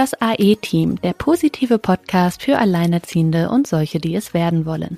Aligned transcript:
Das 0.00 0.14
AE-Team, 0.18 0.98
der 1.02 1.12
positive 1.12 1.78
Podcast 1.78 2.42
für 2.42 2.56
Alleinerziehende 2.56 3.50
und 3.50 3.66
solche, 3.66 4.00
die 4.00 4.14
es 4.14 4.32
werden 4.32 4.64
wollen. 4.64 4.96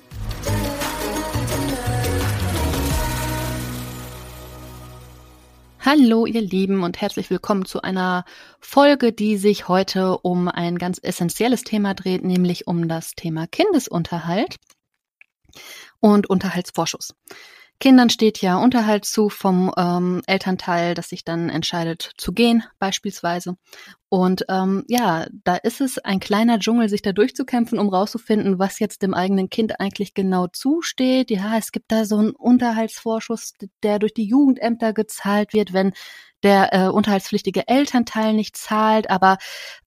Hallo 5.81 6.25
ihr 6.25 6.39
Lieben 6.39 6.83
und 6.83 7.01
herzlich 7.01 7.29
willkommen 7.29 7.65
zu 7.65 7.81
einer 7.81 8.23
Folge, 8.61 9.11
die 9.11 9.35
sich 9.35 9.67
heute 9.67 10.19
um 10.19 10.47
ein 10.47 10.77
ganz 10.77 10.99
essentielles 11.03 11.65
Thema 11.65 11.95
dreht, 11.95 12.23
nämlich 12.23 12.67
um 12.67 12.87
das 12.87 13.11
Thema 13.11 13.45
Kindesunterhalt 13.45 14.55
und 15.99 16.29
Unterhaltsvorschuss. 16.29 17.13
Kindern 17.83 18.09
steht 18.09 18.41
ja 18.41 18.55
Unterhalt 18.55 19.03
zu 19.03 19.27
vom 19.27 19.69
ähm, 19.75 20.21
Elternteil, 20.25 20.93
das 20.93 21.09
sich 21.09 21.25
dann 21.25 21.49
entscheidet 21.49 22.13
zu 22.17 22.31
gehen, 22.31 22.63
beispielsweise. 22.79 23.57
Und 24.13 24.45
ähm, 24.47 24.83
ja, 24.87 25.25
da 25.43 25.55
ist 25.55 25.81
es 25.81 25.97
ein 25.97 26.19
kleiner 26.19 26.59
Dschungel, 26.59 26.87
sich 26.87 27.01
da 27.01 27.13
durchzukämpfen, 27.13 27.79
um 27.79 27.89
rauszufinden, 27.89 28.59
was 28.59 28.77
jetzt 28.77 29.01
dem 29.01 29.15
eigenen 29.15 29.49
Kind 29.49 29.79
eigentlich 29.79 30.13
genau 30.13 30.45
zusteht. 30.45 31.31
Ja, 31.31 31.57
es 31.57 31.71
gibt 31.71 31.91
da 31.91 32.05
so 32.05 32.19
einen 32.19 32.29
Unterhaltsvorschuss, 32.29 33.53
der 33.81 33.97
durch 33.97 34.13
die 34.13 34.27
Jugendämter 34.27 34.93
gezahlt 34.93 35.53
wird, 35.53 35.73
wenn 35.73 35.93
der 36.43 36.73
äh, 36.73 36.89
unterhaltspflichtige 36.89 37.67
Elternteil 37.67 38.35
nicht 38.35 38.55
zahlt, 38.55 39.09
aber 39.09 39.39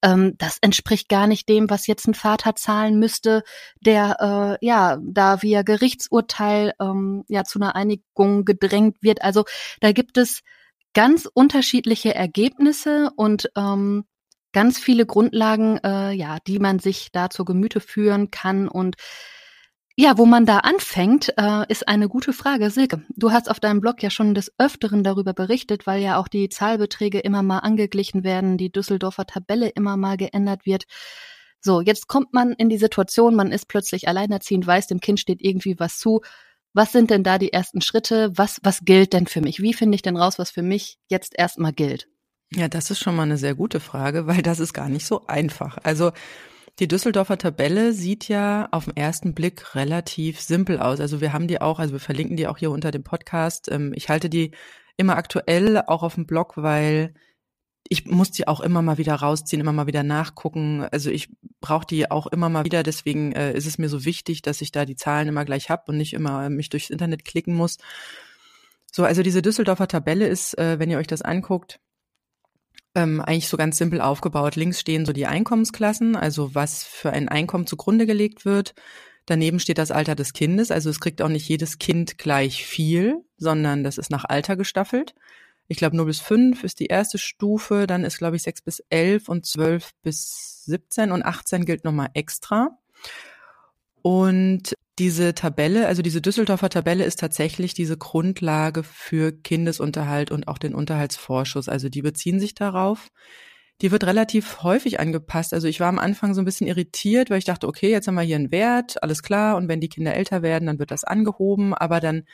ähm, 0.03 0.35
das 0.39 0.59
entspricht 0.61 1.09
gar 1.09 1.29
nicht 1.29 1.49
dem, 1.49 1.71
was 1.71 1.87
jetzt 1.87 2.09
ein 2.09 2.15
Vater 2.15 2.57
zahlen 2.57 2.99
müsste, 2.99 3.45
der 3.81 4.59
äh, 4.61 4.67
ja 4.67 4.99
da 5.05 5.41
via 5.41 5.63
Gerichtsurteil 5.63 6.73
ähm, 6.81 7.23
ja 7.29 7.45
zu 7.45 7.61
einer 7.61 7.77
Einigung 7.77 8.45
gedrängt 8.45 8.97
wird. 9.03 9.23
Also 9.23 9.45
da 9.79 9.93
gibt 9.93 10.19
es 10.19 10.43
ganz 10.95 11.29
unterschiedliche 11.33 12.13
Ergebnisse 12.13 13.13
und 13.15 13.53
ähm, 13.57 14.05
ganz 14.53 14.79
viele 14.79 15.07
Grundlagen, 15.07 15.79
äh, 15.85 16.13
ja, 16.13 16.39
die 16.47 16.59
man 16.59 16.79
sich 16.79 17.11
da 17.13 17.31
zur 17.31 17.45
Gemüte 17.45 17.81
führen 17.81 18.31
kann 18.31 18.69
und 18.69 18.97
ja, 19.99 20.19
wo 20.19 20.27
man 20.27 20.45
da 20.45 20.59
anfängt, 20.59 21.33
äh, 21.39 21.65
ist 21.69 21.89
eine 21.89 22.11
gute 22.11 22.35
Frage. 22.35 22.69
Silke, 22.69 23.03
du 23.17 23.33
hast 23.33 23.51
auf 23.51 23.61
deinem 23.61 23.81
Blog 23.81 24.03
ja 24.03 24.11
schon 24.11 24.35
des 24.35 24.53
Öfteren 24.59 25.03
darüber 25.03 25.33
berichtet, 25.33 25.87
weil 25.87 26.03
ja 26.03 26.19
auch 26.19 26.29
die 26.29 26.51
Zahlbeträge 26.51 27.19
immer 27.19 27.43
mal 27.43 27.61
angeglichen 27.61 28.23
werden, 28.23 28.59
die 28.59 28.71
Düsseldorfer 28.71 29.25
Tabelle 29.25 29.71
immer 29.71 29.97
mal 29.97 30.19
geändert 30.19 30.67
wird. 30.67 30.85
So, 31.63 31.81
jetzt 31.81 32.09
kommt 32.09 32.35
man 32.35 32.53
in 32.53 32.69
die 32.69 32.77
Situation, 32.77 33.35
man 33.35 33.53
ist 33.53 33.69
plötzlich 33.69 34.07
alleinerziehend, 34.07 34.67
weiß, 34.67 34.87
dem 34.87 35.01
Kind 35.01 35.19
steht 35.19 35.41
irgendwie 35.41 35.79
was 35.79 35.99
zu. 35.99 36.21
Was 36.75 36.93
sind 36.93 37.11
denn 37.11 37.23
da 37.23 37.39
die 37.39 37.55
ersten 37.55 37.81
Schritte? 37.81 38.31
Was, 38.35 38.61
was 38.63 38.85
gilt 38.85 39.15
denn 39.15 39.27
für 39.27 39.41
mich? 39.41 39.63
Wie 39.63 39.73
finde 39.73 39.95
ich 39.95 40.03
denn 40.03 40.19
raus, 40.19 40.39
was 40.39 40.51
für 40.51 40.63
mich 40.63 40.99
jetzt 41.09 41.33
erstmal 41.39 41.73
gilt? 41.73 42.07
Ja, 42.57 42.69
das 42.69 42.91
ist 42.91 43.01
schon 43.01 43.15
mal 43.15 43.25
eine 43.25 43.37
sehr 43.37 43.55
gute 43.55 43.81
Frage, 43.81 44.27
weil 44.27 44.41
das 44.41 44.61
ist 44.61 44.73
gar 44.73 44.89
nicht 44.89 45.05
so 45.05 45.27
einfach. 45.27 45.77
Also 45.83 46.13
die 46.79 46.89
Düsseldorfer 46.89 47.37
Tabelle 47.37 47.93
sieht 47.93 48.29
ja 48.29 48.69
auf 48.71 48.87
den 48.87 48.97
ersten 48.97 49.35
Blick 49.35 49.75
relativ 49.75 50.41
simpel 50.41 50.79
aus. 50.79 50.99
Also 51.01 51.21
wir 51.21 51.35
haben 51.35 51.49
die 51.49 51.61
auch, 51.61 51.79
also 51.79 51.93
wir 51.93 52.01
verlinken 52.01 52.37
die 52.39 52.47
auch 52.47 52.57
hier 52.57 52.71
unter 52.71 52.91
dem 52.91 53.05
Podcast. 53.05 53.71
Ähm, 53.71 53.93
ich 53.95 54.09
halte 54.09 54.31
die 54.31 54.53
immer 54.97 55.17
aktuell 55.17 55.83
auch 55.87 56.03
auf 56.03 56.15
dem 56.15 56.27
Blog, 56.27 56.55
weil 56.57 57.13
ich 57.91 58.07
muss 58.07 58.31
die 58.31 58.49
auch 58.49 58.61
immer 58.61 58.81
mal 58.81 58.97
wieder 58.97 59.15
rausziehen, 59.17 59.61
immer 59.61 59.75
mal 59.75 59.87
wieder 59.87 60.03
nachgucken. 60.03 60.83
Also 60.91 61.11
ich 61.11 61.29
brauche 61.61 61.87
die 61.87 62.11
auch 62.11 62.27
immer 62.27 62.49
mal 62.49 62.65
wieder. 62.65 62.83
Deswegen 62.83 63.33
äh, 63.33 63.53
ist 63.53 63.67
es 63.67 63.77
mir 63.77 63.91
so 63.91 64.07
wichtig, 64.07 64.41
dass 64.41 64.63
ich 64.63 64.73
da 64.73 64.87
die 64.87 64.97
Zahlen 64.97 65.29
immer 65.29 65.45
gleich 65.45 65.69
hab 65.69 65.91
und 65.91 65.99
nicht 65.99 66.15
immer 66.15 66.49
mich 66.49 66.71
durchs 66.71 66.89
Internet 66.89 67.27
klicken 67.27 67.55
muss. 67.55 67.77
So, 68.91 69.05
also 69.05 69.23
diese 69.23 69.43
Düsseldorfer 69.43 69.89
Tabelle 69.89 70.27
ist, 70.27 70.57
äh, 70.59 70.79
wenn 70.79 70.91
ihr 70.91 70.99
euch 70.99 71.07
das 71.07 71.21
anguckt, 71.21 71.81
ähm, 72.97 73.21
eigentlich 73.21 73.49
so 73.49 73.57
ganz 73.57 73.79
simpel 73.79 74.01
aufgebaut. 74.01 74.57
Links 74.57 74.81
stehen 74.81 75.07
so 75.07 75.13
die 75.13 75.27
Einkommensklassen, 75.27 76.17
also 76.17 76.55
was 76.55 76.83
für 76.83 77.11
ein 77.11 77.29
Einkommen 77.29 77.67
zugrunde 77.67 78.07
gelegt 78.07 78.45
wird. 78.45 78.75
Daneben 79.27 79.61
steht 79.61 79.79
das 79.79 79.91
Alter 79.91 80.15
des 80.15 80.33
Kindes, 80.33 80.71
also 80.71 80.89
es 80.89 81.01
kriegt 81.01 81.21
auch 81.21 81.29
nicht 81.29 81.49
jedes 81.49 81.79
Kind 81.79 82.17
gleich 82.17 82.65
viel, 82.65 83.25
sondern 83.37 83.85
das 83.85 83.99
ist 83.99 84.11
nach 84.11 84.25
Alter 84.25 84.57
gestaffelt. 84.57 85.15
Ich 85.69 85.79
glaube, 85.79 85.97
0 85.97 86.07
bis 86.07 86.21
5 86.21 86.63
ist 86.65 86.81
die 86.81 86.87
erste 86.87 87.19
Stufe, 87.19 87.87
dann 87.87 88.05
ist, 88.05 88.19
glaube 88.19 88.37
ich, 88.37 88.43
6 88.43 88.63
bis 88.63 88.81
11 88.89 89.29
und 89.29 89.45
12 89.45 89.91
bis 90.03 90.65
17 90.67 91.11
und 91.11 91.25
18 91.25 91.65
gilt 91.65 91.85
nochmal 91.85 92.09
extra. 92.15 92.79
Und 94.03 94.75
diese 94.99 95.35
Tabelle, 95.35 95.87
also 95.87 96.01
diese 96.01 96.23
Düsseldorfer 96.23 96.71
Tabelle 96.71 97.05
ist 97.05 97.21
tatsächlich 97.21 97.75
diese 97.75 97.99
Grundlage 97.99 98.83
für 98.83 99.33
Kindesunterhalt 99.33 100.31
und 100.31 100.49
auch 100.49 100.59
den 100.59 100.75
Unterhaltsvorschuss. 100.75 101.69
Also 101.69 101.91
die 101.91 102.01
beziehen 102.01 102.41
sich 102.41 102.55
darauf. 102.55 103.11
Die 103.83 103.91
wird 103.91 104.05
relativ 104.05 104.63
häufig 104.63 104.99
angepasst. 104.99 105.53
Also 105.53 105.69
ich 105.69 105.81
war 105.81 105.89
am 105.89 105.99
Anfang 105.99 106.33
so 106.33 106.41
ein 106.41 106.47
bisschen 106.47 106.67
irritiert, 106.67 107.29
weil 107.29 107.39
ich 107.39 107.45
dachte, 107.45 107.69
okay, 107.69 107.91
jetzt 107.91 108.09
haben 108.09 108.15
wir 108.15 108.23
hier 108.23 108.37
einen 108.37 108.51
Wert, 108.51 109.03
alles 109.03 109.23
klar. 109.23 109.57
Und 109.57 109.69
wenn 109.69 109.81
die 109.81 109.91
Kinder 109.91 110.15
älter 110.15 110.41
werden, 110.41 110.65
dann 110.67 110.79
wird 110.79 110.91
das 110.91 111.05
angehoben. 111.05 111.75
Aber 111.75 112.01
dann, 112.01 112.25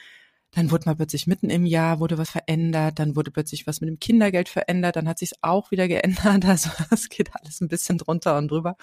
dann 0.53 0.71
wurde 0.71 0.87
mal 0.87 0.95
plötzlich 0.95 1.27
mitten 1.27 1.51
im 1.51 1.67
Jahr 1.67 1.99
wurde 1.99 2.17
was 2.17 2.31
verändert. 2.31 3.01
Dann 3.01 3.17
wurde 3.17 3.33
plötzlich 3.33 3.67
was 3.67 3.81
mit 3.81 3.89
dem 3.89 3.99
Kindergeld 3.99 4.49
verändert. 4.49 4.95
Dann 4.95 5.09
hat 5.09 5.19
sich 5.19 5.33
auch 5.43 5.73
wieder 5.73 5.89
geändert. 5.89 6.45
Also 6.47 6.71
es 6.93 7.09
geht 7.09 7.31
alles 7.35 7.61
ein 7.61 7.69
bisschen 7.69 7.99
drunter 7.99 8.39
und 8.39 8.53
drüber. 8.53 8.77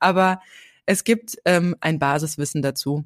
Aber 0.00 0.40
es 0.86 1.04
gibt 1.04 1.36
ähm, 1.44 1.76
ein 1.80 2.00
Basiswissen 2.00 2.62
dazu. 2.62 3.04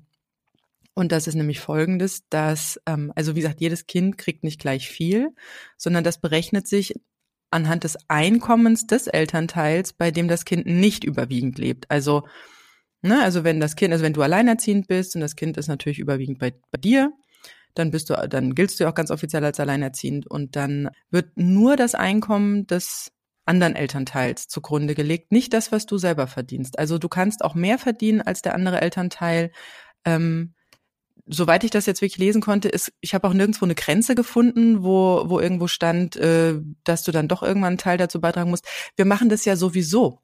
Und 0.94 1.10
das 1.10 1.26
ist 1.26 1.34
nämlich 1.34 1.60
folgendes, 1.60 2.28
dass, 2.28 2.80
ähm, 2.86 3.12
also 3.16 3.34
wie 3.34 3.40
gesagt, 3.40 3.60
jedes 3.60 3.86
Kind 3.86 4.16
kriegt 4.16 4.44
nicht 4.44 4.60
gleich 4.60 4.88
viel, 4.88 5.30
sondern 5.76 6.04
das 6.04 6.20
berechnet 6.20 6.68
sich 6.68 6.94
anhand 7.50 7.84
des 7.84 7.98
Einkommens 8.08 8.86
des 8.86 9.06
Elternteils, 9.06 9.92
bei 9.92 10.10
dem 10.10 10.28
das 10.28 10.44
Kind 10.44 10.66
nicht 10.66 11.04
überwiegend 11.04 11.58
lebt. 11.58 11.90
Also, 11.90 12.26
ne, 13.02 13.22
also 13.22 13.44
wenn 13.44 13.60
das 13.60 13.76
Kind, 13.76 13.92
also 13.92 14.04
wenn 14.04 14.12
du 14.12 14.22
alleinerziehend 14.22 14.88
bist 14.88 15.14
und 15.14 15.20
das 15.20 15.36
Kind 15.36 15.56
ist 15.56 15.68
natürlich 15.68 15.98
überwiegend 15.98 16.38
bei, 16.38 16.52
bei 16.70 16.78
dir, 16.78 17.12
dann 17.74 17.90
bist 17.90 18.10
du, 18.10 18.28
dann 18.28 18.54
giltst 18.54 18.78
du 18.78 18.88
auch 18.88 18.94
ganz 18.94 19.10
offiziell 19.10 19.44
als 19.44 19.60
alleinerziehend 19.60 20.26
und 20.28 20.56
dann 20.56 20.90
wird 21.10 21.36
nur 21.36 21.76
das 21.76 21.94
Einkommen 21.94 22.66
des 22.66 23.10
anderen 23.46 23.76
Elternteils 23.76 24.48
zugrunde 24.48 24.94
gelegt, 24.94 25.32
nicht 25.32 25.52
das, 25.52 25.70
was 25.70 25.86
du 25.86 25.98
selber 25.98 26.26
verdienst. 26.26 26.78
Also 26.78 26.98
du 26.98 27.08
kannst 27.08 27.44
auch 27.44 27.54
mehr 27.54 27.78
verdienen 27.78 28.22
als 28.22 28.42
der 28.42 28.54
andere 28.54 28.80
Elternteil. 28.80 29.50
Ähm, 30.04 30.53
soweit 31.26 31.64
ich 31.64 31.70
das 31.70 31.86
jetzt 31.86 32.02
wirklich 32.02 32.18
lesen 32.18 32.42
konnte, 32.42 32.68
ist, 32.68 32.92
ich 33.00 33.14
habe 33.14 33.26
auch 33.26 33.32
nirgendwo 33.32 33.64
eine 33.64 33.74
Grenze 33.74 34.14
gefunden, 34.14 34.82
wo, 34.82 35.24
wo 35.26 35.40
irgendwo 35.40 35.66
stand, 35.66 36.16
äh, 36.16 36.54
dass 36.84 37.02
du 37.02 37.12
dann 37.12 37.28
doch 37.28 37.42
irgendwann 37.42 37.68
einen 37.68 37.78
Teil 37.78 37.98
dazu 37.98 38.20
beitragen 38.20 38.50
musst. 38.50 38.66
Wir 38.96 39.04
machen 39.04 39.28
das 39.28 39.44
ja 39.44 39.56
sowieso. 39.56 40.20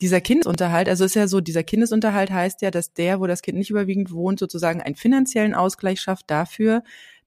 Dieser 0.00 0.20
Kindesunterhalt, 0.20 0.88
also 0.88 1.04
ist 1.04 1.14
ja 1.14 1.28
so, 1.28 1.40
dieser 1.40 1.62
Kindesunterhalt 1.62 2.30
heißt 2.30 2.62
ja, 2.62 2.70
dass 2.70 2.92
der, 2.92 3.20
wo 3.20 3.26
das 3.26 3.42
Kind 3.42 3.58
nicht 3.58 3.70
überwiegend 3.70 4.10
wohnt, 4.10 4.38
sozusagen 4.38 4.80
einen 4.80 4.96
finanziellen 4.96 5.54
Ausgleich 5.54 6.00
schafft 6.00 6.30
dafür, 6.30 6.82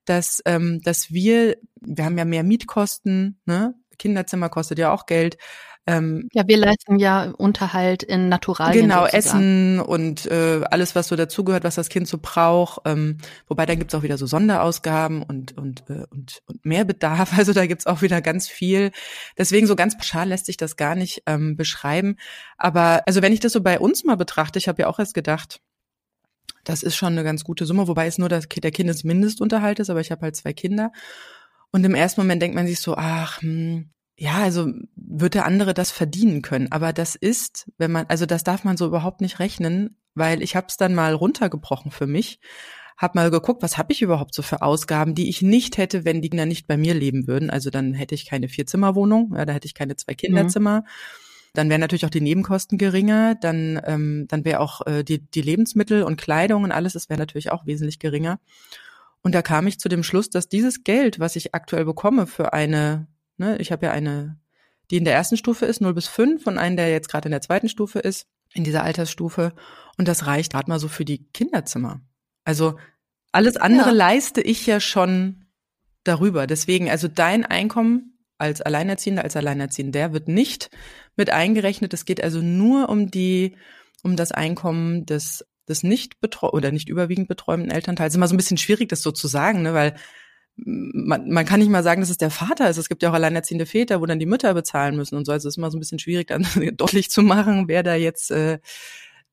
dass, 0.05 0.41
ähm, 0.45 0.81
dass 0.81 1.11
wir, 1.13 1.57
wir 1.79 2.05
haben 2.05 2.17
ja 2.17 2.25
mehr 2.25 2.43
Mietkosten, 2.43 3.39
ne? 3.45 3.75
Kinderzimmer 3.99 4.49
kostet 4.49 4.79
ja 4.79 4.91
auch 4.91 5.05
Geld. 5.05 5.37
Ähm, 5.85 6.29
ja, 6.31 6.47
wir 6.47 6.57
leisten 6.57 6.97
ja 6.97 7.31
Unterhalt 7.37 8.03
in 8.03 8.29
Naturalien. 8.29 8.83
Genau, 8.83 9.01
sozusagen. 9.01 9.17
Essen 9.17 9.79
und 9.81 10.25
äh, 10.27 10.61
alles, 10.71 10.95
was 10.95 11.09
so 11.09 11.17
dazugehört, 11.17 11.65
was 11.65 11.75
das 11.75 11.89
Kind 11.89 12.07
so 12.07 12.19
braucht. 12.21 12.81
Ähm, 12.85 13.17
wobei 13.47 13.65
dann 13.65 13.79
gibt's 13.79 13.93
auch 13.93 14.03
wieder 14.03 14.17
so 14.17 14.25
Sonderausgaben 14.25 15.23
und, 15.23 15.57
und, 15.57 15.83
äh, 15.89 16.05
und, 16.09 16.41
und 16.45 16.65
Mehrbedarf. 16.65 17.31
Also 17.43 17.51
da 17.51 17.65
gibt's 17.65 17.87
auch 17.87 18.01
wieder 18.01 18.21
ganz 18.21 18.47
viel. 18.47 18.91
Deswegen 19.37 19.67
so 19.67 19.75
ganz 19.75 19.97
pauschal 19.97 20.29
lässt 20.29 20.45
sich 20.45 20.55
das 20.55 20.77
gar 20.77 20.95
nicht 20.95 21.23
ähm, 21.25 21.57
beschreiben. 21.57 22.15
Aber 22.57 23.01
also 23.05 23.21
wenn 23.21 23.33
ich 23.33 23.41
das 23.41 23.51
so 23.51 23.61
bei 23.61 23.79
uns 23.79 24.05
mal 24.05 24.15
betrachte, 24.15 24.59
ich 24.59 24.69
habe 24.69 24.83
ja 24.83 24.87
auch 24.87 24.99
erst 24.99 25.13
gedacht, 25.13 25.59
das 26.63 26.83
ist 26.83 26.95
schon 26.95 27.13
eine 27.13 27.23
ganz 27.25 27.43
gute 27.43 27.65
Summe, 27.65 27.89
wobei 27.89 28.07
es 28.07 28.17
nur 28.17 28.29
das, 28.29 28.47
der 28.47 28.71
Kindesmindestunterhalt 28.71 29.79
ist, 29.79 29.89
aber 29.89 29.99
ich 29.99 30.11
habe 30.11 30.21
halt 30.21 30.37
zwei 30.37 30.53
Kinder. 30.53 30.93
Und 31.71 31.83
im 31.83 31.95
ersten 31.95 32.21
Moment 32.21 32.41
denkt 32.41 32.55
man 32.55 32.67
sich 32.67 32.79
so, 32.79 32.95
ach, 32.95 33.41
hm, 33.41 33.89
ja, 34.15 34.35
also 34.35 34.71
wird 34.95 35.33
der 35.33 35.45
andere 35.45 35.73
das 35.73 35.91
verdienen 35.91 36.41
können. 36.41 36.71
Aber 36.71 36.93
das 36.93 37.15
ist, 37.15 37.71
wenn 37.77 37.91
man, 37.91 38.05
also 38.07 38.25
das 38.25 38.43
darf 38.43 38.63
man 38.63 38.77
so 38.77 38.85
überhaupt 38.85 39.21
nicht 39.21 39.39
rechnen, 39.39 39.97
weil 40.15 40.41
ich 40.43 40.55
habe 40.55 40.67
es 40.69 40.77
dann 40.77 40.93
mal 40.93 41.13
runtergebrochen 41.13 41.91
für 41.91 42.07
mich, 42.07 42.39
habe 42.97 43.17
mal 43.17 43.31
geguckt, 43.31 43.63
was 43.63 43.77
habe 43.77 43.91
ich 43.91 44.03
überhaupt 44.03 44.35
so 44.35 44.43
für 44.43 44.61
Ausgaben, 44.61 45.15
die 45.15 45.29
ich 45.29 45.41
nicht 45.41 45.77
hätte, 45.77 46.05
wenn 46.05 46.21
die 46.21 46.29
Kinder 46.29 46.45
nicht 46.45 46.67
bei 46.67 46.77
mir 46.77 46.93
leben 46.93 47.27
würden. 47.27 47.49
Also 47.49 47.71
dann 47.71 47.93
hätte 47.93 48.13
ich 48.13 48.27
keine 48.27 48.49
Vierzimmerwohnung, 48.49 49.33
ja, 49.35 49.45
da 49.45 49.53
hätte 49.53 49.65
ich 49.65 49.73
keine 49.73 49.95
zwei 49.95 50.13
Kinderzimmer. 50.13 50.81
Mhm. 50.81 50.87
Dann 51.55 51.69
wären 51.69 51.81
natürlich 51.81 52.05
auch 52.05 52.11
die 52.11 52.21
Nebenkosten 52.21 52.77
geringer, 52.77 53.35
dann, 53.35 53.79
ähm, 53.85 54.25
dann 54.27 54.45
wäre 54.45 54.59
auch 54.59 54.85
äh, 54.87 55.03
die, 55.03 55.19
die 55.19 55.41
Lebensmittel 55.41 56.03
und 56.03 56.17
Kleidung 56.17 56.63
und 56.63 56.71
alles, 56.71 56.93
das 56.93 57.09
wäre 57.09 57.19
natürlich 57.19 57.51
auch 57.51 57.65
wesentlich 57.65 57.99
geringer. 57.99 58.39
Und 59.21 59.33
da 59.33 59.41
kam 59.41 59.67
ich 59.67 59.79
zu 59.79 59.87
dem 59.87 60.03
Schluss, 60.03 60.29
dass 60.29 60.49
dieses 60.49 60.83
Geld, 60.83 61.19
was 61.19 61.35
ich 61.35 61.53
aktuell 61.53 61.85
bekomme 61.85 62.27
für 62.27 62.53
eine 62.53 63.07
Ne? 63.37 63.57
Ich 63.57 63.71
habe 63.71 63.85
ja 63.85 63.91
eine, 63.91 64.39
die 64.91 64.97
in 64.97 65.05
der 65.05 65.13
ersten 65.13 65.37
Stufe 65.37 65.65
ist, 65.65 65.81
0 65.81 65.93
bis 65.93 66.07
5 66.07 66.45
und 66.47 66.57
einen, 66.57 66.77
der 66.77 66.91
jetzt 66.91 67.09
gerade 67.09 67.27
in 67.27 67.31
der 67.31 67.41
zweiten 67.41 67.69
Stufe 67.69 67.99
ist, 67.99 68.27
in 68.53 68.63
dieser 68.63 68.83
Altersstufe. 68.83 69.53
Und 69.97 70.07
das 70.07 70.25
reicht 70.25 70.53
gerade 70.53 70.69
mal 70.69 70.79
so 70.79 70.87
für 70.87 71.05
die 71.05 71.25
Kinderzimmer. 71.31 72.01
Also 72.43 72.77
alles 73.31 73.57
andere 73.57 73.89
ja. 73.89 73.95
leiste 73.95 74.41
ich 74.41 74.65
ja 74.65 74.79
schon 74.79 75.45
darüber. 76.03 76.47
Deswegen, 76.47 76.89
also 76.89 77.07
dein 77.07 77.45
Einkommen 77.45 78.17
als 78.37 78.61
Alleinerziehender, 78.61 79.23
als 79.23 79.35
Alleinerziehender 79.35 80.13
wird 80.13 80.27
nicht 80.27 80.69
mit 81.15 81.29
eingerechnet. 81.29 81.93
Es 81.93 82.05
geht 82.05 82.23
also 82.23 82.41
nur 82.41 82.89
um 82.89 83.09
die, 83.09 83.55
um 84.03 84.15
das 84.15 84.31
Einkommen 84.31 85.05
des, 85.05 85.45
des 85.67 85.83
nicht 85.83 86.19
betreu 86.19 86.49
oder 86.49 86.71
nicht 86.71 86.89
überwiegend 86.89 87.27
betreuenden 87.27 87.71
Elternteils. 87.71 88.13
Ist 88.13 88.17
immer 88.17 88.27
so 88.27 88.33
ein 88.33 88.37
bisschen 88.37 88.57
schwierig, 88.57 88.89
das 88.89 89.01
so 89.01 89.11
zu 89.11 89.27
sagen, 89.27 89.61
ne, 89.61 89.73
weil 89.73 89.95
man, 90.55 91.29
man 91.29 91.45
kann 91.45 91.59
nicht 91.59 91.69
mal 91.69 91.83
sagen, 91.83 92.01
dass 92.01 92.09
es 92.09 92.17
der 92.17 92.29
Vater 92.29 92.69
ist. 92.69 92.77
Es 92.77 92.89
gibt 92.89 93.01
ja 93.03 93.09
auch 93.09 93.13
alleinerziehende 93.13 93.65
Väter, 93.65 94.01
wo 94.01 94.05
dann 94.05 94.19
die 94.19 94.25
Mütter 94.25 94.53
bezahlen 94.53 94.95
müssen 94.95 95.15
und 95.15 95.25
so. 95.25 95.31
Also 95.31 95.47
es 95.47 95.53
ist 95.53 95.57
immer 95.57 95.71
so 95.71 95.77
ein 95.77 95.79
bisschen 95.79 95.99
schwierig, 95.99 96.27
dann 96.27 96.45
deutlich 96.77 97.09
zu 97.09 97.21
machen, 97.21 97.67
wer 97.67 97.83
da 97.83 97.95
jetzt 97.95 98.31
äh, 98.31 98.59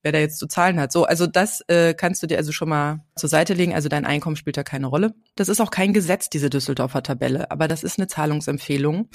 wer 0.02 0.12
da 0.12 0.18
jetzt 0.18 0.38
zu 0.38 0.46
zahlen 0.46 0.80
hat. 0.80 0.92
So, 0.92 1.04
also 1.04 1.26
das 1.26 1.62
äh, 1.68 1.94
kannst 1.94 2.22
du 2.22 2.26
dir 2.26 2.38
also 2.38 2.52
schon 2.52 2.68
mal 2.68 3.04
zur 3.16 3.28
Seite 3.28 3.54
legen. 3.54 3.74
Also 3.74 3.88
dein 3.88 4.06
Einkommen 4.06 4.36
spielt 4.36 4.56
da 4.56 4.62
keine 4.62 4.86
Rolle. 4.86 5.14
Das 5.34 5.48
ist 5.48 5.60
auch 5.60 5.70
kein 5.70 5.92
Gesetz, 5.92 6.30
diese 6.30 6.50
Düsseldorfer 6.50 7.02
Tabelle, 7.02 7.50
aber 7.50 7.68
das 7.68 7.82
ist 7.82 7.98
eine 7.98 8.08
Zahlungsempfehlung. 8.08 9.08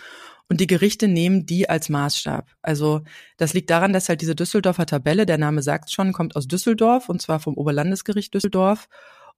Und 0.48 0.62
die 0.62 0.68
Gerichte 0.68 1.08
nehmen 1.08 1.48
die 1.48 1.70
als 1.70 1.90
Maßstab. 1.90 2.52
Also 2.62 3.02
das 3.38 3.54
liegt 3.54 3.72
daran, 3.72 3.94
dass 3.94 4.10
halt 4.10 4.22
diese 4.22 4.36
Düsseldorfer 4.36 4.86
Tabelle, 4.86 5.26
der 5.26 5.40
Name 5.40 5.64
sagt 5.64 5.92
schon, 5.92 6.14
kommt 6.14 6.36
aus 6.36 6.48
Düsseldorf 6.48 7.10
und 7.10 7.20
zwar 7.20 7.40
vom 7.40 7.56
Oberlandesgericht 7.56 8.32
Düsseldorf 8.32 8.88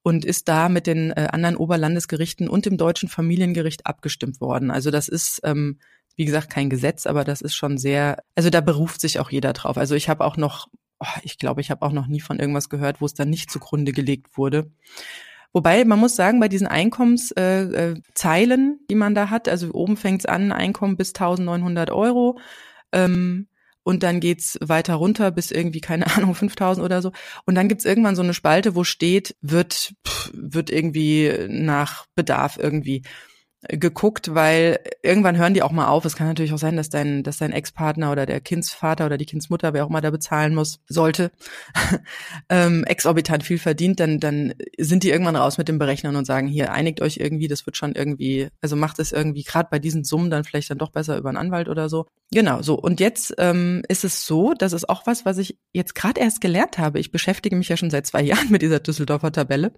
und 0.03 0.25
ist 0.25 0.47
da 0.47 0.69
mit 0.69 0.87
den 0.87 1.11
äh, 1.11 1.27
anderen 1.31 1.57
Oberlandesgerichten 1.57 2.47
und 2.47 2.65
dem 2.65 2.77
deutschen 2.77 3.09
Familiengericht 3.09 3.85
abgestimmt 3.85 4.39
worden. 4.39 4.71
Also 4.71 4.91
das 4.91 5.07
ist 5.07 5.41
ähm, 5.43 5.79
wie 6.15 6.25
gesagt, 6.25 6.49
kein 6.49 6.69
Gesetz, 6.69 7.05
aber 7.05 7.23
das 7.23 7.41
ist 7.41 7.53
schon 7.53 7.77
sehr, 7.77 8.23
also 8.33 8.49
da 8.49 8.59
beruft 8.59 9.01
sich 9.01 9.19
auch 9.19 9.29
jeder 9.29 9.53
drauf. 9.53 9.77
Also 9.77 9.93
ich 9.93 10.09
habe 10.09 10.25
auch 10.25 10.35
noch 10.35 10.67
oh, 10.99 11.19
ich 11.23 11.37
glaube, 11.37 11.61
ich 11.61 11.71
habe 11.71 11.85
auch 11.85 11.91
noch 11.91 12.07
nie 12.07 12.19
von 12.19 12.39
irgendwas 12.39 12.69
gehört, 12.69 13.01
wo 13.01 13.05
es 13.05 13.13
dann 13.13 13.29
nicht 13.29 13.51
zugrunde 13.51 13.91
gelegt 13.91 14.37
wurde. 14.37 14.71
Wobei 15.53 15.85
man 15.85 15.99
muss 15.99 16.15
sagen, 16.15 16.39
bei 16.39 16.49
diesen 16.49 16.67
Einkommenszeilen, 16.67 17.71
äh, 17.73 18.73
äh, 18.73 18.77
die 18.89 18.95
man 18.95 19.15
da 19.15 19.29
hat, 19.29 19.47
also 19.47 19.71
oben 19.73 19.97
fängt's 19.97 20.25
an, 20.25 20.51
Einkommen 20.51 20.97
bis 20.97 21.13
1900 21.13 21.89
Euro. 21.91 22.39
Ähm, 22.91 23.47
und 23.87 24.03
dann 24.03 24.19
geht's 24.19 24.59
weiter 24.61 24.95
runter 24.95 25.31
bis 25.31 25.49
irgendwie, 25.49 25.79
keine 25.79 26.07
Ahnung, 26.17 26.35
5000 26.35 26.83
oder 26.83 27.01
so. 27.01 27.13
Und 27.45 27.55
dann 27.55 27.69
gibt's 27.69 27.85
irgendwann 27.85 28.17
so 28.17 28.21
eine 28.21 28.33
Spalte, 28.33 28.75
wo 28.75 28.83
steht, 28.83 29.37
wird, 29.39 29.93
pff, 30.05 30.29
wird 30.33 30.69
irgendwie 30.69 31.47
nach 31.47 32.05
Bedarf 32.13 32.57
irgendwie 32.57 33.03
geguckt, 33.63 34.35
weil 34.35 34.79
irgendwann 35.01 35.35
hören 35.35 35.55
die 35.55 35.63
auch 35.63 35.71
mal 35.71 35.87
auf. 35.87 36.05
Es 36.05 36.15
kann 36.15 36.27
natürlich 36.27 36.53
auch 36.53 36.59
sein, 36.59 36.77
dass 36.77 36.89
dein, 36.89 37.23
dass 37.23 37.37
dein 37.37 37.51
Ex-Partner 37.51 38.11
oder 38.11 38.27
der 38.27 38.39
Kindsvater 38.39 39.07
oder 39.07 39.17
die 39.17 39.25
Kindsmutter, 39.25 39.73
wer 39.73 39.83
auch 39.83 39.89
immer 39.89 40.01
da 40.01 40.11
bezahlen 40.11 40.53
muss, 40.53 40.79
sollte, 40.87 41.31
ähm, 42.49 42.83
exorbitant 42.83 43.43
viel 43.43 43.57
verdient, 43.57 43.99
dann, 43.99 44.19
dann 44.19 44.53
sind 44.77 45.03
die 45.03 45.09
irgendwann 45.09 45.35
raus 45.35 45.57
mit 45.57 45.67
dem 45.67 45.79
Berechnen 45.79 46.15
und 46.15 46.25
sagen, 46.25 46.47
hier, 46.47 46.71
einigt 46.71 47.01
euch 47.01 47.17
irgendwie, 47.17 47.47
das 47.47 47.65
wird 47.65 47.77
schon 47.77 47.93
irgendwie, 47.93 48.49
also 48.61 48.75
macht 48.75 48.99
es 48.99 49.11
irgendwie 49.11 49.43
gerade 49.43 49.69
bei 49.71 49.79
diesen 49.79 50.03
Summen 50.03 50.29
dann 50.29 50.43
vielleicht 50.43 50.69
dann 50.69 50.77
doch 50.77 50.91
besser 50.91 51.17
über 51.17 51.29
einen 51.29 51.37
Anwalt 51.37 51.67
oder 51.67 51.89
so. 51.89 52.05
Genau, 52.31 52.61
so. 52.61 52.75
Und 52.75 52.99
jetzt 52.99 53.33
ähm, 53.39 53.81
ist 53.87 54.03
es 54.03 54.25
so, 54.25 54.53
das 54.53 54.73
ist 54.73 54.87
auch 54.87 55.07
was, 55.07 55.25
was 55.25 55.39
ich 55.39 55.57
jetzt 55.73 55.95
gerade 55.95 56.21
erst 56.21 56.41
gelernt 56.41 56.77
habe. 56.77 56.99
Ich 56.99 57.11
beschäftige 57.11 57.55
mich 57.55 57.69
ja 57.69 57.77
schon 57.77 57.89
seit 57.89 58.05
zwei 58.05 58.21
Jahren 58.23 58.51
mit 58.51 58.61
dieser 58.61 58.79
Düsseldorfer 58.79 59.31
Tabelle. 59.31 59.73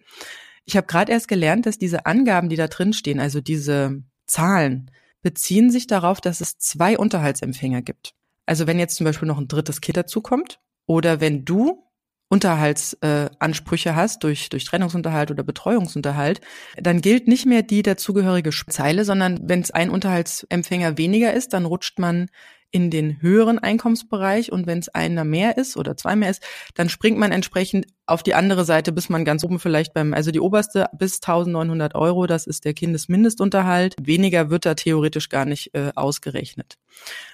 Ich 0.69 0.77
habe 0.77 0.85
gerade 0.85 1.11
erst 1.11 1.27
gelernt, 1.27 1.65
dass 1.65 1.79
diese 1.79 2.05
Angaben, 2.05 2.47
die 2.47 2.55
da 2.55 2.67
drin 2.67 2.93
stehen, 2.93 3.19
also 3.19 3.41
diese 3.41 4.03
Zahlen, 4.27 4.91
beziehen 5.23 5.71
sich 5.71 5.87
darauf, 5.87 6.21
dass 6.21 6.41
es 6.41 6.59
zwei 6.59 6.95
Unterhaltsempfänger 6.95 7.81
gibt. 7.81 8.13
Also 8.45 8.67
wenn 8.67 8.77
jetzt 8.77 8.95
zum 8.95 9.05
Beispiel 9.05 9.27
noch 9.27 9.39
ein 9.39 9.47
drittes 9.47 9.81
Kind 9.81 9.97
dazukommt 9.97 10.59
oder 10.85 11.21
wenn 11.21 11.43
du 11.43 11.89
Unterhaltsansprüche 12.29 13.89
äh, 13.89 13.93
hast 13.93 14.23
durch, 14.23 14.49
durch 14.49 14.63
Trennungsunterhalt 14.63 15.31
oder 15.31 15.41
Betreuungsunterhalt, 15.41 16.39
dann 16.77 17.01
gilt 17.01 17.27
nicht 17.27 17.47
mehr 17.47 17.63
die 17.63 17.81
dazugehörige 17.81 18.51
Zeile, 18.51 19.05
sondern 19.05 19.39
wenn 19.49 19.61
es 19.61 19.71
ein 19.71 19.89
Unterhaltsempfänger 19.89 20.99
weniger 20.99 21.33
ist, 21.33 21.53
dann 21.53 21.65
rutscht 21.65 21.97
man 21.97 22.29
in 22.71 22.91
den 22.91 23.21
höheren 23.21 23.59
Einkommensbereich 23.59 24.51
und 24.51 24.67
wenn 24.67 24.79
es 24.79 24.89
einer 24.89 25.23
mehr 25.23 25.57
ist 25.57 25.75
oder 25.75 25.97
zwei 25.97 26.15
mehr 26.15 26.29
ist, 26.29 26.43
dann 26.75 26.89
springt 26.89 27.17
man 27.17 27.31
entsprechend 27.31 27.87
auf 28.05 28.23
die 28.23 28.35
andere 28.35 28.65
Seite, 28.65 28.91
bis 28.91 29.09
man 29.09 29.25
ganz 29.25 29.43
oben 29.43 29.59
vielleicht 29.59 29.93
beim, 29.93 30.13
also 30.13 30.31
die 30.31 30.39
oberste 30.39 30.87
bis 30.97 31.15
1900 31.15 31.95
Euro, 31.95 32.27
das 32.27 32.47
ist 32.47 32.65
der 32.65 32.73
Kindesmindestunterhalt. 32.73 33.95
Weniger 34.01 34.49
wird 34.49 34.65
da 34.65 34.75
theoretisch 34.75 35.29
gar 35.29 35.45
nicht 35.45 35.73
äh, 35.73 35.91
ausgerechnet. 35.95 36.77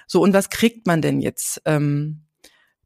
So, 0.06 0.22
und 0.22 0.32
was 0.32 0.50
kriegt 0.50 0.86
man 0.86 1.02
denn 1.02 1.20
jetzt? 1.20 1.60
Ähm, 1.64 2.22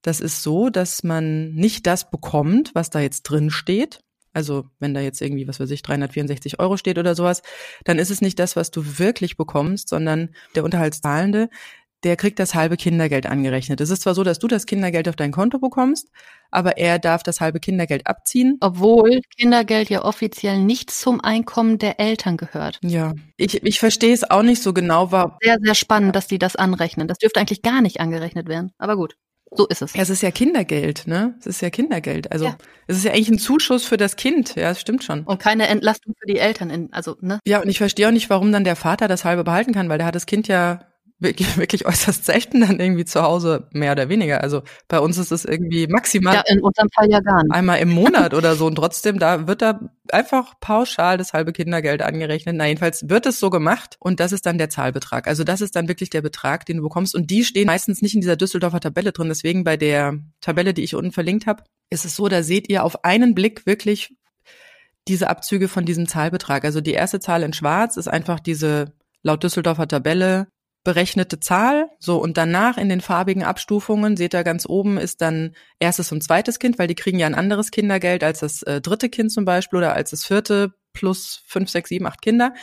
das 0.02 0.20
ist 0.20 0.42
so, 0.42 0.70
dass 0.70 1.02
man 1.02 1.54
nicht 1.54 1.86
das 1.86 2.10
bekommt, 2.10 2.70
was 2.74 2.90
da 2.90 3.00
jetzt 3.00 3.22
drin 3.22 3.50
steht, 3.50 4.00
also 4.32 4.66
wenn 4.78 4.94
da 4.94 5.00
jetzt 5.00 5.20
irgendwie, 5.20 5.48
was 5.48 5.58
weiß 5.58 5.70
ich, 5.70 5.82
364 5.82 6.60
Euro 6.60 6.76
steht 6.76 6.98
oder 6.98 7.14
sowas, 7.14 7.42
dann 7.84 7.98
ist 7.98 8.10
es 8.10 8.20
nicht 8.20 8.38
das, 8.38 8.54
was 8.54 8.70
du 8.70 8.98
wirklich 8.98 9.36
bekommst, 9.36 9.88
sondern 9.88 10.30
der 10.54 10.64
Unterhaltszahlende, 10.64 11.48
der 12.04 12.16
kriegt 12.16 12.38
das 12.38 12.54
halbe 12.54 12.76
Kindergeld 12.76 13.26
angerechnet. 13.26 13.80
Es 13.80 13.90
ist 13.90 14.02
zwar 14.02 14.14
so, 14.14 14.24
dass 14.24 14.38
du 14.38 14.48
das 14.48 14.66
Kindergeld 14.66 15.08
auf 15.08 15.16
dein 15.16 15.32
Konto 15.32 15.58
bekommst, 15.58 16.08
aber 16.50 16.78
er 16.78 16.98
darf 16.98 17.22
das 17.22 17.40
halbe 17.40 17.60
Kindergeld 17.60 18.06
abziehen. 18.06 18.56
Obwohl 18.60 19.20
Kindergeld 19.38 19.90
ja 19.90 20.04
offiziell 20.04 20.58
nicht 20.58 20.90
zum 20.90 21.20
Einkommen 21.20 21.78
der 21.78 22.00
Eltern 22.00 22.36
gehört. 22.36 22.78
Ja, 22.82 23.14
ich, 23.36 23.62
ich 23.62 23.78
verstehe 23.78 24.14
es 24.14 24.28
auch 24.28 24.42
nicht 24.42 24.62
so 24.62 24.72
genau. 24.72 25.12
War 25.12 25.38
sehr, 25.42 25.58
sehr 25.62 25.74
spannend, 25.74 26.16
dass 26.16 26.26
die 26.26 26.38
das 26.38 26.56
anrechnen. 26.56 27.08
Das 27.08 27.18
dürfte 27.18 27.40
eigentlich 27.40 27.62
gar 27.62 27.82
nicht 27.82 28.00
angerechnet 28.00 28.48
werden. 28.48 28.72
Aber 28.78 28.96
gut. 28.96 29.16
So 29.52 29.66
ist 29.66 29.82
es. 29.82 29.94
Ja, 29.94 30.02
es 30.02 30.10
ist 30.10 30.22
ja 30.22 30.30
Kindergeld, 30.30 31.08
ne? 31.08 31.34
Es 31.40 31.46
ist 31.46 31.60
ja 31.60 31.70
Kindergeld. 31.70 32.30
Also 32.30 32.46
ja. 32.46 32.56
es 32.86 32.98
ist 32.98 33.04
ja 33.04 33.10
eigentlich 33.10 33.30
ein 33.30 33.38
Zuschuss 33.38 33.84
für 33.84 33.96
das 33.96 34.14
Kind. 34.14 34.54
Ja, 34.54 34.68
das 34.68 34.80
stimmt 34.80 35.02
schon. 35.02 35.24
Und 35.24 35.40
keine 35.40 35.66
Entlastung 35.66 36.14
für 36.20 36.26
die 36.26 36.38
Eltern. 36.38 36.70
In, 36.70 36.92
also 36.92 37.16
ne? 37.20 37.40
Ja, 37.44 37.60
und 37.60 37.68
ich 37.68 37.78
verstehe 37.78 38.06
auch 38.06 38.12
nicht, 38.12 38.30
warum 38.30 38.52
dann 38.52 38.62
der 38.62 38.76
Vater 38.76 39.08
das 39.08 39.24
halbe 39.24 39.42
behalten 39.42 39.72
kann, 39.72 39.88
weil 39.88 39.98
der 39.98 40.06
hat 40.06 40.14
das 40.14 40.26
Kind 40.26 40.46
ja 40.46 40.89
wirklich, 41.20 41.56
wirklich 41.56 41.86
äußerst 41.86 42.24
selten 42.24 42.60
dann 42.60 42.80
irgendwie 42.80 43.04
zu 43.04 43.22
Hause, 43.22 43.68
mehr 43.72 43.92
oder 43.92 44.08
weniger. 44.08 44.42
Also 44.42 44.62
bei 44.88 44.98
uns 44.98 45.18
ist 45.18 45.30
es 45.30 45.44
irgendwie 45.44 45.86
maximal. 45.86 46.34
Ja, 46.34 46.42
in 46.46 46.60
unserem 46.60 46.88
Fall 46.94 47.10
ja 47.10 47.20
gar 47.20 47.42
nicht. 47.42 47.52
Einmal 47.52 47.78
im 47.78 47.90
Monat 47.90 48.34
oder 48.34 48.56
so. 48.56 48.66
Und 48.66 48.76
trotzdem, 48.76 49.18
da 49.18 49.46
wird 49.46 49.62
da 49.62 49.80
einfach 50.10 50.58
pauschal 50.60 51.18
das 51.18 51.32
halbe 51.32 51.52
Kindergeld 51.52 52.02
angerechnet. 52.02 52.56
Na, 52.56 52.66
jedenfalls 52.66 53.08
wird 53.08 53.26
es 53.26 53.38
so 53.38 53.50
gemacht 53.50 53.96
und 54.00 54.20
das 54.20 54.32
ist 54.32 54.46
dann 54.46 54.58
der 54.58 54.70
Zahlbetrag. 54.70 55.28
Also 55.28 55.44
das 55.44 55.60
ist 55.60 55.76
dann 55.76 55.88
wirklich 55.88 56.10
der 56.10 56.22
Betrag, 56.22 56.66
den 56.66 56.78
du 56.78 56.82
bekommst. 56.82 57.14
Und 57.14 57.30
die 57.30 57.44
stehen 57.44 57.66
meistens 57.66 58.02
nicht 58.02 58.14
in 58.14 58.20
dieser 58.20 58.36
Düsseldorfer 58.36 58.80
Tabelle 58.80 59.12
drin. 59.12 59.28
Deswegen 59.28 59.64
bei 59.64 59.76
der 59.76 60.18
Tabelle, 60.40 60.74
die 60.74 60.82
ich 60.82 60.94
unten 60.94 61.12
verlinkt 61.12 61.46
habe, 61.46 61.64
ist 61.90 62.04
es 62.04 62.16
so, 62.16 62.28
da 62.28 62.42
seht 62.42 62.68
ihr 62.68 62.84
auf 62.84 63.04
einen 63.04 63.34
Blick 63.34 63.66
wirklich 63.66 64.14
diese 65.08 65.28
Abzüge 65.28 65.68
von 65.68 65.84
diesem 65.84 66.06
Zahlbetrag. 66.06 66.64
Also 66.64 66.80
die 66.80 66.92
erste 66.92 67.20
Zahl 67.20 67.42
in 67.42 67.52
schwarz 67.52 67.96
ist 67.96 68.08
einfach 68.08 68.40
diese 68.40 68.92
laut 69.22 69.42
Düsseldorfer 69.42 69.88
Tabelle 69.88 70.48
berechnete 70.84 71.40
Zahl. 71.40 71.90
So, 71.98 72.22
und 72.22 72.36
danach 72.36 72.78
in 72.78 72.88
den 72.88 73.00
farbigen 73.00 73.42
Abstufungen, 73.44 74.16
seht 74.16 74.34
ihr 74.34 74.44
ganz 74.44 74.66
oben, 74.66 74.98
ist 74.98 75.20
dann 75.20 75.54
erstes 75.78 76.12
und 76.12 76.22
zweites 76.22 76.58
Kind, 76.58 76.78
weil 76.78 76.88
die 76.88 76.94
kriegen 76.94 77.18
ja 77.18 77.26
ein 77.26 77.34
anderes 77.34 77.70
Kindergeld 77.70 78.24
als 78.24 78.40
das 78.40 78.62
äh, 78.62 78.80
dritte 78.80 79.08
Kind 79.08 79.32
zum 79.32 79.44
Beispiel 79.44 79.78
oder 79.78 79.94
als 79.94 80.10
das 80.10 80.24
vierte 80.24 80.72
plus 80.92 81.42
fünf, 81.46 81.70
sechs, 81.70 81.90
sieben, 81.90 82.06
acht 82.06 82.22
Kinder. 82.22 82.54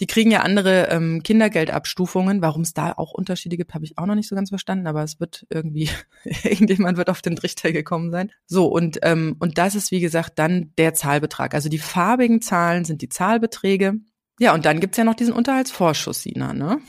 Die 0.00 0.08
kriegen 0.08 0.32
ja 0.32 0.40
andere 0.40 0.88
ähm, 0.90 1.22
Kindergeldabstufungen. 1.22 2.42
Warum 2.42 2.62
es 2.62 2.74
da 2.74 2.92
auch 2.92 3.12
Unterschiede 3.12 3.56
gibt, 3.56 3.74
habe 3.74 3.84
ich 3.84 3.96
auch 3.96 4.06
noch 4.06 4.16
nicht 4.16 4.28
so 4.28 4.34
ganz 4.34 4.48
verstanden, 4.48 4.88
aber 4.88 5.04
es 5.04 5.20
wird 5.20 5.46
irgendwie, 5.50 5.88
irgendjemand 6.42 6.98
wird 6.98 7.10
auf 7.10 7.22
den 7.22 7.36
Trichter 7.36 7.70
gekommen 7.70 8.10
sein. 8.10 8.32
So, 8.46 8.66
und, 8.66 8.98
ähm, 9.02 9.36
und 9.38 9.58
das 9.58 9.76
ist, 9.76 9.92
wie 9.92 10.00
gesagt, 10.00 10.40
dann 10.40 10.72
der 10.78 10.94
Zahlbetrag. 10.94 11.54
Also 11.54 11.68
die 11.68 11.78
farbigen 11.78 12.42
Zahlen 12.42 12.84
sind 12.84 13.02
die 13.02 13.08
Zahlbeträge. 13.08 13.94
Ja, 14.40 14.52
und 14.52 14.64
dann 14.64 14.80
gibt's 14.80 14.98
ja 14.98 15.04
noch 15.04 15.14
diesen 15.14 15.32
Unterhaltsvorschuss, 15.32 16.22
Sina, 16.22 16.52
ne? 16.52 16.80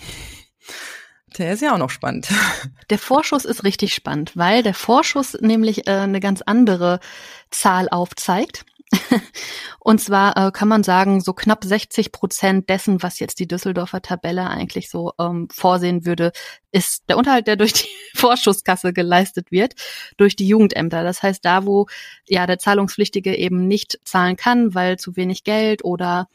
Der 1.38 1.54
ist 1.54 1.62
ja 1.62 1.74
auch 1.74 1.78
noch 1.78 1.90
spannend. 1.90 2.28
Der 2.90 3.00
Vorschuss 3.00 3.46
ist 3.46 3.64
richtig 3.64 3.94
spannend, 3.94 4.32
weil 4.36 4.64
der 4.64 4.74
Vorschuss 4.74 5.38
nämlich 5.42 5.88
äh, 5.88 5.92
eine 5.92 6.20
ganz 6.20 6.42
andere 6.42 7.00
Zahl 7.50 7.90
aufzeigt. 7.90 8.66
Und 9.80 10.00
zwar 10.00 10.38
äh, 10.38 10.52
kann 10.52 10.68
man 10.68 10.84
sagen, 10.84 11.20
so 11.20 11.34
knapp 11.34 11.64
60 11.64 12.12
Prozent 12.12 12.70
dessen, 12.70 13.02
was 13.04 13.20
jetzt 13.20 13.40
die 13.40 13.48
Düsseldorfer 13.48 14.02
Tabelle 14.02 14.48
eigentlich 14.48 14.90
so 14.90 15.14
ähm, 15.20 15.48
vorsehen 15.52 16.06
würde, 16.06 16.32
ist 16.72 17.04
der 17.10 17.18
Unterhalt, 17.18 17.48
der 17.48 17.56
durch 17.58 17.74
die 17.74 17.90
Vorschusskasse 18.16 18.94
geleistet 18.94 19.52
wird, 19.52 19.74
durch 20.18 20.36
die 20.36 20.48
Jugendämter. 20.48 21.04
Das 21.04 21.24
heißt, 21.24 21.44
da, 21.44 21.66
wo 21.66 21.88
ja 22.28 22.46
der 22.46 22.60
Zahlungspflichtige 22.60 23.36
eben 23.36 23.68
nicht 23.68 24.00
zahlen 24.06 24.38
kann, 24.38 24.74
weil 24.74 24.98
zu 24.98 25.16
wenig 25.16 25.44
Geld 25.44 25.84
oder 25.84 26.30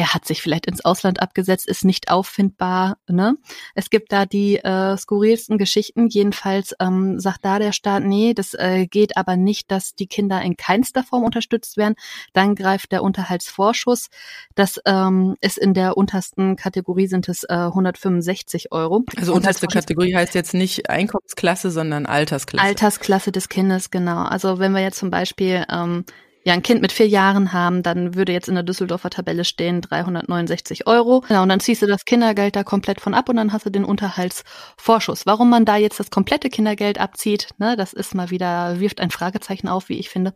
er 0.00 0.14
hat 0.14 0.24
sich 0.24 0.40
vielleicht 0.40 0.64
ins 0.64 0.82
Ausland 0.82 1.20
abgesetzt, 1.20 1.68
ist 1.68 1.84
nicht 1.84 2.10
auffindbar. 2.10 2.96
Ne? 3.06 3.36
Es 3.74 3.90
gibt 3.90 4.12
da 4.12 4.24
die 4.24 4.56
äh, 4.56 4.96
skurrilsten 4.96 5.58
Geschichten. 5.58 6.08
Jedenfalls 6.08 6.74
ähm, 6.80 7.20
sagt 7.20 7.44
da 7.44 7.58
der 7.58 7.72
Staat, 7.72 8.04
nee, 8.04 8.32
das 8.32 8.54
äh, 8.54 8.86
geht 8.86 9.18
aber 9.18 9.36
nicht, 9.36 9.70
dass 9.70 9.94
die 9.94 10.06
Kinder 10.06 10.40
in 10.40 10.56
keinster 10.56 11.04
Form 11.04 11.22
unterstützt 11.22 11.76
werden. 11.76 11.96
Dann 12.32 12.54
greift 12.54 12.92
der 12.92 13.02
Unterhaltsvorschuss. 13.02 14.08
Das 14.54 14.80
ähm, 14.86 15.36
ist 15.42 15.58
in 15.58 15.74
der 15.74 15.98
untersten 15.98 16.56
Kategorie 16.56 17.06
sind 17.06 17.28
es 17.28 17.44
äh, 17.44 17.52
165 17.52 18.72
Euro. 18.72 19.04
Also 19.18 19.34
unterste 19.34 19.66
Kategorie 19.66 20.14
heißt 20.14 20.34
jetzt 20.34 20.54
nicht 20.54 20.88
Einkommensklasse, 20.88 21.70
sondern 21.70 22.06
Altersklasse. 22.06 22.66
Altersklasse 22.66 23.32
des 23.32 23.50
Kindes, 23.50 23.90
genau. 23.90 24.22
Also 24.22 24.58
wenn 24.58 24.72
wir 24.72 24.80
jetzt 24.80 24.98
zum 24.98 25.10
Beispiel 25.10 25.66
ähm, 25.70 26.06
ja 26.42 26.54
ein 26.54 26.62
Kind 26.62 26.80
mit 26.80 26.92
vier 26.92 27.06
Jahren 27.06 27.52
haben, 27.52 27.82
dann 27.82 28.14
würde 28.14 28.32
jetzt 28.32 28.48
in 28.48 28.54
der 28.54 28.64
Düsseldorfer 28.64 29.10
Tabelle 29.10 29.44
stehen 29.44 29.82
369 29.82 30.86
Euro. 30.86 31.20
Genau, 31.28 31.42
und 31.42 31.50
dann 31.50 31.60
ziehst 31.60 31.82
du 31.82 31.86
das 31.86 32.04
Kindergeld 32.04 32.56
da 32.56 32.64
komplett 32.64 33.00
von 33.00 33.14
ab 33.14 33.28
und 33.28 33.36
dann 33.36 33.52
hast 33.52 33.66
du 33.66 33.70
den 33.70 33.84
Unterhaltsvorschuss. 33.84 35.26
Warum 35.26 35.50
man 35.50 35.64
da 35.64 35.76
jetzt 35.76 36.00
das 36.00 36.10
komplette 36.10 36.48
Kindergeld 36.48 36.98
abzieht, 36.98 37.48
ne, 37.58 37.76
das 37.76 37.92
ist 37.92 38.14
mal 38.14 38.30
wieder, 38.30 38.80
wirft 38.80 39.00
ein 39.00 39.10
Fragezeichen 39.10 39.68
auf, 39.68 39.88
wie 39.88 39.98
ich 39.98 40.08
finde. 40.08 40.32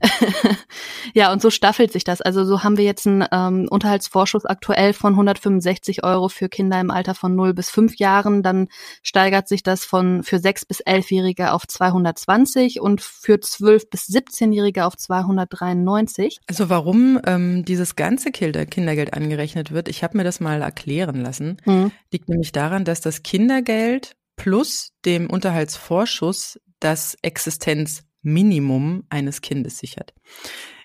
ja, 1.14 1.32
und 1.32 1.40
so 1.40 1.50
staffelt 1.50 1.92
sich 1.92 2.04
das. 2.04 2.20
Also 2.20 2.44
so 2.44 2.64
haben 2.64 2.76
wir 2.76 2.84
jetzt 2.84 3.06
einen 3.06 3.24
ähm, 3.30 3.68
Unterhaltsvorschuss 3.70 4.44
aktuell 4.44 4.92
von 4.92 5.12
165 5.12 6.02
Euro 6.04 6.28
für 6.28 6.48
Kinder 6.48 6.80
im 6.80 6.90
Alter 6.90 7.14
von 7.14 7.34
0 7.36 7.54
bis 7.54 7.70
5 7.70 7.96
Jahren. 7.96 8.42
Dann 8.42 8.68
steigert 9.02 9.46
sich 9.46 9.62
das 9.62 9.84
von 9.84 10.24
für 10.24 10.38
6 10.38 10.66
bis 10.66 10.84
11-Jährige 10.84 11.52
auf 11.52 11.66
220 11.66 12.80
und 12.80 13.00
für 13.00 13.40
12 13.40 13.88
bis 13.90 14.08
17-Jährige 14.08 14.84
auf 14.84 14.96
293. 15.28 16.40
Also 16.46 16.70
warum 16.70 17.20
ähm, 17.26 17.64
dieses 17.64 17.96
ganze 17.96 18.30
Kindergeld 18.30 19.14
angerechnet 19.14 19.72
wird, 19.72 19.88
ich 19.88 20.02
habe 20.02 20.16
mir 20.16 20.24
das 20.24 20.40
mal 20.40 20.62
erklären 20.62 21.20
lassen, 21.20 21.58
mhm. 21.64 21.92
liegt 22.12 22.28
nämlich 22.28 22.52
daran, 22.52 22.84
dass 22.84 23.00
das 23.00 23.22
Kindergeld 23.22 24.16
plus 24.36 24.92
dem 25.04 25.28
Unterhaltsvorschuss 25.28 26.60
das 26.80 27.16
Existenzminimum 27.22 29.04
eines 29.10 29.40
Kindes 29.40 29.78
sichert. 29.78 30.14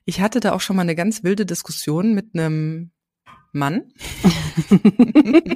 Ich 0.06 0.20
hatte 0.20 0.40
da 0.40 0.54
auch 0.54 0.62
schon 0.62 0.76
mal 0.76 0.82
eine 0.82 0.96
ganz 0.96 1.24
wilde 1.24 1.46
Diskussion 1.46 2.14
mit 2.14 2.34
einem 2.34 2.92
Mann. 3.54 3.94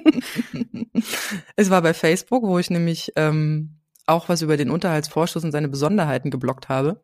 es 1.56 1.70
war 1.70 1.82
bei 1.82 1.94
Facebook, 1.94 2.44
wo 2.44 2.60
ich 2.60 2.70
nämlich 2.70 3.12
ähm, 3.16 3.80
auch 4.06 4.30
was 4.30 4.42
über 4.42 4.56
den 4.56 4.70
Unterhaltsvorschuss 4.70 5.44
und 5.44 5.52
seine 5.52 5.68
Besonderheiten 5.68 6.32
geblockt 6.32 6.70
habe. 6.70 7.04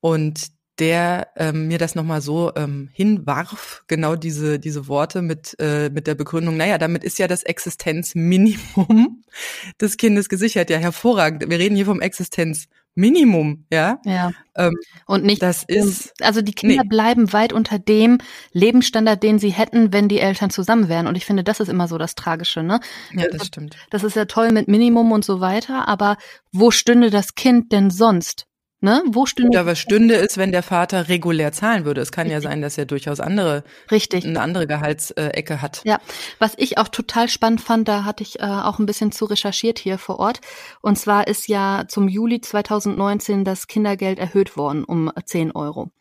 Und 0.00 0.52
der 0.82 1.28
ähm, 1.36 1.68
mir 1.68 1.78
das 1.78 1.94
nochmal 1.94 2.20
so 2.20 2.50
ähm, 2.56 2.88
hinwarf, 2.92 3.84
genau 3.86 4.16
diese, 4.16 4.58
diese 4.58 4.88
Worte 4.88 5.22
mit, 5.22 5.54
äh, 5.60 5.90
mit 5.90 6.08
der 6.08 6.16
Begründung, 6.16 6.56
naja, 6.56 6.76
damit 6.76 7.04
ist 7.04 7.20
ja 7.20 7.28
das 7.28 7.44
Existenzminimum 7.44 9.22
des 9.80 9.96
Kindes 9.96 10.28
gesichert. 10.28 10.70
Ja, 10.70 10.78
hervorragend. 10.78 11.48
Wir 11.48 11.60
reden 11.60 11.76
hier 11.76 11.86
vom 11.86 12.00
Existenzminimum, 12.00 13.64
ja. 13.70 14.00
Ja. 14.04 14.32
Ähm, 14.56 14.74
und 15.06 15.22
nicht, 15.22 15.40
das 15.40 15.62
ist, 15.62 16.20
also 16.20 16.42
die 16.42 16.52
Kinder 16.52 16.82
nee. 16.82 16.88
bleiben 16.88 17.32
weit 17.32 17.52
unter 17.52 17.78
dem 17.78 18.18
Lebensstandard, 18.50 19.22
den 19.22 19.38
sie 19.38 19.50
hätten, 19.50 19.92
wenn 19.92 20.08
die 20.08 20.18
Eltern 20.18 20.50
zusammen 20.50 20.88
wären. 20.88 21.06
Und 21.06 21.14
ich 21.14 21.24
finde, 21.24 21.44
das 21.44 21.60
ist 21.60 21.68
immer 21.68 21.86
so 21.86 21.96
das 21.96 22.16
Tragische, 22.16 22.64
ne? 22.64 22.80
Ja, 23.14 23.28
das 23.28 23.46
stimmt. 23.46 23.76
Das 23.90 24.02
ist 24.02 24.16
ja 24.16 24.24
toll 24.24 24.50
mit 24.50 24.66
Minimum 24.66 25.12
und 25.12 25.24
so 25.24 25.38
weiter, 25.38 25.86
aber 25.86 26.16
wo 26.50 26.72
stünde 26.72 27.10
das 27.10 27.36
Kind 27.36 27.70
denn 27.70 27.90
sonst? 27.90 28.48
Ne? 28.84 29.00
Wo 29.06 29.26
stünde 29.26 29.56
Ja, 29.56 29.64
was 29.64 29.78
stünde 29.78 30.14
ist, 30.14 30.38
wenn 30.38 30.50
der 30.50 30.64
Vater 30.64 31.08
regulär 31.08 31.52
zahlen 31.52 31.84
würde. 31.84 32.00
Es 32.00 32.10
kann 32.10 32.26
Richtig. 32.26 32.42
ja 32.42 32.50
sein, 32.50 32.62
dass 32.62 32.76
er 32.76 32.84
durchaus 32.84 33.20
andere 33.20 33.62
Richtig. 33.92 34.26
eine 34.26 34.40
andere 34.40 34.66
Gehaltsecke 34.66 35.62
hat. 35.62 35.82
Ja, 35.84 36.00
was 36.40 36.54
ich 36.56 36.78
auch 36.78 36.88
total 36.88 37.28
spannend 37.28 37.60
fand, 37.60 37.86
da 37.86 38.02
hatte 38.02 38.24
ich 38.24 38.40
äh, 38.40 38.42
auch 38.42 38.80
ein 38.80 38.86
bisschen 38.86 39.12
zu 39.12 39.26
recherchiert 39.26 39.78
hier 39.78 39.98
vor 39.98 40.18
Ort. 40.18 40.40
Und 40.80 40.98
zwar 40.98 41.28
ist 41.28 41.46
ja 41.46 41.84
zum 41.86 42.08
Juli 42.08 42.40
2019 42.40 43.44
das 43.44 43.68
Kindergeld 43.68 44.18
erhöht 44.18 44.56
worden 44.56 44.82
um 44.82 45.12
10 45.24 45.52
Euro. 45.52 45.92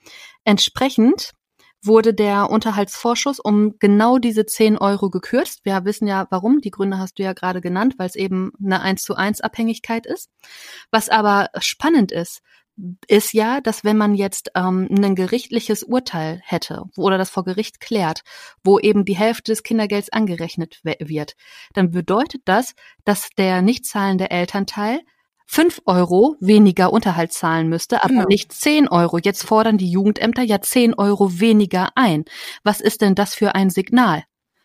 Entsprechend 0.44 1.34
wurde 1.84 2.16
der 2.16 2.50
Unterhaltsvorschuss 2.50 3.40
um 3.40 3.76
genau 3.78 4.18
diese 4.18 4.48
10 4.48 4.80
Euro 4.80 5.12
gekürzt. 5.12 5.66
Wir 5.66 5.86
wissen 5.86 6.08
ja 6.08 6.26
warum, 6.32 6.62
die 6.62 6.72
Gründe 6.72 6.98
hast 6.98 7.20
du 7.20 7.24
ja 7.24 7.34
gerade 7.34 7.62
genannt, 7.62 7.96
weil 7.98 8.08
es 8.08 8.16
eben 8.16 8.52
eine 8.64 8.82
1 8.82 9.04
zu 9.04 9.16
1 9.16 9.42
Abhängigkeit 9.42 10.08
ist. 10.08 10.32
Was 10.90 11.10
aber 11.10 11.50
spannend 11.60 12.12
ist, 12.12 12.42
ist 13.08 13.34
ja, 13.34 13.62
dass 13.62 13.84
wenn 13.84 13.98
man 13.98 14.16
jetzt 14.16 14.52
ähm, 14.56 14.88
ein 14.90 15.16
gerichtliches 15.16 15.84
Urteil 15.84 16.42
hätte 16.44 16.84
oder 16.98 17.18
das 17.18 17.30
vor 17.30 17.44
Gericht 17.44 17.80
klärt, 17.80 18.22
wo 18.64 18.80
eben 18.80 19.06
die 19.06 19.16
Hälfte 19.16 19.52
des 19.52 19.64
Kindergelds 19.64 20.12
angerechnet 20.12 20.80
wird, 20.84 21.34
dann 21.74 21.92
bedeutet 21.92 22.42
das, 22.46 22.74
dass 23.04 23.30
der 23.38 23.62
nicht 23.62 23.86
zahlende 23.86 24.32
Elternteil 24.32 25.02
fünf 25.46 25.82
Euro 25.86 26.38
weniger 26.40 26.94
Unterhalt 26.94 27.34
zahlen 27.34 27.68
müsste, 27.68 28.04
aber 28.04 28.14
genau. 28.14 28.28
nicht 28.28 28.54
zehn 28.54 28.88
Euro. 28.88 29.18
Jetzt 29.18 29.44
fordern 29.44 29.78
die 29.78 29.92
Jugendämter 29.92 30.44
ja 30.44 30.62
zehn 30.62 30.94
Euro 30.94 31.42
weniger 31.42 31.90
ein. 31.96 32.24
Was 32.64 32.80
ist 32.80 33.02
denn 33.02 33.16
das 33.16 33.36
für 33.36 33.54
ein 33.54 33.70
Signal? 33.70 34.24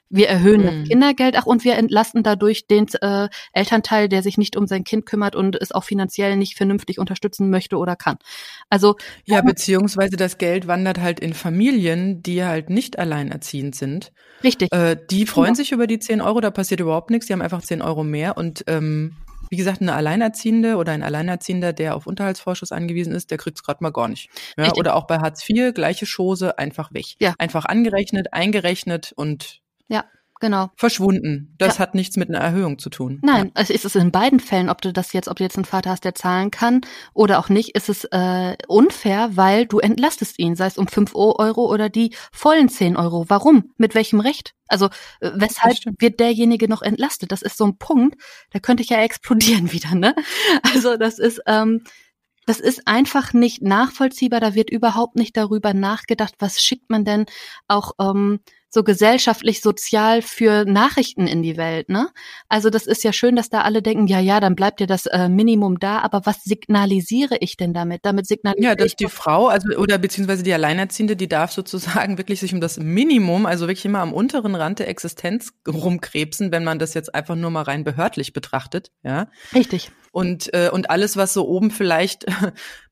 Wir 0.08 0.28
erhöhen 0.28 0.60
mhm. 0.60 0.64
das 0.64 0.88
Kindergeld, 0.88 1.36
ach, 1.36 1.46
und 1.46 1.64
wir 1.64 1.74
entlasten 1.74 2.22
dadurch 2.22 2.66
den 2.66 2.86
äh, 3.00 3.28
Elternteil, 3.52 4.08
der 4.08 4.22
sich 4.22 4.38
nicht 4.38 4.56
um 4.56 4.66
sein 4.66 4.84
Kind 4.84 5.06
kümmert 5.06 5.34
und 5.34 5.56
es 5.60 5.72
auch 5.72 5.84
finanziell 5.84 6.36
nicht 6.36 6.56
vernünftig 6.56 6.98
unterstützen 6.98 7.50
möchte 7.50 7.76
oder 7.76 7.96
kann. 7.96 8.16
Also 8.70 8.96
ja, 9.24 9.40
beziehungsweise 9.42 10.16
das 10.16 10.38
Geld 10.38 10.66
wandert 10.66 11.00
halt 11.00 11.20
in 11.20 11.34
Familien, 11.34 12.22
die 12.22 12.44
halt 12.44 12.70
nicht 12.70 12.98
alleinerziehend 12.98 13.74
sind. 13.74 14.12
Richtig. 14.44 14.72
Äh, 14.72 14.96
die 15.10 15.26
freuen 15.26 15.50
ja. 15.50 15.54
sich 15.56 15.72
über 15.72 15.86
die 15.86 15.98
10 15.98 16.20
Euro, 16.20 16.40
da 16.40 16.50
passiert 16.50 16.80
überhaupt 16.80 17.10
nichts, 17.10 17.26
die 17.26 17.32
haben 17.32 17.42
einfach 17.42 17.62
10 17.62 17.82
Euro 17.82 18.04
mehr 18.04 18.36
und 18.36 18.64
ähm, 18.68 19.16
wie 19.50 19.56
gesagt, 19.56 19.80
eine 19.80 19.94
Alleinerziehende 19.94 20.76
oder 20.76 20.92
ein 20.92 21.02
Alleinerziehender, 21.02 21.72
der 21.72 21.94
auf 21.94 22.06
Unterhaltsvorschuss 22.06 22.72
angewiesen 22.72 23.14
ist, 23.14 23.30
der 23.30 23.38
kriegt 23.38 23.58
es 23.58 23.62
gerade 23.62 23.82
mal 23.82 23.90
gar 23.90 24.08
nicht. 24.08 24.28
Ja, 24.56 24.72
oder 24.74 24.96
auch 24.96 25.06
bei 25.06 25.18
Hartz 25.18 25.48
IV, 25.48 25.72
gleiche 25.74 26.06
Chose, 26.06 26.58
einfach 26.58 26.92
weg. 26.92 27.14
Ja. 27.20 27.34
Einfach 27.38 27.64
angerechnet, 27.64 28.32
eingerechnet 28.32 29.12
und 29.14 29.60
ja, 29.88 30.04
genau. 30.40 30.70
Verschwunden. 30.76 31.54
Das 31.58 31.74
ja. 31.74 31.80
hat 31.80 31.94
nichts 31.94 32.16
mit 32.16 32.28
einer 32.28 32.38
Erhöhung 32.38 32.78
zu 32.78 32.90
tun. 32.90 33.20
Nein, 33.22 33.50
es 33.54 33.70
ist 33.70 33.84
es 33.84 33.94
in 33.94 34.10
beiden 34.10 34.40
Fällen, 34.40 34.68
ob 34.68 34.80
du 34.82 34.92
das 34.92 35.12
jetzt, 35.12 35.28
ob 35.28 35.36
du 35.36 35.44
jetzt 35.44 35.56
einen 35.56 35.64
Vater 35.64 35.90
hast, 35.90 36.04
der 36.04 36.14
zahlen 36.14 36.50
kann 36.50 36.80
oder 37.14 37.38
auch 37.38 37.48
nicht, 37.48 37.74
ist 37.74 37.88
es 37.88 38.04
äh, 38.04 38.56
unfair, 38.68 39.30
weil 39.34 39.66
du 39.66 39.78
entlastest 39.78 40.38
ihn, 40.38 40.56
sei 40.56 40.66
es 40.66 40.78
um 40.78 40.88
fünf 40.88 41.14
Euro 41.14 41.72
oder 41.72 41.88
die 41.88 42.14
vollen 42.32 42.68
zehn 42.68 42.96
Euro. 42.96 43.26
Warum? 43.28 43.72
Mit 43.76 43.94
welchem 43.94 44.20
Recht? 44.20 44.54
Also 44.68 44.86
äh, 45.20 45.30
weshalb 45.34 45.78
wird 45.98 46.20
derjenige 46.20 46.68
noch 46.68 46.82
entlastet? 46.82 47.32
Das 47.32 47.42
ist 47.42 47.56
so 47.56 47.64
ein 47.64 47.78
Punkt, 47.78 48.20
da 48.50 48.58
könnte 48.58 48.82
ich 48.82 48.90
ja 48.90 49.00
explodieren 49.00 49.72
wieder, 49.72 49.94
ne? 49.94 50.14
Also 50.62 50.96
das 50.96 51.18
ist 51.18 51.40
ähm, 51.46 51.82
das 52.46 52.60
ist 52.60 52.86
einfach 52.86 53.32
nicht 53.32 53.60
nachvollziehbar. 53.60 54.38
Da 54.40 54.54
wird 54.54 54.70
überhaupt 54.70 55.16
nicht 55.16 55.36
darüber 55.36 55.74
nachgedacht, 55.74 56.34
was 56.38 56.62
schickt 56.62 56.88
man 56.88 57.04
denn 57.04 57.26
auch 57.66 57.92
ähm, 58.00 58.38
so 58.68 58.82
gesellschaftlich, 58.82 59.62
sozial 59.62 60.22
für 60.22 60.64
Nachrichten 60.64 61.26
in 61.26 61.42
die 61.42 61.56
Welt, 61.56 61.88
ne? 61.88 62.08
Also 62.48 62.68
das 62.68 62.86
ist 62.86 63.04
ja 63.04 63.12
schön, 63.12 63.36
dass 63.36 63.48
da 63.48 63.62
alle 63.62 63.80
denken, 63.80 64.06
ja, 64.06 64.20
ja, 64.20 64.40
dann 64.40 64.54
bleibt 64.54 64.80
ja 64.80 64.86
das 64.86 65.06
äh, 65.06 65.28
Minimum 65.28 65.78
da, 65.78 66.00
aber 66.00 66.26
was 66.26 66.44
signalisiere 66.44 67.36
ich 67.40 67.56
denn 67.56 67.72
damit? 67.72 68.04
Damit 68.04 68.26
signalisiere 68.26 68.70
Ja, 68.70 68.74
dass 68.74 68.96
die 68.96 69.08
Frau, 69.08 69.46
also 69.48 69.76
oder 69.76 69.98
beziehungsweise 69.98 70.42
die 70.42 70.52
Alleinerziehende, 70.52 71.16
die 71.16 71.28
darf 71.28 71.52
sozusagen 71.52 72.18
wirklich 72.18 72.40
sich 72.40 72.52
um 72.52 72.60
das 72.60 72.78
Minimum, 72.78 73.46
also 73.46 73.68
wirklich 73.68 73.84
immer 73.84 74.00
am 74.00 74.12
unteren 74.12 74.54
Rand 74.54 74.80
der 74.80 74.88
Existenz 74.88 75.52
rumkrebsen, 75.66 76.52
wenn 76.52 76.64
man 76.64 76.78
das 76.78 76.94
jetzt 76.94 77.14
einfach 77.14 77.36
nur 77.36 77.50
mal 77.50 77.62
rein 77.62 77.84
behördlich 77.84 78.32
betrachtet, 78.32 78.90
ja? 79.02 79.28
Richtig. 79.54 79.90
Und, 80.12 80.52
äh, 80.54 80.70
und 80.72 80.90
alles, 80.90 81.16
was 81.16 81.34
so 81.34 81.46
oben 81.46 81.70
vielleicht 81.70 82.24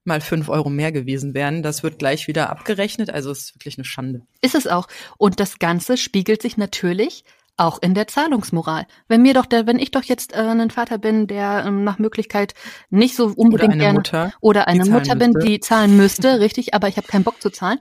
mal 0.04 0.20
fünf 0.20 0.49
Euro 0.49 0.70
mehr 0.70 0.92
gewesen 0.92 1.34
wären, 1.34 1.62
das 1.62 1.82
wird 1.82 1.99
gleich 1.99 2.28
wieder 2.28 2.50
abgerechnet. 2.50 3.11
Also 3.11 3.30
es 3.30 3.40
ist 3.40 3.54
wirklich 3.54 3.78
eine 3.78 3.84
Schande. 3.84 4.23
Ist 4.40 4.54
es 4.54 4.66
auch. 4.66 4.87
Und 5.18 5.40
das 5.40 5.58
Ganze 5.58 5.96
spiegelt 5.96 6.42
sich 6.42 6.56
natürlich 6.56 7.25
auch 7.56 7.80
in 7.80 7.94
der 7.94 8.08
Zahlungsmoral. 8.08 8.87
Wenn 9.06 9.23
mir 9.23 9.32
doch 9.32 9.46
der, 9.46 9.66
wenn 9.66 9.78
ich 9.78 9.92
doch 9.92 10.02
jetzt 10.02 10.32
äh, 10.32 10.38
ein 10.38 10.70
Vater 10.70 10.99
bin, 10.99 11.26
der 11.26 11.64
ähm, 11.66 11.84
nach 11.84 11.99
Möglichkeit 11.99 12.54
nicht 12.90 13.14
so 13.14 13.26
unbedingt 13.26 13.52
oder 13.52 13.73
eine 13.73 13.82
gerne 13.82 13.99
Mutter, 13.99 14.32
oder 14.40 14.68
eine 14.68 14.84
Mutter 14.87 15.14
bin, 15.14 15.30
müsste. 15.32 15.49
die 15.49 15.61
zahlen 15.61 15.96
müsste, 15.96 16.40
richtig, 16.40 16.75
aber 16.75 16.88
ich 16.88 16.96
habe 16.96 17.06
keinen 17.06 17.25
Bock 17.25 17.40
zu 17.40 17.50
zahlen, 17.50 17.78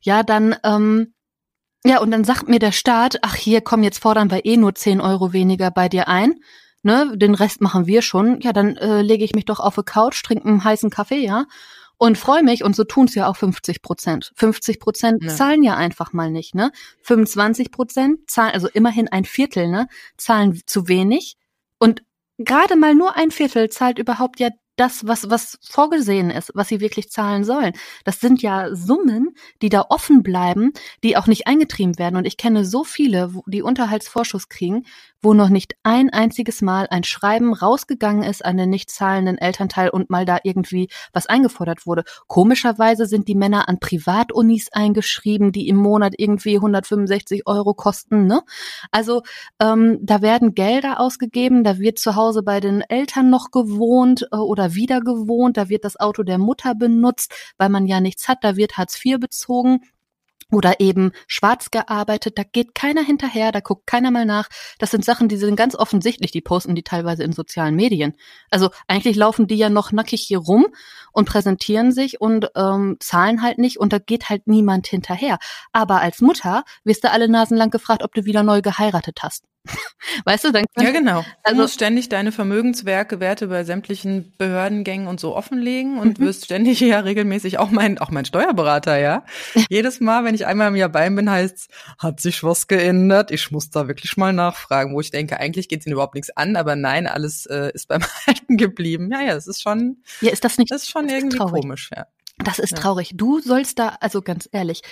ja, 0.00 0.24
dann 0.24 0.56
ähm, 0.64 1.14
ja, 1.84 2.00
und 2.00 2.12
dann 2.12 2.24
sagt 2.24 2.48
mir 2.48 2.60
der 2.60 2.72
Staat, 2.72 3.18
ach 3.22 3.34
hier, 3.34 3.60
komm, 3.60 3.82
jetzt 3.82 3.98
fordern 3.98 4.30
wir 4.30 4.44
eh 4.44 4.56
nur 4.56 4.74
zehn 4.74 5.00
Euro 5.00 5.32
weniger 5.32 5.70
bei 5.70 5.88
dir 5.88 6.08
ein 6.08 6.34
ne, 6.82 7.12
den 7.16 7.34
Rest 7.34 7.60
machen 7.60 7.86
wir 7.86 8.02
schon, 8.02 8.40
ja, 8.40 8.52
dann 8.52 8.76
äh, 8.76 9.02
lege 9.02 9.24
ich 9.24 9.34
mich 9.34 9.44
doch 9.44 9.60
auf 9.60 9.78
eine 9.78 9.84
Couch, 9.84 10.22
trinke 10.22 10.46
einen 10.46 10.64
heißen 10.64 10.90
Kaffee, 10.90 11.24
ja, 11.24 11.46
und 11.98 12.18
freue 12.18 12.42
mich, 12.42 12.64
und 12.64 12.74
so 12.74 12.84
tun's 12.84 13.14
ja 13.14 13.28
auch 13.28 13.36
50 13.36 13.80
Prozent. 13.80 14.32
50 14.34 14.80
Prozent 14.80 15.22
ja. 15.22 15.28
zahlen 15.34 15.62
ja 15.62 15.76
einfach 15.76 16.12
mal 16.12 16.30
nicht, 16.30 16.54
ne? 16.54 16.72
25 17.02 17.70
Prozent 17.70 18.28
zahlen, 18.28 18.52
also 18.54 18.68
immerhin 18.68 19.08
ein 19.08 19.24
Viertel, 19.24 19.68
ne, 19.68 19.86
zahlen 20.16 20.60
zu 20.66 20.88
wenig. 20.88 21.36
Und 21.78 22.02
gerade 22.38 22.76
mal 22.76 22.94
nur 22.94 23.16
ein 23.16 23.30
Viertel 23.30 23.70
zahlt 23.70 23.98
überhaupt 23.98 24.40
ja 24.40 24.48
das, 24.76 25.06
was, 25.06 25.28
was 25.28 25.58
vorgesehen 25.62 26.30
ist, 26.30 26.52
was 26.54 26.68
sie 26.68 26.80
wirklich 26.80 27.10
zahlen 27.10 27.44
sollen. 27.44 27.72
Das 28.04 28.20
sind 28.20 28.42
ja 28.42 28.74
Summen, 28.74 29.34
die 29.60 29.68
da 29.68 29.86
offen 29.88 30.22
bleiben, 30.22 30.72
die 31.02 31.16
auch 31.16 31.26
nicht 31.26 31.46
eingetrieben 31.46 31.98
werden. 31.98 32.16
Und 32.16 32.26
ich 32.26 32.36
kenne 32.36 32.64
so 32.64 32.84
viele, 32.84 33.32
die 33.46 33.62
Unterhaltsvorschuss 33.62 34.48
kriegen, 34.48 34.84
wo 35.22 35.34
noch 35.34 35.48
nicht 35.48 35.76
ein 35.84 36.10
einziges 36.10 36.62
Mal 36.62 36.88
ein 36.90 37.04
Schreiben 37.04 37.54
rausgegangen 37.54 38.24
ist 38.24 38.44
an 38.44 38.56
den 38.56 38.70
nicht 38.70 38.90
zahlenden 38.90 39.38
Elternteil 39.38 39.88
und 39.88 40.10
mal 40.10 40.24
da 40.24 40.38
irgendwie 40.42 40.88
was 41.12 41.26
eingefordert 41.26 41.86
wurde. 41.86 42.02
Komischerweise 42.26 43.06
sind 43.06 43.28
die 43.28 43.36
Männer 43.36 43.68
an 43.68 43.78
Privatunis 43.78 44.68
eingeschrieben, 44.72 45.52
die 45.52 45.68
im 45.68 45.76
Monat 45.76 46.14
irgendwie 46.16 46.56
165 46.56 47.46
Euro 47.46 47.74
kosten. 47.74 48.26
Ne? 48.26 48.42
Also 48.90 49.22
ähm, 49.60 49.98
da 50.02 50.22
werden 50.22 50.54
Gelder 50.54 50.98
ausgegeben, 50.98 51.62
da 51.62 51.78
wird 51.78 51.98
zu 51.98 52.16
Hause 52.16 52.42
bei 52.42 52.58
den 52.58 52.80
Eltern 52.80 53.30
noch 53.30 53.52
gewohnt 53.52 54.26
äh, 54.32 54.36
oder 54.36 54.61
oder 54.62 54.74
wieder 54.74 55.00
gewohnt, 55.00 55.56
da 55.56 55.68
wird 55.68 55.84
das 55.84 55.98
Auto 55.98 56.22
der 56.22 56.38
Mutter 56.38 56.74
benutzt, 56.74 57.34
weil 57.58 57.68
man 57.68 57.86
ja 57.86 58.00
nichts 58.00 58.28
hat, 58.28 58.38
da 58.42 58.56
wird 58.56 58.76
Hartz 58.76 59.04
IV 59.04 59.18
bezogen 59.18 59.80
oder 60.52 60.80
eben 60.80 61.12
schwarz 61.26 61.70
gearbeitet, 61.70 62.36
da 62.36 62.42
geht 62.44 62.74
keiner 62.74 63.02
hinterher, 63.02 63.52
da 63.52 63.60
guckt 63.60 63.86
keiner 63.86 64.10
mal 64.10 64.26
nach. 64.26 64.48
Das 64.78 64.90
sind 64.90 65.04
Sachen, 65.04 65.28
die 65.28 65.38
sind 65.38 65.56
ganz 65.56 65.74
offensichtlich, 65.74 66.30
die 66.30 66.42
posten 66.42 66.74
die 66.74 66.82
teilweise 66.82 67.24
in 67.24 67.32
sozialen 67.32 67.74
Medien. 67.74 68.14
Also 68.50 68.68
eigentlich 68.86 69.16
laufen 69.16 69.46
die 69.46 69.56
ja 69.56 69.70
noch 69.70 69.92
nackig 69.92 70.20
hier 70.20 70.38
rum 70.38 70.66
und 71.12 71.26
präsentieren 71.26 71.90
sich 71.90 72.20
und 72.20 72.50
ähm, 72.54 72.98
zahlen 73.00 73.42
halt 73.42 73.58
nicht 73.58 73.78
und 73.78 73.92
da 73.94 73.98
geht 73.98 74.28
halt 74.28 74.46
niemand 74.46 74.86
hinterher. 74.86 75.38
Aber 75.72 76.02
als 76.02 76.20
Mutter 76.20 76.64
wirst 76.84 77.02
du 77.02 77.10
alle 77.10 77.28
Nasen 77.28 77.56
lang 77.56 77.70
gefragt, 77.70 78.04
ob 78.04 78.14
du 78.14 78.26
wieder 78.26 78.42
neu 78.42 78.60
geheiratet 78.60 79.20
hast. 79.22 79.44
Weißt 80.24 80.44
du, 80.44 80.52
dann 80.52 80.64
Ja, 80.78 80.90
genau. 80.90 81.22
Du 81.22 81.28
also, 81.44 81.62
musst 81.62 81.74
ständig 81.74 82.08
deine 82.08 82.32
Vermögenswerke, 82.32 83.20
Werte 83.20 83.46
bei 83.46 83.64
sämtlichen 83.64 84.34
Behördengängen 84.36 85.06
und 85.06 85.20
so 85.20 85.36
offenlegen 85.36 85.98
und 85.98 86.18
mhm. 86.18 86.24
wirst 86.24 86.44
ständig 86.44 86.80
ja 86.80 87.00
regelmäßig 87.00 87.58
auch 87.58 87.70
mein, 87.70 87.98
auch 87.98 88.10
mein 88.10 88.24
Steuerberater, 88.24 88.98
ja. 88.98 89.24
Jedes 89.70 90.00
Mal, 90.00 90.24
wenn 90.24 90.34
ich 90.34 90.46
einmal 90.46 90.68
im 90.68 90.76
Jahr 90.76 90.88
bei 90.88 91.06
ihm 91.06 91.16
bin, 91.16 91.30
heißt 91.30 91.68
hat 91.98 92.20
sich 92.20 92.42
was 92.42 92.66
geändert? 92.66 93.30
Ich 93.30 93.50
muss 93.50 93.70
da 93.70 93.88
wirklich 93.88 94.16
mal 94.16 94.32
nachfragen, 94.32 94.94
wo 94.94 95.00
ich 95.00 95.10
denke, 95.10 95.38
eigentlich 95.38 95.68
geht 95.68 95.80
es 95.80 95.86
ihn 95.86 95.92
überhaupt 95.92 96.14
nichts 96.14 96.36
an, 96.36 96.56
aber 96.56 96.76
nein, 96.76 97.06
alles 97.06 97.46
äh, 97.46 97.70
ist 97.72 97.88
beim 97.88 98.02
Alten 98.26 98.56
geblieben. 98.56 99.10
Ja, 99.12 99.20
ja, 99.20 99.34
das 99.34 99.46
ist 99.46 99.62
schon. 99.62 100.02
Ja, 100.20 100.32
ist 100.32 100.44
das 100.44 100.58
nicht? 100.58 100.70
Das 100.70 100.82
ist 100.82 100.90
schon 100.90 101.08
irgendwie 101.08 101.36
traurig. 101.36 101.62
komisch, 101.62 101.90
ja. 101.94 102.06
Das 102.38 102.58
ist 102.58 102.76
traurig. 102.76 103.12
Du 103.14 103.40
sollst 103.40 103.78
da, 103.78 103.96
also 104.00 104.22
ganz 104.22 104.48
ehrlich, 104.52 104.82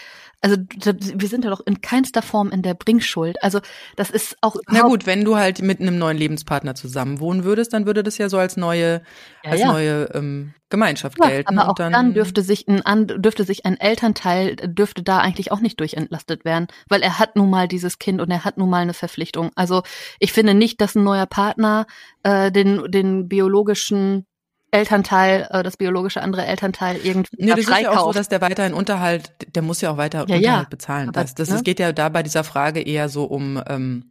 also 0.43 0.57
wir 0.57 1.29
sind 1.29 1.45
ja 1.45 1.51
doch 1.51 1.61
in 1.67 1.83
keinster 1.83 2.23
Form 2.23 2.51
in 2.51 2.63
der 2.63 2.75
Bringschuld. 2.75 3.43
Also 3.43 3.61
das 3.97 4.11
ist 4.11 4.37
auch. 4.41 4.57
Na 4.69 4.83
gut, 4.83 5.05
wenn 5.07 5.25
du 5.25 5.37
halt 5.37 5.61
mit 5.61 5.81
einem 5.81 5.99
neuen 5.99 6.17
Lebenspartner 6.17 6.75
zusammen 6.75 7.21
wohnen 7.21 7.45
würdest, 7.45 7.75
dann 7.75 7.85
würde 7.85 8.03
das 8.03 8.17
ja 8.17 8.29
so 8.31 8.39
als 8.39 8.57
neue, 8.57 9.03
ja, 9.45 9.51
als 9.51 9.61
ja. 9.61 9.73
neue 9.73 10.11
ähm, 10.15 10.55
Gemeinschaft 10.71 11.19
ja, 11.21 11.29
gelten. 11.29 11.59
Aber 11.59 11.71
auch 11.71 11.75
dann, 11.75 11.93
dann, 11.93 12.15
dürfte 12.15 12.43
sich 12.43 12.67
ein 12.69 13.07
dürfte 13.07 13.45
sich 13.45 13.67
ein 13.67 13.79
Elternteil 13.79 14.57
dürfte 14.57 15.03
da 15.03 15.19
eigentlich 15.19 15.53
auch 15.53 15.61
nicht 15.61 15.79
durchentlastet 15.79 16.47
werden, 16.47 16.69
weil 16.89 17.03
er 17.03 17.19
hat 17.19 17.37
nun 17.37 17.51
mal 17.51 17.69
dieses 17.69 17.99
Kind 17.99 18.21
und 18.23 18.31
er 18.31 18.45
hat 18.45 18.57
nun 18.57 18.71
mal 18.71 18.83
eine 18.83 18.95
Verpflichtung. 18.95 19.51
Also 19.57 19.83
ich 20.21 20.33
finde 20.33 20.55
nicht, 20.55 20.81
dass 20.81 20.95
ein 20.95 21.05
neuer 21.05 21.27
Partner 21.27 21.87
äh, 22.23 22.51
den 22.51 22.91
den 22.91 23.29
biologischen 23.29 24.27
Elternteil, 24.71 25.49
äh, 25.51 25.63
das 25.63 25.77
biologische 25.77 26.23
andere 26.23 26.45
Elternteil 26.47 26.97
irgendwie 26.97 27.37
nee, 27.39 27.53
das 27.55 27.65
freikauft. 27.65 27.81
ist 27.81 27.83
ja 27.83 28.01
auch 28.01 28.07
so, 28.07 28.13
dass 28.13 28.29
der 28.29 28.41
weiterhin 28.41 28.75
Unterhalt, 28.75 29.33
der 29.55 29.63
muss 29.63 29.81
ja 29.81 29.91
auch 29.91 29.97
weiter 29.97 30.19
ja, 30.19 30.37
Unterhalt 30.37 30.45
ja, 30.45 30.67
bezahlen. 30.69 31.09
Aber, 31.09 31.23
das, 31.23 31.35
das 31.35 31.51
ne? 31.51 31.57
es 31.57 31.63
geht 31.63 31.81
ja 31.81 31.93
da 31.93 32.09
bei 32.09 32.23
dieser 32.23 32.45
Frage 32.45 32.81
eher 32.81 33.09
so 33.09 33.25
um, 33.25 33.63
ähm, 33.67 34.11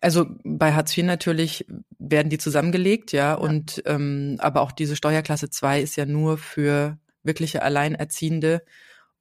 also 0.00 0.26
bei 0.44 0.74
Hartz 0.74 0.96
IV 0.96 1.04
natürlich 1.04 1.66
werden 1.98 2.28
die 2.28 2.38
zusammengelegt, 2.38 3.12
ja, 3.12 3.30
ja. 3.30 3.34
und 3.34 3.82
ähm, 3.86 4.36
aber 4.38 4.60
auch 4.60 4.72
diese 4.72 4.96
Steuerklasse 4.96 5.50
2 5.50 5.80
ist 5.80 5.96
ja 5.96 6.06
nur 6.06 6.38
für 6.38 6.98
wirkliche 7.22 7.62
Alleinerziehende. 7.62 8.62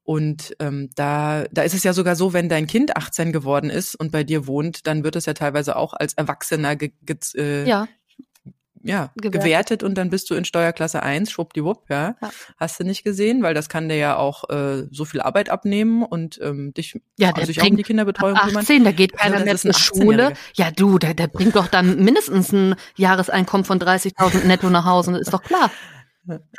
Und 0.03 0.55
ähm, 0.59 0.89
da, 0.95 1.45
da 1.51 1.63
ist 1.63 1.73
es 1.73 1.83
ja 1.83 1.91
sogar 1.91 2.15
so, 2.15 2.31
wenn 2.31 2.47
dein 2.47 2.65
Kind 2.67 2.95
18 2.95 3.33
geworden 3.33 3.69
ist 3.69 3.93
und 3.93 4.11
bei 4.11 4.23
dir 4.23 4.47
wohnt, 4.47 4.87
dann 4.87 5.03
wird 5.03 5.17
es 5.17 5.25
ja 5.25 5.33
teilweise 5.33 5.75
auch 5.75 5.93
als 5.93 6.13
Erwachsener 6.13 6.77
ge, 6.77 6.93
ge, 7.01 7.17
äh, 7.35 7.67
ja 7.67 7.87
ja, 8.87 9.11
gewertet. 9.15 9.41
gewertet. 9.41 9.83
und 9.83 9.95
dann 9.95 10.09
bist 10.09 10.29
du 10.29 10.35
in 10.35 10.45
Steuerklasse 10.45 11.03
1, 11.03 11.31
schwuppdiwupp, 11.31 11.89
ja. 11.89 12.15
ja. 12.21 12.29
Hast 12.57 12.79
du 12.79 12.83
nicht 12.83 13.03
gesehen, 13.03 13.43
weil 13.43 13.53
das 13.53 13.69
kann 13.69 13.89
dir 13.89 13.97
ja 13.97 14.17
auch 14.17 14.49
äh, 14.49 14.87
so 14.91 15.05
viel 15.05 15.21
Arbeit 15.21 15.49
abnehmen 15.49 16.03
und 16.03 16.39
ähm, 16.41 16.73
dich 16.73 16.99
ja, 17.17 17.31
der 17.31 17.41
also 17.41 17.47
sich 17.47 17.61
auch 17.61 17.69
um 17.69 17.77
die 17.77 17.83
Kinderbetreuung 17.83 18.35
ab 18.35 18.45
18, 18.45 18.65
kümmern. 18.65 18.83
da 18.85 18.91
geht 18.91 19.13
keiner 19.13 19.35
also, 19.35 19.45
mehr 19.45 19.57
zur 19.57 19.73
Schule. 19.73 20.33
Ja, 20.55 20.71
du, 20.71 20.97
der, 20.97 21.13
der 21.13 21.27
bringt 21.27 21.55
doch 21.55 21.67
dann 21.67 22.03
mindestens 22.03 22.51
ein 22.51 22.75
Jahreseinkommen 22.95 23.65
von 23.65 23.79
30.000 23.79 24.45
netto 24.45 24.69
nach 24.69 24.85
Hause, 24.85 25.11
das 25.11 25.21
ist 25.21 25.33
doch 25.33 25.43
klar. 25.43 25.71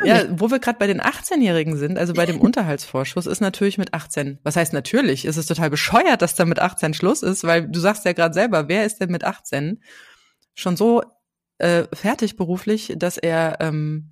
Ja, 0.03 0.25
wo 0.31 0.51
wir 0.51 0.59
gerade 0.59 0.79
bei 0.79 0.87
den 0.87 1.01
18-Jährigen 1.01 1.77
sind, 1.77 1.99
also 1.99 2.15
bei 2.15 2.27
dem 2.27 2.41
Unterhaltsvorschuss, 2.41 3.27
ist 3.27 3.41
natürlich 3.41 3.79
mit 3.79 3.93
18. 3.93 4.39
Was 4.43 4.57
heißt 4.57 4.73
natürlich? 4.73 5.25
Es 5.25 5.37
ist 5.37 5.47
total 5.47 5.71
bescheuert, 5.71 6.23
dass 6.23 6.35
da 6.35 6.45
mit 6.45 6.59
18 6.59 6.95
Schluss 6.95 7.23
ist, 7.23 7.45
weil 7.45 7.69
du 7.69 7.79
sagst 7.79 8.05
ja 8.05 8.13
gerade 8.13 8.35
selber, 8.35 8.69
wer 8.69 8.87
ist 8.87 8.99
denn 8.99 9.11
mit 9.11 9.25
18 9.25 9.83
schon 10.55 10.77
so 10.77 11.03
äh, 11.59 11.85
fertig 11.93 12.37
beruflich, 12.37 12.95
dass 12.97 13.19
er 13.19 13.59
ähm, 13.61 14.11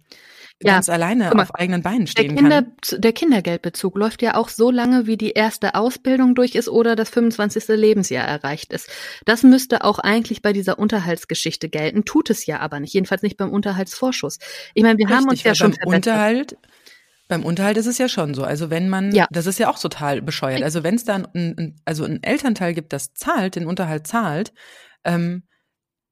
ja. 0.63 0.75
ganz 0.75 0.89
alleine 0.89 1.31
mal, 1.35 1.43
auf 1.43 1.55
eigenen 1.55 1.83
Beinen 1.83 2.07
stehen 2.07 2.29
der 2.29 2.37
Kinder, 2.37 2.63
kann. 2.63 3.01
Der 3.01 3.13
Kindergeldbezug 3.13 3.97
läuft 3.97 4.23
ja 4.23 4.35
auch 4.35 4.49
so 4.49 4.71
lange, 4.71 5.07
wie 5.07 5.17
die 5.17 5.33
erste 5.33 5.75
Ausbildung 5.75 6.35
durch 6.35 6.55
ist 6.55 6.69
oder 6.69 6.97
das 6.97 7.11
25. 7.11 7.69
Lebensjahr 7.69 8.27
erreicht 8.27 8.73
ist. 8.73 8.89
Das 9.25 9.43
müsste 9.43 9.85
auch 9.85 9.99
eigentlich 9.99 10.43
bei 10.43 10.53
dieser 10.53 10.79
Unterhaltsgeschichte 10.79 11.69
gelten, 11.69 12.05
tut 12.05 12.31
es 12.31 12.47
ja 12.47 12.61
aber 12.61 12.81
nicht, 12.81 12.95
jedenfalls 12.95 13.23
nicht 13.23 13.37
beim 13.37 13.51
Unterhaltsvorschuss. 13.51 14.39
Ich 14.75 14.83
meine, 14.83 14.99
wir 14.99 15.07
Richtig, 15.07 15.17
haben 15.17 15.29
uns 15.29 15.43
ja 15.43 15.55
schon 15.55 15.75
beim 15.83 15.95
Unterhalt 15.95 16.57
beim 17.29 17.45
Unterhalt 17.45 17.77
ist 17.77 17.87
es 17.87 17.99
ja 17.99 18.09
schon 18.09 18.35
so. 18.35 18.45
Also 18.45 18.71
wenn 18.71 18.89
man, 18.89 19.13
ja. 19.13 19.27
das 19.33 19.47
ist 19.47 19.59
ja 19.59 19.69
auch 19.69 19.81
total 19.81 20.23
bescheuert. 20.23 20.63
Also 20.63 20.85
wenn 20.85 20.95
es 20.95 21.05
da 21.05 21.17
ein, 21.17 21.27
ein, 21.35 21.81
also 21.85 22.05
ein 22.05 22.23
Elternteil 22.23 22.73
gibt, 22.73 22.93
das 22.93 23.15
zahlt, 23.15 23.57
den 23.57 23.67
Unterhalt 23.67 24.07
zahlt, 24.07 24.53
ähm, 25.05 25.43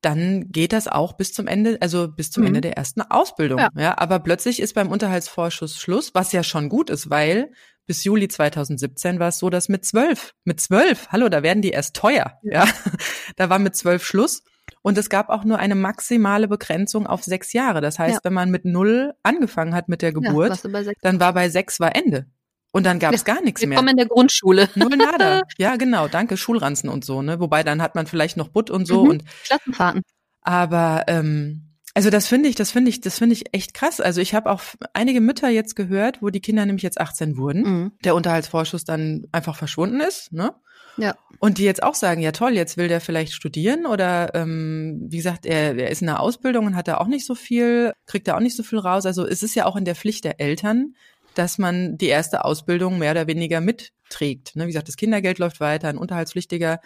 dann 0.04 0.48
geht 0.48 0.72
das 0.72 0.88
auch 0.88 1.14
bis 1.14 1.32
zum 1.32 1.46
Ende, 1.46 1.78
also 1.80 2.08
bis 2.08 2.30
zum 2.30 2.42
mhm. 2.42 2.48
Ende 2.48 2.60
der 2.62 2.76
ersten 2.76 3.02
Ausbildung. 3.02 3.58
Ja. 3.58 3.68
ja, 3.76 3.98
aber 3.98 4.18
plötzlich 4.20 4.60
ist 4.60 4.74
beim 4.74 4.90
Unterhaltsvorschuss 4.90 5.78
Schluss, 5.78 6.14
was 6.14 6.32
ja 6.32 6.42
schon 6.42 6.68
gut 6.68 6.90
ist, 6.90 7.10
weil 7.10 7.50
bis 7.86 8.04
Juli 8.04 8.28
2017 8.28 9.18
war 9.18 9.28
es 9.28 9.38
so, 9.38 9.50
dass 9.50 9.68
mit 9.68 9.84
zwölf, 9.84 10.34
mit 10.44 10.60
zwölf, 10.60 11.08
hallo, 11.10 11.28
da 11.28 11.42
werden 11.42 11.62
die 11.62 11.70
erst 11.70 11.96
teuer, 11.96 12.38
ja, 12.42 12.66
da 13.36 13.50
war 13.50 13.58
mit 13.58 13.76
zwölf 13.76 14.04
Schluss. 14.04 14.42
Und 14.80 14.96
es 14.96 15.10
gab 15.10 15.28
auch 15.28 15.44
nur 15.44 15.58
eine 15.58 15.74
maximale 15.74 16.48
Begrenzung 16.48 17.06
auf 17.06 17.22
sechs 17.22 17.52
Jahre. 17.52 17.80
Das 17.80 17.98
heißt, 17.98 18.16
ja. 18.16 18.20
wenn 18.24 18.32
man 18.32 18.50
mit 18.50 18.64
null 18.64 19.12
angefangen 19.22 19.74
hat 19.74 19.88
mit 19.88 20.02
der 20.02 20.12
Geburt, 20.12 20.62
ja, 20.62 20.92
dann 21.02 21.20
war 21.20 21.34
bei 21.34 21.48
sechs 21.48 21.80
war 21.80 21.94
Ende. 21.94 22.26
Und 22.74 22.84
dann 22.84 22.98
gab 22.98 23.14
es 23.14 23.24
gar 23.24 23.40
nichts 23.40 23.60
mehr. 23.60 23.70
Willkommen 23.70 23.90
in 23.90 23.96
der 23.96 24.06
Grundschule. 24.06 24.68
Null 24.74 24.96
nada. 24.96 25.42
Ja, 25.58 25.76
genau. 25.76 26.08
Danke, 26.08 26.36
Schulranzen 26.36 26.88
und 26.88 27.04
so, 27.04 27.22
ne? 27.22 27.38
Wobei 27.38 27.62
dann 27.62 27.80
hat 27.80 27.94
man 27.94 28.08
vielleicht 28.08 28.36
noch 28.36 28.48
Butt 28.48 28.68
und 28.68 28.84
so 28.84 29.04
mhm. 29.04 29.10
und 29.10 29.24
Klassenfahrten. 29.44 30.02
Aber 30.40 31.04
ähm, 31.06 31.76
also 31.94 32.10
das 32.10 32.26
finde 32.26 32.48
ich, 32.48 32.56
das 32.56 32.72
finde 32.72 32.88
ich, 32.88 33.00
das 33.00 33.18
finde 33.18 33.34
ich 33.34 33.54
echt 33.54 33.74
krass. 33.74 34.00
Also 34.00 34.20
ich 34.20 34.34
habe 34.34 34.50
auch 34.50 34.60
einige 34.92 35.20
Mütter 35.20 35.48
jetzt 35.50 35.76
gehört, 35.76 36.20
wo 36.20 36.30
die 36.30 36.40
Kinder 36.40 36.66
nämlich 36.66 36.82
jetzt 36.82 37.00
18 37.00 37.36
wurden, 37.36 37.62
mhm. 37.62 37.92
der 38.02 38.16
Unterhaltsvorschuss 38.16 38.82
dann 38.82 39.28
einfach 39.30 39.54
verschwunden 39.54 40.00
ist, 40.00 40.32
ne? 40.32 40.52
Ja. 40.96 41.14
Und 41.38 41.58
die 41.58 41.64
jetzt 41.64 41.82
auch 41.82 41.94
sagen, 41.94 42.22
ja 42.22 42.32
toll, 42.32 42.54
jetzt 42.54 42.76
will 42.76 42.88
der 42.88 43.00
vielleicht 43.00 43.32
studieren 43.32 43.86
oder 43.86 44.34
ähm, 44.34 45.06
wie 45.08 45.16
gesagt, 45.16 45.46
er, 45.46 45.76
er 45.76 45.90
ist 45.90 46.02
in 46.02 46.06
der 46.06 46.20
Ausbildung 46.20 46.66
und 46.66 46.76
hat 46.76 46.88
da 46.88 46.98
auch 46.98 47.06
nicht 47.06 47.26
so 47.26 47.34
viel, 47.34 47.92
kriegt 48.06 48.28
da 48.28 48.36
auch 48.36 48.40
nicht 48.40 48.56
so 48.56 48.62
viel 48.62 48.78
raus. 48.78 49.06
Also 49.06 49.26
es 49.26 49.42
ist 49.42 49.54
ja 49.54 49.66
auch 49.66 49.76
in 49.76 49.84
der 49.84 49.96
Pflicht 49.96 50.24
der 50.24 50.40
Eltern, 50.40 50.94
dass 51.34 51.58
man 51.58 51.98
die 51.98 52.08
erste 52.08 52.44
Ausbildung 52.44 52.98
mehr 52.98 53.12
oder 53.12 53.26
weniger 53.26 53.60
mitträgt. 53.60 54.56
Ne? 54.56 54.64
Wie 54.64 54.68
gesagt, 54.68 54.88
das 54.88 54.96
Kindergeld 54.96 55.38
läuft 55.38 55.60
weiter, 55.60 55.88
ein 55.88 55.98
Unterhaltspflichtiger 55.98 56.80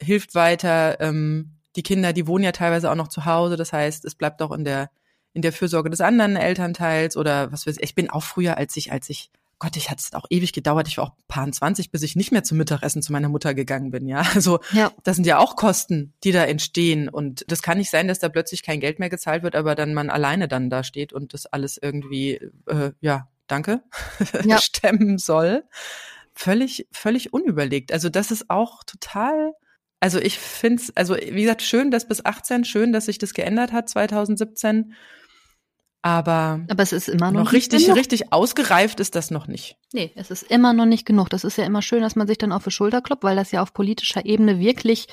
hilft 0.00 0.34
weiter. 0.34 1.00
Ähm, 1.00 1.56
die 1.76 1.82
Kinder, 1.82 2.12
die 2.12 2.26
wohnen 2.26 2.44
ja 2.44 2.52
teilweise 2.52 2.90
auch 2.90 2.96
noch 2.96 3.08
zu 3.08 3.24
Hause. 3.24 3.56
Das 3.56 3.72
heißt, 3.72 4.04
es 4.04 4.14
bleibt 4.14 4.42
auch 4.42 4.52
in 4.52 4.64
der 4.64 4.90
in 5.32 5.42
der 5.42 5.52
Fürsorge 5.52 5.90
des 5.90 6.00
anderen 6.00 6.36
Elternteils 6.36 7.16
oder 7.16 7.52
was 7.52 7.66
weiß 7.66 7.76
ich. 7.76 7.82
Ich 7.82 7.94
bin 7.94 8.10
auch 8.10 8.24
früher, 8.24 8.56
als 8.56 8.76
ich, 8.76 8.90
als 8.90 9.08
ich 9.08 9.30
Gott, 9.60 9.76
ich 9.76 9.90
hatte 9.90 10.00
es 10.00 10.14
auch 10.14 10.24
ewig 10.30 10.54
gedauert. 10.54 10.88
Ich 10.88 10.96
war 10.96 11.04
auch 11.04 11.12
paar 11.28 11.50
20, 11.50 11.90
bis 11.90 12.02
ich 12.02 12.16
nicht 12.16 12.32
mehr 12.32 12.42
zum 12.42 12.56
Mittagessen 12.56 13.02
zu 13.02 13.12
meiner 13.12 13.28
Mutter 13.28 13.52
gegangen 13.52 13.90
bin. 13.90 14.08
Ja, 14.08 14.22
also 14.34 14.58
ja. 14.72 14.90
das 15.04 15.16
sind 15.16 15.26
ja 15.26 15.38
auch 15.38 15.54
Kosten, 15.54 16.14
die 16.24 16.32
da 16.32 16.44
entstehen. 16.44 17.10
Und 17.10 17.44
das 17.46 17.60
kann 17.60 17.76
nicht 17.76 17.90
sein, 17.90 18.08
dass 18.08 18.18
da 18.18 18.30
plötzlich 18.30 18.62
kein 18.62 18.80
Geld 18.80 18.98
mehr 18.98 19.10
gezahlt 19.10 19.42
wird, 19.42 19.54
aber 19.54 19.74
dann 19.74 19.92
man 19.92 20.08
alleine 20.08 20.48
dann 20.48 20.70
da 20.70 20.82
steht 20.82 21.12
und 21.12 21.34
das 21.34 21.44
alles 21.44 21.78
irgendwie 21.80 22.40
äh, 22.66 22.92
ja 23.00 23.28
danke, 23.50 23.82
ja. 24.44 24.58
stemmen 24.58 25.18
soll. 25.18 25.64
Völlig, 26.34 26.86
völlig 26.92 27.32
unüberlegt. 27.32 27.92
Also 27.92 28.08
das 28.08 28.30
ist 28.30 28.48
auch 28.48 28.84
total, 28.84 29.52
also 30.00 30.18
ich 30.18 30.38
finde 30.38 30.82
es, 30.82 30.96
also 30.96 31.16
wie 31.16 31.42
gesagt, 31.42 31.62
schön, 31.62 31.90
dass 31.90 32.08
bis 32.08 32.24
18, 32.24 32.64
schön, 32.64 32.92
dass 32.92 33.06
sich 33.06 33.18
das 33.18 33.34
geändert 33.34 33.72
hat 33.72 33.88
2017. 33.88 34.94
Aber, 36.02 36.60
aber 36.70 36.82
es 36.82 36.92
ist 36.92 37.08
immer 37.10 37.30
noch, 37.30 37.44
noch 37.44 37.52
richtig, 37.52 37.84
genug. 37.84 37.98
richtig 37.98 38.32
ausgereift 38.32 39.00
ist 39.00 39.14
das 39.14 39.30
noch 39.30 39.48
nicht. 39.48 39.76
Nee, 39.92 40.12
es 40.14 40.30
ist 40.30 40.42
immer 40.44 40.72
noch 40.72 40.86
nicht 40.86 41.04
genug. 41.04 41.28
Das 41.28 41.44
ist 41.44 41.58
ja 41.58 41.64
immer 41.64 41.82
schön, 41.82 42.00
dass 42.00 42.16
man 42.16 42.26
sich 42.26 42.38
dann 42.38 42.52
auf 42.52 42.64
die 42.64 42.70
Schulter 42.70 43.02
kloppt, 43.02 43.22
weil 43.22 43.36
das 43.36 43.52
ja 43.52 43.60
auf 43.60 43.74
politischer 43.74 44.24
Ebene 44.24 44.58
wirklich, 44.58 45.08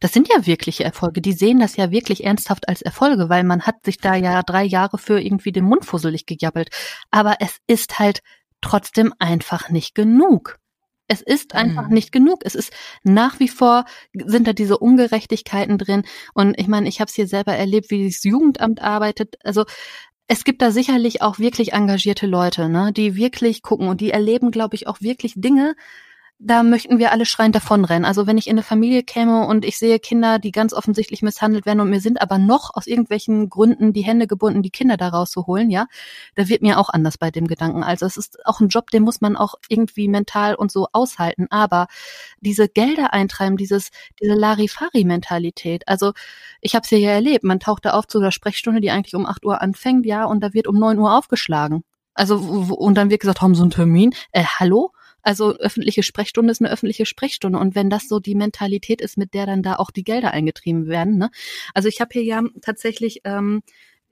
das 0.00 0.12
sind 0.12 0.28
ja 0.28 0.44
wirkliche 0.44 0.82
Erfolge. 0.82 1.20
Die 1.20 1.34
sehen 1.34 1.60
das 1.60 1.76
ja 1.76 1.92
wirklich 1.92 2.24
ernsthaft 2.24 2.68
als 2.68 2.82
Erfolge, 2.82 3.28
weil 3.28 3.44
man 3.44 3.62
hat 3.62 3.84
sich 3.84 3.98
da 3.98 4.16
ja 4.16 4.42
drei 4.42 4.64
Jahre 4.64 4.98
für 4.98 5.20
irgendwie 5.20 5.52
den 5.52 5.66
Mund 5.66 5.84
fusselig 5.84 6.26
gejabbelt. 6.26 6.70
Aber 7.12 7.36
es 7.38 7.58
ist 7.68 8.00
halt 8.00 8.20
trotzdem 8.60 9.14
einfach 9.20 9.70
nicht 9.70 9.94
genug. 9.94 10.58
Es 11.06 11.20
ist 11.20 11.54
einfach 11.54 11.88
mhm. 11.88 11.94
nicht 11.94 12.12
genug. 12.12 12.40
Es 12.44 12.54
ist 12.54 12.72
nach 13.02 13.38
wie 13.38 13.48
vor 13.48 13.84
sind 14.14 14.48
da 14.48 14.52
diese 14.52 14.78
Ungerechtigkeiten 14.78 15.78
drin. 15.78 16.02
Und 16.32 16.58
ich 16.58 16.66
meine, 16.66 16.88
ich 16.88 17.00
habe 17.00 17.08
es 17.08 17.14
hier 17.14 17.28
selber 17.28 17.54
erlebt, 17.54 17.90
wie 17.90 18.08
das 18.08 18.24
Jugendamt 18.24 18.80
arbeitet. 18.80 19.36
Also 19.44 19.64
es 20.26 20.44
gibt 20.44 20.62
da 20.62 20.70
sicherlich 20.70 21.22
auch 21.22 21.38
wirklich 21.38 21.72
engagierte 21.72 22.26
Leute, 22.26 22.68
ne, 22.68 22.92
die 22.92 23.16
wirklich 23.16 23.62
gucken 23.62 23.88
und 23.88 24.00
die 24.00 24.10
erleben, 24.10 24.50
glaube 24.50 24.74
ich, 24.74 24.86
auch 24.86 25.00
wirklich 25.00 25.34
Dinge, 25.36 25.74
da 26.40 26.62
möchten 26.62 26.98
wir 26.98 27.12
alle 27.12 27.26
schreiend 27.26 27.54
davonrennen. 27.54 28.04
Also 28.04 28.26
wenn 28.26 28.36
ich 28.36 28.48
in 28.48 28.54
eine 28.54 28.62
Familie 28.62 29.02
käme 29.02 29.46
und 29.46 29.64
ich 29.64 29.78
sehe 29.78 29.98
Kinder, 29.98 30.38
die 30.38 30.50
ganz 30.50 30.74
offensichtlich 30.74 31.22
misshandelt 31.22 31.64
werden 31.64 31.80
und 31.80 31.90
mir 31.90 32.00
sind 32.00 32.20
aber 32.20 32.38
noch 32.38 32.70
aus 32.74 32.86
irgendwelchen 32.86 33.48
Gründen 33.48 33.92
die 33.92 34.02
Hände 34.02 34.26
gebunden, 34.26 34.62
die 34.62 34.70
Kinder 34.70 34.96
da 34.96 35.08
rauszuholen, 35.08 35.70
ja, 35.70 35.86
da 36.34 36.48
wird 36.48 36.60
mir 36.60 36.78
auch 36.78 36.88
anders 36.90 37.18
bei 37.18 37.30
dem 37.30 37.46
Gedanken. 37.46 37.84
Also 37.84 38.04
es 38.04 38.16
ist 38.16 38.44
auch 38.46 38.60
ein 38.60 38.68
Job, 38.68 38.90
den 38.90 39.04
muss 39.04 39.20
man 39.20 39.36
auch 39.36 39.54
irgendwie 39.68 40.08
mental 40.08 40.56
und 40.56 40.72
so 40.72 40.88
aushalten. 40.92 41.46
Aber 41.50 41.86
diese 42.40 42.68
Gelder 42.68 43.12
eintreiben, 43.12 43.56
dieses, 43.56 43.90
diese 44.20 44.34
Larifari-Mentalität, 44.34 45.86
also 45.86 46.12
ich 46.60 46.74
habe 46.74 46.82
es 46.84 46.90
ja 46.90 47.10
erlebt, 47.10 47.44
man 47.44 47.60
taucht 47.60 47.84
da 47.84 47.92
auf 47.92 48.06
zu 48.08 48.18
einer 48.18 48.32
Sprechstunde, 48.32 48.80
die 48.80 48.90
eigentlich 48.90 49.14
um 49.14 49.26
acht 49.26 49.44
Uhr 49.44 49.62
anfängt, 49.62 50.04
ja, 50.04 50.24
und 50.24 50.40
da 50.40 50.52
wird 50.52 50.66
um 50.66 50.78
neun 50.78 50.98
Uhr 50.98 51.16
aufgeschlagen. 51.16 51.84
Also, 52.14 52.36
und 52.36 52.94
dann 52.96 53.10
wird 53.10 53.20
gesagt, 53.20 53.40
haben 53.40 53.54
Sie 53.54 53.62
einen 53.62 53.70
Termin? 53.70 54.14
Äh, 54.32 54.44
hallo? 54.44 54.92
Also 55.24 55.56
öffentliche 55.56 56.02
Sprechstunde 56.02 56.52
ist 56.52 56.60
eine 56.60 56.70
öffentliche 56.70 57.06
Sprechstunde. 57.06 57.58
Und 57.58 57.74
wenn 57.74 57.90
das 57.90 58.08
so 58.08 58.20
die 58.20 58.34
Mentalität 58.34 59.00
ist, 59.00 59.16
mit 59.16 59.34
der 59.34 59.46
dann 59.46 59.62
da 59.62 59.76
auch 59.76 59.90
die 59.90 60.04
Gelder 60.04 60.30
eingetrieben 60.30 60.86
werden. 60.86 61.16
Ne? 61.16 61.30
Also 61.72 61.88
ich 61.88 62.00
habe 62.00 62.10
hier 62.12 62.22
ja 62.22 62.42
tatsächlich 62.60 63.22
ähm, 63.24 63.62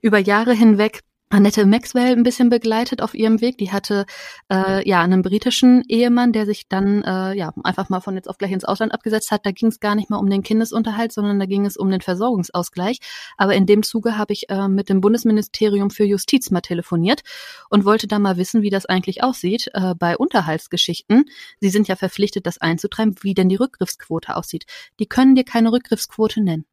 über 0.00 0.18
Jahre 0.18 0.54
hinweg 0.54 1.02
Annette 1.32 1.64
Maxwell 1.64 2.12
ein 2.12 2.24
bisschen 2.24 2.50
begleitet 2.50 3.00
auf 3.00 3.14
ihrem 3.14 3.40
Weg. 3.40 3.56
Die 3.56 3.72
hatte 3.72 4.04
äh, 4.52 4.86
ja 4.86 5.00
einen 5.00 5.22
britischen 5.22 5.82
Ehemann, 5.88 6.34
der 6.34 6.44
sich 6.44 6.68
dann 6.68 7.02
äh, 7.04 7.32
ja 7.32 7.54
einfach 7.64 7.88
mal 7.88 8.00
von 8.00 8.16
jetzt 8.16 8.28
auf 8.28 8.36
gleich 8.36 8.52
ins 8.52 8.66
Ausland 8.66 8.92
abgesetzt 8.92 9.30
hat. 9.30 9.46
Da 9.46 9.50
ging 9.50 9.70
es 9.70 9.80
gar 9.80 9.94
nicht 9.94 10.10
mal 10.10 10.18
um 10.18 10.28
den 10.28 10.42
Kindesunterhalt, 10.42 11.10
sondern 11.10 11.40
da 11.40 11.46
ging 11.46 11.64
es 11.64 11.78
um 11.78 11.90
den 11.90 12.02
Versorgungsausgleich. 12.02 12.98
Aber 13.38 13.54
in 13.54 13.64
dem 13.64 13.82
Zuge 13.82 14.18
habe 14.18 14.34
ich 14.34 14.50
äh, 14.50 14.68
mit 14.68 14.90
dem 14.90 15.00
Bundesministerium 15.00 15.88
für 15.88 16.04
Justiz 16.04 16.50
mal 16.50 16.60
telefoniert 16.60 17.22
und 17.70 17.86
wollte 17.86 18.06
da 18.06 18.18
mal 18.18 18.36
wissen, 18.36 18.60
wie 18.60 18.70
das 18.70 18.84
eigentlich 18.84 19.22
aussieht 19.22 19.70
äh, 19.72 19.94
bei 19.94 20.18
Unterhaltsgeschichten. 20.18 21.24
Sie 21.60 21.70
sind 21.70 21.88
ja 21.88 21.96
verpflichtet, 21.96 22.46
das 22.46 22.58
einzutreiben, 22.58 23.14
wie 23.22 23.32
denn 23.32 23.48
die 23.48 23.56
Rückgriffsquote 23.56 24.36
aussieht. 24.36 24.66
Die 25.00 25.06
können 25.06 25.34
dir 25.34 25.44
keine 25.44 25.72
Rückgriffsquote 25.72 26.42
nennen. 26.42 26.66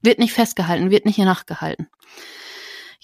Wird 0.00 0.18
nicht 0.18 0.32
festgehalten, 0.32 0.90
wird 0.90 1.04
nicht 1.04 1.16
hier 1.16 1.26
nachgehalten 1.26 1.88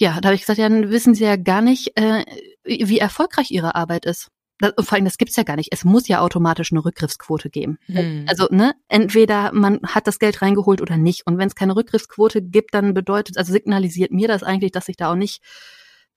ja, 0.03 0.21
da 0.21 0.29
habe 0.29 0.35
ich 0.35 0.41
gesagt, 0.41 0.59
ja, 0.59 0.69
dann 0.69 0.91
wissen 0.91 1.15
Sie 1.15 1.23
ja 1.23 1.37
gar 1.37 1.63
nicht, 1.63 1.97
äh, 1.97 2.25
wie 2.65 2.99
erfolgreich 2.99 3.53
Ihre 3.53 3.77
Arbeit 3.77 4.05
ist. 4.05 4.31
Das, 4.59 4.73
vor 4.81 4.95
allem, 4.95 5.05
das 5.05 5.17
gibt's 5.17 5.37
ja 5.37 5.45
gar 5.45 5.55
nicht. 5.55 5.69
Es 5.71 5.85
muss 5.85 6.09
ja 6.09 6.21
automatisch 6.21 6.73
eine 6.73 6.85
Rückgriffsquote 6.85 7.51
geben. 7.51 7.79
Hm. 7.87 8.27
Also, 8.29 8.49
ne, 8.51 8.75
entweder 8.89 9.53
man 9.53 9.79
hat 9.87 10.09
das 10.09 10.19
Geld 10.19 10.43
reingeholt 10.43 10.83
oder 10.83 10.97
nicht. 10.97 11.25
Und 11.25 11.39
wenn 11.39 11.47
es 11.47 11.55
keine 11.55 11.77
Rückgriffsquote 11.77 12.43
gibt, 12.43 12.75
dann 12.75 12.95
bedeutet, 12.95 13.39
also 13.39 13.53
signalisiert 13.53 14.11
mir 14.11 14.27
das 14.27 14.43
eigentlich, 14.43 14.73
dass 14.73 14.89
ich 14.89 14.97
da 14.97 15.13
auch 15.13 15.17
nicht, 15.17 15.41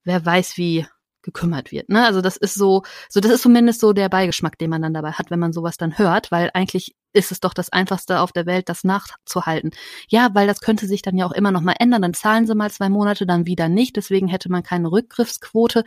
wer 0.03 0.25
weiß 0.25 0.57
wie, 0.57 0.87
gekümmert 1.21 1.71
wird. 1.71 1.89
Ne? 1.89 2.05
Also 2.05 2.21
das 2.21 2.37
ist 2.37 2.55
so, 2.55 2.81
so 3.07 3.19
das 3.19 3.31
ist 3.31 3.41
zumindest 3.43 3.81
so 3.81 3.93
der 3.93 4.09
Beigeschmack, 4.09 4.57
den 4.57 4.71
man 4.71 4.81
dann 4.81 4.93
dabei 4.95 5.11
hat, 5.11 5.29
wenn 5.29 5.39
man 5.39 5.53
sowas 5.53 5.77
dann 5.77 5.97
hört, 5.97 6.31
weil 6.31 6.49
eigentlich 6.55 6.95
ist 7.15 7.31
es 7.31 7.39
doch 7.39 7.53
das 7.53 7.69
Einfachste 7.69 8.19
auf 8.19 8.31
der 8.31 8.45
Welt, 8.45 8.69
das 8.69 8.83
nachzuhalten. 8.83 9.71
Ja, 10.07 10.29
weil 10.33 10.47
das 10.47 10.59
könnte 10.59 10.87
sich 10.87 11.01
dann 11.01 11.17
ja 11.17 11.25
auch 11.25 11.31
immer 11.31 11.51
noch 11.51 11.61
mal 11.61 11.75
ändern. 11.79 12.01
Dann 12.01 12.13
zahlen 12.13 12.45
sie 12.45 12.55
mal 12.55 12.71
zwei 12.71 12.89
Monate, 12.89 13.25
dann 13.25 13.45
wieder 13.45 13.69
nicht. 13.69 13.95
Deswegen 13.95 14.27
hätte 14.27 14.51
man 14.51 14.63
keine 14.63 14.91
Rückgriffsquote. 14.91 15.83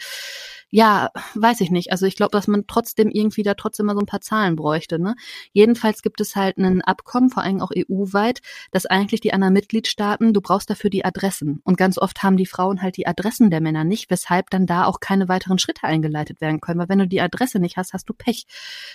Ja, 0.71 1.11
weiß 1.35 1.63
ich 1.63 1.71
nicht. 1.71 1.93
Also 1.93 2.05
ich 2.05 2.15
glaube, 2.15 2.33
dass 2.33 2.47
man 2.47 2.67
trotzdem 2.67 3.09
irgendwie 3.09 3.43
da 3.43 3.55
trotzdem 3.55 3.87
mal 3.87 3.95
so 3.95 4.01
ein 4.01 4.07
paar 4.07 4.21
Zahlen 4.21 4.55
bräuchte. 4.55 4.99
Ne? 4.99 5.15
Jedenfalls 5.53 6.03
gibt 6.03 6.21
es 6.21 6.37
halt 6.37 6.59
ein 6.59 6.83
Abkommen, 6.83 7.31
vor 7.31 7.43
allem 7.43 7.63
auch 7.63 7.71
EU-weit, 7.75 8.41
dass 8.71 8.85
eigentlich 8.85 9.23
die 9.23 9.33
anderen 9.33 9.55
Mitgliedstaaten, 9.55 10.35
du 10.35 10.43
brauchst 10.43 10.69
dafür 10.69 10.91
die 10.91 11.07
Adressen. 11.07 11.63
Und 11.65 11.79
ganz 11.79 11.97
oft 11.97 12.23
haben 12.23 12.37
die 12.37 12.45
Frauen 12.45 12.83
halt 12.83 12.99
die 12.99 13.07
Adressen 13.07 13.49
der 13.49 13.63
Männer 13.63 13.85
nicht, 13.85 14.11
weshalb 14.11 14.51
dann 14.51 14.67
da 14.67 14.85
auch 14.85 15.01
keine 15.01 15.29
weiteren 15.29 15.59
Schritte 15.59 15.85
eingeleitet 15.85 16.43
werden 16.43 16.61
können. 16.61 16.81
Weil 16.81 16.91
wenn 16.91 16.99
du 16.99 17.09
die 17.09 17.23
Adresse 17.23 17.61
nicht 17.61 17.79
hast, 17.79 17.95
hast 17.95 18.07
du 18.11 18.13
Pech. 18.13 18.45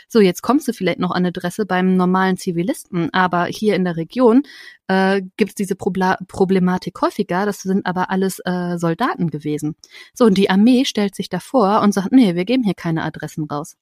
So, 0.08 0.20
jetzt 0.20 0.44
kommst 0.44 0.68
du 0.68 0.74
vielleicht 0.74 1.00
noch 1.00 1.12
an 1.12 1.26
Adresse 1.26 1.66
beim 1.66 1.96
normalen 1.98 2.38
Zivilisten, 2.38 3.12
aber 3.14 3.46
hier 3.46 3.76
in 3.76 3.84
der 3.84 3.98
Region 3.98 4.44
äh, 4.88 5.22
gibt 5.38 5.52
es 5.52 5.56
diese 5.56 5.76
Probla 5.76 6.20
Problematik 6.28 7.02
häufiger. 7.02 7.48
Das 7.48 7.62
sind 7.62 7.86
aber 7.88 8.12
alles 8.12 8.40
äh, 8.46 8.78
Soldaten 8.78 9.32
gewesen. 9.32 9.76
So, 10.14 10.26
und 10.26 10.38
die 10.38 10.52
Armee 10.52 10.86
stellt 10.86 11.16
sich 11.16 11.30
davor 11.30 11.63
und 11.66 11.94
sagt, 11.94 12.12
nee, 12.12 12.36
wir 12.36 12.46
geben 12.46 12.64
hier 12.64 12.74
keine 12.74 13.04
Adressen 13.04 13.46
raus. 13.46 13.76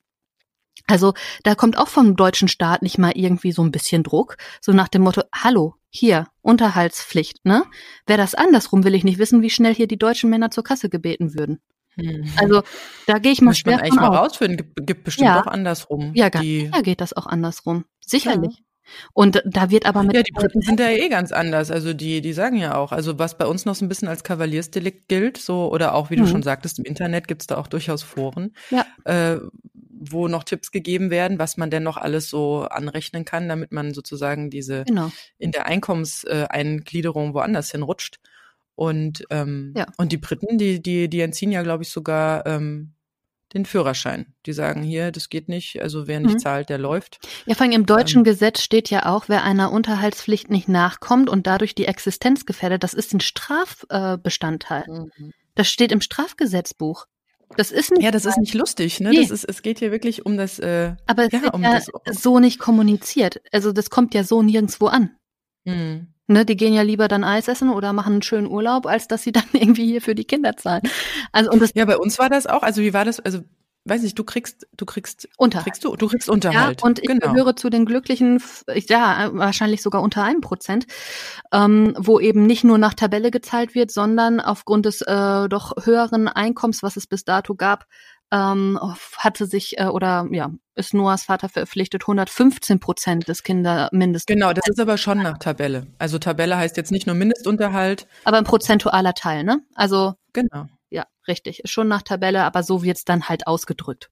Also 0.88 1.14
da 1.44 1.56
kommt 1.56 1.78
auch 1.78 1.88
vom 1.88 2.16
deutschen 2.16 2.48
Staat 2.48 2.82
nicht 2.82 2.98
mal 2.98 3.12
irgendwie 3.16 3.52
so 3.52 3.62
ein 3.62 3.72
bisschen 3.72 4.04
Druck, 4.04 4.38
so 4.62 4.72
nach 4.72 4.88
dem 4.88 5.04
Motto, 5.04 5.22
hallo, 5.34 5.76
hier, 5.90 6.28
Unterhaltspflicht, 6.42 7.46
ne? 7.46 7.64
Wäre 8.06 8.18
das 8.18 8.36
andersrum, 8.36 8.84
will 8.84 8.96
ich 8.96 9.04
nicht 9.04 9.20
wissen, 9.20 9.42
wie 9.42 9.50
schnell 9.50 9.76
hier 9.76 9.88
die 9.88 9.98
deutschen 9.98 10.30
Männer 10.30 10.52
zur 10.52 10.64
Kasse 10.64 10.90
gebeten 10.90 11.36
würden. 11.36 11.60
Hm. 11.96 12.26
Also 12.38 12.64
da 13.06 13.20
gehe 13.20 13.34
ich 13.34 13.42
mal 13.42 13.54
schwer 13.54 13.76
man 13.76 13.82
eigentlich 13.82 14.00
mal 14.00 14.16
rausfinden, 14.16 14.58
gibt, 14.58 14.88
gibt 14.88 15.04
bestimmt 15.04 15.28
ja. 15.28 15.42
auch 15.42 15.48
andersrum. 15.48 16.12
Ja, 16.16 16.30
ganz 16.30 16.46
sicher 16.46 16.82
geht 16.82 17.02
das 17.02 17.14
auch 17.14 17.26
andersrum. 17.26 17.86
Sicherlich. 18.00 18.58
Ja. 18.58 18.64
Und 19.14 19.42
da 19.46 19.70
wird 19.70 19.86
aber 19.86 20.04
mit. 20.04 20.16
Ja, 20.16 20.24
die 20.24 20.32
Briten 20.32 20.62
sind 20.62 20.80
ja 20.80 20.90
eh 20.90 21.10
ganz 21.10 21.32
anders. 21.32 21.72
Also 21.72 21.94
die, 21.94 22.22
die 22.22 22.34
sagen 22.34 22.58
ja 22.58 22.76
auch, 22.76 22.92
also 22.92 23.20
was 23.20 23.38
bei 23.38 23.46
uns 23.46 23.66
noch 23.66 23.76
so 23.76 23.86
ein 23.86 23.90
bisschen 23.90 24.08
als 24.08 24.24
Kavaliersdelikt 24.24 25.08
gilt, 25.08 25.38
so, 25.38 25.72
oder 25.72 25.94
auch, 25.94 26.10
wie 26.10 26.16
du 26.16 26.24
mhm. 26.24 26.28
schon 26.28 26.44
sagtest, 26.44 26.80
im 26.80 26.86
Internet 26.86 27.28
gibt's 27.28 27.48
da 27.48 27.58
auch 27.58 27.68
durchaus 27.68 28.04
Foren, 28.04 28.54
ja. 28.70 28.86
äh, 29.06 29.40
wo 29.74 30.28
noch 30.28 30.44
Tipps 30.44 30.72
gegeben 30.72 31.10
werden, 31.10 31.40
was 31.40 31.58
man 31.58 31.70
denn 31.70 31.84
noch 31.84 31.98
alles 31.98 32.30
so 32.30 32.62
anrechnen 32.64 33.26
kann, 33.26 33.48
damit 33.48 33.72
man 33.72 33.94
sozusagen 33.94 34.50
diese 34.50 34.84
genau. 34.86 35.12
in 35.38 35.52
der 35.52 35.68
Einkommenseingliederung 35.68 37.34
woanders 37.34 37.72
hinrutscht. 37.72 38.20
Und, 38.76 39.26
ähm, 39.30 39.74
ja. 39.76 39.86
und 39.98 40.12
die 40.12 40.18
Briten, 40.18 40.58
die, 40.58 40.82
die, 40.82 41.08
die 41.08 41.20
entziehen 41.22 41.52
ja, 41.52 41.62
glaube 41.62 41.84
ich, 41.84 41.90
sogar 41.90 42.46
ähm, 42.48 42.94
den 43.54 43.66
Führerschein. 43.66 44.34
Die 44.46 44.54
sagen 44.54 44.82
hier, 44.84 45.12
das 45.12 45.30
geht 45.30 45.50
nicht, 45.50 45.82
also 45.82 46.08
wer 46.08 46.20
nicht 46.20 46.36
mhm. 46.36 46.40
zahlt, 46.40 46.70
der 46.70 46.78
läuft. 46.78 47.20
Ja, 47.46 47.56
vor 47.56 47.64
allem 47.66 47.74
im 47.74 47.86
deutschen 47.86 48.20
ähm, 48.20 48.24
Gesetz 48.24 48.62
steht 48.62 48.90
ja 48.90 49.06
auch, 49.06 49.26
wer 49.28 49.44
einer 49.44 49.72
Unterhaltspflicht 49.72 50.50
nicht 50.50 50.68
nachkommt 50.68 51.30
und 51.30 51.48
dadurch 51.48 51.76
die 51.76 51.86
Existenz 51.86 52.46
gefährdet, 52.46 52.84
das 52.84 52.94
ist 52.94 53.14
ein 53.14 53.20
Strafbestandteil. 53.20 54.86
Mhm. 54.88 55.34
Das 55.56 55.70
steht 55.70 55.92
im 55.92 56.02
Strafgesetzbuch. 56.02 57.06
Das 57.58 57.72
ist 57.72 57.92
nicht 57.92 58.04
ja, 58.04 58.12
das 58.12 58.26
ist 58.26 58.38
nicht 58.38 58.54
lustig, 58.54 59.02
ne? 59.02 59.10
Nee. 59.10 59.22
Das 59.22 59.30
ist, 59.30 59.44
es 59.44 59.62
geht 59.62 59.80
hier 59.80 59.92
wirklich 59.92 60.26
um 60.26 60.38
das. 60.38 60.58
Äh, 60.60 60.96
Aber 61.06 61.26
es 61.26 61.34
ja, 61.34 61.42
wird 61.42 61.54
um 61.54 61.64
ja 61.64 61.74
das, 62.06 62.22
so 62.22 62.40
nicht 62.40 62.60
kommuniziert. 62.60 63.42
Also 63.52 63.74
das 63.74 63.90
kommt 63.90 64.14
ja 64.14 64.24
so 64.24 64.42
nirgendwo 64.42 64.88
an. 64.88 65.18
Mhm. 65.66 66.14
Ne, 66.32 66.46
die 66.46 66.56
gehen 66.56 66.74
ja 66.74 66.82
lieber 66.82 67.10
dann 67.10 67.26
Eis 67.26 67.50
essen 67.50 67.70
oder 67.70 67.92
machen 67.92 68.14
einen 68.14 68.22
schönen 68.22 68.48
Urlaub, 68.48 68.86
als 68.86 69.08
dass 69.08 69.24
sie 69.24 69.32
dann 69.34 69.44
irgendwie 69.52 69.86
hier 69.86 70.02
für 70.02 70.16
die 70.16 70.24
Kinder 70.24 70.56
zahlen. 70.56 70.84
Also 71.32 71.52
und 71.52 71.62
das 71.62 71.72
ja, 71.76 71.86
bei 71.86 71.98
uns 71.98 72.18
war 72.20 72.30
das 72.30 72.48
auch. 72.48 72.64
Also 72.64 72.82
wie 72.82 72.94
war 72.94 73.04
das? 73.04 73.20
Also 73.20 73.42
weiß 73.86 74.04
nicht, 74.04 74.18
du 74.18 74.24
kriegst, 74.24 74.68
du 74.78 74.86
kriegst 74.86 75.28
Unterhalt. 75.38 75.66
Kriegst 75.66 75.84
du, 75.84 75.96
du 75.96 76.08
kriegst 76.08 76.30
Unterhalt. 76.30 76.82
Ja, 76.82 76.88
und 76.88 77.00
ich 77.00 77.08
genau. 77.08 77.34
gehöre 77.34 77.56
zu 77.56 77.70
den 77.70 77.86
Glücklichen, 77.86 78.42
ja, 78.88 79.32
wahrscheinlich 79.34 79.82
sogar 79.82 80.04
unter 80.04 80.24
einem 80.24 80.42
Prozent, 80.42 80.86
ähm, 81.52 81.96
wo 81.98 82.20
eben 82.20 82.46
nicht 82.46 82.64
nur 82.64 82.78
nach 82.78 82.94
Tabelle 82.94 83.32
gezahlt 83.32 83.74
wird, 83.74 83.92
sondern 83.92 84.40
aufgrund 84.40 84.86
des 84.86 85.02
äh, 85.02 85.50
doch 85.50 85.74
höheren 85.84 86.28
Einkommens, 86.28 86.84
was 86.84 86.96
es 86.96 87.08
bis 87.08 87.26
dato 87.26 87.56
gab, 87.56 87.88
ähm, 88.32 88.80
hatte 89.18 89.46
sich 89.46 89.78
äh, 89.78 89.86
oder 89.86 90.28
ja, 90.32 90.52
ist 90.76 90.94
Noahs 90.94 91.24
Vater 91.24 91.50
verpflichtet, 91.50 92.04
115 92.04 92.80
Prozent 92.80 93.28
des 93.28 93.44
Kindermindest. 93.44 94.28
Genau, 94.28 94.54
das 94.54 94.68
ist 94.68 94.80
aber 94.80 94.98
schon 94.98 95.22
nach 95.22 95.38
Tabelle. 95.38 95.88
Also 96.00 96.18
Tabelle 96.18 96.58
heißt 96.58 96.78
jetzt 96.78 96.92
nicht 96.92 97.08
nur 97.08 97.16
Mindestunterhalt. 97.16 98.08
Aber 98.24 98.38
ein 98.38 98.46
prozentualer 98.46 99.14
Teil, 99.14 99.44
ne? 99.44 99.60
Also. 99.76 100.14
Genau. 100.34 100.68
Ja, 100.90 101.06
richtig. 101.28 101.64
Ist 101.64 101.72
schon 101.72 101.88
nach 101.88 102.02
Tabelle, 102.02 102.44
aber 102.44 102.64
so 102.64 102.84
wird's 102.84 103.06
dann 103.06 103.28
halt 103.28 103.48
ausgedrückt. 103.48 104.10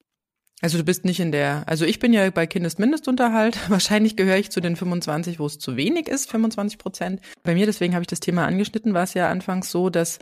Also 0.62 0.78
du 0.78 0.84
bist 0.84 1.06
nicht 1.06 1.22
in 1.22 1.32
der, 1.32 1.64
also 1.68 1.86
ich 1.86 2.00
bin 2.00 2.12
ja 2.12 2.30
bei 2.32 2.46
Kindesmindestunterhalt. 2.46 3.58
Wahrscheinlich 3.70 4.18
gehöre 4.18 4.38
ich 4.38 4.52
zu 4.52 4.60
den 4.60 4.76
25, 4.76 5.40
wo 5.40 5.46
es 5.46 5.58
zu 5.60 5.78
wenig 5.78 6.10
ist, 6.10 6.30
25 6.30 6.78
Prozent. 6.78 7.22
Bei 7.44 7.54
mir, 7.54 7.66
deswegen 7.66 7.94
habe 7.94 8.04
ich 8.04 8.08
das 8.08 8.20
Thema 8.20 8.46
angeschnitten, 8.46 8.94
war 8.94 9.04
es 9.04 9.14
ja 9.14 9.30
anfangs 9.30 9.72
so, 9.72 9.90
dass 9.90 10.20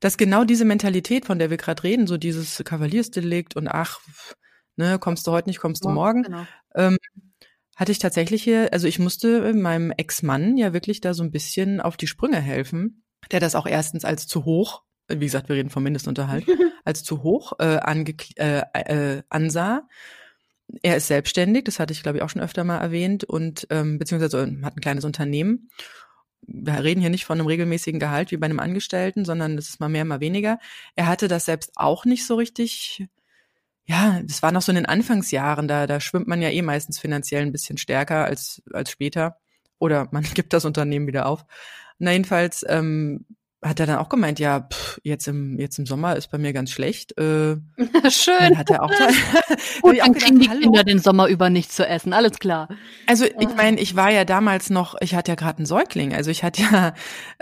dass 0.00 0.16
genau 0.16 0.44
diese 0.44 0.64
Mentalität, 0.64 1.26
von 1.26 1.38
der 1.38 1.50
wir 1.50 1.58
gerade 1.58 1.84
reden, 1.84 2.06
so 2.06 2.16
dieses 2.16 2.62
Kavaliersdelikt 2.64 3.54
und 3.54 3.68
ach, 3.68 4.00
ne, 4.76 4.98
kommst 4.98 5.26
du 5.26 5.32
heute 5.32 5.48
nicht, 5.48 5.60
kommst 5.60 5.84
du 5.84 5.90
morgen, 5.90 6.22
genau. 6.22 6.46
ähm, 6.74 6.96
hatte 7.76 7.92
ich 7.92 7.98
tatsächlich 7.98 8.42
hier, 8.42 8.72
also 8.72 8.88
ich 8.88 8.98
musste 8.98 9.54
meinem 9.54 9.90
Ex-Mann 9.90 10.56
ja 10.56 10.72
wirklich 10.72 11.00
da 11.00 11.14
so 11.14 11.22
ein 11.22 11.30
bisschen 11.30 11.80
auf 11.80 11.96
die 11.96 12.06
Sprünge 12.06 12.40
helfen, 12.40 13.04
der 13.30 13.40
das 13.40 13.54
auch 13.54 13.66
erstens 13.66 14.04
als 14.04 14.26
zu 14.26 14.44
hoch, 14.44 14.82
wie 15.08 15.26
gesagt, 15.26 15.48
wir 15.48 15.56
reden 15.56 15.70
vom 15.70 15.82
Mindestunterhalt, 15.82 16.44
als 16.84 17.04
zu 17.04 17.22
hoch 17.22 17.52
äh, 17.58 17.78
ange, 17.78 18.14
äh, 18.36 18.62
äh, 18.74 19.22
ansah. 19.28 19.88
Er 20.82 20.96
ist 20.96 21.08
selbstständig, 21.08 21.64
das 21.64 21.80
hatte 21.80 21.92
ich 21.92 22.02
glaube 22.02 22.18
ich 22.18 22.22
auch 22.22 22.30
schon 22.30 22.42
öfter 22.42 22.64
mal 22.64 22.78
erwähnt 22.78 23.24
und 23.24 23.66
ähm, 23.70 23.98
beziehungsweise 23.98 24.40
hat 24.62 24.76
ein 24.76 24.80
kleines 24.80 25.04
Unternehmen 25.04 25.68
wir 26.52 26.82
reden 26.82 27.00
hier 27.00 27.10
nicht 27.10 27.24
von 27.24 27.38
einem 27.38 27.46
regelmäßigen 27.46 28.00
Gehalt 28.00 28.30
wie 28.30 28.36
bei 28.36 28.46
einem 28.46 28.60
Angestellten, 28.60 29.24
sondern 29.24 29.56
das 29.56 29.68
ist 29.68 29.80
mal 29.80 29.88
mehr, 29.88 30.04
mal 30.04 30.20
weniger. 30.20 30.58
Er 30.96 31.06
hatte 31.06 31.28
das 31.28 31.44
selbst 31.44 31.72
auch 31.76 32.04
nicht 32.04 32.26
so 32.26 32.34
richtig. 32.34 33.06
Ja, 33.84 34.20
das 34.24 34.42
war 34.42 34.52
noch 34.52 34.62
so 34.62 34.72
in 34.72 34.76
den 34.76 34.86
Anfangsjahren, 34.86 35.66
da, 35.66 35.86
da 35.86 36.00
schwimmt 36.00 36.28
man 36.28 36.42
ja 36.42 36.50
eh 36.50 36.62
meistens 36.62 36.98
finanziell 36.98 37.42
ein 37.42 37.52
bisschen 37.52 37.78
stärker 37.78 38.24
als, 38.24 38.62
als 38.72 38.90
später. 38.90 39.38
Oder 39.78 40.08
man 40.12 40.22
gibt 40.34 40.52
das 40.52 40.64
Unternehmen 40.64 41.06
wieder 41.06 41.26
auf. 41.26 41.44
Na, 41.98 42.12
jedenfalls, 42.12 42.64
ähm, 42.68 43.26
hat 43.62 43.78
er 43.78 43.86
dann 43.86 43.98
auch 43.98 44.08
gemeint, 44.08 44.38
ja, 44.38 44.60
pff, 44.60 45.00
jetzt 45.04 45.28
im 45.28 45.58
jetzt 45.58 45.78
im 45.78 45.84
Sommer 45.84 46.16
ist 46.16 46.30
bei 46.30 46.38
mir 46.38 46.52
ganz 46.52 46.70
schlecht. 46.70 47.16
Äh, 47.18 47.56
Schön. 48.10 48.34
Dann 48.38 48.58
hat 48.58 48.70
er 48.70 48.82
auch 48.82 48.90
da, 48.98 49.08
Gut, 49.82 49.98
dann 49.98 50.14
kriegen 50.14 50.40
die 50.40 50.48
Kinder 50.48 50.82
den 50.82 50.98
Sommer 50.98 51.26
über 51.26 51.50
nichts 51.50 51.76
zu 51.76 51.86
essen, 51.86 52.12
alles 52.12 52.38
klar. 52.38 52.68
Also 53.06 53.26
ich 53.26 53.54
meine, 53.56 53.78
ich 53.78 53.96
war 53.96 54.10
ja 54.10 54.24
damals 54.24 54.70
noch, 54.70 54.94
ich 55.00 55.14
hatte 55.14 55.32
ja 55.32 55.34
gerade 55.34 55.58
einen 55.58 55.66
Säugling, 55.66 56.14
also 56.14 56.30
ich 56.30 56.42
hatte 56.42 56.62
ja, 56.62 56.94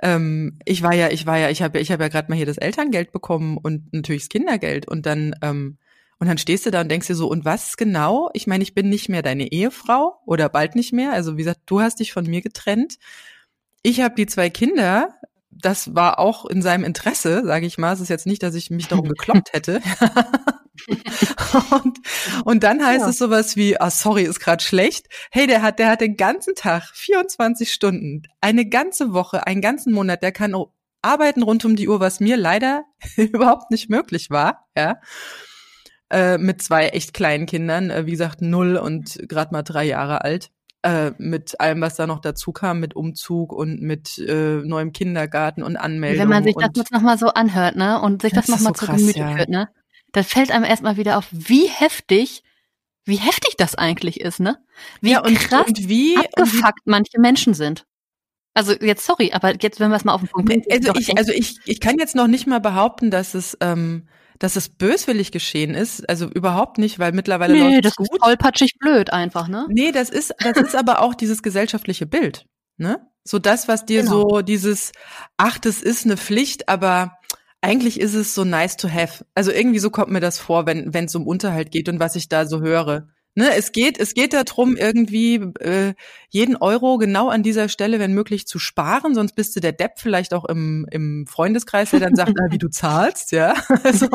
ähm, 0.03 0.59
ich 0.65 0.83
war 0.83 0.95
ja, 0.95 1.11
ich 1.11 1.27
war 1.27 1.39
ja, 1.39 1.51
ich 1.51 1.63
habe, 1.63 1.79
ich 1.79 1.93
habe 1.93 2.03
ja 2.03 2.09
gerade 2.09 2.29
mal 2.31 2.37
hier 2.37 2.47
das 2.47 2.59
Elterngeld 2.59 3.13
bekommen 3.13 3.57
und 3.57 3.93
natürlich 3.93 4.23
das 4.23 4.29
Kindergeld 4.29 4.89
und 4.89 5.07
dann 5.07 5.35
ähm, 5.43 5.79
und 6.19 6.27
dann 6.27 6.39
stehst 6.39 6.67
du 6.67 6.73
da 6.73 6.81
und 6.81 6.89
denkst 6.89 7.07
dir 7.07 7.15
so, 7.15 7.29
und 7.29 7.45
was 7.45 7.77
genau? 7.77 8.29
Ich 8.35 8.49
meine, 8.49 8.65
ich 8.65 8.75
bin 8.75 8.89
nicht 8.89 9.09
mehr 9.09 9.23
deine 9.23 9.53
Ehefrau 9.53 10.21
oder 10.27 10.49
bald 10.49 10.75
nicht 10.75 10.93
mehr. 10.93 11.13
Also 11.13 11.35
wie 11.37 11.43
gesagt, 11.43 11.61
du 11.67 11.81
hast 11.81 12.01
dich 12.01 12.13
von 12.13 12.27
mir 12.27 12.43
getrennt. 12.43 12.99
Ich 13.85 14.01
habe 14.01 14.17
die 14.17 14.27
zwei 14.27 14.51
Kinder 14.51 15.15
das 15.61 15.95
war 15.95 16.19
auch 16.19 16.47
in 16.47 16.63
seinem 16.63 16.85
Interesse, 16.85 17.43
sage 17.45 17.67
ich 17.67 17.79
mal. 17.79 17.93
Es 17.93 18.01
ist 18.01 18.09
jetzt 18.09 18.27
nicht, 18.27 18.43
dass 18.43 18.55
ich 18.55 18.71
mich 18.71 18.89
darum 18.89 19.09
gekloppt 19.09 19.53
hätte. 19.53 19.81
und, 21.71 21.99
und 22.45 22.63
dann 22.63 22.85
heißt 22.85 23.03
ja. 23.03 23.11
es 23.11 23.19
sowas 23.19 23.57
wie, 23.57 23.81
ah, 23.81 23.91
sorry, 23.91 24.23
ist 24.23 24.41
gerade 24.41 24.63
schlecht. 24.63 25.07
Hey, 25.31 25.47
der 25.47 25.63
hat, 25.63 25.79
der 25.79 25.91
hat 25.91 26.01
den 26.01 26.17
ganzen 26.17 26.55
Tag, 26.55 26.85
24 26.95 27.73
Stunden, 27.73 28.23
eine 28.41 28.67
ganze 28.67 29.13
Woche, 29.13 29.47
einen 29.47 29.61
ganzen 29.61 29.93
Monat, 29.93 30.23
der 30.23 30.33
kann 30.33 30.55
arbeiten 31.03 31.43
rund 31.43 31.65
um 31.65 31.77
die 31.77 31.89
Uhr, 31.89 32.01
was 32.01 32.21
mir 32.21 32.37
leider 32.37 32.85
überhaupt 33.17 33.71
nicht 33.71 33.89
möglich 33.91 34.31
war, 34.31 34.69
ja. 34.77 35.01
Äh, 36.11 36.39
mit 36.39 36.63
zwei 36.63 36.89
echt 36.89 37.13
kleinen 37.13 37.45
Kindern, 37.45 37.91
äh, 37.91 38.07
wie 38.07 38.13
gesagt, 38.13 38.41
null 38.41 38.77
und 38.77 39.29
gerade 39.29 39.53
mal 39.53 39.63
drei 39.63 39.85
Jahre 39.85 40.23
alt 40.23 40.51
äh, 40.83 41.13
mit 41.19 41.61
allem, 41.61 41.81
was 41.81 41.97
da 41.97 42.07
noch 42.07 42.21
dazu 42.21 42.53
kam, 42.53 42.81
mit 42.81 42.95
Umzug 42.95 43.53
und 43.53 43.83
mit 43.83 44.19
äh, 44.19 44.57
neuem 44.65 44.93
Kindergarten 44.93 45.63
und 45.63 45.77
Anmeldung. 45.77 46.21
Wenn 46.21 46.29
man 46.29 46.45
sich 46.45 46.55
das 46.55 46.71
jetzt 46.75 46.93
nochmal 46.93 47.19
so 47.19 47.29
anhört, 47.29 47.77
ne, 47.77 48.01
und 48.01 48.23
sich 48.23 48.33
das, 48.33 48.47
das 48.47 48.57
nochmal 48.57 48.75
so 48.77 48.87
zu 48.87 48.93
Gemüte 48.93 49.19
ja. 49.19 49.37
führt, 49.37 49.49
ne, 49.49 49.69
dann 50.13 50.25
fällt 50.25 50.51
einem 50.51 50.65
erstmal 50.65 50.97
wieder 50.97 51.19
auf, 51.19 51.27
wie 51.31 51.67
heftig, 51.67 52.43
wie 53.05 53.17
heftig 53.17 53.57
das 53.57 53.75
eigentlich 53.75 54.21
ist, 54.21 54.41
ne? 54.41 54.59
Wie 55.01 55.13
ja, 55.13 55.25
und, 55.25 55.35
krass 55.35 55.67
und 55.67 55.89
wie, 55.89 56.17
abgefuckt 56.17 56.81
wie, 56.85 56.91
manche 56.91 57.19
Menschen 57.19 57.55
sind. 57.55 57.85
Also 58.55 58.73
jetzt 58.73 59.05
sorry, 59.05 59.33
aber 59.33 59.55
jetzt 59.61 59.81
wenn 59.81 59.91
wir 59.91 59.97
es 59.97 60.05
mal 60.05 60.15
auf 60.15 60.21
den 60.21 60.29
Punkt 60.29 60.49
bringen. 60.49 60.65
Also 60.71 60.93
ich, 60.95 61.17
also 61.17 61.33
ich, 61.33 61.59
ich 61.65 61.81
kann 61.81 61.97
jetzt 61.99 62.15
noch 62.15 62.27
nicht 62.27 62.47
mal 62.47 62.61
behaupten, 62.61 63.11
dass 63.11 63.35
es 63.35 63.57
ähm, 63.61 64.09
dass 64.39 64.57
es 64.57 64.69
böswillig 64.69 65.33
geschehen 65.33 65.75
ist, 65.75 66.09
also 66.09 66.27
überhaupt 66.27 66.79
nicht, 66.79 66.99
weil 66.99 67.13
mittlerweile 67.13 67.55
nee, 67.55 67.75
läuft 67.75 67.85
das 67.87 67.97
gut. 67.97 68.09
ist 68.13 68.21
tollpatschig 68.21 68.79
blöd 68.79 69.13
einfach, 69.13 69.49
ne? 69.49 69.67
Nee, 69.69 69.93
das 69.93 70.11
ist 70.11 70.35
das 70.39 70.57
ist 70.59 70.77
aber 70.77 71.03
auch 71.03 71.15
dieses 71.15 71.43
gesellschaftliche 71.43 72.07
Bild, 72.07 72.47
ne? 72.77 73.01
So 73.25 73.39
das, 73.39 73.69
was 73.69 73.85
dir 73.85 74.03
genau. 74.03 74.29
so 74.29 74.43
dieses 74.43 74.93
ach, 75.37 75.59
das 75.59 75.83
ist 75.83 76.05
eine 76.05 76.17
Pflicht, 76.17 76.69
aber 76.69 77.19
eigentlich 77.61 78.01
ist 78.01 78.15
es 78.15 78.35
so 78.35 78.45
nice 78.45 78.77
to 78.77 78.89
have. 78.89 79.25
Also 79.35 79.51
irgendwie 79.51 79.81
so 79.81 79.91
kommt 79.91 80.11
mir 80.11 80.21
das 80.21 80.39
vor, 80.39 80.67
wenn 80.67 80.95
wenn 80.95 81.07
es 81.07 81.15
um 81.15 81.27
Unterhalt 81.27 81.71
geht 81.71 81.89
und 81.89 82.01
was 82.01 82.17
ich 82.17 82.29
da 82.29 82.47
so 82.47 82.61
höre. 82.61 83.09
Ne, 83.39 83.55
es 83.55 83.71
geht, 83.71 84.01
es 84.01 84.15
geht 84.15 84.33
darum, 84.33 84.77
irgendwie 84.77 85.37
äh, 85.61 85.95
jeden 86.29 86.57
Euro 86.57 86.99
genau 86.99 87.29
an 87.29 87.45
dieser 87.45 87.69
Stelle, 87.69 88.01
wenn 88.01 88.13
möglich, 88.13 88.49
zu 88.49 88.59
sparen, 88.59 89.15
sonst 89.15 89.37
bist 89.37 89.55
du 89.55 89.61
der 89.61 89.71
Depp 89.71 90.01
vielleicht 90.01 90.35
auch 90.35 90.45
im, 90.45 90.89
im 90.91 91.25
Freundeskreis, 91.29 91.91
der 91.91 92.01
dann 92.01 92.17
sagt, 92.17 92.33
na, 92.35 92.51
wie 92.51 92.59
du 92.59 92.69
zahlst, 92.69 93.31
ja. 93.31 93.55
Also, 93.85 94.09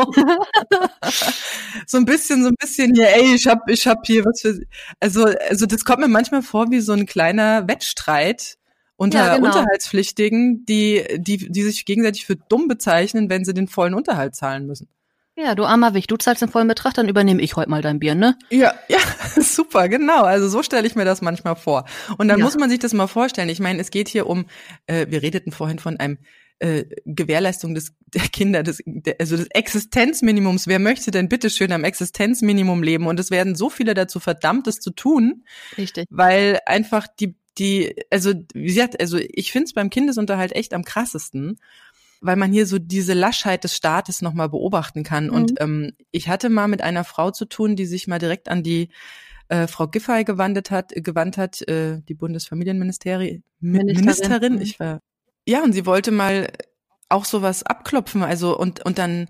so 1.87 1.97
ein 1.99 2.03
bisschen, 2.03 2.43
so 2.43 2.49
ein 2.49 2.55
bisschen 2.59 2.93
hier, 2.93 3.15
ey, 3.15 3.33
ich 3.33 3.47
hab, 3.47 3.69
ich 3.69 3.87
hab 3.87 4.05
hier 4.05 4.25
was 4.25 4.41
für. 4.41 4.59
Also, 4.99 5.23
also 5.49 5.67
das 5.67 5.85
kommt 5.85 5.99
mir 5.99 6.09
manchmal 6.09 6.41
vor 6.41 6.69
wie 6.71 6.81
so 6.81 6.91
ein 6.91 7.05
kleiner 7.05 7.65
Wettstreit 7.65 8.57
unter 8.97 9.19
ja, 9.19 9.37
genau. 9.37 9.47
Unterhaltspflichtigen, 9.47 10.65
die, 10.65 11.01
die, 11.15 11.49
die 11.49 11.63
sich 11.63 11.85
gegenseitig 11.85 12.25
für 12.25 12.35
dumm 12.35 12.67
bezeichnen, 12.67 13.29
wenn 13.29 13.45
sie 13.45 13.53
den 13.53 13.69
vollen 13.69 13.93
Unterhalt 13.93 14.35
zahlen 14.35 14.67
müssen. 14.67 14.89
Ja, 15.35 15.55
du 15.55 15.65
armer 15.65 15.95
Wicht, 15.95 16.11
du 16.11 16.17
zahlst 16.17 16.43
den 16.43 16.49
vollen 16.49 16.67
Betrag, 16.67 16.93
dann 16.93 17.09
übernehme 17.09 17.41
ich 17.41 17.55
heute 17.55 17.69
mal 17.69 17.81
dein 17.81 17.99
Bier, 17.99 18.13
ne? 18.13 18.37
Ja, 18.51 18.73
ja, 18.87 18.99
super, 19.41 19.89
genau. 19.89 20.21
Also 20.23 20.47
so 20.47 20.61
stelle 20.61 20.85
ich 20.85 20.95
mir 20.95 21.05
das 21.05 21.21
manchmal 21.21 21.55
vor. 21.55 21.85
Und 22.17 22.27
dann 22.27 22.39
ja. 22.39 22.45
muss 22.45 22.55
man 22.55 22.69
sich 22.69 22.79
das 22.79 22.93
mal 22.93 23.07
vorstellen. 23.07 23.49
Ich 23.49 23.59
meine, 23.59 23.81
es 23.81 23.89
geht 23.89 24.07
hier 24.07 24.27
um, 24.27 24.45
äh, 24.85 25.07
wir 25.09 25.23
redeten 25.23 25.51
vorhin 25.51 25.79
von 25.79 25.97
einem 25.97 26.19
äh, 26.59 26.85
Gewährleistung 27.05 27.73
des 27.73 27.93
der 28.13 28.27
Kinder, 28.27 28.61
des, 28.61 28.83
der, 28.85 29.15
also 29.19 29.35
des 29.35 29.47
Existenzminimums. 29.47 30.67
Wer 30.67 30.77
möchte 30.77 31.09
denn 31.09 31.29
bitte 31.29 31.49
schön 31.49 31.71
am 31.71 31.83
Existenzminimum 31.83 32.83
leben? 32.83 33.07
Und 33.07 33.19
es 33.19 33.31
werden 33.31 33.55
so 33.55 33.71
viele 33.71 33.95
dazu 33.95 34.19
verdammt, 34.19 34.67
das 34.67 34.79
zu 34.79 34.91
tun. 34.91 35.45
Richtig. 35.77 36.05
Weil 36.11 36.59
einfach 36.67 37.07
die 37.07 37.35
die, 37.57 37.95
also 38.09 38.33
wie 38.53 38.65
gesagt, 38.65 38.99
also 38.99 39.19
ich 39.19 39.51
finde 39.51 39.65
es 39.65 39.73
beim 39.73 39.89
Kindesunterhalt 39.89 40.53
echt 40.53 40.73
am 40.73 40.83
krassesten 40.83 41.59
weil 42.23 42.37
man 42.37 42.51
hier 42.51 42.65
so 42.65 42.79
diese 42.79 43.13
Laschheit 43.13 43.63
des 43.63 43.75
Staates 43.75 44.21
nochmal 44.21 44.49
beobachten 44.49 45.03
kann. 45.03 45.27
Mhm. 45.27 45.33
Und 45.33 45.53
ähm, 45.59 45.91
ich 46.11 46.29
hatte 46.29 46.49
mal 46.49 46.67
mit 46.67 46.81
einer 46.81 47.03
Frau 47.03 47.31
zu 47.31 47.45
tun, 47.45 47.75
die 47.75 47.85
sich 47.85 48.07
mal 48.07 48.19
direkt 48.19 48.49
an 48.49 48.63
die 48.63 48.89
äh, 49.49 49.67
Frau 49.67 49.87
Giffey 49.87 50.23
gewandt 50.23 50.71
hat, 50.71 50.93
gewandt 50.95 51.37
hat, 51.37 51.61
äh, 51.67 52.01
die 52.07 52.13
Bundesfamilienministerin, 52.13 53.43
Ministerin. 53.59 54.05
Ministerin. 54.05 54.53
Mhm. 54.55 54.61
Ich 54.61 54.79
war, 54.79 55.01
ja, 55.45 55.63
und 55.63 55.73
sie 55.73 55.85
wollte 55.85 56.11
mal 56.11 56.47
auch 57.09 57.25
sowas 57.25 57.63
abklopfen. 57.63 58.23
Also 58.23 58.57
und 58.57 58.85
und 58.85 58.97
dann 58.97 59.27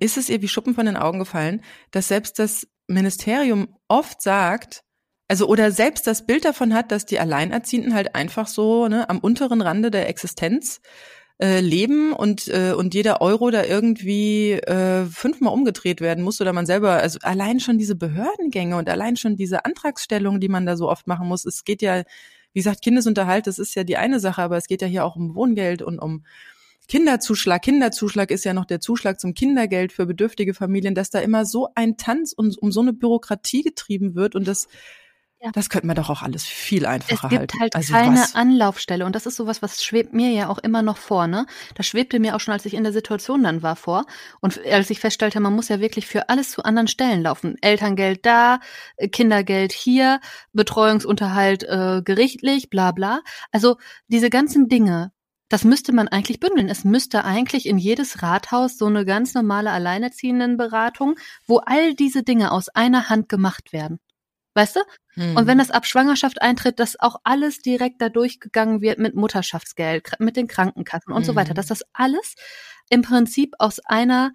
ist 0.00 0.16
es 0.16 0.30
ihr 0.30 0.42
wie 0.42 0.48
Schuppen 0.48 0.74
von 0.74 0.86
den 0.86 0.96
Augen 0.96 1.18
gefallen, 1.18 1.62
dass 1.90 2.08
selbst 2.08 2.38
das 2.38 2.66
Ministerium 2.88 3.76
oft 3.88 4.22
sagt, 4.22 4.82
also 5.28 5.46
oder 5.46 5.70
selbst 5.70 6.06
das 6.06 6.26
Bild 6.26 6.44
davon 6.44 6.74
hat, 6.74 6.90
dass 6.90 7.06
die 7.06 7.20
Alleinerziehenden 7.20 7.94
halt 7.94 8.14
einfach 8.14 8.48
so 8.48 8.88
ne, 8.88 9.08
am 9.08 9.18
unteren 9.18 9.60
Rande 9.60 9.90
der 9.90 10.08
Existenz 10.08 10.80
äh, 11.40 11.60
leben 11.60 12.12
und 12.12 12.48
äh, 12.48 12.72
und 12.72 12.94
jeder 12.94 13.20
Euro 13.20 13.50
da 13.50 13.64
irgendwie 13.64 14.52
äh, 14.52 15.04
fünfmal 15.06 15.52
umgedreht 15.52 16.00
werden 16.00 16.22
muss 16.24 16.40
oder 16.40 16.52
man 16.52 16.66
selber 16.66 16.92
also 16.92 17.18
allein 17.22 17.60
schon 17.60 17.78
diese 17.78 17.96
Behördengänge 17.96 18.76
und 18.76 18.88
allein 18.88 19.16
schon 19.16 19.36
diese 19.36 19.64
Antragstellung, 19.64 20.40
die 20.40 20.48
man 20.48 20.66
da 20.66 20.76
so 20.76 20.88
oft 20.88 21.06
machen 21.06 21.28
muss. 21.28 21.44
Es 21.44 21.64
geht 21.64 21.82
ja, 21.82 22.02
wie 22.52 22.60
gesagt, 22.60 22.82
Kindesunterhalt, 22.82 23.46
das 23.46 23.58
ist 23.58 23.74
ja 23.74 23.84
die 23.84 23.96
eine 23.96 24.20
Sache, 24.20 24.42
aber 24.42 24.56
es 24.56 24.66
geht 24.66 24.82
ja 24.82 24.88
hier 24.88 25.04
auch 25.04 25.16
um 25.16 25.34
Wohngeld 25.34 25.82
und 25.82 25.98
um 25.98 26.24
Kinderzuschlag. 26.88 27.62
Kinderzuschlag 27.62 28.30
ist 28.30 28.44
ja 28.44 28.52
noch 28.52 28.66
der 28.66 28.80
Zuschlag 28.80 29.18
zum 29.18 29.34
Kindergeld 29.34 29.92
für 29.92 30.06
bedürftige 30.06 30.52
Familien, 30.52 30.94
dass 30.94 31.10
da 31.10 31.20
immer 31.20 31.46
so 31.46 31.68
ein 31.74 31.96
Tanz 31.96 32.32
und 32.32 32.58
um 32.58 32.72
so 32.72 32.80
eine 32.80 32.92
Bürokratie 32.92 33.62
getrieben 33.62 34.14
wird 34.14 34.34
und 34.34 34.46
das 34.46 34.68
ja. 35.42 35.50
Das 35.52 35.68
könnte 35.68 35.88
man 35.88 35.96
doch 35.96 36.08
auch 36.08 36.22
alles 36.22 36.44
viel 36.44 36.86
einfacher 36.86 37.28
halten. 37.28 37.34
Es 37.34 37.40
gibt 37.48 37.60
halt 37.60 37.74
also 37.74 37.92
keine 37.92 38.20
was? 38.20 38.36
Anlaufstelle 38.36 39.04
und 39.04 39.16
das 39.16 39.26
ist 39.26 39.34
sowas, 39.34 39.60
was 39.60 39.82
schwebt 39.82 40.12
mir 40.12 40.30
ja 40.30 40.48
auch 40.48 40.58
immer 40.58 40.82
noch 40.82 40.98
vor, 40.98 41.26
ne? 41.26 41.46
Das 41.74 41.86
schwebte 41.88 42.20
mir 42.20 42.36
auch 42.36 42.40
schon, 42.40 42.52
als 42.52 42.64
ich 42.64 42.74
in 42.74 42.84
der 42.84 42.92
Situation 42.92 43.42
dann 43.42 43.60
war, 43.60 43.74
vor 43.74 44.06
und 44.40 44.64
als 44.64 44.88
ich 44.90 45.00
feststellte, 45.00 45.40
man 45.40 45.52
muss 45.52 45.68
ja 45.68 45.80
wirklich 45.80 46.06
für 46.06 46.28
alles 46.28 46.52
zu 46.52 46.62
anderen 46.62 46.86
Stellen 46.86 47.22
laufen. 47.22 47.56
Elterngeld 47.60 48.24
da, 48.24 48.60
äh, 48.96 49.08
Kindergeld 49.08 49.72
hier, 49.72 50.20
Betreuungsunterhalt 50.52 51.64
äh, 51.64 52.02
gerichtlich, 52.04 52.70
bla 52.70 52.92
bla. 52.92 53.20
Also 53.50 53.78
diese 54.06 54.30
ganzen 54.30 54.68
Dinge, 54.68 55.10
das 55.48 55.64
müsste 55.64 55.92
man 55.92 56.06
eigentlich 56.06 56.38
bündeln. 56.38 56.68
Es 56.68 56.84
müsste 56.84 57.24
eigentlich 57.24 57.66
in 57.66 57.78
jedes 57.78 58.22
Rathaus 58.22 58.78
so 58.78 58.86
eine 58.86 59.04
ganz 59.04 59.34
normale 59.34 59.72
Alleinerziehendenberatung, 59.72 61.16
wo 61.48 61.58
all 61.58 61.94
diese 61.94 62.22
Dinge 62.22 62.52
aus 62.52 62.68
einer 62.68 63.08
Hand 63.08 63.28
gemacht 63.28 63.72
werden. 63.72 63.98
Weißt 64.54 64.76
du? 64.76 64.80
Mhm. 65.16 65.36
Und 65.36 65.46
wenn 65.46 65.58
hm. 65.58 65.66
das 65.66 65.70
ab 65.70 65.86
Schwangerschaft 65.86 66.42
eintritt, 66.42 66.78
dass 66.78 66.98
auch 67.00 67.16
alles 67.24 67.60
direkt 67.60 68.00
da 68.02 68.08
durchgegangen 68.08 68.80
wird 68.80 68.98
mit 68.98 69.14
Mutterschaftsgeld, 69.14 70.12
mit 70.18 70.36
den 70.36 70.46
Krankenkassen 70.46 71.12
und 71.12 71.22
mhm. 71.22 71.26
so 71.26 71.34
weiter, 71.34 71.54
dass 71.54 71.66
hm. 71.66 71.76
das 71.76 71.82
alles 71.92 72.34
im 72.90 73.02
Prinzip 73.02 73.54
aus 73.58 73.80
einer 73.80 74.32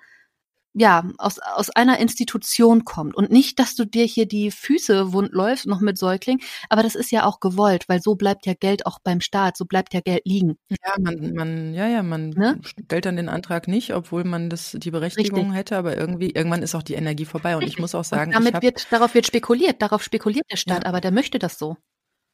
ja, 0.79 1.03
aus, 1.17 1.39
aus 1.39 1.71
einer 1.71 1.99
Institution 1.99 2.85
kommt 2.85 3.15
und 3.15 3.31
nicht, 3.31 3.57
dass 3.57 3.73
du 3.75 3.85
dir 3.85 4.05
hier 4.05 4.27
die 4.27 4.51
Füße 4.51 5.11
wund 5.11 5.31
läufst, 5.31 5.65
noch 5.65 5.81
mit 5.81 5.97
Säugling, 5.97 6.39
aber 6.69 6.83
das 6.83 6.93
ist 6.93 7.11
ja 7.11 7.25
auch 7.25 7.39
gewollt, 7.39 7.85
weil 7.89 7.99
so 7.99 8.13
bleibt 8.15 8.45
ja 8.45 8.53
Geld 8.53 8.85
auch 8.85 8.99
beim 9.03 9.19
Staat, 9.19 9.57
so 9.57 9.65
bleibt 9.65 9.95
ja 9.95 10.01
Geld 10.01 10.21
liegen. 10.25 10.57
Ja, 10.69 10.93
man, 10.99 11.33
man, 11.33 11.73
ja, 11.73 11.87
ja, 11.87 12.03
man 12.03 12.29
ne? 12.29 12.59
stellt 12.63 13.05
dann 13.05 13.15
den 13.15 13.27
Antrag 13.27 13.67
nicht, 13.67 13.93
obwohl 13.95 14.23
man 14.23 14.51
das, 14.51 14.75
die 14.77 14.91
Berechtigung 14.91 15.39
Richtig. 15.39 15.57
hätte, 15.57 15.77
aber 15.77 15.97
irgendwie, 15.97 16.29
irgendwann 16.29 16.61
ist 16.61 16.75
auch 16.75 16.83
die 16.83 16.93
Energie 16.93 17.25
vorbei 17.25 17.57
und 17.57 17.63
ich 17.63 17.79
muss 17.79 17.95
auch 17.95 18.03
sagen, 18.03 18.29
und 18.29 18.35
damit 18.35 18.53
hab, 18.53 18.61
wird, 18.61 18.91
darauf 18.91 19.15
wird 19.15 19.25
spekuliert, 19.25 19.81
darauf 19.81 20.03
spekuliert 20.03 20.45
der 20.51 20.57
Staat, 20.57 20.83
ja. 20.83 20.89
aber 20.89 21.01
der 21.01 21.11
möchte 21.11 21.39
das 21.39 21.57
so. 21.57 21.77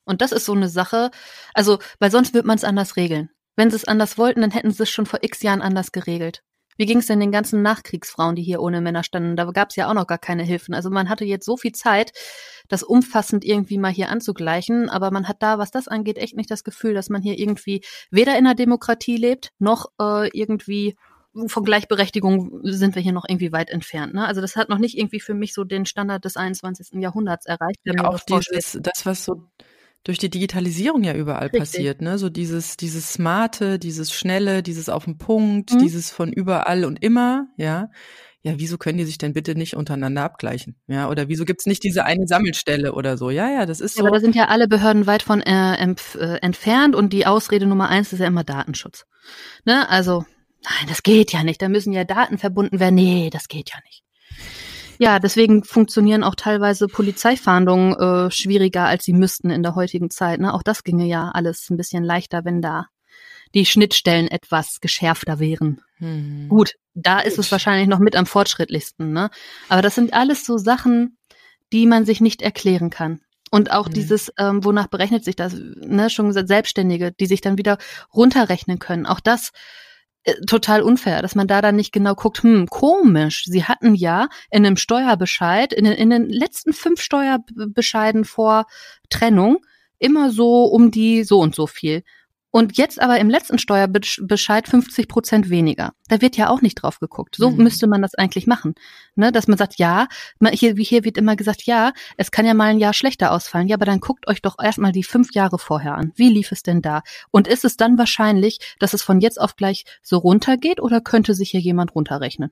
Und 0.05 0.21
das 0.21 0.33
ist 0.33 0.43
so 0.43 0.51
eine 0.51 0.67
Sache, 0.67 1.11
also, 1.53 1.79
weil 1.99 2.11
sonst 2.11 2.33
wird 2.33 2.45
man 2.45 2.57
es 2.57 2.65
anders 2.65 2.97
regeln. 2.97 3.29
Wenn 3.55 3.69
sie 3.69 3.77
es 3.77 3.85
anders 3.85 4.17
wollten, 4.17 4.41
dann 4.41 4.51
hätten 4.51 4.71
sie 4.71 4.83
es 4.83 4.89
schon 4.89 5.05
vor 5.05 5.19
x 5.21 5.43
Jahren 5.43 5.61
anders 5.61 5.93
geregelt. 5.93 6.43
Wie 6.77 6.85
ging 6.85 6.99
es 6.99 7.07
denn 7.07 7.19
den 7.19 7.31
ganzen 7.31 7.61
Nachkriegsfrauen, 7.61 8.35
die 8.35 8.43
hier 8.43 8.61
ohne 8.61 8.81
Männer 8.81 9.03
standen? 9.03 9.35
Da 9.35 9.45
gab 9.45 9.69
es 9.69 9.75
ja 9.75 9.89
auch 9.89 9.93
noch 9.93 10.07
gar 10.07 10.17
keine 10.17 10.43
Hilfen. 10.43 10.73
Also 10.73 10.89
man 10.89 11.09
hatte 11.09 11.25
jetzt 11.25 11.45
so 11.45 11.57
viel 11.57 11.73
Zeit, 11.73 12.11
das 12.67 12.83
umfassend 12.83 13.45
irgendwie 13.45 13.77
mal 13.77 13.91
hier 13.91 14.09
anzugleichen, 14.09 14.89
aber 14.89 15.11
man 15.11 15.27
hat 15.27 15.41
da, 15.41 15.57
was 15.57 15.71
das 15.71 15.87
angeht, 15.87 16.17
echt 16.17 16.35
nicht 16.35 16.51
das 16.51 16.63
Gefühl, 16.63 16.93
dass 16.93 17.09
man 17.09 17.21
hier 17.21 17.37
irgendwie 17.37 17.83
weder 18.09 18.33
in 18.33 18.45
einer 18.45 18.55
Demokratie 18.55 19.17
lebt, 19.17 19.51
noch 19.59 19.87
äh, 19.99 20.29
irgendwie 20.37 20.95
von 21.47 21.63
Gleichberechtigung 21.63 22.59
sind 22.63 22.95
wir 22.95 23.01
hier 23.01 23.11
noch 23.11 23.25
irgendwie 23.27 23.51
weit 23.51 23.71
entfernt. 23.71 24.13
Ne? 24.13 24.25
Also 24.25 24.39
das 24.39 24.55
hat 24.55 24.69
noch 24.69 24.77
nicht 24.77 24.97
irgendwie 24.97 25.19
für 25.19 25.33
mich 25.33 25.53
so 25.53 25.63
den 25.63 25.85
Standard 25.85 26.23
des 26.25 26.37
21. 26.37 27.01
Jahrhunderts 27.01 27.45
erreicht. 27.45 27.79
Ja, 27.83 28.07
auch 28.07 28.19
dieses, 28.19 28.77
das, 28.81 29.05
was 29.05 29.25
so 29.25 29.43
durch 30.03 30.17
die 30.17 30.29
Digitalisierung 30.29 31.03
ja 31.03 31.13
überall 31.13 31.43
Richtig. 31.47 31.59
passiert, 31.59 32.01
ne? 32.01 32.17
So 32.17 32.29
dieses, 32.29 32.75
dieses 32.77 33.13
Smarte, 33.13 33.79
dieses 33.79 34.11
Schnelle, 34.13 34.61
dieses 34.63 34.89
auf 34.89 35.05
den 35.05 35.17
Punkt, 35.17 35.73
Mhm. 35.73 35.79
dieses 35.79 36.11
von 36.11 36.31
überall 36.33 36.85
und 36.85 37.01
immer, 37.03 37.47
ja. 37.57 37.89
Ja, 38.45 38.55
wieso 38.57 38.77
können 38.77 38.97
die 38.97 39.05
sich 39.05 39.17
denn 39.17 39.31
bitte 39.31 39.55
nicht 39.55 39.77
untereinander 39.77 40.21
abgleichen? 40.23 40.75
Ja, 40.87 41.09
oder 41.09 41.29
wieso 41.29 41.45
gibt's 41.45 41.65
nicht 41.65 41.81
diese 41.85 42.03
eine 42.03 42.27
Sammelstelle 42.27 42.91
oder 42.93 43.15
so? 43.17 43.29
Ja, 43.29 43.49
ja, 43.49 43.65
das 43.65 43.79
ist 43.79 43.95
Ja, 43.95 44.01
so. 44.01 44.07
aber 44.07 44.17
da 44.17 44.21
sind 44.21 44.35
ja 44.35 44.49
alle 44.49 44.67
Behörden 44.67 45.07
weit 45.07 45.23
von 45.23 45.39
äh, 45.41 45.75
äh, 45.75 46.37
entfernt 46.41 46.93
und 46.93 47.13
die 47.13 47.25
Ausrede 47.25 47.65
Nummer 47.65 47.87
eins 47.87 48.11
ist 48.11 48.19
ja 48.19 48.27
immer 48.27 48.43
Datenschutz. 48.43 49.05
Ne? 49.63 49.87
Also, 49.89 50.25
nein, 50.65 50.89
das 50.89 51.03
geht 51.03 51.31
ja 51.31 51.45
nicht. 51.45 51.61
Da 51.61 51.69
müssen 51.69 51.93
ja 51.93 52.03
Daten 52.03 52.37
verbunden 52.37 52.81
werden. 52.81 52.95
Nee, 52.95 53.29
das 53.31 53.47
geht 53.47 53.69
ja 53.69 53.77
nicht. 53.85 54.03
Ja, 54.99 55.19
deswegen 55.19 55.63
funktionieren 55.63 56.23
auch 56.23 56.35
teilweise 56.35 56.87
Polizeifahndungen 56.87 57.93
äh, 57.95 58.31
schwieriger, 58.31 58.85
als 58.85 59.05
sie 59.05 59.13
müssten 59.13 59.49
in 59.49 59.63
der 59.63 59.75
heutigen 59.75 60.09
Zeit. 60.09 60.39
Ne? 60.39 60.53
Auch 60.53 60.63
das 60.63 60.83
ginge 60.83 61.05
ja 61.05 61.31
alles 61.33 61.69
ein 61.69 61.77
bisschen 61.77 62.03
leichter, 62.03 62.45
wenn 62.45 62.61
da 62.61 62.87
die 63.53 63.65
Schnittstellen 63.65 64.27
etwas 64.27 64.79
geschärfter 64.81 65.39
wären. 65.39 65.81
Hm. 65.97 66.47
Gut, 66.49 66.73
da 66.95 67.19
ist 67.19 67.35
Gut. 67.35 67.45
es 67.45 67.51
wahrscheinlich 67.51 67.87
noch 67.87 67.99
mit 67.99 68.15
am 68.15 68.25
fortschrittlichsten, 68.25 69.11
ne? 69.13 69.29
Aber 69.69 69.81
das 69.83 69.93
sind 69.95 70.13
alles 70.13 70.45
so 70.45 70.57
Sachen, 70.57 71.17
die 71.71 71.85
man 71.85 72.05
sich 72.05 72.19
nicht 72.19 72.41
erklären 72.41 72.89
kann. 72.89 73.21
Und 73.51 73.71
auch 73.71 73.87
Mhm. 73.89 73.93
dieses, 73.93 74.31
ähm, 74.39 74.63
wonach 74.63 74.87
berechnet 74.87 75.23
sich 75.23 75.35
das, 75.35 75.53
ne, 75.53 76.09
schon 76.09 76.27
gesagt, 76.27 76.47
Selbstständige, 76.47 77.11
die 77.11 77.27
sich 77.27 77.41
dann 77.41 77.59
wieder 77.59 77.77
runterrechnen 78.11 78.79
können. 78.79 79.05
Auch 79.05 79.19
das 79.19 79.51
total 80.47 80.81
unfair, 80.81 81.21
dass 81.21 81.35
man 81.35 81.47
da 81.47 81.61
dann 81.61 81.75
nicht 81.75 81.91
genau 81.91 82.15
guckt, 82.15 82.43
hm, 82.43 82.67
komisch, 82.67 83.43
sie 83.45 83.65
hatten 83.65 83.95
ja 83.95 84.29
in 84.49 84.65
einem 84.65 84.77
Steuerbescheid, 84.77 85.73
in 85.73 85.85
den, 85.85 85.93
in 85.93 86.09
den 86.09 86.29
letzten 86.29 86.73
fünf 86.73 87.01
Steuerbescheiden 87.01 88.25
vor 88.25 88.65
Trennung 89.09 89.57
immer 89.99 90.31
so 90.31 90.65
um 90.65 90.91
die 90.91 91.23
so 91.23 91.39
und 91.39 91.55
so 91.55 91.67
viel. 91.67 92.03
Und 92.55 92.77
jetzt 92.77 93.01
aber 93.01 93.17
im 93.17 93.31
letzten 93.31 93.57
Steuerbescheid 93.57 94.67
50 94.67 95.07
Prozent 95.07 95.49
weniger. 95.49 95.93
Da 96.07 96.21
wird 96.21 96.37
ja 96.37 96.49
auch 96.51 96.61
nicht 96.61 96.75
drauf 96.75 96.99
geguckt. 96.99 97.35
So 97.35 97.49
Mhm. 97.49 97.63
müsste 97.63 97.87
man 97.87 98.03
das 98.03 98.13
eigentlich 98.13 98.45
machen. 98.45 98.75
Ne? 99.15 99.31
Dass 99.31 99.47
man 99.47 99.57
sagt, 99.57 99.79
ja, 99.79 100.07
hier, 100.51 100.77
wie 100.77 100.83
hier 100.83 101.03
wird 101.03 101.17
immer 101.17 101.35
gesagt, 101.35 101.63
ja, 101.63 101.93
es 102.15 102.29
kann 102.29 102.45
ja 102.45 102.53
mal 102.53 102.69
ein 102.69 102.77
Jahr 102.77 102.93
schlechter 102.93 103.31
ausfallen. 103.31 103.67
Ja, 103.67 103.75
aber 103.77 103.85
dann 103.85 103.99
guckt 103.99 104.27
euch 104.27 104.39
doch 104.43 104.57
erstmal 104.61 104.91
die 104.91 105.03
fünf 105.03 105.33
Jahre 105.33 105.57
vorher 105.57 105.95
an. 105.95 106.11
Wie 106.15 106.29
lief 106.29 106.51
es 106.51 106.61
denn 106.61 106.83
da? 106.83 107.01
Und 107.31 107.47
ist 107.47 107.65
es 107.65 107.75
dann 107.75 107.97
wahrscheinlich, 107.97 108.59
dass 108.77 108.93
es 108.93 109.01
von 109.01 109.19
jetzt 109.19 109.41
auf 109.41 109.55
gleich 109.55 109.85
so 110.03 110.19
runtergeht 110.19 110.79
oder 110.79 111.01
könnte 111.01 111.33
sich 111.33 111.49
hier 111.49 111.59
jemand 111.59 111.95
runterrechnen? 111.95 112.51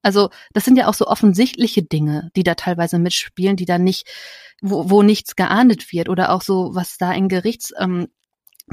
Also, 0.00 0.30
das 0.52 0.64
sind 0.64 0.78
ja 0.78 0.86
auch 0.86 0.94
so 0.94 1.08
offensichtliche 1.08 1.82
Dinge, 1.82 2.30
die 2.36 2.44
da 2.44 2.54
teilweise 2.54 3.00
mitspielen, 3.00 3.56
die 3.56 3.66
da 3.66 3.78
nicht, 3.78 4.06
wo, 4.62 4.90
wo 4.90 5.02
nichts 5.02 5.34
geahndet 5.34 5.92
wird 5.92 6.08
oder 6.08 6.30
auch 6.30 6.42
so, 6.42 6.70
was 6.72 6.98
da 6.98 7.10
in 7.12 7.28
Gerichts, 7.28 7.72
ähm, 7.76 8.06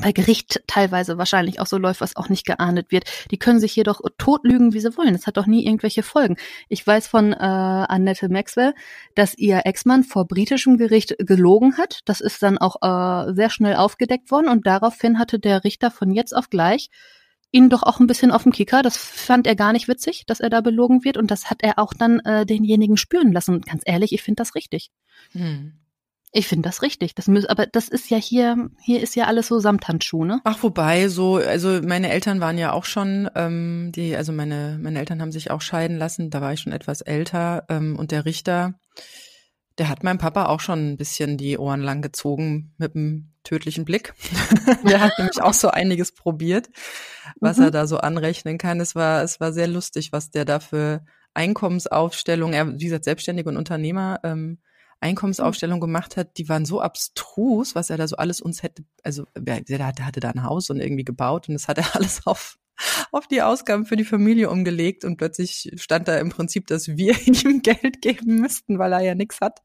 bei 0.01 0.11
Gericht 0.11 0.61
teilweise 0.67 1.17
wahrscheinlich 1.17 1.59
auch 1.59 1.65
so 1.65 1.77
läuft, 1.77 2.01
was 2.01 2.15
auch 2.15 2.29
nicht 2.29 2.45
geahndet 2.45 2.91
wird. 2.91 3.05
Die 3.31 3.37
können 3.37 3.59
sich 3.59 3.75
jedoch 3.75 4.01
totlügen, 4.17 4.73
wie 4.73 4.79
sie 4.79 4.95
wollen. 4.97 5.13
Das 5.13 5.27
hat 5.27 5.37
doch 5.37 5.47
nie 5.47 5.65
irgendwelche 5.65 6.03
Folgen. 6.03 6.37
Ich 6.69 6.85
weiß 6.85 7.07
von 7.07 7.33
äh, 7.33 7.37
Annette 7.37 8.29
Maxwell, 8.29 8.73
dass 9.15 9.37
ihr 9.37 9.61
Ex-Mann 9.65 10.03
vor 10.03 10.27
britischem 10.27 10.77
Gericht 10.77 11.15
gelogen 11.19 11.77
hat. 11.77 12.01
Das 12.05 12.21
ist 12.21 12.43
dann 12.43 12.57
auch 12.57 12.75
äh, 12.81 13.33
sehr 13.33 13.49
schnell 13.49 13.75
aufgedeckt 13.75 14.31
worden 14.31 14.49
und 14.49 14.67
daraufhin 14.67 15.19
hatte 15.19 15.39
der 15.39 15.63
Richter 15.63 15.91
von 15.91 16.11
jetzt 16.11 16.35
auf 16.35 16.49
gleich 16.49 16.89
ihn 17.51 17.69
doch 17.69 17.83
auch 17.83 17.99
ein 17.99 18.07
bisschen 18.07 18.31
auf 18.31 18.43
dem 18.43 18.51
Kicker. 18.51 18.81
Das 18.81 18.97
fand 18.97 19.47
er 19.47 19.55
gar 19.55 19.71
nicht 19.71 19.87
witzig, 19.87 20.25
dass 20.25 20.41
er 20.41 20.49
da 20.49 20.61
belogen 20.61 21.03
wird 21.05 21.17
und 21.17 21.31
das 21.31 21.49
hat 21.49 21.63
er 21.63 21.79
auch 21.79 21.93
dann 21.93 22.19
äh, 22.19 22.45
denjenigen 22.45 22.97
spüren 22.97 23.31
lassen. 23.31 23.61
Ganz 23.61 23.83
ehrlich, 23.85 24.11
ich 24.13 24.21
finde 24.21 24.41
das 24.41 24.53
richtig. 24.53 24.91
Hm. 25.31 25.73
Ich 26.37 26.47
finde 26.47 26.69
das 26.69 26.83
richtig. 26.83 27.15
Das 27.15 27.27
muss, 27.27 27.45
aber 27.45 27.65
das 27.65 27.87
ist 27.87 28.11
ja 28.11 28.17
hier, 28.17 28.69
hier 28.79 29.01
ist 29.01 29.15
ja 29.15 29.25
alles 29.25 29.47
so 29.47 29.57
Samthandschuh, 29.57 30.23
ne? 30.23 30.39
Ach, 30.43 30.61
wobei, 30.61 31.07
so, 31.07 31.37
also 31.37 31.81
meine 31.81 32.11
Eltern 32.11 32.39
waren 32.39 32.59
ja 32.59 32.73
auch 32.73 32.85
schon, 32.85 33.27
ähm, 33.33 33.91
die, 33.95 34.15
also 34.15 34.31
meine, 34.31 34.77
meine 34.79 34.99
Eltern 34.99 35.19
haben 35.19 35.31
sich 35.31 35.49
auch 35.49 35.61
scheiden 35.61 35.97
lassen, 35.97 36.29
da 36.29 36.39
war 36.39 36.53
ich 36.53 36.59
schon 36.59 36.73
etwas 36.73 37.01
älter, 37.01 37.65
ähm, 37.69 37.97
und 37.97 38.11
der 38.11 38.25
Richter, 38.25 38.75
der 39.79 39.89
hat 39.89 40.03
meinem 40.03 40.19
Papa 40.19 40.45
auch 40.45 40.59
schon 40.59 40.91
ein 40.91 40.97
bisschen 40.97 41.37
die 41.37 41.57
Ohren 41.57 41.81
lang 41.81 42.03
gezogen 42.03 42.71
mit 42.77 42.95
einem 42.95 43.33
tödlichen 43.43 43.83
Blick. 43.83 44.13
der 44.87 45.01
hat 45.01 45.13
nämlich 45.17 45.41
auch 45.41 45.55
so 45.55 45.69
einiges 45.69 46.11
probiert, 46.13 46.69
was 47.39 47.57
Mhm. 47.57 47.63
er 47.63 47.71
da 47.71 47.87
so 47.87 47.97
anrechnen 47.97 48.59
kann. 48.59 48.79
Es 48.79 48.93
war, 48.93 49.23
es 49.23 49.39
war 49.39 49.53
sehr 49.53 49.67
lustig, 49.67 50.11
was 50.11 50.29
der 50.29 50.45
da 50.45 50.59
für 50.59 51.03
Einkommensaufstellung, 51.33 52.53
er, 52.53 52.79
wie 52.79 52.85
gesagt, 52.85 53.05
selbstständig 53.05 53.47
und 53.47 53.57
Unternehmer, 53.57 54.19
ähm, 54.23 54.59
Einkommensaufstellung 54.99 55.79
gemacht 55.79 56.17
hat, 56.17 56.37
die 56.37 56.49
waren 56.49 56.65
so 56.65 56.81
abstrus, 56.81 57.75
was 57.75 57.89
er 57.89 57.97
da 57.97 58.07
so 58.07 58.15
alles 58.15 58.41
uns 58.41 58.63
hätte, 58.63 58.83
also 59.03 59.25
der, 59.37 59.61
der 59.61 59.85
hatte 59.85 60.19
da 60.19 60.31
ein 60.31 60.43
Haus 60.43 60.69
und 60.69 60.79
irgendwie 60.79 61.05
gebaut 61.05 61.47
und 61.47 61.53
das 61.53 61.67
hat 61.67 61.77
er 61.77 61.95
alles 61.95 62.25
auf 62.25 62.57
auf 63.11 63.27
die 63.27 63.41
Ausgaben 63.41 63.85
für 63.85 63.95
die 63.95 64.05
Familie 64.05 64.49
umgelegt 64.49 65.03
und 65.03 65.17
plötzlich 65.17 65.71
stand 65.77 66.07
da 66.07 66.19
im 66.19 66.29
Prinzip, 66.29 66.67
dass 66.67 66.87
wir 66.87 67.15
ihm 67.25 67.61
Geld 67.61 68.01
geben 68.01 68.35
müssten, 68.35 68.79
weil 68.79 68.93
er 68.93 69.01
ja 69.01 69.15
nichts 69.15 69.41
hat. 69.41 69.61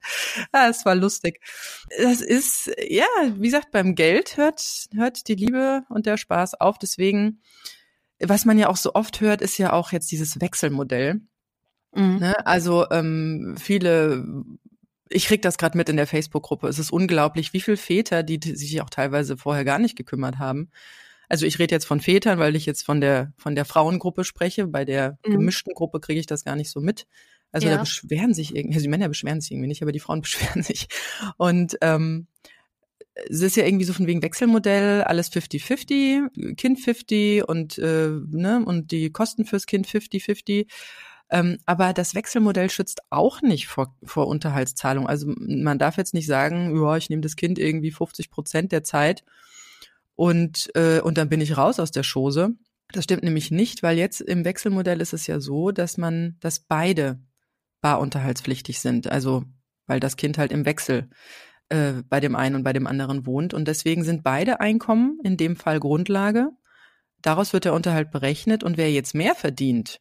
Ja, 0.55 0.69
es 0.69 0.85
war 0.85 0.95
lustig. 0.95 1.41
Das 1.99 2.21
ist, 2.21 2.71
ja, 2.89 3.07
wie 3.35 3.49
gesagt, 3.49 3.71
beim 3.71 3.95
Geld 3.95 4.37
hört, 4.37 4.63
hört 4.95 5.29
die 5.29 5.35
Liebe 5.35 5.85
und 5.89 6.07
der 6.07 6.17
Spaß 6.17 6.55
auf. 6.55 6.79
Deswegen, 6.79 7.43
was 8.19 8.45
man 8.45 8.59
ja 8.59 8.69
auch 8.69 8.77
so 8.77 8.95
oft 8.95 9.21
hört, 9.21 9.43
ist 9.43 9.59
ja 9.59 9.73
auch 9.73 9.93
jetzt 9.93 10.11
dieses 10.11 10.41
Wechselmodell. 10.41 11.21
Mhm. 11.95 12.19
Ne? 12.19 12.47
Also 12.47 12.91
ähm, 12.91 13.57
viele, 13.59 14.25
ich 15.13 15.27
krieg 15.27 15.43
das 15.43 15.59
gerade 15.59 15.77
mit 15.77 15.89
in 15.89 15.97
der 15.97 16.07
Facebook-Gruppe. 16.07 16.69
Es 16.69 16.79
ist 16.79 16.93
unglaublich, 16.93 17.53
wie 17.53 17.61
viele 17.61 17.77
Väter, 17.77 18.23
die, 18.23 18.39
die 18.39 18.57
sich 18.57 18.81
auch 18.81 18.91
teilweise 18.91 19.37
vorher 19.37 19.65
gar 19.65 19.79
nicht 19.79 19.97
gekümmert 19.97 20.39
haben. 20.39 20.71
Also 21.29 21.47
ich 21.47 21.59
rede 21.59 21.75
jetzt 21.75 21.87
von 21.87 22.01
Vätern, 22.01 22.39
weil 22.39 22.57
ich 22.57 22.67
jetzt 22.67 22.83
von 22.85 23.01
der 23.01 23.33
von 23.39 23.55
der 23.55 23.65
Frauengruppe 23.65 24.25
spreche. 24.25 24.67
Bei 24.67 24.85
der 24.85 25.19
Mhm. 25.27 25.33
gemischten 25.33 25.73
Gruppe 25.75 26.01
kriege 26.01 26.21
ich 26.21 26.27
das 26.27 26.45
gar 26.45 26.57
nicht 26.57 26.71
so 26.71 26.81
mit. 26.81 27.07
Also 27.53 27.69
Ja. 27.69 27.75
da 27.77 27.81
beschweren 27.81 28.35
sich 28.35 28.55
irgendwie, 28.55 28.75
also 28.77 28.85
die 28.85 28.89
Männer 28.91 29.09
beschweren 29.09 29.41
sich 29.41 29.51
irgendwie 29.53 29.69
nicht, 29.69 29.83
aber 29.83 29.93
die 29.93 30.01
Frauen 30.01 30.21
beschweren 30.57 30.63
sich. 30.63 30.89
Und 31.39 31.77
ähm, 31.81 32.27
es 33.29 33.41
ist 33.41 33.57
ja 33.57 33.65
irgendwie 33.65 33.85
so 33.85 33.93
von 33.93 34.07
wegen 34.07 34.23
Wechselmodell, 34.23 35.03
alles 35.03 35.31
50-50, 35.31 36.57
Kind 36.57 36.81
50 36.81 37.47
und, 37.47 37.79
äh, 37.79 38.09
ne, 38.31 38.63
und 38.65 38.91
die 38.91 39.11
Kosten 39.11 39.45
fürs 39.45 39.67
Kind 39.67 39.87
50-50. 39.87 40.67
Ähm, 41.33 41.59
aber 41.65 41.95
das 41.95 42.15
Wechselmodell 42.15 42.69
schützt 42.69 43.01
auch 43.09 43.41
nicht 43.41 43.67
vor, 43.67 43.97
vor 44.05 44.27
Unterhaltszahlung. 44.27 45.09
Also 45.09 45.33
man 45.37 45.79
darf 45.79 45.97
jetzt 45.97 46.13
nicht 46.13 46.27
sagen, 46.27 46.77
ja, 46.77 46.97
ich 46.99 47.09
nehme 47.09 47.23
das 47.23 47.37
Kind 47.37 47.59
irgendwie 47.59 47.91
50 47.91 48.31
Prozent 48.31 48.71
der 48.71 48.85
Zeit 48.85 49.25
und, 50.15 50.71
äh, 50.75 51.01
und 51.01 51.17
dann 51.17 51.31
bin 51.31 51.41
ich 51.41 51.57
raus 51.57 51.81
aus 51.81 51.91
der 51.91 52.05
Chose. 52.05 52.51
Das 52.93 53.05
stimmt 53.05 53.23
nämlich 53.23 53.51
nicht, 53.51 53.83
weil 53.83 53.97
jetzt 53.97 54.21
im 54.21 54.45
Wechselmodell 54.45 55.01
ist 55.01 55.15
es 55.15 55.27
ja 55.27 55.41
so, 55.41 55.71
dass 55.71 55.97
man, 55.97 56.37
dass 56.41 56.61
beide 56.61 57.19
barunterhaltspflichtig 57.81 58.79
sind. 58.79 59.11
Also 59.11 59.45
weil 59.87 60.01
das 60.01 60.17
Kind 60.17 60.37
halt 60.37 60.53
im 60.53 60.67
Wechsel 60.67 61.09
äh, 61.71 62.03
bei 62.11 62.21
dem 62.21 62.37
einen 62.37 62.57
und 62.57 62.63
bei 62.63 62.75
dem 62.75 62.87
anderen 62.87 63.25
wohnt. 63.25 63.55
Und 63.55 63.67
deswegen 63.69 64.05
sind 64.05 64.23
beide 64.23 64.61
Einkommen 64.61 65.19
in 65.25 65.39
dem 65.39 65.57
Fall 65.57 65.81
Grundlage. 65.81 66.51
Daraus 67.23 67.55
wird 67.55 67.65
der 67.65 67.73
Unterhalt 67.73 68.11
berechnet 68.11 68.63
und 68.63 68.77
wer 68.77 68.93
jetzt 68.93 69.15
mehr 69.15 69.35
verdient, 69.35 70.01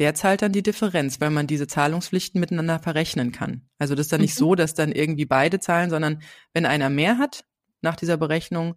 der 0.00 0.14
zahlt 0.14 0.40
dann 0.42 0.52
die 0.52 0.62
Differenz, 0.62 1.20
weil 1.20 1.30
man 1.30 1.46
diese 1.46 1.66
Zahlungspflichten 1.66 2.40
miteinander 2.40 2.78
verrechnen 2.78 3.32
kann. 3.32 3.68
Also 3.78 3.94
das 3.94 4.06
ist 4.06 4.12
dann 4.12 4.22
nicht 4.22 4.34
Mhm. 4.34 4.38
so, 4.38 4.54
dass 4.54 4.74
dann 4.74 4.92
irgendwie 4.92 5.26
beide 5.26 5.60
zahlen, 5.60 5.90
sondern 5.90 6.22
wenn 6.54 6.66
einer 6.66 6.88
mehr 6.88 7.18
hat 7.18 7.44
nach 7.82 7.96
dieser 7.96 8.16
Berechnung, 8.16 8.76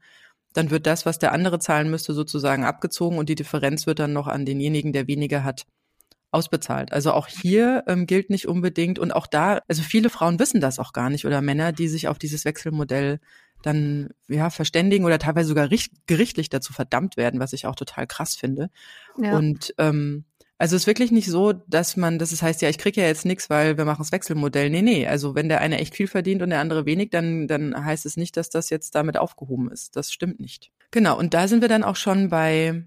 dann 0.54 0.70
wird 0.70 0.86
das, 0.86 1.06
was 1.06 1.20
der 1.20 1.32
andere 1.32 1.60
zahlen 1.60 1.90
müsste, 1.90 2.14
sozusagen 2.14 2.66
abgezogen 2.66 3.18
und 3.18 3.30
die 3.30 3.36
Differenz 3.36 3.88
wird 3.88 4.00
dann 4.00 4.14
noch 4.14 4.28
an 4.28 4.46
denjenigen, 4.46 4.92
der 4.92 5.08
weniger 5.08 5.46
hat, 5.46 5.66
ausbezahlt. 6.32 6.92
Also 6.92 7.14
auch 7.14 7.28
hier 7.28 7.84
ähm, 7.88 8.06
gilt 8.06 8.30
nicht 8.30 8.48
unbedingt 8.48 9.00
und 9.00 9.12
auch 9.14 9.28
da, 9.28 9.62
also 9.68 9.82
viele 9.82 10.10
Frauen 10.10 10.40
wissen 10.40 10.60
das 10.60 10.78
auch 10.78 10.92
gar 10.92 11.10
nicht 11.10 11.26
oder 11.26 11.42
Männer, 11.42 11.72
die 11.72 11.88
sich 11.88 12.08
auf 12.08 12.20
dieses 12.20 12.44
Wechselmodell 12.44 13.20
dann 13.62 14.10
ja 14.28 14.50
verständigen 14.50 15.06
oder 15.06 15.20
teilweise 15.20 15.48
sogar 15.48 15.72
richt, 15.72 15.94
gerichtlich 16.06 16.50
dazu 16.50 16.74
verdammt 16.74 17.18
werden, 17.18 17.40
was 17.40 17.54
ich 17.54 17.66
auch 17.66 17.76
total 17.76 18.08
krass 18.08 18.36
finde. 18.36 18.70
Ja. 19.18 19.38
Und 19.38 19.74
ähm, 19.78 20.26
also 20.58 20.76
es 20.76 20.84
ist 20.84 20.88
wirklich 20.88 21.12
nicht 21.12 21.28
so, 21.28 21.54
dass 21.54 21.98
man, 21.98 22.20
dass 22.20 22.32
es 22.32 22.42
heißt, 22.42 22.62
ja, 22.62 22.70
ich 22.70 22.78
kriege 22.78 23.02
ja 23.02 23.08
jetzt 23.08 23.26
nichts, 23.26 23.50
weil 23.50 23.78
wir 23.78 23.86
machen 23.86 24.02
das 24.02 24.12
Wechselmodell. 24.12 24.70
Nee, 24.70 24.82
nee. 24.82 25.08
Also 25.08 25.36
wenn 25.36 25.50
der 25.50 25.62
eine 25.62 25.80
echt 25.80 25.96
viel 25.96 26.08
verdient 26.08 26.42
und 26.42 26.52
der 26.52 26.60
andere 26.60 26.86
wenig, 26.86 27.10
dann, 27.10 27.48
dann 27.48 27.84
heißt 27.84 28.06
es 28.06 28.18
nicht, 28.18 28.38
dass 28.38 28.50
das 28.50 28.70
jetzt 28.70 28.96
damit 28.96 29.18
aufgehoben 29.18 29.72
ist. 29.72 29.96
Das 29.96 30.12
stimmt 30.12 30.40
nicht. 30.40 30.72
Genau, 30.92 31.18
und 31.18 31.34
da 31.34 31.48
sind 31.48 31.62
wir 31.62 31.70
dann 31.70 31.84
auch 31.84 31.96
schon 31.96 32.30
bei 32.30 32.86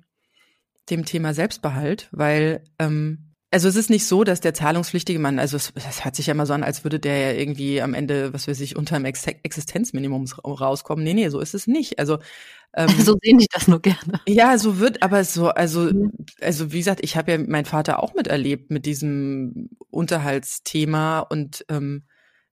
dem 0.91 1.05
Thema 1.05 1.35
Selbstbehalt, 1.35 2.09
weil 2.13 2.63
ähm, 2.79 3.35
also 3.57 3.69
es 3.71 3.77
ist 3.77 3.89
nicht 3.89 4.05
so, 4.07 4.23
dass 4.23 4.43
der 4.43 4.53
zahlungspflichtige 4.53 5.19
Mann, 5.19 5.39
also 5.39 5.57
es, 5.57 5.73
das 5.73 6.05
hört 6.05 6.15
sich 6.15 6.27
ja 6.27 6.33
immer 6.35 6.45
so 6.45 6.53
an, 6.53 6.63
als 6.63 6.85
würde 6.85 7.01
der 7.01 7.33
ja 7.33 7.33
irgendwie 7.41 7.81
am 7.81 7.95
Ende, 7.95 8.35
was 8.35 8.47
weiß 8.49 8.61
ich, 8.61 8.77
unter 8.77 8.97
dem 8.99 9.07
Ex 9.07 9.27
Existenzminimum 9.27 10.27
rauskommen. 10.45 11.03
Nee, 11.03 11.15
nee, 11.15 11.31
so 11.31 11.41
ist 11.41 11.55
es 11.55 11.67
nicht. 11.67 11.99
Also 11.99 12.19
ähm, 12.75 12.89
so 13.01 13.17
sehen 13.23 13.39
die 13.39 13.47
das 13.51 13.67
nur 13.67 13.81
gerne. 13.81 14.21
ja, 14.29 14.59
so 14.59 14.79
wird, 14.79 15.03
aber 15.03 15.25
so, 15.25 15.49
also, 15.49 15.85
Mhm. 15.85 16.13
also 16.43 16.71
wie 16.73 16.79
gesagt, 16.81 17.01
ich 17.03 17.17
habe 17.17 17.33
ja 17.33 17.39
meinen 17.39 17.65
Vater 17.65 18.03
auch 18.03 18.13
miterlebt 18.13 18.71
mit 18.71 18.85
diesem 18.85 19.71
Unterhaltsthema 19.89 21.21
und 21.21 21.65
ähm, 21.71 22.03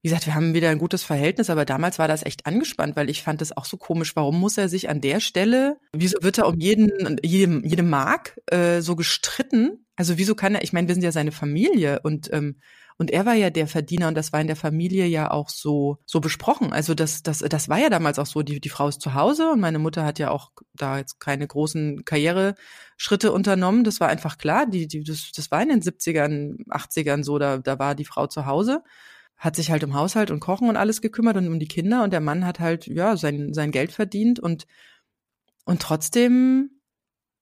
wie 0.05 0.09
gesagt, 0.09 0.27
wir 0.27 0.35
haben 0.35 0.53
wieder 0.53 0.69
ein 0.69 0.77
gutes 0.77 1.03
Verhältnis, 1.03 1.49
aber 1.49 1.65
damals 1.65 1.99
war 1.99 2.09
das 2.09 2.27
echt 2.27 2.45
angespannt, 2.45 2.95
weil 2.95 3.09
ich 3.09 3.23
fand 3.23 3.41
das 3.41 3.57
auch 3.57 3.65
so 3.65 3.79
komisch. 3.79 4.15
Warum 4.15 4.39
muss 4.39 4.59
er 4.59 4.69
sich 4.69 4.91
an 4.91 5.01
der 5.01 5.19
Stelle, 5.19 5.79
wieso 5.95 6.19
wird 6.21 6.37
er 6.37 6.47
um 6.47 6.61
jeden, 6.61 7.19
jedem, 7.23 7.65
jedem 7.65 7.89
Mark 7.89 8.39
äh, 8.51 8.83
so 8.83 8.97
gestritten? 8.97 9.87
Also 9.97 10.19
wieso 10.19 10.35
kann 10.35 10.57
er, 10.57 10.63
ich 10.63 10.75
meine, 10.75 10.89
wir 10.89 10.95
sind 10.95 11.05
ja 11.05 11.11
seine 11.11 11.33
Familie 11.33 12.01
und 12.03 12.31
ähm, 12.35 12.57
und 12.99 13.11
er 13.11 13.25
war 13.25 13.33
ja 13.33 13.49
der 13.49 13.67
Verdiener 13.67 14.09
und 14.09 14.15
das 14.15 14.33
war 14.35 14.43
in 14.43 14.47
der 14.47 14.57
Familie 14.57 15.07
ja 15.07 15.31
auch 15.31 15.49
so, 15.49 15.99
so 16.05 16.21
besprochen. 16.21 16.73
Also 16.73 16.95
das, 16.95 17.23
das, 17.23 17.39
das 17.39 17.69
war 17.71 17.79
ja 17.79 17.89
damals 17.89 18.19
auch 18.19 18.27
so. 18.27 18.43
Die, 18.43 18.61
die 18.61 18.69
Frau 18.69 18.87
ist 18.87 19.01
zu 19.01 19.15
Hause 19.15 19.51
und 19.51 19.59
meine 19.59 19.81
Mutter 19.81 20.05
hat 20.05 20.19
ja 20.19 20.31
auch 20.31 20.53
da 20.75 20.99
jetzt 20.99 21.19
keine 21.19 21.47
großen 21.47 22.05
Karriereschritte 22.05 23.33
unternommen. 23.33 23.83
Das 23.83 23.99
war 23.99 24.09
einfach 24.09 24.39
klar. 24.39 24.67
Die, 24.67 24.87
die, 24.87 25.03
das, 25.03 25.33
das 25.35 25.51
war 25.51 25.61
in 25.63 25.71
den 25.71 25.83
70ern, 25.83 26.65
80ern 26.69 27.25
so, 27.25 27.39
da, 27.39 27.59
da 27.59 27.81
war 27.81 27.97
die 27.97 28.05
Frau 28.05 28.29
zu 28.29 28.47
Hause 28.47 28.83
hat 29.37 29.57
sich 29.57 29.71
halt 29.71 29.85
um 29.85 29.95
Haushalt 29.95 30.31
und 30.31 30.41
Kochen 30.41 30.69
und 30.69 30.77
alles 30.77 31.01
gekümmert 31.01 31.37
und 31.37 31.49
um 31.49 31.59
die 31.59 31.69
Kinder 31.69 32.03
und 32.03 32.13
der 32.13 32.21
Mann 32.21 32.47
hat 32.47 32.61
halt 32.61 32.87
ja 32.87 33.17
sein 33.17 33.53
sein 33.53 33.71
Geld 33.71 33.93
verdient 33.93 34.39
und 34.41 34.67
und 35.65 35.83
trotzdem 35.83 36.71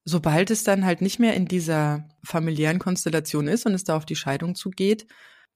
sobald 0.05 0.51
es 0.51 0.65
dann 0.65 0.85
halt 0.85 1.01
nicht 1.01 1.19
mehr 1.19 1.35
in 1.35 1.47
dieser 1.47 2.09
familiären 2.25 2.79
Konstellation 2.79 3.47
ist 3.49 3.67
und 3.67 3.75
es 3.75 3.85
da 3.85 3.97
auf 3.97 4.07
die 4.07 4.17
Scheidung 4.17 4.55
zugeht, 4.55 5.07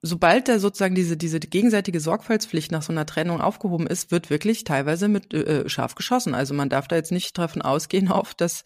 sobald 0.02 0.48
da 0.48 0.58
sozusagen 0.58 0.94
diese, 0.94 1.16
diese 1.16 1.40
gegenseitige 1.40 2.00
Sorgfaltspflicht 2.00 2.70
nach 2.70 2.82
so 2.82 2.92
einer 2.92 3.06
Trennung 3.06 3.40
aufgehoben 3.40 3.86
ist, 3.86 4.10
wird 4.10 4.30
wirklich 4.30 4.64
teilweise 4.64 5.08
mit 5.08 5.34
äh, 5.34 5.62
äh 5.62 5.68
scharf 5.68 5.94
geschossen. 5.94 6.34
Also 6.34 6.54
man 6.54 6.68
darf 6.68 6.88
da 6.88 6.96
jetzt 6.96 7.12
nicht 7.12 7.36
davon 7.36 7.62
ausgehen, 7.62 8.08
auf, 8.10 8.34
dass 8.34 8.64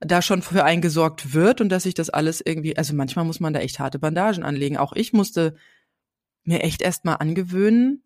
da 0.00 0.20
schon 0.20 0.42
für 0.42 0.64
einen 0.64 0.82
gesorgt 0.82 1.32
wird 1.32 1.60
und 1.60 1.68
dass 1.70 1.84
sich 1.84 1.94
das 1.94 2.10
alles 2.10 2.42
irgendwie, 2.44 2.76
also 2.76 2.94
manchmal 2.94 3.24
muss 3.24 3.40
man 3.40 3.54
da 3.54 3.60
echt 3.60 3.78
harte 3.78 3.98
Bandagen 3.98 4.42
anlegen. 4.42 4.76
Auch 4.76 4.92
ich 4.92 5.12
musste 5.12 5.56
mir 6.44 6.62
echt 6.62 6.82
erstmal 6.82 7.16
angewöhnen, 7.16 8.02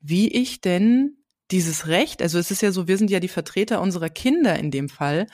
wie 0.00 0.28
ich 0.28 0.60
denn 0.60 1.18
dieses 1.50 1.86
Recht, 1.86 2.22
also 2.22 2.38
es 2.38 2.50
ist 2.50 2.62
ja 2.62 2.72
so, 2.72 2.88
wir 2.88 2.98
sind 2.98 3.10
ja 3.10 3.20
die 3.20 3.28
Vertreter 3.28 3.80
unserer 3.80 4.10
Kinder 4.10 4.58
in 4.58 4.70
dem 4.70 4.88
Fall. 4.88 5.26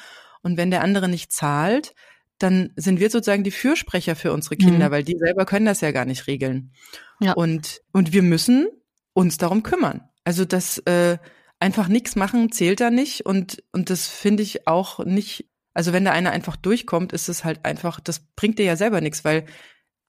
Und 0.42 0.56
wenn 0.56 0.70
der 0.70 0.82
andere 0.82 1.08
nicht 1.08 1.32
zahlt, 1.32 1.94
dann 2.38 2.72
sind 2.76 3.00
wir 3.00 3.10
sozusagen 3.10 3.44
die 3.44 3.50
Fürsprecher 3.50 4.16
für 4.16 4.32
unsere 4.32 4.56
Kinder, 4.56 4.88
mhm. 4.88 4.92
weil 4.92 5.04
die 5.04 5.16
selber 5.18 5.44
können 5.44 5.66
das 5.66 5.80
ja 5.80 5.92
gar 5.92 6.04
nicht 6.04 6.26
regeln. 6.26 6.72
Ja. 7.20 7.32
Und, 7.32 7.80
und 7.92 8.12
wir 8.12 8.22
müssen 8.22 8.68
uns 9.12 9.38
darum 9.38 9.62
kümmern. 9.62 10.02
Also 10.24 10.44
das 10.44 10.78
äh, 10.78 11.18
einfach 11.60 11.88
nichts 11.88 12.16
machen 12.16 12.52
zählt 12.52 12.80
da 12.80 12.90
nicht 12.90 13.24
und, 13.24 13.62
und 13.72 13.90
das 13.90 14.06
finde 14.08 14.42
ich 14.42 14.66
auch 14.66 15.04
nicht, 15.04 15.48
also 15.72 15.92
wenn 15.92 16.04
da 16.04 16.12
einer 16.12 16.32
einfach 16.32 16.56
durchkommt, 16.56 17.12
ist 17.12 17.28
es 17.28 17.44
halt 17.44 17.64
einfach, 17.64 18.00
das 18.00 18.20
bringt 18.36 18.58
dir 18.58 18.64
ja 18.66 18.76
selber 18.76 19.00
nichts, 19.00 19.24
weil 19.24 19.46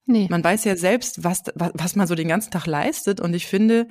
nee. 0.05 0.27
man 0.29 0.43
weiß 0.43 0.63
ja 0.65 0.75
selbst, 0.75 1.23
was, 1.23 1.43
was, 1.55 1.71
was 1.73 1.95
man 1.95 2.07
so 2.07 2.15
den 2.15 2.27
ganzen 2.27 2.51
Tag 2.51 2.65
leistet 2.65 3.19
und 3.19 3.33
ich 3.33 3.47
finde, 3.47 3.87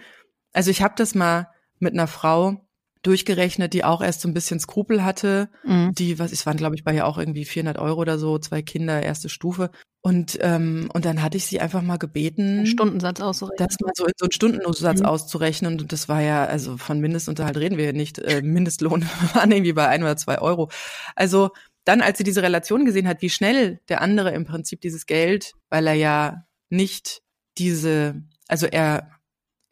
also 0.52 0.70
ich 0.70 0.82
habe 0.82 0.94
das 0.96 1.14
mal 1.14 1.48
mit 1.78 1.92
einer 1.92 2.06
Frau, 2.06 2.64
durchgerechnet, 3.04 3.74
die 3.74 3.84
auch 3.84 4.02
erst 4.02 4.22
so 4.22 4.28
ein 4.28 4.34
bisschen 4.34 4.58
Skrupel 4.58 5.04
hatte. 5.04 5.48
Mhm. 5.62 5.94
Die, 5.94 6.18
was, 6.18 6.32
es 6.32 6.46
waren, 6.46 6.56
glaube 6.56 6.74
ich, 6.74 6.84
bei 6.84 6.94
ihr 6.94 7.06
auch 7.06 7.18
irgendwie 7.18 7.44
400 7.44 7.78
Euro 7.78 8.00
oder 8.00 8.18
so, 8.18 8.38
zwei 8.38 8.62
Kinder, 8.62 9.02
erste 9.02 9.28
Stufe. 9.28 9.70
Und, 10.00 10.38
ähm, 10.40 10.90
und 10.92 11.04
dann 11.04 11.22
hatte 11.22 11.36
ich 11.36 11.46
sie 11.46 11.60
einfach 11.60 11.82
mal 11.82 11.98
gebeten, 11.98 12.58
einen 12.58 12.66
Stundensatz 12.66 13.20
auszurechnen. 13.20 13.68
Das 13.68 13.76
mal 13.80 13.92
so 13.94 14.04
in 14.06 14.12
so 14.16 14.24
einen 14.24 14.32
Stundensatz 14.32 15.00
mhm. 15.00 15.06
auszurechnen. 15.06 15.80
Und 15.80 15.92
das 15.92 16.08
war 16.08 16.20
ja, 16.20 16.44
also 16.44 16.76
von 16.76 17.00
Mindestunterhalt 17.00 17.56
reden 17.58 17.76
wir 17.76 17.84
ja 17.86 17.92
nicht. 17.92 18.18
Äh, 18.18 18.42
Mindestlohn 18.42 19.02
waren 19.34 19.52
irgendwie 19.52 19.74
bei 19.74 19.86
ein 19.86 20.02
oder 20.02 20.16
zwei 20.16 20.38
Euro. 20.38 20.70
Also 21.14 21.50
dann, 21.84 22.00
als 22.00 22.18
sie 22.18 22.24
diese 22.24 22.42
Relation 22.42 22.84
gesehen 22.84 23.08
hat, 23.08 23.22
wie 23.22 23.30
schnell 23.30 23.80
der 23.88 24.00
andere 24.00 24.30
im 24.32 24.44
Prinzip 24.44 24.80
dieses 24.80 25.06
Geld, 25.06 25.52
weil 25.70 25.86
er 25.86 25.94
ja 25.94 26.46
nicht 26.70 27.22
diese, 27.56 28.22
also 28.48 28.66
er 28.66 29.10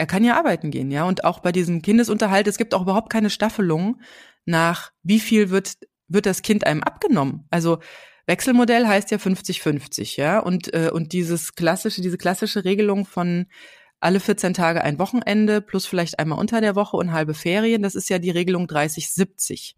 er 0.02 0.06
kann 0.06 0.24
ja 0.24 0.36
arbeiten 0.36 0.72
gehen, 0.72 0.90
ja. 0.90 1.04
Und 1.04 1.22
auch 1.22 1.38
bei 1.38 1.52
diesem 1.52 1.80
Kindesunterhalt, 1.80 2.48
es 2.48 2.58
gibt 2.58 2.74
auch 2.74 2.82
überhaupt 2.82 3.08
keine 3.08 3.30
Staffelung 3.30 4.00
nach, 4.44 4.90
wie 5.04 5.20
viel 5.20 5.50
wird, 5.50 5.74
wird 6.08 6.26
das 6.26 6.42
Kind 6.42 6.66
einem 6.66 6.82
abgenommen. 6.82 7.46
Also 7.50 7.78
Wechselmodell 8.26 8.88
heißt 8.88 9.12
ja 9.12 9.18
50-50, 9.18 10.18
ja. 10.18 10.40
Und, 10.40 10.74
äh, 10.74 10.90
und 10.92 11.12
dieses 11.12 11.54
klassische, 11.54 12.02
diese 12.02 12.18
klassische 12.18 12.64
Regelung 12.64 13.06
von 13.06 13.46
alle 14.00 14.18
14 14.18 14.54
Tage 14.54 14.82
ein 14.82 14.98
Wochenende 14.98 15.60
plus 15.60 15.86
vielleicht 15.86 16.18
einmal 16.18 16.40
unter 16.40 16.60
der 16.60 16.74
Woche 16.74 16.96
und 16.96 17.12
halbe 17.12 17.34
Ferien, 17.34 17.82
das 17.82 17.94
ist 17.94 18.10
ja 18.10 18.18
die 18.18 18.30
Regelung 18.30 18.66
30-70. 18.66 19.74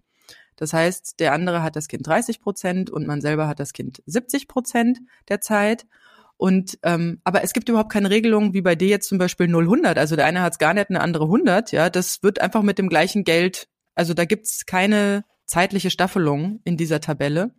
Das 0.65 0.73
heißt, 0.73 1.21
der 1.21 1.35
andere 1.35 1.63
hat 1.63 1.77
das 1.77 1.89
Kind 1.89 2.07
30 2.07 2.41
Prozent 2.41 2.89
und 2.89 3.07
man 3.07 3.21
selber 3.21 3.49
hat 3.49 3.61
das 3.61 3.75
Kind 3.75 4.03
70 4.07 4.49
Prozent 4.49 5.01
der 5.29 5.43
Zeit. 5.43 5.85
Und 6.39 6.79
ähm, 6.83 7.21
aber 7.23 7.45
es 7.45 7.53
gibt 7.53 7.69
überhaupt 7.69 7.93
keine 7.93 8.09
Regelung 8.09 8.55
wie 8.55 8.63
bei 8.63 8.75
dir 8.75 8.89
jetzt 8.89 9.11
zum 9.11 9.19
Beispiel 9.19 9.45
0-100. 9.45 9.99
Also 9.99 10.17
der 10.17 10.25
eine 10.25 10.41
hat 10.41 10.55
es 10.55 10.59
gar 10.59 10.73
nicht, 10.73 10.89
eine 10.89 11.03
andere 11.03 11.25
100. 11.25 11.71
Ja, 11.73 11.91
das 11.91 12.23
wird 12.23 12.41
einfach 12.41 12.63
mit 12.63 12.79
dem 12.79 12.89
gleichen 12.89 13.25
Geld. 13.25 13.69
Also 13.95 14.15
da 14.15 14.25
gibt's 14.25 14.65
keine 14.65 15.27
zeitliche 15.45 15.91
Staffelung 15.91 16.61
in 16.65 16.79
dieser 16.79 17.03
Tabelle. 17.03 17.53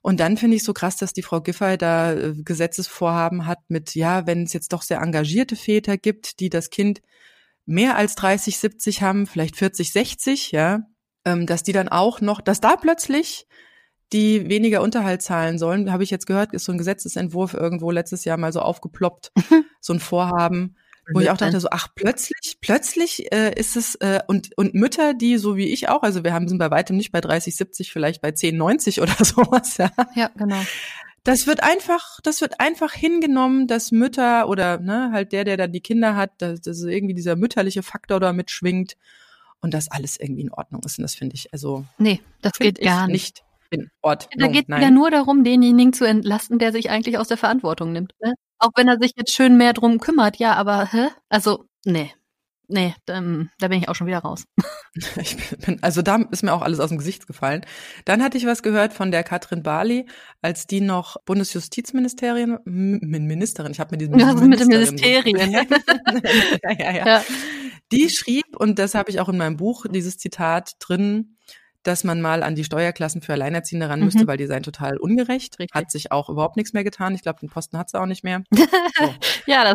Und 0.00 0.20
dann 0.20 0.36
finde 0.36 0.58
ich 0.58 0.62
so 0.62 0.72
krass, 0.72 0.96
dass 0.96 1.12
die 1.12 1.22
Frau 1.22 1.40
Giffey 1.40 1.76
da 1.76 2.12
äh, 2.12 2.34
Gesetzesvorhaben 2.36 3.46
hat 3.46 3.58
mit, 3.66 3.96
ja, 3.96 4.28
wenn 4.28 4.44
es 4.44 4.52
jetzt 4.52 4.72
doch 4.72 4.82
sehr 4.82 5.00
engagierte 5.00 5.56
Väter 5.56 5.96
gibt, 5.96 6.38
die 6.38 6.50
das 6.50 6.70
Kind 6.70 7.02
mehr 7.66 7.96
als 7.96 8.14
30, 8.14 8.58
70 8.58 9.02
haben, 9.02 9.26
vielleicht 9.26 9.56
40, 9.56 9.90
60, 9.90 10.52
ja, 10.52 10.86
ähm, 11.24 11.46
dass 11.46 11.62
die 11.62 11.72
dann 11.72 11.88
auch 11.88 12.20
noch, 12.20 12.40
dass 12.40 12.60
da 12.60 12.76
plötzlich 12.76 13.46
die 14.12 14.48
weniger 14.48 14.82
Unterhalt 14.82 15.22
zahlen 15.22 15.58
sollen. 15.58 15.90
Habe 15.90 16.02
ich 16.02 16.10
jetzt 16.10 16.26
gehört, 16.26 16.52
ist 16.52 16.64
so 16.64 16.72
ein 16.72 16.78
Gesetzesentwurf 16.78 17.54
irgendwo 17.54 17.90
letztes 17.90 18.24
Jahr 18.24 18.36
mal 18.36 18.52
so 18.52 18.60
aufgeploppt, 18.60 19.32
so 19.80 19.94
ein 19.94 20.00
Vorhaben, 20.00 20.76
wo 21.12 21.20
ich 21.20 21.30
auch 21.30 21.36
dachte 21.36 21.58
so, 21.58 21.68
ach 21.70 21.88
plötzlich, 21.94 22.58
plötzlich 22.60 23.32
äh, 23.32 23.52
ist 23.58 23.76
es 23.76 23.96
äh, 23.96 24.20
und 24.28 24.50
und 24.56 24.74
Mütter, 24.74 25.14
die 25.14 25.36
so 25.36 25.56
wie 25.56 25.72
ich 25.72 25.88
auch, 25.88 26.02
also 26.02 26.22
wir 26.24 26.32
haben 26.32 26.48
sind 26.48 26.58
bei 26.58 26.70
weitem 26.70 26.96
nicht 26.96 27.12
bei 27.12 27.20
30, 27.20 27.56
70, 27.56 27.92
vielleicht 27.92 28.22
bei 28.22 28.32
10, 28.32 28.56
90 28.56 29.00
oder 29.00 29.12
sowas. 29.24 29.78
Ja, 29.78 29.90
ja 30.14 30.30
genau. 30.36 30.60
Das 31.24 31.46
wird 31.46 31.62
einfach, 31.62 32.18
das 32.24 32.40
wird 32.40 32.58
einfach 32.58 32.92
hingenommen, 32.92 33.68
dass 33.68 33.92
Mütter 33.92 34.48
oder 34.48 34.78
ne, 34.78 35.10
halt 35.12 35.32
der, 35.32 35.44
der 35.44 35.56
dann 35.56 35.72
die 35.72 35.80
Kinder 35.80 36.16
hat, 36.16 36.30
dass, 36.38 36.60
dass 36.60 36.82
irgendwie 36.82 37.14
dieser 37.14 37.36
mütterliche 37.36 37.84
Faktor 37.84 38.18
da 38.18 38.32
mitschwingt 38.32 38.96
und 39.62 39.72
dass 39.72 39.90
alles 39.90 40.18
irgendwie 40.20 40.42
in 40.42 40.52
Ordnung 40.52 40.82
ist. 40.84 40.98
Und 40.98 41.02
das 41.02 41.14
finde 41.14 41.34
ich, 41.34 41.52
also. 41.52 41.84
Nee, 41.98 42.20
das 42.42 42.52
geht 42.54 42.80
gar 42.80 43.06
nicht 43.06 43.42
in 43.70 43.90
Ordnung. 44.02 44.30
Da 44.36 44.48
geht 44.48 44.68
es 44.68 44.80
ja 44.82 44.90
nur 44.90 45.10
darum, 45.10 45.44
denjenigen 45.44 45.92
zu 45.92 46.04
entlasten, 46.04 46.58
der 46.58 46.72
sich 46.72 46.90
eigentlich 46.90 47.16
aus 47.18 47.28
der 47.28 47.38
Verantwortung 47.38 47.92
nimmt. 47.92 48.12
Ne? 48.20 48.34
Auch 48.58 48.70
wenn 48.76 48.88
er 48.88 48.98
sich 48.98 49.12
jetzt 49.16 49.32
schön 49.32 49.56
mehr 49.56 49.72
drum 49.72 49.98
kümmert, 49.98 50.36
ja, 50.36 50.54
aber 50.54 50.92
hä? 50.92 51.08
Also, 51.30 51.64
nee. 51.84 52.12
Nee, 52.68 52.94
da, 53.06 53.20
da 53.58 53.68
bin 53.68 53.80
ich 53.80 53.88
auch 53.88 53.94
schon 53.94 54.06
wieder 54.06 54.18
raus. 54.20 54.44
Ich 55.20 55.36
bin, 55.58 55.78
also 55.82 56.02
da 56.02 56.16
ist 56.30 56.42
mir 56.42 56.52
auch 56.52 56.62
alles 56.62 56.80
aus 56.80 56.90
dem 56.90 56.98
Gesicht 56.98 57.26
gefallen. 57.26 57.64
Dann 58.04 58.22
hatte 58.22 58.36
ich 58.36 58.46
was 58.46 58.62
gehört 58.62 58.92
von 58.92 59.10
der 59.10 59.24
Katrin 59.24 59.62
Barley, 59.62 60.06
als 60.42 60.66
die 60.66 60.80
noch 60.80 61.16
Bundesjustizministerin, 61.24 62.58
Ministerin, 62.64 63.72
ich 63.72 63.80
habe 63.80 63.92
mit 63.92 64.02
diesem 64.02 64.18
ja, 64.18 64.34
mit 64.34 64.60
dem 64.60 64.68
Ministerien. 64.68 65.52
ja, 65.52 66.72
ja, 66.78 66.92
ja. 66.92 67.06
ja. 67.06 67.22
Die 67.92 68.10
schrieb, 68.10 68.56
und 68.56 68.78
das 68.78 68.94
habe 68.94 69.10
ich 69.10 69.20
auch 69.20 69.28
in 69.28 69.36
meinem 69.36 69.56
Buch, 69.56 69.86
dieses 69.88 70.18
Zitat 70.18 70.72
drin, 70.80 71.36
dass 71.82 72.04
man 72.04 72.20
mal 72.20 72.42
an 72.42 72.54
die 72.54 72.64
Steuerklassen 72.64 73.22
für 73.22 73.32
Alleinerziehende 73.32 73.88
ran 73.88 74.00
müsste, 74.00 74.22
mhm. 74.22 74.26
weil 74.28 74.36
die 74.36 74.46
seien 74.46 74.62
total 74.62 74.98
ungerecht. 74.98 75.58
Richtig. 75.58 75.74
Hat 75.74 75.90
sich 75.90 76.12
auch 76.12 76.28
überhaupt 76.28 76.56
nichts 76.56 76.72
mehr 76.72 76.84
getan. 76.84 77.14
Ich 77.14 77.22
glaube, 77.22 77.40
den 77.40 77.48
Posten 77.48 77.76
hat 77.76 77.90
sie 77.90 78.00
auch 78.00 78.06
nicht 78.06 78.22
mehr. 78.22 78.42
So. 78.52 78.64
ja, 79.46 79.64
das, 79.64 79.74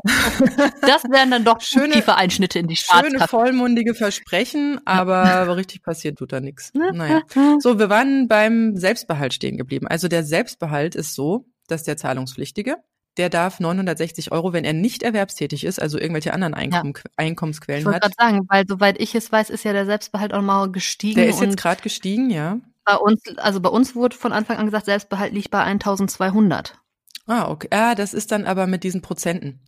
das 0.82 1.03
wären 1.09 1.32
dann 1.32 1.43
doch 1.43 1.61
schöne 1.61 1.93
tiefe 1.93 2.15
Einschnitte 2.15 2.59
in 2.59 2.68
die. 2.68 2.78
Schöne 2.78 3.28
vollmundige 3.28 3.93
Versprechen, 3.93 4.80
aber 4.86 5.55
richtig 5.57 5.84
passiert 5.84 6.18
tut 6.18 6.32
da 6.32 6.39
nichts. 6.39 6.72
Naja. 6.74 7.22
So, 7.59 7.78
wir 7.80 7.89
waren 7.89 8.28
beim 8.28 8.78
Selbstbehalt 8.78 9.34
stehen 9.34 9.57
geblieben. 9.57 9.88
Also 9.88 10.07
der 10.07 10.24
Selbstbehalt 10.24 10.95
ist 10.95 11.13
so, 11.13 11.45
dass 11.68 11.84
der 11.84 11.97
Zahlungspflichtige 11.97 12.78
der 13.18 13.30
darf 13.30 13.59
960 13.59 14.32
Euro, 14.32 14.53
wenn 14.53 14.63
er 14.63 14.74
nicht 14.74 15.03
erwerbstätig 15.03 15.63
ist, 15.63 15.82
also 15.82 15.97
irgendwelche 15.97 16.34
anderen 16.34 16.53
Einkommen, 16.53 16.93
ja. 16.95 17.03
Einkommensquellen 17.18 17.82
ich 17.82 17.88
hat. 17.88 17.95
Ich 17.95 18.03
wollte 18.03 18.15
gerade 18.15 18.32
sagen, 18.32 18.47
weil 18.49 18.68
soweit 18.68 19.01
ich 19.01 19.15
es 19.15 19.32
weiß, 19.32 19.49
ist 19.49 19.63
ja 19.63 19.74
der 19.74 19.86
Selbstbehalt 19.86 20.34
auch 20.34 20.41
mal 20.41 20.72
gestiegen. 20.72 21.15
Der 21.15 21.28
ist 21.28 21.41
jetzt 21.41 21.57
gerade 21.57 21.82
gestiegen, 21.82 22.30
ja. 22.30 22.59
Bei 22.86 22.95
uns, 22.95 23.22
also 23.38 23.59
bei 23.59 23.70
uns 23.70 23.95
wurde 23.95 24.15
von 24.15 24.32
Anfang 24.32 24.57
an 24.57 24.65
gesagt, 24.65 24.86
Selbstbehalt 24.86 25.34
liegt 25.34 25.51
bei 25.51 25.61
1200. 25.61 26.80
Ah, 27.28 27.49
okay. 27.49 27.68
Ah, 27.72 27.93
das 27.93 28.13
ist 28.13 28.32
dann 28.32 28.45
aber 28.45 28.68
mit 28.68 28.84
diesen 28.84 29.01
Prozenten. 29.01 29.59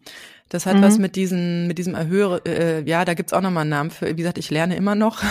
Das 0.48 0.66
hat 0.66 0.78
mhm. 0.78 0.82
was 0.82 0.98
mit 0.98 1.16
diesen, 1.16 1.68
mit 1.68 1.78
diesem 1.78 1.94
Erhöhe, 1.94 2.42
äh, 2.46 2.90
ja, 2.90 3.04
da 3.04 3.14
gibt's 3.14 3.34
auch 3.34 3.42
nochmal 3.42 3.62
einen 3.62 3.70
Namen 3.70 3.92
für. 3.92 4.08
Wie 4.08 4.16
gesagt, 4.16 4.38
ich 4.38 4.50
lerne 4.50 4.76
immer 4.76 4.96
noch. 4.96 5.22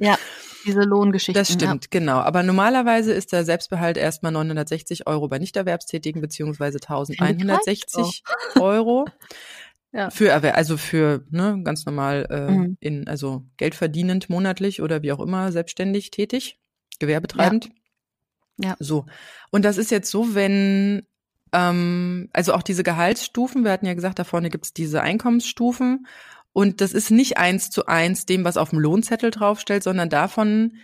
Ja. 0.00 0.16
diese 0.64 0.82
Lohngeschichten. 0.82 1.34
Das 1.34 1.52
stimmt, 1.52 1.84
ja. 1.84 1.88
genau. 1.90 2.18
Aber 2.18 2.42
normalerweise 2.42 3.12
ist 3.12 3.32
der 3.32 3.44
Selbstbehalt 3.44 3.96
erstmal 3.96 4.32
960 4.32 5.06
Euro 5.06 5.28
bei 5.28 5.38
Nichterwerbstätigen 5.38 6.20
beziehungsweise 6.20 6.78
1160 6.78 8.22
Euro. 8.60 9.06
Ja. 9.96 10.10
Für 10.10 10.32
also 10.32 10.76
für 10.76 11.24
ne, 11.30 11.60
ganz 11.62 11.86
normal 11.86 12.26
äh, 12.28 12.50
mhm. 12.50 12.76
in 12.80 13.06
also 13.06 13.44
Geld 13.58 13.76
verdienend 13.76 14.28
monatlich 14.28 14.82
oder 14.82 15.02
wie 15.02 15.12
auch 15.12 15.20
immer 15.20 15.52
selbstständig 15.52 16.10
tätig, 16.10 16.58
gewerbetreibend. 16.98 17.70
Ja. 18.58 18.70
ja. 18.70 18.76
So. 18.80 19.06
Und 19.52 19.64
das 19.64 19.78
ist 19.78 19.92
jetzt 19.92 20.10
so, 20.10 20.34
wenn 20.34 21.06
ähm, 21.52 22.28
also 22.32 22.54
auch 22.54 22.62
diese 22.62 22.82
Gehaltsstufen, 22.82 23.62
wir 23.62 23.70
hatten 23.70 23.86
ja 23.86 23.94
gesagt, 23.94 24.18
da 24.18 24.24
vorne 24.24 24.50
gibt's 24.50 24.72
diese 24.72 25.00
Einkommensstufen 25.00 26.06
Und 26.54 26.80
das 26.80 26.92
ist 26.92 27.10
nicht 27.10 27.36
eins 27.36 27.68
zu 27.68 27.86
eins 27.86 28.24
dem, 28.24 28.44
was 28.44 28.56
auf 28.56 28.70
dem 28.70 28.78
Lohnzettel 28.78 29.30
draufstellt, 29.30 29.82
sondern 29.82 30.08
davon 30.08 30.78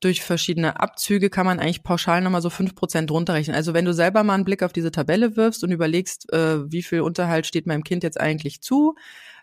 durch 0.00 0.20
verschiedene 0.22 0.80
Abzüge 0.80 1.30
kann 1.30 1.46
man 1.46 1.60
eigentlich 1.60 1.84
pauschal 1.84 2.20
nochmal 2.20 2.42
so 2.42 2.50
fünf 2.50 2.74
Prozent 2.74 3.10
runterrechnen. 3.10 3.56
Also 3.56 3.72
wenn 3.72 3.84
du 3.84 3.94
selber 3.94 4.24
mal 4.24 4.34
einen 4.34 4.44
Blick 4.44 4.64
auf 4.64 4.72
diese 4.72 4.90
Tabelle 4.90 5.36
wirfst 5.36 5.62
und 5.62 5.70
überlegst, 5.70 6.30
äh, 6.32 6.70
wie 6.70 6.82
viel 6.82 7.02
Unterhalt 7.02 7.46
steht 7.46 7.66
meinem 7.68 7.84
Kind 7.84 8.02
jetzt 8.02 8.20
eigentlich 8.20 8.60
zu, 8.60 8.96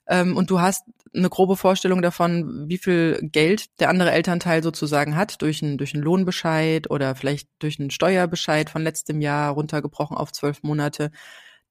ähm, 0.09 0.35
und 0.35 0.49
du 0.49 0.59
hast 0.59 0.83
eine 1.15 1.29
grobe 1.29 1.55
Vorstellung 1.55 2.01
davon, 2.01 2.67
wie 2.67 2.79
viel 2.79 3.19
Geld 3.21 3.79
der 3.79 3.89
andere 3.89 4.11
Elternteil 4.11 4.63
sozusagen 4.63 5.15
hat, 5.15 5.41
durch 5.41 5.63
einen, 5.63 5.77
durch 5.77 5.93
einen 5.93 6.03
Lohnbescheid 6.03 6.89
oder 6.89 7.15
vielleicht 7.15 7.47
durch 7.59 7.79
einen 7.79 7.91
Steuerbescheid 7.91 8.69
von 8.69 8.81
letztem 8.81 9.21
Jahr 9.21 9.51
runtergebrochen 9.53 10.17
auf 10.17 10.31
zwölf 10.31 10.63
Monate, 10.63 11.11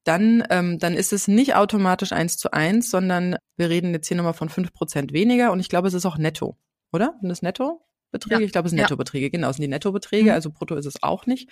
dann, 0.08 0.42
ähm, 0.50 0.78
dann 0.78 0.94
ist 0.94 1.12
es 1.12 1.28
nicht 1.28 1.54
automatisch 1.54 2.12
eins 2.12 2.36
zu 2.38 2.52
eins, 2.52 2.90
sondern 2.90 3.36
wir 3.56 3.68
reden 3.68 3.92
jetzt 3.92 4.08
hier 4.08 4.16
nochmal 4.16 4.34
von 4.34 4.48
fünf 4.48 4.72
Prozent 4.72 5.12
weniger 5.12 5.52
und 5.52 5.60
ich 5.60 5.68
glaube, 5.68 5.88
es 5.88 5.94
ist 5.94 6.06
auch 6.06 6.18
netto, 6.18 6.56
oder? 6.92 7.14
Sind 7.20 7.28
das 7.28 7.42
netto? 7.42 7.84
Beträge? 8.10 8.40
Ja. 8.40 8.46
Ich 8.46 8.52
glaube, 8.52 8.66
es 8.66 8.70
sind 8.70 8.80
Nettobeträge. 8.80 9.30
Genau, 9.30 9.50
es 9.50 9.56
sind 9.56 9.64
die 9.64 9.68
Nettobeträge, 9.68 10.30
mhm. 10.30 10.34
also 10.34 10.50
brutto 10.50 10.76
ist 10.76 10.86
es 10.86 11.02
auch 11.02 11.26
nicht. 11.26 11.50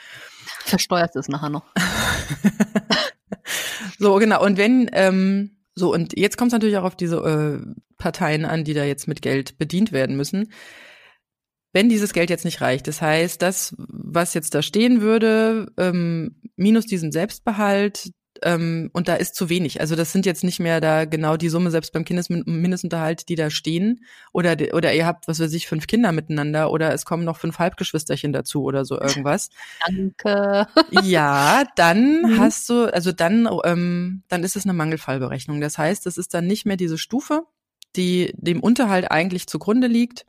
Versteuert 0.64 1.14
es 1.16 1.28
nachher 1.28 1.50
noch. 1.50 1.66
so, 3.98 4.14
genau. 4.16 4.42
Und 4.42 4.56
wenn, 4.56 4.88
ähm, 4.92 5.58
so, 5.74 5.92
und 5.92 6.18
jetzt 6.18 6.38
kommt 6.38 6.48
es 6.48 6.52
natürlich 6.54 6.78
auch 6.78 6.84
auf 6.84 6.96
diese 6.96 7.16
äh, 7.16 7.74
Parteien 7.98 8.44
an, 8.44 8.64
die 8.64 8.74
da 8.74 8.84
jetzt 8.84 9.06
mit 9.06 9.20
Geld 9.22 9.58
bedient 9.58 9.92
werden 9.92 10.16
müssen. 10.16 10.50
Wenn 11.72 11.90
dieses 11.90 12.14
Geld 12.14 12.30
jetzt 12.30 12.46
nicht 12.46 12.62
reicht, 12.62 12.88
das 12.88 13.02
heißt, 13.02 13.42
das, 13.42 13.74
was 13.76 14.32
jetzt 14.32 14.54
da 14.54 14.62
stehen 14.62 15.02
würde, 15.02 15.70
ähm, 15.76 16.40
minus 16.56 16.86
diesen 16.86 17.12
Selbstbehalt, 17.12 18.12
ähm, 18.42 18.90
und 18.92 19.08
da 19.08 19.14
ist 19.14 19.34
zu 19.34 19.48
wenig. 19.48 19.80
Also 19.80 19.96
das 19.96 20.12
sind 20.12 20.26
jetzt 20.26 20.44
nicht 20.44 20.60
mehr 20.60 20.80
da 20.80 21.04
genau 21.04 21.36
die 21.36 21.48
Summe, 21.48 21.70
selbst 21.70 21.92
beim 21.92 22.04
Kindesmindestunterhalt, 22.04 23.28
die 23.28 23.34
da 23.34 23.50
stehen. 23.50 24.04
Oder, 24.32 24.56
oder 24.72 24.94
ihr 24.94 25.06
habt, 25.06 25.28
was 25.28 25.40
weiß 25.40 25.52
ich, 25.52 25.66
fünf 25.66 25.86
Kinder 25.86 26.12
miteinander 26.12 26.70
oder 26.70 26.92
es 26.92 27.04
kommen 27.04 27.24
noch 27.24 27.38
fünf 27.38 27.58
Halbgeschwisterchen 27.58 28.32
dazu 28.32 28.62
oder 28.62 28.84
so 28.84 29.00
irgendwas. 29.00 29.50
Danke. 29.86 30.66
Ja, 31.02 31.64
dann 31.76 32.22
mhm. 32.22 32.38
hast 32.38 32.68
du, 32.68 32.92
also 32.92 33.12
dann, 33.12 33.48
ähm, 33.64 34.22
dann 34.28 34.44
ist 34.44 34.56
es 34.56 34.64
eine 34.64 34.72
Mangelfallberechnung. 34.72 35.60
Das 35.60 35.78
heißt, 35.78 36.06
es 36.06 36.16
ist 36.16 36.34
dann 36.34 36.46
nicht 36.46 36.64
mehr 36.66 36.76
diese 36.76 36.98
Stufe, 36.98 37.42
die 37.96 38.32
dem 38.36 38.60
Unterhalt 38.60 39.10
eigentlich 39.10 39.46
zugrunde 39.46 39.86
liegt. 39.86 40.26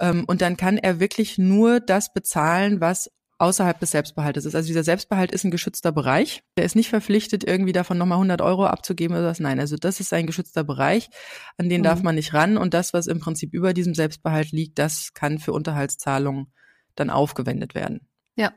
Ähm, 0.00 0.24
und 0.26 0.42
dann 0.42 0.56
kann 0.56 0.78
er 0.78 1.00
wirklich 1.00 1.38
nur 1.38 1.80
das 1.80 2.12
bezahlen, 2.12 2.80
was 2.80 3.10
außerhalb 3.38 3.78
des 3.78 3.92
Selbstbehaltes 3.92 4.44
ist. 4.44 4.54
Also 4.54 4.66
dieser 4.66 4.82
Selbstbehalt 4.82 5.32
ist 5.32 5.44
ein 5.44 5.50
geschützter 5.50 5.92
Bereich. 5.92 6.42
Der 6.56 6.64
ist 6.64 6.74
nicht 6.74 6.90
verpflichtet, 6.90 7.44
irgendwie 7.44 7.72
davon 7.72 7.96
nochmal 7.96 8.16
100 8.16 8.42
Euro 8.42 8.66
abzugeben 8.66 9.16
oder 9.16 9.26
was. 9.26 9.40
Nein, 9.40 9.60
also 9.60 9.76
das 9.76 10.00
ist 10.00 10.12
ein 10.12 10.26
geschützter 10.26 10.64
Bereich, 10.64 11.08
an 11.56 11.68
den 11.68 11.80
mhm. 11.80 11.84
darf 11.84 12.02
man 12.02 12.16
nicht 12.16 12.34
ran. 12.34 12.56
Und 12.56 12.74
das, 12.74 12.92
was 12.92 13.06
im 13.06 13.20
Prinzip 13.20 13.54
über 13.54 13.72
diesem 13.74 13.94
Selbstbehalt 13.94 14.50
liegt, 14.50 14.78
das 14.78 15.14
kann 15.14 15.38
für 15.38 15.52
Unterhaltszahlungen 15.52 16.52
dann 16.96 17.10
aufgewendet 17.10 17.74
werden. 17.74 18.08
Ja, 18.34 18.52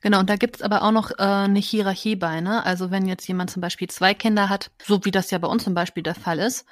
genau. 0.00 0.20
Und 0.20 0.30
da 0.30 0.36
gibt's 0.36 0.62
aber 0.62 0.82
auch 0.82 0.92
noch 0.92 1.10
äh, 1.10 1.22
eine 1.22 1.58
Hierarchie 1.58 2.16
bei. 2.16 2.40
Ne? 2.40 2.64
Also 2.64 2.90
wenn 2.90 3.06
jetzt 3.06 3.28
jemand 3.28 3.50
zum 3.50 3.60
Beispiel 3.60 3.88
zwei 3.88 4.14
Kinder 4.14 4.48
hat, 4.48 4.70
so 4.82 5.04
wie 5.04 5.10
das 5.10 5.30
ja 5.30 5.36
bei 5.36 5.48
uns 5.48 5.64
zum 5.64 5.74
Beispiel 5.74 6.02
der 6.02 6.14
Fall 6.14 6.38
ist. 6.38 6.64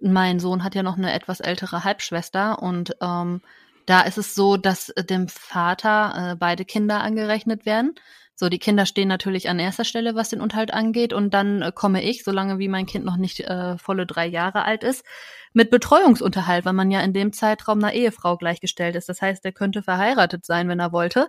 Mein 0.00 0.38
Sohn 0.38 0.62
hat 0.62 0.76
ja 0.76 0.84
noch 0.84 0.96
eine 0.96 1.12
etwas 1.12 1.40
ältere 1.40 1.82
Halbschwester 1.82 2.62
und 2.62 2.96
ähm, 3.00 3.40
da 3.86 4.02
ist 4.02 4.18
es 4.18 4.34
so, 4.34 4.56
dass 4.56 4.88
äh, 4.90 5.04
dem 5.04 5.28
Vater 5.28 6.32
äh, 6.32 6.36
beide 6.36 6.64
Kinder 6.64 7.00
angerechnet 7.00 7.66
werden. 7.66 7.94
So, 8.34 8.48
die 8.48 8.58
Kinder 8.58 8.86
stehen 8.86 9.08
natürlich 9.08 9.48
an 9.48 9.58
erster 9.58 9.84
Stelle, 9.84 10.14
was 10.14 10.30
den 10.30 10.40
Unterhalt 10.40 10.72
angeht. 10.72 11.12
Und 11.12 11.34
dann 11.34 11.62
äh, 11.62 11.72
komme 11.72 12.02
ich, 12.02 12.24
solange 12.24 12.58
wie 12.58 12.68
mein 12.68 12.86
Kind 12.86 13.04
noch 13.04 13.16
nicht 13.16 13.40
äh, 13.40 13.76
volle 13.78 14.06
drei 14.06 14.26
Jahre 14.26 14.64
alt 14.64 14.84
ist, 14.84 15.04
mit 15.52 15.70
Betreuungsunterhalt, 15.70 16.64
weil 16.64 16.72
man 16.72 16.90
ja 16.90 17.00
in 17.02 17.12
dem 17.12 17.32
Zeitraum 17.32 17.78
einer 17.78 17.92
Ehefrau 17.92 18.36
gleichgestellt 18.36 18.96
ist. 18.96 19.08
Das 19.08 19.20
heißt, 19.20 19.44
er 19.44 19.52
könnte 19.52 19.82
verheiratet 19.82 20.46
sein, 20.46 20.68
wenn 20.68 20.80
er 20.80 20.92
wollte. 20.92 21.28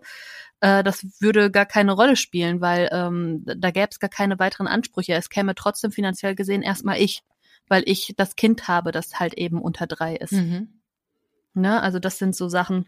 Äh, 0.61 0.83
das 0.83 1.05
würde 1.19 1.51
gar 1.51 1.65
keine 1.65 1.91
Rolle 1.91 2.15
spielen, 2.15 2.61
weil 2.61 2.89
ähm, 2.91 3.43
da 3.45 3.71
gäbe 3.71 3.89
es 3.91 3.99
gar 3.99 4.09
keine 4.09 4.39
weiteren 4.39 4.67
Ansprüche. 4.67 5.13
Es 5.13 5.29
käme 5.29 5.55
trotzdem 5.55 5.91
finanziell 5.91 6.35
gesehen 6.35 6.61
erstmal 6.61 7.01
ich, 7.01 7.21
weil 7.67 7.83
ich 7.85 8.13
das 8.15 8.35
Kind 8.35 8.67
habe, 8.67 8.91
das 8.91 9.19
halt 9.19 9.33
eben 9.33 9.61
unter 9.61 9.87
drei 9.87 10.15
ist. 10.15 10.31
Mhm. 10.31 10.82
Ne? 11.53 11.81
Also 11.81 11.99
das 11.99 12.17
sind 12.17 12.35
so 12.35 12.49
Sachen, 12.49 12.87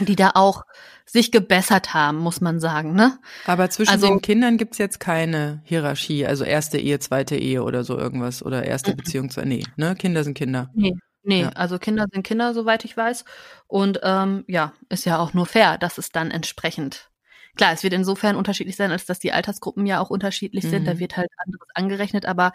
die 0.00 0.16
da 0.16 0.32
auch 0.34 0.64
sich 1.06 1.32
gebessert 1.32 1.94
haben, 1.94 2.18
muss 2.18 2.40
man 2.40 2.60
sagen. 2.60 2.94
Ne? 2.94 3.18
Aber 3.46 3.70
zwischen 3.70 3.90
also, 3.90 4.06
den 4.06 4.20
Kindern 4.20 4.58
gibt's 4.58 4.78
jetzt 4.78 5.00
keine 5.00 5.62
Hierarchie, 5.64 6.26
also 6.26 6.44
erste 6.44 6.78
Ehe, 6.78 6.98
zweite 6.98 7.36
Ehe 7.36 7.62
oder 7.62 7.84
so 7.84 7.96
irgendwas 7.96 8.42
oder 8.42 8.64
erste 8.64 8.94
Beziehung 8.94 9.30
zu. 9.30 9.40
Nee, 9.42 9.64
ne? 9.76 9.94
Kinder 9.96 10.24
sind 10.24 10.34
Kinder. 10.34 10.70
Nee. 10.74 10.94
Nee, 11.24 11.42
ja. 11.42 11.48
also 11.50 11.78
Kinder 11.78 12.06
sind 12.10 12.22
Kinder, 12.22 12.54
soweit 12.54 12.84
ich 12.84 12.96
weiß. 12.96 13.24
Und 13.66 14.00
ähm, 14.02 14.44
ja, 14.46 14.72
ist 14.88 15.04
ja 15.04 15.18
auch 15.18 15.34
nur 15.34 15.46
fair, 15.46 15.76
dass 15.76 15.98
es 15.98 16.10
dann 16.10 16.30
entsprechend 16.30 17.10
Klar, 17.56 17.72
es 17.72 17.82
wird 17.82 17.92
insofern 17.92 18.36
unterschiedlich 18.36 18.76
sein, 18.76 18.90
als 18.92 19.06
dass 19.06 19.18
die 19.18 19.32
Altersgruppen 19.32 19.86
ja 19.86 20.00
auch 20.00 20.10
unterschiedlich 20.10 20.64
sind. 20.64 20.82
Mhm. 20.82 20.86
Da 20.86 20.98
wird 20.98 21.16
halt 21.16 21.28
anderes 21.38 21.68
angerechnet. 21.74 22.26
Aber 22.26 22.52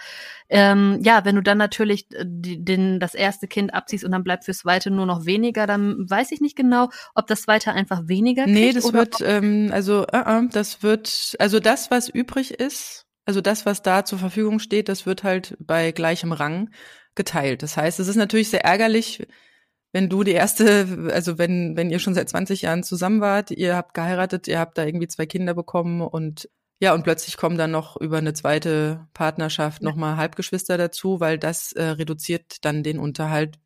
ähm, 0.50 1.00
ja, 1.04 1.26
wenn 1.26 1.36
du 1.36 1.42
dann 1.42 1.58
natürlich 1.58 2.08
äh, 2.12 2.26
die, 2.26 2.64
den, 2.64 3.00
das 3.00 3.14
erste 3.14 3.48
Kind 3.48 3.74
abziehst 3.74 4.04
und 4.04 4.12
dann 4.12 4.24
bleibt 4.24 4.46
fürs 4.46 4.60
zweite 4.60 4.92
nur 4.92 5.06
noch 5.06 5.26
weniger, 5.26 5.68
dann 5.68 6.10
weiß 6.10 6.32
ich 6.32 6.42
nicht 6.42 6.56
genau, 6.56 6.90
ob 7.16 7.28
das 7.28 7.44
zweite 7.44 7.74
einfach 7.74 8.08
weniger 8.08 8.44
kriegt. 8.44 8.56
Nee, 8.56 8.72
das 8.72 8.94
wird, 8.94 9.18
ähm, 9.22 9.70
also 9.74 10.02
uh 10.02 10.06
-uh, 10.06 10.50
das 10.52 10.84
wird, 10.84 11.36
also 11.40 11.60
das, 11.60 11.92
was 11.92 12.10
übrig 12.10 12.52
ist, 12.52 13.06
also 13.26 13.42
das, 13.42 13.66
was 13.66 13.82
da 13.82 14.06
zur 14.06 14.20
Verfügung 14.20 14.60
steht, 14.60 14.90
das 14.90 15.06
wird 15.06 15.24
halt 15.24 15.56
bei 15.60 15.92
gleichem 15.92 16.32
Rang 16.32 16.70
geteilt. 17.16 17.64
Das 17.64 17.78
heißt, 17.78 18.00
es 18.00 18.08
ist 18.08 18.16
natürlich 18.16 18.50
sehr 18.50 18.66
ärgerlich, 18.66 19.26
wenn 19.94 20.10
du 20.10 20.24
die 20.24 20.32
erste, 20.32 21.12
also 21.14 21.38
wenn, 21.38 21.78
wenn 21.78 21.92
ihr 21.92 22.00
schon 22.00 22.16
seit 22.16 22.28
20 22.28 22.64
Jahren 22.64 22.84
zusammen 22.84 23.22
wart, 23.22 23.52
ihr 23.52 23.76
habt 23.76 23.94
geheiratet, 23.94 24.48
ihr 24.48 24.60
habt 24.60 24.78
da 24.78 24.86
irgendwie 24.86 25.08
zwei 25.08 25.28
Kinder 25.28 25.54
bekommen 25.54 26.02
und 26.02 26.50
ja, 26.80 26.94
und 26.94 27.04
plötzlich 27.04 27.38
kommen 27.38 27.58
dann 27.58 27.72
noch 27.72 27.96
über 27.96 28.18
eine 28.18 28.34
zweite 28.34 29.08
Partnerschaft 29.14 29.82
ja. 29.82 29.90
nochmal 29.90 30.18
Halbgeschwister 30.18 30.78
dazu, 30.78 31.22
weil 31.22 31.38
das 31.38 31.72
äh, 31.72 31.84
reduziert 31.84 32.66
dann 32.66 32.84
den 32.84 33.00
Unterhalt, 33.00 33.60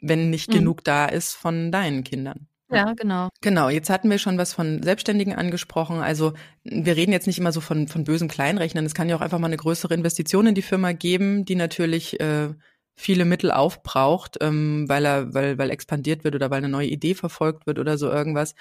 wenn 0.00 0.30
nicht 0.30 0.48
mhm. 0.48 0.54
genug 0.54 0.84
da 0.84 1.06
ist 1.06 1.34
von 1.34 1.72
deinen 1.72 2.04
Kindern. 2.04 2.46
Ja, 2.70 2.92
genau. 2.94 3.28
Genau, 3.42 3.68
jetzt 3.68 3.90
hatten 3.90 4.08
wir 4.08 4.18
schon 4.18 4.38
was 4.38 4.54
von 4.54 4.82
Selbstständigen 4.82 5.34
angesprochen. 5.34 5.98
Also 5.98 6.32
wir 6.62 6.96
reden 6.96 7.12
jetzt 7.12 7.26
nicht 7.26 7.38
immer 7.38 7.52
so 7.52 7.60
von, 7.60 7.88
von 7.88 8.04
bösen 8.04 8.28
Kleinrechnern. 8.28 8.86
Es 8.86 8.94
kann 8.94 9.08
ja 9.08 9.16
auch 9.16 9.20
einfach 9.20 9.38
mal 9.38 9.48
eine 9.48 9.56
größere 9.56 9.92
Investition 9.92 10.46
in 10.46 10.54
die 10.54 10.62
Firma 10.62 10.92
geben, 10.92 11.44
die 11.44 11.56
natürlich 11.56 12.18
äh, 12.20 12.54
viele 12.96 13.24
Mittel 13.24 13.50
aufbraucht, 13.50 14.38
ähm, 14.40 14.88
weil 14.88 15.04
er, 15.04 15.34
weil, 15.34 15.58
weil 15.58 15.70
expandiert 15.70 16.24
wird 16.24 16.34
oder 16.34 16.50
weil 16.50 16.58
eine 16.58 16.68
neue 16.68 16.88
Idee 16.88 17.14
verfolgt 17.14 17.66
wird 17.66 17.78
oder 17.78 17.98
so 17.98 18.10
irgendwas. 18.10 18.54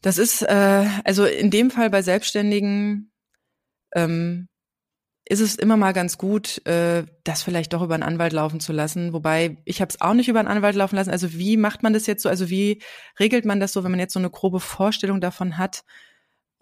Das 0.00 0.18
ist, 0.18 0.42
äh, 0.42 0.86
also 1.04 1.24
in 1.24 1.50
dem 1.50 1.70
Fall 1.70 1.90
bei 1.90 2.02
Selbstständigen 2.02 3.12
ähm, 3.94 4.48
ist 5.24 5.40
es 5.40 5.54
immer 5.54 5.76
mal 5.76 5.92
ganz 5.92 6.18
gut, 6.18 6.64
äh, 6.66 7.04
das 7.24 7.42
vielleicht 7.42 7.72
doch 7.72 7.82
über 7.82 7.94
einen 7.94 8.02
Anwalt 8.02 8.32
laufen 8.32 8.60
zu 8.60 8.72
lassen. 8.72 9.12
Wobei 9.12 9.58
ich 9.64 9.80
habe 9.80 9.88
es 9.88 10.00
auch 10.00 10.14
nicht 10.14 10.28
über 10.28 10.40
einen 10.40 10.48
Anwalt 10.48 10.74
laufen 10.74 10.96
lassen. 10.96 11.10
Also 11.10 11.32
wie 11.32 11.56
macht 11.56 11.82
man 11.82 11.92
das 11.92 12.06
jetzt 12.06 12.22
so? 12.22 12.28
Also 12.28 12.50
wie 12.50 12.82
regelt 13.20 13.44
man 13.44 13.60
das 13.60 13.72
so, 13.72 13.84
wenn 13.84 13.92
man 13.92 14.00
jetzt 14.00 14.14
so 14.14 14.18
eine 14.18 14.30
grobe 14.30 14.60
Vorstellung 14.60 15.20
davon 15.20 15.58
hat, 15.58 15.84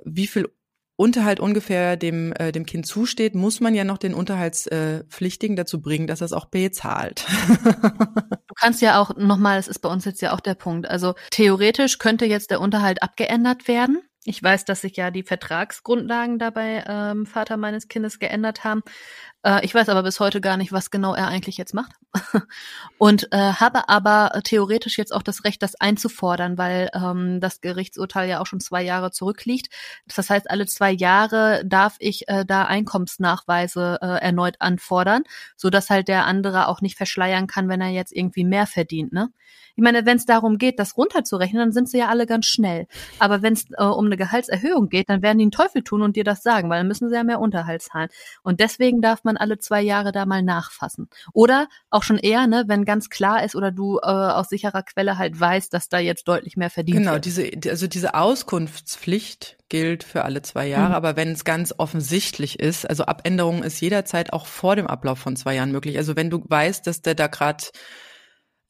wie 0.05 0.27
viel 0.27 0.49
Unterhalt 1.01 1.41
ungefähr 1.41 1.97
dem, 1.97 2.35
äh, 2.35 2.53
dem 2.53 2.67
Kind 2.67 2.85
zusteht, 2.87 3.35
muss 3.35 3.61
man 3.61 3.75
ja 3.75 3.85
noch 3.85 3.97
den 3.97 4.13
Unterhaltspflichtigen 4.13 5.57
dazu 5.57 5.81
bringen, 5.81 6.07
dass 6.07 6.21
er 6.21 6.27
es 6.27 6.35
auch 6.35 6.45
bezahlt. 6.45 7.25
du 7.65 8.55
kannst 8.55 8.83
ja 8.83 9.01
auch 9.01 9.17
nochmal, 9.17 9.57
das 9.57 9.67
ist 9.67 9.79
bei 9.79 9.89
uns 9.89 10.05
jetzt 10.05 10.21
ja 10.21 10.35
auch 10.35 10.41
der 10.41 10.55
Punkt, 10.55 10.87
also 10.87 11.15
theoretisch 11.31 11.97
könnte 11.97 12.27
jetzt 12.27 12.51
der 12.51 12.61
Unterhalt 12.61 13.03
abgeändert 13.03 13.67
werden. 13.67 14.03
Ich 14.27 14.43
weiß, 14.43 14.67
dass 14.67 14.83
sich 14.83 14.95
ja 14.97 15.11
die 15.11 15.23
Vertragsgrundlagen 15.23 16.39
dabei 16.39 16.85
ähm, 16.87 17.25
Vater 17.25 17.57
meines 17.57 17.89
Kindes 17.89 18.19
geändert 18.19 18.65
haben. 18.65 18.83
Äh, 19.43 19.65
ich 19.65 19.75
weiß 19.75 19.89
aber 19.89 20.03
bis 20.03 20.21
heute 20.21 20.41
gar 20.41 20.57
nicht, 20.57 20.73
was 20.73 20.91
genau 20.91 21.15
er 21.15 21.29
eigentlich 21.29 21.57
jetzt 21.57 21.75
macht. 21.75 21.93
und 22.99 23.29
äh, 23.33 23.37
habe 23.55 23.89
aber 23.89 24.41
theoretisch 24.45 24.99
jetzt 24.99 25.13
auch 25.15 25.23
das 25.23 25.45
Recht, 25.45 25.63
das 25.63 25.75
einzufordern, 25.81 26.59
weil 26.59 26.91
ähm, 26.95 27.41
das 27.41 27.61
Gerichtsurteil 27.61 28.29
ja 28.29 28.41
auch 28.41 28.47
schon 28.47 28.61
zwei 28.61 28.83
Jahre 28.83 29.11
zurückliegt. 29.11 29.73
Das 30.07 30.29
heißt, 30.29 30.51
alle 30.51 30.67
zwei 30.67 30.91
Jahre 30.91 31.63
darf 31.65 31.97
ich 31.99 32.29
äh, 32.29 32.45
da 32.45 32.65
Einkommensnachweise 32.65 33.99
äh, 34.03 34.07
erneut 34.21 34.57
anfordern, 34.59 35.23
so 35.57 35.71
dass 35.71 35.91
halt 35.91 36.09
der 36.09 36.27
andere 36.27 36.69
auch 36.69 36.81
nicht 36.81 36.97
verschleiern 36.97 37.47
kann, 37.47 37.69
wenn 37.69 37.81
er 37.81 37.89
jetzt 37.89 38.13
irgendwie 38.15 38.45
mehr 38.45 38.67
verdient. 38.67 39.13
Ne? 39.13 39.31
Ich 39.77 39.83
meine, 39.83 40.05
wenn 40.05 40.17
es 40.17 40.27
darum 40.27 40.59
geht, 40.59 40.79
das 40.79 40.97
runterzurechnen, 40.97 41.61
dann 41.61 41.73
sind 41.73 41.89
sie 41.89 41.99
ja 41.99 42.09
alle 42.09 42.27
ganz 42.27 42.47
schnell. 42.47 42.87
Aber 43.19 43.43
wenn 43.43 43.55
es 43.55 43.65
äh, 43.77 43.83
um 43.83 44.07
eine 44.07 44.17
Gehaltserhöhung 44.17 44.89
geht, 44.89 45.09
dann 45.09 45.23
werden 45.23 45.39
die 45.39 45.45
einen 45.45 45.53
Teufel 45.53 45.83
tun 45.83 46.03
und 46.03 46.17
dir 46.17 46.25
das 46.25 46.43
sagen, 46.43 46.69
weil 46.69 46.81
dann 46.81 46.89
müssen 46.89 47.09
sie 47.09 47.15
ja 47.15 47.25
mehr 47.25 47.41
Unterhalt 47.41 47.83
zahlen. 47.83 48.09
Und 48.43 48.61
deswegen 48.61 49.01
darf 49.01 49.25
man 49.25 49.30
man 49.31 49.37
alle 49.37 49.59
zwei 49.59 49.81
Jahre 49.81 50.13
da 50.13 50.27
mal 50.27 50.43
nachfassen. 50.43 51.09
Oder 51.33 51.69
auch 51.89 52.03
schon 52.03 52.19
eher, 52.19 52.47
ne, 52.47 52.65
wenn 52.67 52.85
ganz 52.85 53.11
klar 53.11 53.45
ist 53.45 53.55
oder 53.55 53.71
du 53.71 53.99
äh, 53.99 54.07
aus 54.07 54.49
sicherer 54.49 54.83
Quelle 54.83 55.19
halt 55.19 55.39
weißt, 55.39 55.73
dass 55.73 55.89
da 55.89 55.99
jetzt 55.99 56.27
deutlich 56.27 56.57
mehr 56.57 56.71
verdient 56.71 56.99
genau, 56.99 57.13
wird. 57.13 57.25
Genau, 57.25 57.51
diese, 57.51 57.71
also 57.71 57.87
diese 57.87 58.15
Auskunftspflicht 58.15 59.59
gilt 59.69 60.03
für 60.03 60.25
alle 60.25 60.43
zwei 60.43 60.67
Jahre, 60.67 60.89
mhm. 60.89 60.95
aber 60.95 61.17
wenn 61.17 61.31
es 61.31 61.45
ganz 61.45 61.73
offensichtlich 61.79 62.59
ist, 62.59 62.89
also 62.89 63.05
Abänderung 63.05 63.63
ist 63.63 63.81
jederzeit 63.81 64.33
auch 64.33 64.47
vor 64.47 64.75
dem 64.75 64.89
Ablauf 64.89 65.19
von 65.19 65.37
zwei 65.37 65.55
Jahren 65.55 65.71
möglich. 65.71 65.97
Also 65.97 66.17
wenn 66.17 66.31
du 66.31 66.45
weißt, 66.47 66.87
dass 66.87 67.03
der 67.03 67.15
da 67.15 67.29
gerade 67.29 67.65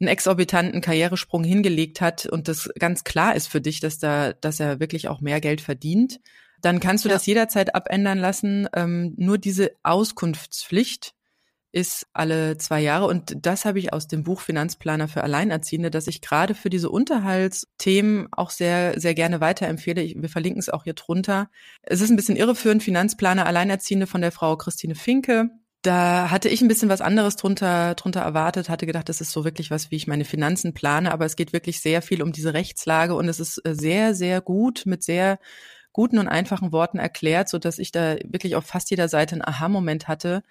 einen 0.00 0.08
exorbitanten 0.08 0.80
Karrieresprung 0.80 1.44
hingelegt 1.44 2.00
hat 2.00 2.26
und 2.26 2.48
das 2.48 2.70
ganz 2.78 3.04
klar 3.04 3.34
ist 3.34 3.48
für 3.48 3.60
dich, 3.60 3.80
dass 3.80 3.98
da, 3.98 4.32
dass 4.32 4.60
er 4.60 4.80
wirklich 4.80 5.08
auch 5.08 5.20
mehr 5.20 5.40
Geld 5.40 5.60
verdient, 5.60 6.20
dann 6.62 6.80
kannst 6.80 7.04
du 7.04 7.08
ja. 7.08 7.14
das 7.14 7.26
jederzeit 7.26 7.74
abändern 7.74 8.18
lassen. 8.18 8.68
Ähm, 8.74 9.14
nur 9.16 9.38
diese 9.38 9.72
Auskunftspflicht 9.82 11.14
ist 11.72 12.08
alle 12.12 12.58
zwei 12.58 12.80
Jahre 12.80 13.06
und 13.06 13.46
das 13.46 13.64
habe 13.64 13.78
ich 13.78 13.92
aus 13.92 14.08
dem 14.08 14.24
Buch 14.24 14.40
Finanzplaner 14.40 15.06
für 15.06 15.22
Alleinerziehende, 15.22 15.90
dass 15.90 16.08
ich 16.08 16.20
gerade 16.20 16.54
für 16.54 16.68
diese 16.68 16.90
Unterhaltsthemen 16.90 18.26
auch 18.32 18.50
sehr, 18.50 18.98
sehr 18.98 19.14
gerne 19.14 19.40
weiterempfehle. 19.40 20.02
Ich, 20.02 20.20
wir 20.20 20.28
verlinken 20.28 20.58
es 20.58 20.68
auch 20.68 20.82
hier 20.82 20.94
drunter. 20.94 21.48
Es 21.82 22.00
ist 22.00 22.10
ein 22.10 22.16
bisschen 22.16 22.34
irreführend, 22.34 22.82
Finanzplaner 22.82 23.46
Alleinerziehende 23.46 24.08
von 24.08 24.20
der 24.20 24.32
Frau 24.32 24.56
Christine 24.56 24.96
Finke 24.96 25.50
da 25.82 26.30
hatte 26.30 26.48
ich 26.48 26.60
ein 26.60 26.68
bisschen 26.68 26.90
was 26.90 27.00
anderes 27.00 27.36
drunter, 27.36 27.94
drunter 27.94 28.20
erwartet, 28.20 28.68
hatte 28.68 28.86
gedacht, 28.86 29.08
das 29.08 29.20
ist 29.20 29.32
so 29.32 29.44
wirklich 29.44 29.70
was, 29.70 29.90
wie 29.90 29.96
ich 29.96 30.06
meine 30.06 30.26
Finanzen 30.26 30.74
plane, 30.74 31.10
aber 31.10 31.24
es 31.24 31.36
geht 31.36 31.52
wirklich 31.52 31.80
sehr 31.80 32.02
viel 32.02 32.22
um 32.22 32.32
diese 32.32 32.52
Rechtslage 32.52 33.14
und 33.14 33.28
es 33.28 33.40
ist 33.40 33.64
äh, 33.64 33.74
sehr, 33.74 34.14
sehr 34.14 34.40
gut 34.42 34.82
mit 34.84 35.02
sehr 35.02 35.38
guten 35.92 36.18
und 36.18 36.28
einfachen 36.28 36.72
Worten 36.72 36.98
erklärt, 36.98 37.48
so 37.48 37.58
dass 37.58 37.78
ich 37.78 37.92
da 37.92 38.16
wirklich 38.24 38.56
auf 38.56 38.64
fast 38.64 38.90
jeder 38.90 39.08
Seite 39.08 39.34
einen 39.34 39.44
Aha-Moment 39.44 40.08
hatte 40.08 40.42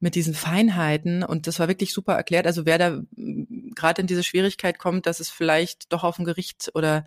mit 0.00 0.14
diesen 0.14 0.34
Feinheiten 0.34 1.22
und 1.22 1.46
das 1.46 1.58
war 1.58 1.68
wirklich 1.68 1.92
super 1.92 2.14
erklärt. 2.14 2.46
Also 2.46 2.66
wer 2.66 2.78
da 2.78 3.00
gerade 3.74 4.00
in 4.00 4.06
diese 4.06 4.22
Schwierigkeit 4.22 4.78
kommt, 4.78 5.06
dass 5.06 5.20
es 5.20 5.30
vielleicht 5.30 5.92
doch 5.92 6.04
auf 6.04 6.18
ein 6.18 6.24
Gericht 6.24 6.70
oder 6.74 7.06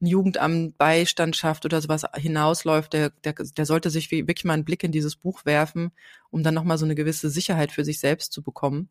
ein 0.00 0.06
Jugendamt 0.06 0.76
Beistand 0.76 1.36
schafft 1.36 1.64
oder 1.64 1.80
sowas 1.80 2.04
hinausläuft, 2.16 2.92
der, 2.92 3.10
der, 3.10 3.32
der 3.34 3.66
sollte 3.66 3.90
sich 3.90 4.10
wirklich 4.10 4.44
mal 4.44 4.54
einen 4.54 4.64
Blick 4.64 4.84
in 4.84 4.92
dieses 4.92 5.16
Buch 5.16 5.44
werfen, 5.44 5.92
um 6.30 6.42
dann 6.42 6.54
nochmal 6.54 6.78
so 6.78 6.84
eine 6.84 6.94
gewisse 6.94 7.30
Sicherheit 7.30 7.72
für 7.72 7.84
sich 7.84 8.00
selbst 8.00 8.32
zu 8.32 8.42
bekommen. 8.42 8.90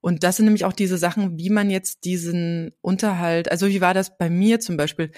Und 0.00 0.24
das 0.24 0.36
sind 0.36 0.46
nämlich 0.46 0.64
auch 0.64 0.72
diese 0.72 0.98
Sachen, 0.98 1.38
wie 1.38 1.50
man 1.50 1.70
jetzt 1.70 2.04
diesen 2.04 2.72
Unterhalt, 2.80 3.50
also 3.50 3.68
wie 3.68 3.80
war 3.80 3.94
das 3.94 4.18
bei 4.18 4.28
mir 4.28 4.58
zum 4.58 4.76
Beispiel? 4.76 5.12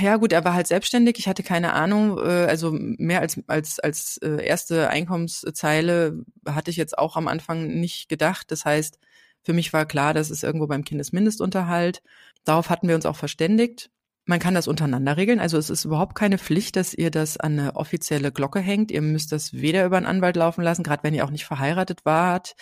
Ja 0.00 0.16
gut, 0.16 0.32
er 0.32 0.44
war 0.44 0.54
halt 0.54 0.66
selbstständig. 0.66 1.18
Ich 1.18 1.28
hatte 1.28 1.42
keine 1.42 1.72
Ahnung, 1.72 2.18
äh, 2.18 2.46
also 2.46 2.70
mehr 2.72 3.20
als 3.20 3.40
als 3.46 3.78
als 3.80 4.18
äh, 4.18 4.44
erste 4.44 4.88
Einkommenszeile 4.90 6.24
hatte 6.46 6.70
ich 6.70 6.76
jetzt 6.76 6.98
auch 6.98 7.16
am 7.16 7.28
Anfang 7.28 7.68
nicht 7.80 8.08
gedacht. 8.08 8.50
Das 8.50 8.64
heißt, 8.64 8.98
für 9.42 9.52
mich 9.52 9.72
war 9.72 9.86
klar, 9.86 10.14
das 10.14 10.30
ist 10.30 10.42
irgendwo 10.42 10.66
beim 10.66 10.84
Kindesmindestunterhalt. 10.84 12.02
Darauf 12.44 12.70
hatten 12.70 12.88
wir 12.88 12.94
uns 12.94 13.06
auch 13.06 13.16
verständigt. 13.16 13.90
Man 14.24 14.40
kann 14.40 14.54
das 14.54 14.66
untereinander 14.66 15.16
regeln. 15.16 15.38
Also 15.38 15.56
es 15.56 15.70
ist 15.70 15.84
überhaupt 15.84 16.16
keine 16.16 16.38
Pflicht, 16.38 16.74
dass 16.74 16.92
ihr 16.92 17.12
das 17.12 17.36
an 17.36 17.58
eine 17.58 17.76
offizielle 17.76 18.32
Glocke 18.32 18.58
hängt. 18.58 18.90
Ihr 18.90 19.02
müsst 19.02 19.30
das 19.30 19.52
weder 19.52 19.86
über 19.86 19.98
einen 19.98 20.06
Anwalt 20.06 20.36
laufen 20.36 20.62
lassen, 20.62 20.82
gerade 20.82 21.04
wenn 21.04 21.14
ihr 21.14 21.24
auch 21.24 21.30
nicht 21.30 21.44
verheiratet 21.44 22.04
wart. 22.04 22.56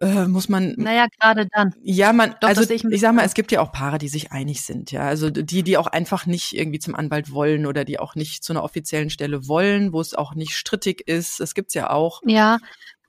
Äh, 0.00 0.26
muss 0.26 0.48
man. 0.48 0.74
Naja, 0.76 1.06
gerade 1.18 1.46
dann. 1.52 1.74
Ja, 1.82 2.12
man, 2.12 2.34
Doch, 2.40 2.48
also 2.48 2.62
ich, 2.70 2.84
ich 2.84 3.00
sag 3.00 3.14
mal, 3.14 3.24
es 3.24 3.34
gibt 3.34 3.50
ja 3.50 3.60
auch 3.60 3.72
Paare, 3.72 3.98
die 3.98 4.08
sich 4.08 4.30
einig 4.30 4.62
sind, 4.62 4.92
ja. 4.92 5.02
Also 5.02 5.30
die, 5.30 5.62
die 5.62 5.78
auch 5.78 5.86
einfach 5.86 6.26
nicht 6.26 6.54
irgendwie 6.54 6.78
zum 6.78 6.94
Anwalt 6.94 7.32
wollen 7.32 7.64
oder 7.64 7.84
die 7.84 7.98
auch 7.98 8.14
nicht 8.14 8.44
zu 8.44 8.52
einer 8.52 8.62
offiziellen 8.62 9.08
Stelle 9.08 9.48
wollen, 9.48 9.92
wo 9.92 10.00
es 10.00 10.14
auch 10.14 10.34
nicht 10.34 10.54
strittig 10.54 11.08
ist. 11.08 11.40
Das 11.40 11.54
gibt's 11.54 11.72
ja 11.72 11.90
auch. 11.90 12.20
Ja, 12.26 12.58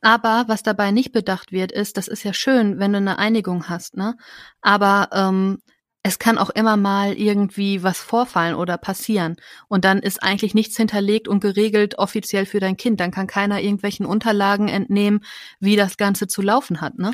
aber 0.02 0.46
was 0.48 0.64
dabei 0.64 0.92
nicht 0.92 1.12
bedacht 1.12 1.52
wird, 1.52 1.72
ist, 1.72 1.98
das 1.98 2.08
ist 2.08 2.24
ja 2.24 2.34
schön, 2.34 2.80
wenn 2.80 2.94
du 2.94 3.00
eine 3.00 3.20
Einigung 3.20 3.68
hast, 3.68 3.98
ne? 3.98 4.16
Aber 4.62 5.10
ähm, 5.12 5.62
es 6.04 6.20
kann 6.20 6.38
auch 6.38 6.50
immer 6.50 6.78
mal 6.78 7.14
irgendwie 7.14 7.84
was 7.84 8.00
vorfallen 8.00 8.56
oder 8.56 8.78
passieren. 8.78 9.36
Und 9.68 9.84
dann 9.84 10.00
ist 10.00 10.24
eigentlich 10.24 10.54
nichts 10.54 10.78
hinterlegt 10.78 11.28
und 11.28 11.41
geregelt 11.41 11.98
offiziell 11.98 12.45
für 12.45 12.60
dein 12.60 12.78
Kind. 12.78 13.00
Dann 13.00 13.12
kann 13.12 13.28
keiner 13.28 13.62
irgendwelchen 13.62 14.06
Unterlagen 14.06 14.70
entnehmen, 14.70 15.22
wie 15.60 15.76
das 15.76 15.98
Ganze 15.98 16.28
zu 16.28 16.41
laufen 16.41 16.82
hat, 16.82 16.98
ne? 16.98 17.12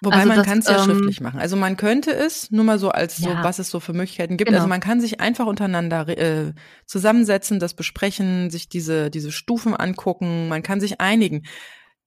Wobei 0.00 0.18
also 0.18 0.28
man 0.28 0.42
kann 0.44 0.58
es 0.60 0.68
ja 0.68 0.78
ähm, 0.78 0.84
schriftlich 0.84 1.20
machen. 1.20 1.40
Also 1.40 1.56
man 1.56 1.76
könnte 1.76 2.12
es, 2.12 2.52
nur 2.52 2.64
mal 2.64 2.78
so 2.78 2.90
als 2.90 3.18
ja, 3.18 3.30
so, 3.30 3.36
was 3.42 3.58
es 3.58 3.68
so 3.68 3.80
für 3.80 3.92
Möglichkeiten 3.92 4.36
gibt. 4.36 4.46
Genau. 4.46 4.58
Also 4.58 4.68
man 4.68 4.78
kann 4.78 5.00
sich 5.00 5.18
einfach 5.18 5.46
untereinander 5.46 6.06
äh, 6.08 6.52
zusammensetzen, 6.86 7.58
das 7.58 7.74
besprechen, 7.74 8.50
sich 8.50 8.68
diese, 8.68 9.10
diese 9.10 9.32
Stufen 9.32 9.74
angucken, 9.74 10.46
man 10.46 10.62
kann 10.62 10.80
sich 10.80 11.00
einigen 11.00 11.42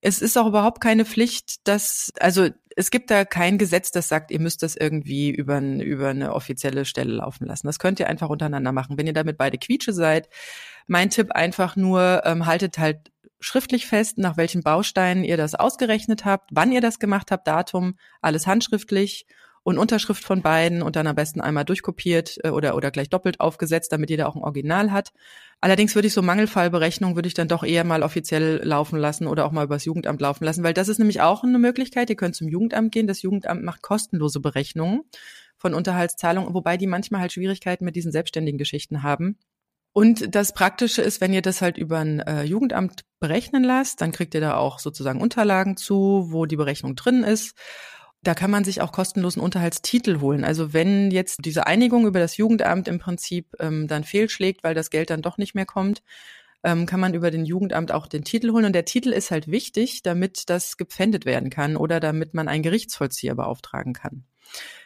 es 0.01 0.21
ist 0.21 0.37
auch 0.37 0.47
überhaupt 0.47 0.81
keine 0.81 1.05
Pflicht, 1.05 1.67
dass, 1.67 2.11
also 2.19 2.49
es 2.75 2.91
gibt 2.91 3.11
da 3.11 3.25
kein 3.25 3.57
Gesetz, 3.57 3.91
das 3.91 4.07
sagt, 4.07 4.31
ihr 4.31 4.39
müsst 4.39 4.63
das 4.63 4.75
irgendwie 4.75 5.29
über, 5.29 5.59
über 5.59 6.09
eine 6.09 6.33
offizielle 6.33 6.85
Stelle 6.85 7.13
laufen 7.13 7.45
lassen. 7.45 7.67
Das 7.67 7.79
könnt 7.79 7.99
ihr 7.99 8.07
einfach 8.07 8.29
untereinander 8.29 8.71
machen. 8.71 8.97
Wenn 8.97 9.07
ihr 9.07 9.13
damit 9.13 9.37
beide 9.37 9.57
Quietsche 9.57 9.93
seid, 9.93 10.29
mein 10.87 11.09
Tipp 11.09 11.31
einfach 11.31 11.75
nur, 11.75 12.23
ähm, 12.25 12.45
haltet 12.45 12.77
halt 12.77 13.11
schriftlich 13.39 13.87
fest, 13.87 14.17
nach 14.17 14.37
welchen 14.37 14.61
Bausteinen 14.61 15.23
ihr 15.23 15.37
das 15.37 15.55
ausgerechnet 15.55 16.25
habt, 16.25 16.49
wann 16.53 16.71
ihr 16.71 16.81
das 16.81 16.99
gemacht 16.99 17.31
habt, 17.31 17.47
Datum, 17.47 17.97
alles 18.21 18.45
handschriftlich 18.47 19.25
und 19.63 19.77
Unterschrift 19.77 20.23
von 20.23 20.41
beiden 20.41 20.81
und 20.81 20.95
dann 20.95 21.07
am 21.07 21.15
besten 21.15 21.41
einmal 21.41 21.65
durchkopiert 21.65 22.39
äh, 22.43 22.49
oder, 22.49 22.75
oder 22.75 22.91
gleich 22.91 23.09
doppelt 23.09 23.39
aufgesetzt, 23.39 23.91
damit 23.91 24.09
jeder 24.09 24.27
auch 24.27 24.35
ein 24.35 24.43
Original 24.43 24.91
hat. 24.91 25.11
Allerdings 25.63 25.93
würde 25.93 26.07
ich 26.07 26.13
so 26.13 26.23
Mangelfallberechnung 26.23 27.15
würde 27.15 27.27
ich 27.27 27.35
dann 27.35 27.47
doch 27.47 27.63
eher 27.63 27.83
mal 27.83 28.01
offiziell 28.01 28.61
laufen 28.63 28.97
lassen 28.97 29.27
oder 29.27 29.45
auch 29.45 29.51
mal 29.51 29.65
übers 29.65 29.85
Jugendamt 29.85 30.19
laufen 30.19 30.43
lassen, 30.43 30.63
weil 30.63 30.73
das 30.73 30.89
ist 30.89 30.97
nämlich 30.97 31.21
auch 31.21 31.43
eine 31.43 31.59
Möglichkeit. 31.59 32.09
Ihr 32.09 32.15
könnt 32.15 32.35
zum 32.35 32.47
Jugendamt 32.47 32.91
gehen. 32.91 33.05
Das 33.05 33.21
Jugendamt 33.21 33.63
macht 33.63 33.83
kostenlose 33.83 34.39
Berechnungen 34.39 35.01
von 35.57 35.75
Unterhaltszahlungen, 35.75 36.55
wobei 36.55 36.77
die 36.77 36.87
manchmal 36.87 37.21
halt 37.21 37.33
Schwierigkeiten 37.33 37.85
mit 37.85 37.95
diesen 37.95 38.11
selbstständigen 38.11 38.57
Geschichten 38.57 39.03
haben. 39.03 39.37
Und 39.93 40.33
das 40.33 40.53
Praktische 40.53 41.03
ist, 41.03 41.21
wenn 41.21 41.33
ihr 41.33 41.43
das 41.43 41.61
halt 41.61 41.77
über 41.77 41.99
ein 41.99 42.21
äh, 42.21 42.43
Jugendamt 42.43 43.01
berechnen 43.19 43.63
lasst, 43.63 44.01
dann 44.01 44.11
kriegt 44.11 44.33
ihr 44.33 44.41
da 44.41 44.55
auch 44.55 44.79
sozusagen 44.79 45.21
Unterlagen 45.21 45.77
zu, 45.77 46.27
wo 46.29 46.47
die 46.47 46.55
Berechnung 46.55 46.95
drin 46.95 47.23
ist. 47.23 47.55
Da 48.23 48.35
kann 48.35 48.51
man 48.51 48.63
sich 48.63 48.81
auch 48.81 48.91
kostenlosen 48.91 49.41
Unterhaltstitel 49.41 50.19
holen. 50.19 50.43
Also 50.43 50.73
wenn 50.73 51.09
jetzt 51.09 51.39
diese 51.43 51.65
Einigung 51.65 52.05
über 52.05 52.19
das 52.19 52.37
Jugendamt 52.37 52.87
im 52.87 52.99
Prinzip 52.99 53.55
ähm, 53.59 53.87
dann 53.87 54.03
fehlschlägt, 54.03 54.63
weil 54.63 54.75
das 54.75 54.91
Geld 54.91 55.09
dann 55.09 55.23
doch 55.23 55.37
nicht 55.37 55.55
mehr 55.55 55.65
kommt, 55.65 56.03
ähm, 56.63 56.85
kann 56.85 56.99
man 56.99 57.13
über 57.13 57.31
den 57.31 57.45
Jugendamt 57.45 57.91
auch 57.91 58.07
den 58.07 58.23
Titel 58.23 58.51
holen. 58.51 58.65
Und 58.65 58.73
der 58.73 58.85
Titel 58.85 59.11
ist 59.11 59.31
halt 59.31 59.49
wichtig, 59.49 60.03
damit 60.03 60.49
das 60.49 60.77
gepfändet 60.77 61.25
werden 61.25 61.49
kann 61.49 61.75
oder 61.75 61.99
damit 61.99 62.33
man 62.33 62.47
einen 62.47 62.63
Gerichtsvollzieher 62.63 63.35
beauftragen 63.35 63.93
kann. 63.93 64.23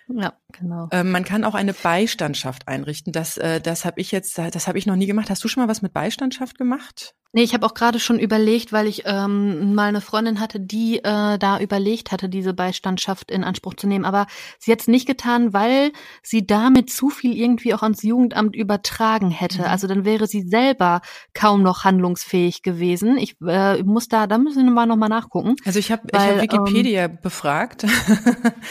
Ja, 0.07 0.37
genau. 0.59 0.87
Ähm, 0.91 1.11
man 1.11 1.23
kann 1.23 1.43
auch 1.43 1.55
eine 1.55 1.73
Beistandschaft 1.73 2.67
einrichten. 2.67 3.13
Das, 3.13 3.37
äh, 3.37 3.61
das 3.61 3.85
habe 3.85 3.99
ich 3.99 4.11
jetzt, 4.11 4.37
das 4.37 4.67
habe 4.67 4.77
ich 4.77 4.85
noch 4.85 4.95
nie 4.95 5.07
gemacht. 5.07 5.29
Hast 5.29 5.43
du 5.43 5.47
schon 5.47 5.63
mal 5.63 5.69
was 5.69 5.81
mit 5.81 5.93
Beistandschaft 5.93 6.57
gemacht? 6.57 7.15
Nee, 7.35 7.43
ich 7.43 7.53
habe 7.53 7.65
auch 7.65 7.73
gerade 7.73 7.99
schon 7.99 8.17
überlegt, 8.17 8.71
weil 8.71 8.87
ich 8.87 9.03
ähm, 9.05 9.75
mal 9.75 9.89
eine 9.89 9.99
Freundin 9.99 10.39
hatte, 10.39 10.57
die 10.57 10.99
äh, 10.99 11.37
da 11.37 11.59
überlegt 11.59 12.13
hatte, 12.13 12.29
diese 12.29 12.53
Beistandschaft 12.53 13.29
in 13.29 13.43
Anspruch 13.43 13.73
zu 13.73 13.87
nehmen. 13.87 14.05
Aber 14.05 14.27
sie 14.57 14.71
hat 14.71 14.79
es 14.79 14.87
nicht 14.87 15.05
getan, 15.05 15.51
weil 15.51 15.91
sie 16.23 16.47
damit 16.47 16.89
zu 16.89 17.09
viel 17.09 17.35
irgendwie 17.35 17.73
auch 17.73 17.83
ans 17.83 18.03
Jugendamt 18.03 18.55
übertragen 18.55 19.31
hätte. 19.31 19.63
Mhm. 19.63 19.65
Also 19.65 19.87
dann 19.87 20.05
wäre 20.05 20.27
sie 20.27 20.43
selber 20.43 21.01
kaum 21.33 21.61
noch 21.61 21.83
handlungsfähig 21.83 22.61
gewesen. 22.61 23.17
Ich 23.17 23.35
äh, 23.45 23.83
muss 23.83 24.07
da, 24.07 24.27
da 24.27 24.37
müssen 24.37 24.63
wir 24.63 24.71
mal 24.71 24.85
noch 24.85 24.95
mal 24.95 25.09
nachgucken. 25.09 25.57
Also 25.65 25.77
ich 25.77 25.91
habe 25.91 26.03
hab 26.13 26.41
Wikipedia 26.41 27.03
ähm, 27.03 27.17
befragt. 27.21 27.85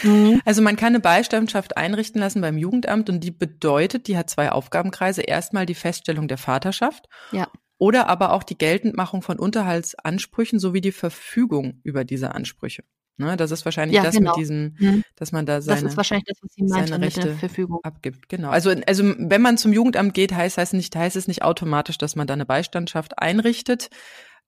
mhm. 0.01 0.41
Also 0.45 0.63
man 0.63 0.75
kann 0.75 0.87
eine 0.87 0.99
Beistandschaft 1.01 1.74
einrichten 1.77 2.21
lassen 2.21 2.41
beim 2.41 2.57
Jugendamt 2.57 3.09
und 3.09 3.19
die 3.21 3.31
bedeutet, 3.31 4.07
die 4.07 4.17
hat 4.17 4.29
zwei 4.29 4.51
Aufgabenkreise. 4.51 5.21
Erstmal 5.21 5.65
die 5.65 5.75
Feststellung 5.75 6.27
der 6.27 6.37
Vaterschaft. 6.37 7.07
Ja 7.31 7.47
oder 7.77 8.07
aber 8.07 8.31
auch 8.31 8.43
die 8.43 8.57
Geltendmachung 8.57 9.21
von 9.21 9.37
Unterhaltsansprüchen 9.37 10.59
sowie 10.59 10.81
die 10.81 10.91
Verfügung 10.91 11.81
über 11.83 12.05
diese 12.05 12.33
Ansprüche. 12.33 12.83
Ne, 13.17 13.37
das 13.37 13.51
ist 13.51 13.63
wahrscheinlich 13.63 13.95
ja, 13.95 14.03
das 14.03 14.15
genau. 14.15 14.31
mit 14.31 14.41
diesem, 14.41 14.75
mhm. 14.77 15.03
dass 15.15 15.31
man 15.31 15.45
da 15.45 15.61
seine, 15.61 15.83
das 15.83 15.91
ist 15.91 15.97
wahrscheinlich 15.97 16.25
das, 16.25 16.37
was 16.41 16.51
Sie 16.53 16.67
seine 16.67 16.99
Rechte 16.99 17.37
abgibt. 17.83 18.27
Genau. 18.27 18.49
Also, 18.49 18.71
also 18.85 19.03
wenn 19.17 19.41
man 19.41 19.57
zum 19.57 19.71
Jugendamt 19.71 20.13
geht, 20.13 20.33
heißt, 20.33 20.57
heißt, 20.57 20.73
nicht, 20.73 20.93
heißt 20.93 21.15
es 21.15 21.29
nicht 21.29 21.41
automatisch, 21.41 21.97
dass 21.97 22.17
man 22.17 22.27
da 22.27 22.33
eine 22.33 22.45
Beistandschaft 22.45 23.17
einrichtet. 23.17 23.89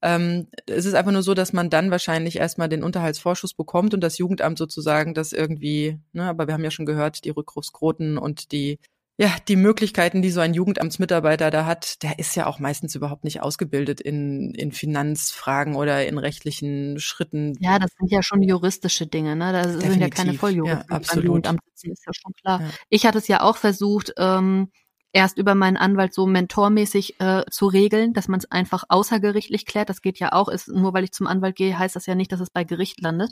Ähm, 0.02 0.48
es 0.68 0.86
ist 0.86 0.94
einfach 0.94 1.12
nur 1.12 1.24
so, 1.24 1.34
dass 1.34 1.54
man 1.54 1.70
dann 1.70 1.92
wahrscheinlich 1.92 2.38
erstmal 2.38 2.70
den 2.70 2.84
Unterhaltsvorschuss 2.84 3.54
bekommt 3.54 3.94
und 3.94 4.02
das 4.02 4.18
Jugendamt 4.18 4.58
sozusagen 4.58 5.14
das 5.14 5.34
irgendwie, 5.34 6.00
ne, 6.14 6.30
aber 6.30 6.48
wir 6.48 6.54
haben 6.54 6.64
ja 6.64 6.72
schon 6.72 6.86
gehört, 6.86 7.26
die 7.26 7.32
Rückrufsquoten 7.32 8.18
und 8.18 8.52
die 8.52 8.80
ja, 9.20 9.36
die 9.48 9.56
Möglichkeiten, 9.56 10.22
die 10.22 10.30
so 10.30 10.42
ein 10.42 10.54
Jugendamtsmitarbeiter 10.54 11.50
da 11.50 11.66
hat, 11.66 12.04
der 12.04 12.20
ist 12.20 12.36
ja 12.36 12.46
auch 12.46 12.60
meistens 12.60 12.94
überhaupt 12.94 13.24
nicht 13.24 13.42
ausgebildet 13.42 14.00
in, 14.00 14.54
in 14.54 14.72
Finanzfragen 14.72 15.76
oder 15.76 16.06
in 16.06 16.20
rechtlichen 16.20 17.00
Schritten. 17.00 17.56
Ja, 17.60 17.80
das 17.80 17.90
sind 17.98 18.12
ja 18.12 18.22
schon 18.22 18.44
juristische 18.44 19.08
Dinge, 19.08 19.36
ne? 19.36 19.54
Das 19.54 19.66
Definitiv. 19.66 19.92
sind 19.92 20.02
ja 20.02 20.10
keine 20.10 20.34
Volljuristen 20.36 20.86
ja, 20.88 20.96
absolut. 20.96 21.26
Jugendamt 21.26 21.62
sitzen, 21.66 21.94
ist 21.94 22.06
ja 22.06 22.14
schon 22.14 22.34
klar. 22.34 22.62
Ja. 22.62 22.70
Ich 22.90 23.08
hatte 23.08 23.18
es 23.18 23.28
ja 23.28 23.42
auch 23.42 23.58
versucht, 23.58 24.14
ähm, 24.20 24.70
erst 25.18 25.40
über 25.40 25.56
meinen 25.56 25.78
Anwalt 25.78 26.14
so 26.14 26.28
mentormäßig 26.28 27.20
äh, 27.20 27.44
zu 27.50 27.66
regeln, 27.66 28.14
dass 28.14 28.28
man 28.28 28.38
es 28.40 28.52
einfach 28.52 28.84
außergerichtlich 28.88 29.66
klärt. 29.66 29.90
Das 29.90 30.04
geht 30.04 30.20
ja 30.20 30.32
auch. 30.32 30.48
Ist, 30.48 30.68
nur 30.68 30.94
weil 30.94 31.04
ich 31.04 31.12
zum 31.12 31.26
Anwalt 31.26 31.56
gehe, 31.56 31.78
heißt 31.78 31.96
das 31.96 32.06
ja 32.06 32.14
nicht, 32.14 32.32
dass 32.32 32.40
es 32.40 32.52
bei 32.52 32.64
Gericht 32.64 33.02
landet. 33.02 33.32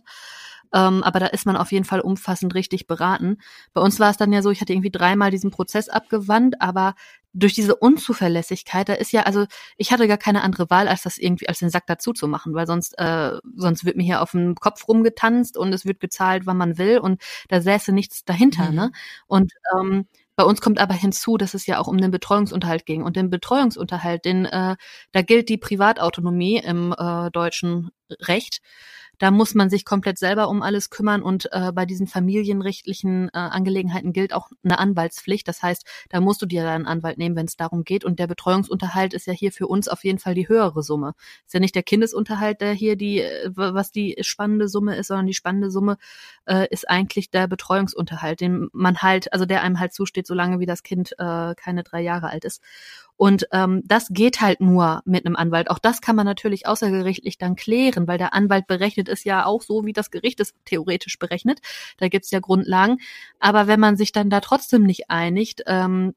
Ähm, 0.74 1.04
aber 1.04 1.20
da 1.20 1.28
ist 1.28 1.46
man 1.46 1.56
auf 1.56 1.72
jeden 1.72 1.86
Fall 1.86 2.02
umfassend 2.02 2.56
richtig 2.56 2.88
beraten. 2.88 3.38
Bei 3.74 3.82
uns 3.82 4.00
war 4.00 4.10
es 4.10 4.18
dann 4.18 4.34
ja 4.34 4.42
so, 4.42 4.50
ich 4.50 4.62
hatte 4.62 4.74
irgendwie 4.74 4.90
dreimal 4.90 5.30
diesen 5.30 5.52
Prozess 5.52 5.88
abgewandt, 5.88 6.60
aber 6.60 6.96
durch 7.34 7.54
diese 7.54 7.76
Unzuverlässigkeit, 7.76 8.90
da 8.90 8.94
ist 8.94 9.12
ja, 9.12 9.24
also 9.24 9.46
ich 9.78 9.92
hatte 9.92 10.08
gar 10.08 10.18
keine 10.18 10.42
andere 10.42 10.72
Wahl, 10.72 10.88
als 10.88 11.04
das 11.04 11.20
irgendwie 11.20 11.48
als 11.48 11.60
den 11.60 11.70
Sack 11.70 11.86
dazu 11.86 12.14
zu 12.14 12.28
machen, 12.28 12.56
weil 12.56 12.66
sonst, 12.66 12.98
äh, 12.98 13.34
sonst 13.56 13.86
wird 13.86 13.96
mir 13.96 14.04
hier 14.04 14.24
auf 14.24 14.32
dem 14.32 14.56
Kopf 14.56 14.88
rumgetanzt 14.88 15.56
und 15.56 15.72
es 15.72 15.86
wird 15.86 16.00
gezahlt, 16.00 16.48
wann 16.48 16.58
man 16.58 16.80
will 16.80 16.98
und 16.98 17.22
da 17.50 17.62
säße 17.62 17.92
nichts 17.92 18.26
dahinter, 18.26 18.72
mhm. 18.72 18.76
ne? 18.76 18.92
Und 19.28 19.54
ähm, 19.78 20.08
bei 20.36 20.44
uns 20.44 20.62
kommt 20.62 20.80
aber 20.80 20.94
hinzu, 20.94 21.38
dass 21.38 21.54
es 21.54 21.66
ja 21.66 21.80
auch 21.80 21.88
um 21.88 21.98
den 21.98 22.12
Betreuungsunterhalt 22.12 22.86
ging. 22.86 23.04
Und 23.04 23.16
den 23.16 23.30
Betreuungsunterhalt, 23.30 24.26
den, 24.26 24.46
äh, 24.46 24.76
da 25.12 25.22
gilt 25.22 25.50
die 25.50 25.58
Privatautonomie 25.58 26.58
im 26.58 26.94
äh, 26.98 27.32
deutschen 27.32 27.92
Recht. 28.22 28.60
Da 29.20 29.32
muss 29.32 29.56
man 29.56 29.70
sich 29.70 29.86
komplett 29.86 30.18
selber 30.18 30.50
um 30.50 30.62
alles 30.62 30.90
kümmern 30.90 31.22
und 31.22 31.50
äh, 31.52 31.72
bei 31.72 31.86
diesen 31.86 32.08
familienrechtlichen 32.08 33.30
äh, 33.30 33.38
Angelegenheiten 33.38 34.14
gilt 34.14 34.34
auch 34.34 34.50
eine 34.64 34.80
Anwaltspflicht. 34.80 35.48
Das 35.48 35.62
heißt, 35.64 35.86
da 36.10 36.22
musst 36.22 36.42
du 36.42 36.46
dir 36.46 36.64
deinen 36.64 36.86
Anwalt 36.86 37.18
nehmen, 37.18 37.36
wenn 37.36 37.46
es 37.46 37.58
darum 37.58 37.84
geht. 37.84 38.04
Und 38.04 38.20
der 38.20 38.28
Betreuungsunterhalt 38.28 39.14
ist 39.14 39.28
ja 39.28 39.34
hier 39.34 39.52
für 39.52 39.68
uns 39.68 39.88
auf 39.88 40.04
jeden 40.04 40.20
Fall 40.20 40.36
die 40.36 40.48
höhere 40.48 40.84
Summe. 40.84 41.14
Ist 41.46 41.54
ja 41.54 41.60
nicht 41.60 41.76
der 41.76 41.84
Kindesunterhalt, 41.84 42.62
der 42.62 42.74
hier 42.74 42.96
die, 42.96 43.22
äh, 43.22 43.52
was 43.56 43.92
die 43.92 44.18
spannende 44.22 44.68
Summe 44.68 44.96
ist, 44.96 45.08
sondern 45.08 45.28
die 45.28 45.34
spannende 45.34 45.72
Summe 45.72 45.98
äh, 46.46 46.68
ist 46.70 46.90
eigentlich 46.90 47.30
der 47.30 47.48
Betreuungsunterhalt, 47.48 48.42
den 48.42 48.70
man 48.74 48.98
halt, 48.98 49.32
also 49.34 49.46
der 49.46 49.62
einem 49.62 49.80
halt 49.80 49.94
zusteht, 49.94 50.28
solange 50.28 50.60
wie 50.60 50.66
das 50.66 50.84
Kind 50.84 51.14
äh, 51.18 51.56
keine 51.56 51.84
drei 51.84 52.02
Jahre 52.02 52.30
alt 52.30 52.46
ist. 52.46 52.62
Und 53.18 53.48
ähm, 53.52 53.82
das 53.86 54.10
geht 54.10 54.42
halt 54.42 54.60
nur 54.60 55.02
mit 55.06 55.26
einem 55.26 55.36
Anwalt. 55.36 55.70
Auch 55.70 55.80
das 55.80 56.02
kann 56.02 56.16
man 56.16 56.26
natürlich 56.26 56.68
außergerichtlich 56.68 57.38
dann 57.38 57.56
klären, 57.56 58.08
weil 58.08 58.18
der 58.18 58.34
Anwalt 58.34 58.68
berechnet 58.68 59.08
es 59.08 59.24
ja 59.24 59.46
auch 59.46 59.62
so, 59.62 59.86
wie 59.86 59.94
das 59.94 60.12
Gericht 60.12 60.40
es 60.40 60.54
theoretisch 60.66 61.18
berechnet. 61.18 61.62
Da 61.98 62.10
gibt's 62.10 62.32
ja 62.32 62.40
Grundlagen. 62.40 62.98
Aber 63.40 63.68
wenn 63.68 63.80
man 63.80 63.96
sich 63.96 64.12
dann 64.12 64.30
da 64.30 64.42
trotzdem 64.42 64.84
nicht 64.84 65.10
einigt, 65.10 65.64
ähm, 65.68 66.14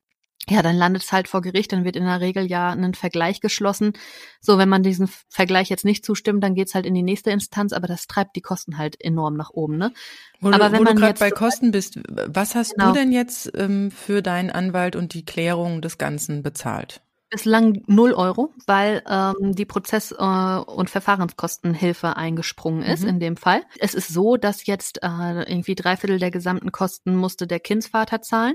ja, 0.48 0.62
dann 0.62 0.76
landet 0.76 1.02
es 1.02 1.12
halt 1.12 1.28
vor 1.28 1.42
Gericht, 1.42 1.72
dann 1.72 1.84
wird 1.84 1.96
in 1.96 2.04
der 2.04 2.20
Regel 2.20 2.46
ja 2.46 2.70
ein 2.70 2.94
Vergleich 2.94 3.40
geschlossen. 3.40 3.92
So, 4.40 4.58
wenn 4.58 4.68
man 4.68 4.82
diesen 4.82 5.08
Vergleich 5.28 5.68
jetzt 5.68 5.84
nicht 5.84 6.04
zustimmt, 6.04 6.42
dann 6.42 6.54
geht's 6.54 6.74
halt 6.74 6.86
in 6.86 6.94
die 6.94 7.02
nächste 7.02 7.30
Instanz, 7.30 7.72
aber 7.72 7.86
das 7.86 8.06
treibt 8.06 8.36
die 8.36 8.40
Kosten 8.40 8.78
halt 8.78 9.00
enorm 9.00 9.36
nach 9.36 9.50
oben, 9.50 9.76
ne? 9.76 9.92
Wo 10.40 10.48
aber 10.48 10.66
du, 10.66 10.72
wenn 10.72 10.82
man 10.84 10.96
du 10.96 11.02
gerade 11.02 11.18
bei 11.18 11.30
Kosten 11.30 11.70
bist, 11.70 12.00
was 12.08 12.54
hast 12.54 12.74
genau. 12.74 12.92
du 12.92 12.98
denn 12.98 13.12
jetzt 13.12 13.50
ähm, 13.54 13.90
für 13.90 14.22
deinen 14.22 14.50
Anwalt 14.50 14.96
und 14.96 15.14
die 15.14 15.24
Klärung 15.24 15.82
des 15.82 15.98
Ganzen 15.98 16.42
bezahlt? 16.42 17.02
Bislang 17.30 17.82
null 17.86 18.14
Euro, 18.14 18.54
weil 18.66 19.02
ähm, 19.06 19.54
die 19.54 19.66
Prozess- 19.66 20.12
äh, 20.12 20.60
und 20.70 20.88
Verfahrenskostenhilfe 20.88 22.16
eingesprungen 22.16 22.82
ist 22.82 23.02
mhm. 23.02 23.08
in 23.08 23.20
dem 23.20 23.36
Fall. 23.36 23.62
Es 23.78 23.92
ist 23.92 24.08
so, 24.08 24.38
dass 24.38 24.64
jetzt 24.64 25.02
äh, 25.02 25.42
irgendwie 25.42 25.74
drei 25.74 25.98
Viertel 25.98 26.18
der 26.18 26.30
gesamten 26.30 26.72
Kosten 26.72 27.14
musste 27.14 27.46
der 27.46 27.60
Kindsvater 27.60 28.22
zahlen. 28.22 28.54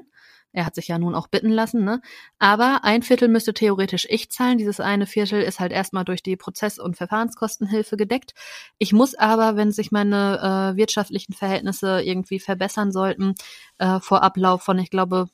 Er 0.53 0.65
hat 0.65 0.75
sich 0.75 0.87
ja 0.87 0.99
nun 0.99 1.15
auch 1.15 1.27
bitten 1.27 1.49
lassen, 1.49 1.83
ne? 1.83 2.01
Aber 2.39 2.81
ein 2.83 3.01
Viertel 3.01 3.27
müsste 3.27 3.53
theoretisch 3.53 4.05
ich 4.09 4.31
zahlen. 4.31 4.59
Dieses 4.59 4.79
eine 4.79 5.07
Viertel 5.07 5.41
ist 5.41 5.59
halt 5.59 5.71
erstmal 5.71 6.05
durch 6.05 6.21
die 6.21 6.37
Prozess- 6.37 6.79
und 6.79 6.95
Verfahrenskostenhilfe 6.95 7.97
gedeckt. 7.97 8.33
Ich 8.77 8.93
muss 8.93 9.15
aber, 9.15 9.55
wenn 9.57 9.71
sich 9.71 9.91
meine 9.91 10.73
äh, 10.73 10.77
wirtschaftlichen 10.77 11.33
Verhältnisse 11.33 12.01
irgendwie 12.01 12.39
verbessern 12.39 12.91
sollten, 12.91 13.33
äh, 13.79 13.99
vor 13.99 14.21
Ablauf 14.23 14.61
von, 14.61 14.77
ich 14.77 14.91
glaube, 14.91 15.27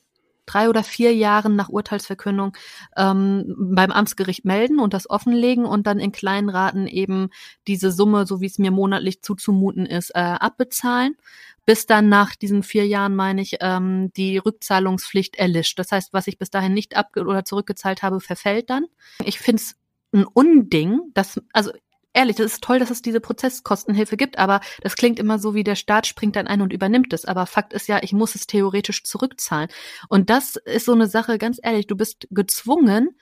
drei 0.50 0.70
oder 0.70 0.84
vier 0.84 1.14
Jahren 1.14 1.56
nach 1.56 1.70
Urteilsverkündung 1.70 2.56
ähm, 2.97 3.56
beim 3.58 3.91
Amtsgericht 3.91 4.45
melden 4.45 4.80
und 4.80 4.93
das 4.93 5.10
offenlegen 5.10 5.66
und 5.66 5.88
dann 5.88 6.00
in 6.00 6.12
kleinen 6.12 6.50
Raten 6.50 6.88
eben 6.88 7.30
diese 7.68 7.91
Summe, 7.91 8.26
so 8.26 8.41
wie 8.41 8.47
es 8.47 8.58
mir 8.58 8.72
monatlich 8.72 9.22
zuzumuten 9.22 9.86
ist, 9.86 10.12
äh, 10.16 10.20
abbezahlen 10.20 11.16
bis 11.70 11.86
dann 11.86 12.10
nach 12.10 12.36
diesen 12.36 12.64
vier 12.64 12.88
Jahren, 12.88 13.16
meine 13.16 13.43
ich, 13.43 13.58
ähm, 13.60 14.12
die 14.14 14.39
Rückzahlungspflicht 14.39 15.36
erlischt. 15.36 15.78
Das 15.78 15.91
heißt, 15.91 16.14
was 16.14 16.26
ich 16.26 16.39
bis 16.39 16.50
dahin 16.50 16.74
nicht 16.74 16.97
ab 16.97 17.12
oder 17.16 17.45
zurückgezahlt 17.45 18.02
habe, 18.02 18.20
verfällt 18.22 18.72
dann. 18.72 18.88
Ich 19.24 19.38
finde 19.38 19.62
es 19.62 19.76
ein 20.12 20.26
Unding, 20.26 21.00
dass, 21.14 21.39
also 21.54 21.72
ehrlich, 22.14 22.38
das 22.38 22.53
ist 22.53 22.64
toll, 22.64 22.80
dass 22.80 22.89
es 22.89 23.01
diese 23.01 23.20
Prozesskostenhilfe 23.20 24.18
gibt, 24.18 24.38
aber 24.38 24.62
das 24.82 24.95
klingt 24.95 25.20
immer 25.20 25.39
so, 25.39 25.53
wie 25.53 25.64
der 25.64 25.76
Staat 25.76 26.07
springt 26.07 26.36
dann 26.36 26.47
ein 26.47 26.62
und 26.62 26.74
übernimmt 26.74 27.14
es. 27.14 27.26
Aber 27.26 27.45
Fakt 27.45 27.74
ist 27.74 27.88
ja, 27.88 28.01
ich 28.01 28.14
muss 28.14 28.36
es 28.36 28.47
theoretisch 28.47 29.03
zurückzahlen. 29.03 29.70
Und 30.10 30.30
das 30.30 30.55
ist 30.55 30.86
so 30.86 30.93
eine 30.93 31.07
Sache, 31.07 31.38
ganz 31.38 31.60
ehrlich, 31.62 31.88
du 31.88 31.95
bist 31.95 32.28
gezwungen, 32.32 33.16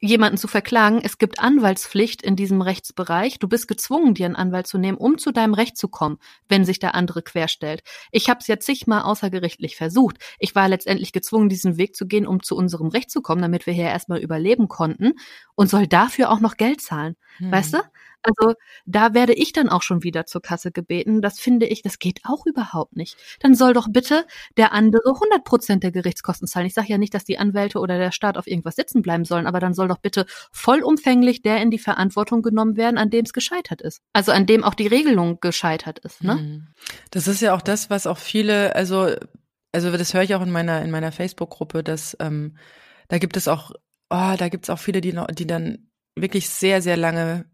jemanden 0.00 0.38
zu 0.38 0.46
verklagen. 0.46 1.00
Es 1.02 1.18
gibt 1.18 1.40
Anwaltspflicht 1.40 2.22
in 2.22 2.36
diesem 2.36 2.62
Rechtsbereich. 2.62 3.38
Du 3.38 3.48
bist 3.48 3.66
gezwungen, 3.66 4.14
dir 4.14 4.26
einen 4.26 4.36
Anwalt 4.36 4.66
zu 4.66 4.78
nehmen, 4.78 4.96
um 4.96 5.18
zu 5.18 5.32
deinem 5.32 5.54
Recht 5.54 5.76
zu 5.76 5.88
kommen, 5.88 6.18
wenn 6.48 6.64
sich 6.64 6.78
der 6.78 6.94
andere 6.94 7.22
querstellt. 7.22 7.82
Ich 8.12 8.30
habe 8.30 8.40
es 8.40 8.46
jetzt 8.46 8.66
zigmal 8.66 9.02
außergerichtlich 9.02 9.76
versucht. 9.76 10.18
Ich 10.38 10.54
war 10.54 10.68
letztendlich 10.68 11.12
gezwungen, 11.12 11.48
diesen 11.48 11.78
Weg 11.78 11.96
zu 11.96 12.06
gehen, 12.06 12.26
um 12.26 12.42
zu 12.42 12.56
unserem 12.56 12.88
Recht 12.88 13.10
zu 13.10 13.22
kommen, 13.22 13.42
damit 13.42 13.66
wir 13.66 13.74
hier 13.74 13.86
erstmal 13.86 14.20
überleben 14.20 14.68
konnten 14.68 15.14
und 15.56 15.68
soll 15.68 15.86
dafür 15.86 16.30
auch 16.30 16.40
noch 16.40 16.56
Geld 16.56 16.80
zahlen. 16.80 17.16
Hm. 17.38 17.50
Weißt 17.50 17.74
du? 17.74 17.78
Also 18.22 18.54
da 18.84 19.14
werde 19.14 19.32
ich 19.32 19.52
dann 19.52 19.68
auch 19.68 19.82
schon 19.82 20.02
wieder 20.02 20.26
zur 20.26 20.42
Kasse 20.42 20.72
gebeten. 20.72 21.22
Das 21.22 21.38
finde 21.38 21.66
ich, 21.66 21.82
das 21.82 21.98
geht 21.98 22.20
auch 22.24 22.46
überhaupt 22.46 22.96
nicht. 22.96 23.16
Dann 23.40 23.54
soll 23.54 23.72
doch 23.72 23.88
bitte 23.90 24.26
der 24.56 24.72
andere 24.72 25.10
100 25.14 25.44
Prozent 25.44 25.82
der 25.82 25.92
Gerichtskosten 25.92 26.48
zahlen. 26.48 26.66
Ich 26.66 26.74
sage 26.74 26.88
ja 26.88 26.98
nicht, 26.98 27.14
dass 27.14 27.24
die 27.24 27.38
Anwälte 27.38 27.78
oder 27.78 27.98
der 27.98 28.12
Staat 28.12 28.36
auf 28.36 28.46
irgendwas 28.46 28.76
sitzen 28.76 29.02
bleiben 29.02 29.24
sollen, 29.24 29.46
aber 29.46 29.60
dann 29.60 29.74
soll 29.74 29.88
doch 29.88 29.98
bitte 29.98 30.26
vollumfänglich 30.52 31.42
der 31.42 31.62
in 31.62 31.70
die 31.70 31.78
Verantwortung 31.78 32.42
genommen 32.42 32.76
werden, 32.76 32.98
an 32.98 33.10
dem 33.10 33.24
es 33.24 33.32
gescheitert 33.32 33.82
ist. 33.82 34.02
Also 34.12 34.32
an 34.32 34.46
dem 34.46 34.64
auch 34.64 34.74
die 34.74 34.86
Regelung 34.86 35.38
gescheitert 35.40 35.98
ist. 36.00 36.22
Ne? 36.22 36.38
Hm. 36.38 36.68
Das 37.10 37.28
ist 37.28 37.40
ja 37.40 37.54
auch 37.54 37.62
das, 37.62 37.90
was 37.90 38.06
auch 38.06 38.18
viele, 38.18 38.74
also 38.74 39.14
also 39.72 39.96
das 39.96 40.14
höre 40.14 40.22
ich 40.22 40.34
auch 40.34 40.42
in 40.42 40.50
meiner 40.50 40.82
in 40.82 40.90
meiner 40.90 41.12
Facebook-Gruppe, 41.12 41.82
dass 41.84 42.16
ähm, 42.20 42.56
da 43.08 43.18
gibt 43.18 43.36
es 43.36 43.48
auch, 43.48 43.70
oh, 44.10 44.34
da 44.36 44.48
gibt 44.48 44.64
es 44.64 44.70
auch 44.70 44.78
viele, 44.78 45.00
die 45.00 45.16
die 45.32 45.46
dann 45.46 45.90
wirklich 46.16 46.48
sehr 46.48 46.82
sehr 46.82 46.96
lange 46.96 47.44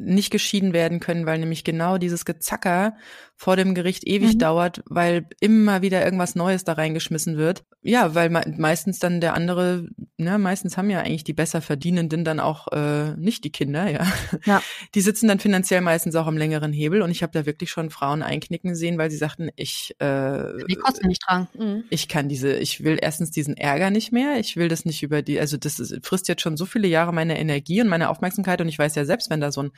nicht 0.00 0.30
geschieden 0.30 0.72
werden 0.72 0.98
können, 0.98 1.26
weil 1.26 1.38
nämlich 1.38 1.62
genau 1.62 1.98
dieses 1.98 2.24
Gezacker 2.24 2.96
vor 3.40 3.56
dem 3.56 3.74
Gericht 3.74 4.06
ewig 4.06 4.34
mhm. 4.34 4.38
dauert, 4.38 4.82
weil 4.84 5.26
immer 5.40 5.80
wieder 5.80 6.04
irgendwas 6.04 6.34
Neues 6.34 6.64
da 6.64 6.74
reingeschmissen 6.74 7.38
wird. 7.38 7.64
Ja, 7.80 8.14
weil 8.14 8.28
meistens 8.28 8.98
dann 8.98 9.22
der 9.22 9.32
andere, 9.32 9.88
ne, 10.18 10.36
meistens 10.36 10.76
haben 10.76 10.90
ja 10.90 11.00
eigentlich 11.00 11.24
die 11.24 11.32
besser 11.32 11.62
Verdienenden 11.62 12.22
dann 12.22 12.38
auch 12.38 12.68
äh, 12.70 13.16
nicht 13.16 13.42
die 13.44 13.50
Kinder, 13.50 13.88
ja. 13.90 14.06
ja. 14.44 14.62
Die 14.94 15.00
sitzen 15.00 15.26
dann 15.26 15.40
finanziell 15.40 15.80
meistens 15.80 16.16
auch 16.16 16.26
am 16.26 16.36
längeren 16.36 16.74
Hebel 16.74 17.00
und 17.00 17.10
ich 17.10 17.22
habe 17.22 17.32
da 17.32 17.46
wirklich 17.46 17.70
schon 17.70 17.88
Frauen 17.88 18.22
einknicken 18.22 18.74
sehen, 18.74 18.98
weil 18.98 19.10
sie 19.10 19.16
sagten, 19.16 19.48
ich 19.56 19.94
äh, 20.00 20.42
die 20.68 20.74
Kosten 20.74 21.08
nicht 21.08 21.22
tragen. 21.22 21.48
Mhm. 21.56 21.84
Ich 21.88 22.08
kann 22.08 22.28
diese, 22.28 22.52
ich 22.52 22.84
will 22.84 22.98
erstens 23.00 23.30
diesen 23.30 23.56
Ärger 23.56 23.90
nicht 23.90 24.12
mehr, 24.12 24.38
ich 24.38 24.56
will 24.56 24.68
das 24.68 24.84
nicht 24.84 25.02
über 25.02 25.22
die, 25.22 25.40
also 25.40 25.56
das 25.56 25.80
ist, 25.80 26.04
frisst 26.04 26.28
jetzt 26.28 26.42
schon 26.42 26.58
so 26.58 26.66
viele 26.66 26.88
Jahre 26.88 27.14
meine 27.14 27.38
Energie 27.38 27.80
und 27.80 27.88
meine 27.88 28.10
Aufmerksamkeit 28.10 28.60
und 28.60 28.68
ich 28.68 28.78
weiß 28.78 28.96
ja 28.96 29.06
selbst, 29.06 29.30
wenn 29.30 29.40
da 29.40 29.50
so 29.50 29.62
ein 29.62 29.70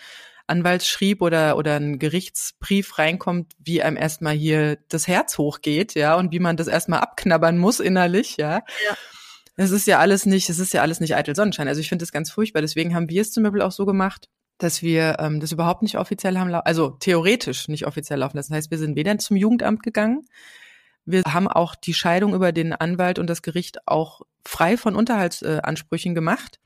Anwaltsschrieb 0.46 1.22
oder, 1.22 1.56
oder 1.56 1.76
ein 1.76 1.98
Gerichtsbrief 1.98 2.98
reinkommt, 2.98 3.52
wie 3.58 3.82
einem 3.82 3.96
erstmal 3.96 4.34
hier 4.34 4.78
das 4.88 5.06
Herz 5.08 5.38
hochgeht, 5.38 5.94
ja, 5.94 6.16
und 6.16 6.32
wie 6.32 6.40
man 6.40 6.56
das 6.56 6.66
erstmal 6.66 7.00
abknabbern 7.00 7.58
muss 7.58 7.80
innerlich, 7.80 8.36
ja. 8.36 8.62
ja. 8.86 8.96
Es 9.56 9.70
ist 9.70 9.86
ja 9.86 9.98
alles 9.98 10.26
nicht, 10.26 10.48
es 10.48 10.58
ist 10.58 10.72
ja 10.72 10.82
alles 10.82 11.00
nicht 11.00 11.14
eitel 11.14 11.36
Sonnenschein. 11.36 11.68
Also 11.68 11.80
ich 11.80 11.88
finde 11.88 12.02
das 12.02 12.12
ganz 12.12 12.30
furchtbar. 12.30 12.62
Deswegen 12.62 12.94
haben 12.94 13.10
wir 13.10 13.20
es 13.20 13.32
zum 13.32 13.42
Beispiel 13.42 13.62
auch 13.62 13.72
so 13.72 13.84
gemacht, 13.84 14.28
dass 14.58 14.80
wir 14.80 15.16
ähm, 15.18 15.40
das 15.40 15.52
überhaupt 15.52 15.82
nicht 15.82 15.98
offiziell 15.98 16.38
haben, 16.38 16.54
also 16.54 16.90
theoretisch 16.90 17.68
nicht 17.68 17.86
offiziell 17.86 18.20
laufen 18.20 18.36
lassen. 18.36 18.52
Das 18.52 18.56
heißt, 18.56 18.70
wir 18.70 18.78
sind 18.78 18.96
weder 18.96 19.18
zum 19.18 19.36
Jugendamt 19.36 19.82
gegangen, 19.82 20.24
wir 21.04 21.22
haben 21.26 21.48
auch 21.48 21.74
die 21.74 21.94
Scheidung 21.94 22.34
über 22.34 22.52
den 22.52 22.72
Anwalt 22.72 23.18
und 23.18 23.28
das 23.28 23.42
Gericht 23.42 23.88
auch 23.88 24.22
frei 24.44 24.76
von 24.76 24.94
Unterhaltsansprüchen 24.94 26.14
gemacht. 26.14 26.60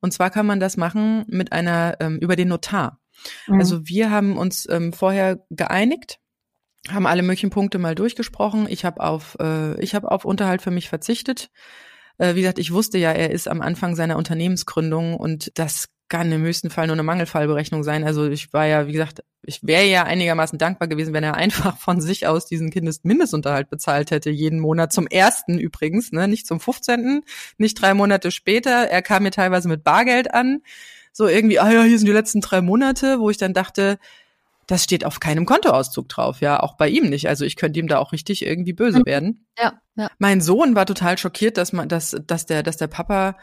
Und 0.00 0.12
zwar 0.12 0.30
kann 0.30 0.46
man 0.46 0.60
das 0.60 0.76
machen 0.76 1.24
mit 1.28 1.52
einer 1.52 1.96
ähm, 2.00 2.18
über 2.18 2.36
den 2.36 2.48
Notar. 2.48 2.98
Mhm. 3.46 3.58
Also 3.58 3.86
wir 3.86 4.10
haben 4.10 4.36
uns 4.36 4.68
ähm, 4.68 4.92
vorher 4.92 5.44
geeinigt, 5.50 6.18
haben 6.88 7.06
alle 7.06 7.22
möglichen 7.22 7.50
Punkte 7.50 7.78
mal 7.78 7.94
durchgesprochen. 7.94 8.66
Ich 8.68 8.84
habe 8.84 9.00
auf, 9.00 9.36
äh, 9.40 9.80
ich 9.80 9.94
habe 9.94 10.10
auf 10.10 10.24
Unterhalt 10.24 10.62
für 10.62 10.70
mich 10.70 10.88
verzichtet. 10.88 11.50
Äh, 12.18 12.34
wie 12.34 12.40
gesagt, 12.40 12.58
ich 12.58 12.72
wusste 12.72 12.98
ja, 12.98 13.12
er 13.12 13.30
ist 13.30 13.48
am 13.48 13.60
Anfang 13.60 13.94
seiner 13.94 14.16
Unternehmensgründung 14.16 15.16
und 15.16 15.52
das 15.58 15.88
kann 16.08 16.30
im 16.30 16.42
höchsten 16.42 16.68
Fall 16.68 16.88
nur 16.88 16.94
eine 16.94 17.02
Mangelfallberechnung 17.04 17.84
sein. 17.84 18.04
Also 18.04 18.28
ich 18.28 18.52
war 18.52 18.66
ja, 18.66 18.86
wie 18.86 18.92
gesagt, 18.92 19.24
ich 19.44 19.62
wäre 19.62 19.86
ja 19.86 20.04
einigermaßen 20.04 20.58
dankbar 20.58 20.86
gewesen, 20.88 21.14
wenn 21.14 21.24
er 21.24 21.34
einfach 21.36 21.78
von 21.78 22.00
sich 22.02 22.26
aus 22.26 22.46
diesen 22.46 22.70
Kindesmindestunterhalt 22.70 23.70
bezahlt 23.70 24.10
hätte, 24.10 24.28
jeden 24.28 24.60
Monat 24.60 24.92
zum 24.92 25.06
ersten 25.06 25.58
übrigens, 25.58 26.12
ne, 26.12 26.28
nicht 26.28 26.46
zum 26.46 26.60
15., 26.60 27.22
nicht 27.56 27.80
drei 27.80 27.94
Monate 27.94 28.30
später. 28.30 28.88
Er 28.90 29.00
kam 29.00 29.22
mir 29.22 29.30
teilweise 29.30 29.68
mit 29.68 29.84
Bargeld 29.84 30.34
an 30.34 30.60
so 31.12 31.28
irgendwie, 31.28 31.58
ah 31.58 31.70
ja, 31.70 31.82
hier 31.82 31.98
sind 31.98 32.06
die 32.06 32.12
letzten 32.12 32.40
drei 32.40 32.60
Monate, 32.60 33.20
wo 33.20 33.30
ich 33.30 33.36
dann 33.36 33.52
dachte, 33.52 33.98
das 34.66 34.84
steht 34.84 35.04
auf 35.04 35.20
keinem 35.20 35.44
Kontoauszug 35.44 36.08
drauf, 36.08 36.40
ja, 36.40 36.60
auch 36.60 36.76
bei 36.76 36.88
ihm 36.88 37.10
nicht. 37.10 37.28
Also 37.28 37.44
ich 37.44 37.56
könnte 37.56 37.80
ihm 37.80 37.88
da 37.88 37.98
auch 37.98 38.12
richtig 38.12 38.44
irgendwie 38.46 38.72
böse 38.72 39.00
mhm. 39.00 39.06
werden. 39.06 39.46
Ja, 39.58 39.80
ja. 39.96 40.08
Mein 40.18 40.40
Sohn 40.40 40.74
war 40.74 40.86
total 40.86 41.18
schockiert, 41.18 41.56
dass 41.56 41.72
man, 41.72 41.88
dass, 41.88 42.16
dass 42.26 42.46
der, 42.46 42.62
dass 42.62 42.76
der 42.76 42.86
Papa 42.86 43.36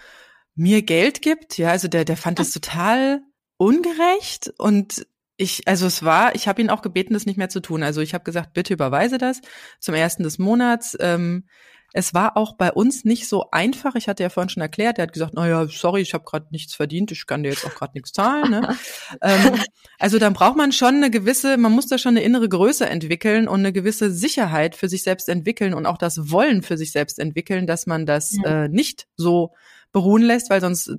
mir 0.55 0.81
Geld 0.81 1.21
gibt. 1.21 1.57
Ja, 1.57 1.69
also 1.69 1.87
der, 1.87 2.05
der 2.05 2.17
fand 2.17 2.39
das 2.39 2.51
total 2.51 3.21
ungerecht 3.57 4.53
und 4.57 5.05
ich, 5.35 5.67
also 5.67 5.87
es 5.87 6.03
war, 6.03 6.35
ich 6.35 6.49
habe 6.49 6.61
ihn 6.61 6.69
auch 6.69 6.81
gebeten, 6.81 7.13
das 7.13 7.25
nicht 7.25 7.37
mehr 7.37 7.47
zu 7.47 7.61
tun. 7.61 7.81
Also 7.81 8.01
ich 8.01 8.13
habe 8.13 8.25
gesagt, 8.25 8.53
bitte 8.53 8.73
überweise 8.73 9.17
das 9.17 9.41
zum 9.79 9.95
ersten 9.95 10.23
des 10.23 10.37
Monats. 10.37 10.97
Ähm, 10.99 11.45
es 11.93 12.13
war 12.13 12.37
auch 12.37 12.55
bei 12.55 12.71
uns 12.71 13.03
nicht 13.03 13.27
so 13.27 13.49
einfach. 13.51 13.95
Ich 13.95 14.07
hatte 14.07 14.23
ja 14.23 14.29
vorhin 14.29 14.49
schon 14.49 14.61
erklärt, 14.61 14.97
er 14.97 15.03
hat 15.03 15.13
gesagt, 15.13 15.33
naja, 15.33 15.67
sorry, 15.67 16.01
ich 16.01 16.13
habe 16.13 16.23
gerade 16.23 16.47
nichts 16.51 16.75
verdient, 16.75 17.11
ich 17.11 17.25
kann 17.25 17.43
dir 17.43 17.49
jetzt 17.49 17.65
auch 17.65 17.73
gerade 17.73 17.93
nichts 17.95 18.11
zahlen. 18.11 18.51
Ne? 18.51 18.77
ähm, 19.21 19.55
also 19.97 20.19
dann 20.19 20.33
braucht 20.33 20.55
man 20.55 20.71
schon 20.71 20.95
eine 20.95 21.09
gewisse, 21.09 21.57
man 21.57 21.71
muss 21.71 21.87
da 21.87 21.97
schon 21.97 22.15
eine 22.15 22.23
innere 22.23 22.47
Größe 22.47 22.87
entwickeln 22.87 23.47
und 23.47 23.59
eine 23.59 23.73
gewisse 23.73 24.11
Sicherheit 24.11 24.75
für 24.75 24.87
sich 24.87 25.03
selbst 25.03 25.29
entwickeln 25.29 25.73
und 25.73 25.85
auch 25.85 25.97
das 25.97 26.29
Wollen 26.31 26.61
für 26.61 26.77
sich 26.77 26.91
selbst 26.91 27.19
entwickeln, 27.19 27.65
dass 27.65 27.87
man 27.87 28.05
das 28.05 28.35
ja. 28.43 28.65
äh, 28.65 28.69
nicht 28.69 29.07
so 29.15 29.53
beruhen 29.91 30.21
lässt, 30.21 30.49
weil 30.49 30.61
sonst 30.61 30.95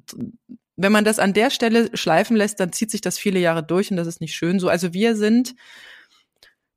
wenn 0.76 0.92
man 0.92 1.04
das 1.04 1.18
an 1.18 1.34
der 1.34 1.50
Stelle 1.50 1.94
schleifen 1.94 2.36
lässt, 2.36 2.58
dann 2.58 2.72
zieht 2.72 2.90
sich 2.90 3.02
das 3.02 3.18
viele 3.18 3.38
Jahre 3.38 3.62
durch 3.62 3.90
und 3.90 3.98
das 3.98 4.06
ist 4.06 4.20
nicht 4.20 4.34
schön 4.34 4.58
so. 4.58 4.68
Also 4.68 4.94
wir 4.94 5.14
sind 5.14 5.54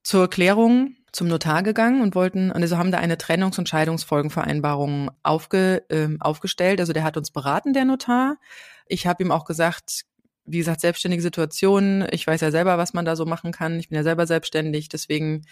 zur 0.04 0.30
Klärung 0.30 0.98
zum 1.14 1.28
Notar 1.28 1.64
gegangen 1.64 2.02
und 2.02 2.16
wollten, 2.16 2.52
also 2.52 2.78
haben 2.78 2.92
da 2.92 2.98
eine 2.98 3.16
Trennungs- 3.16 3.60
und 3.60 3.70
Scheidungsfolgenvereinbarung 3.70 5.12
aufge, 5.22 5.84
äh, 5.90 6.10
aufgestellt. 6.20 6.80
Also 6.80 6.92
der 6.92 7.04
hat 7.04 7.16
uns 7.16 7.32
beraten, 7.32 7.74
der 7.74 7.86
Notar. 7.86 8.38
Ich 8.88 9.08
habe 9.08 9.24
ihm 9.24 9.32
auch 9.32 9.46
gesagt, 9.46 10.06
wie 10.46 10.58
gesagt, 10.58 10.82
selbstständige 10.82 11.22
Situationen. 11.22 12.06
Ich 12.12 12.28
weiß 12.28 12.42
ja 12.42 12.52
selber, 12.52 12.78
was 12.78 12.94
man 12.94 13.06
da 13.06 13.16
so 13.16 13.26
machen 13.26 13.52
kann. 13.52 13.80
Ich 13.80 13.90
bin 13.90 13.96
ja 13.96 14.04
selber 14.04 14.28
selbstständig, 14.28 14.90
deswegen 14.90 15.46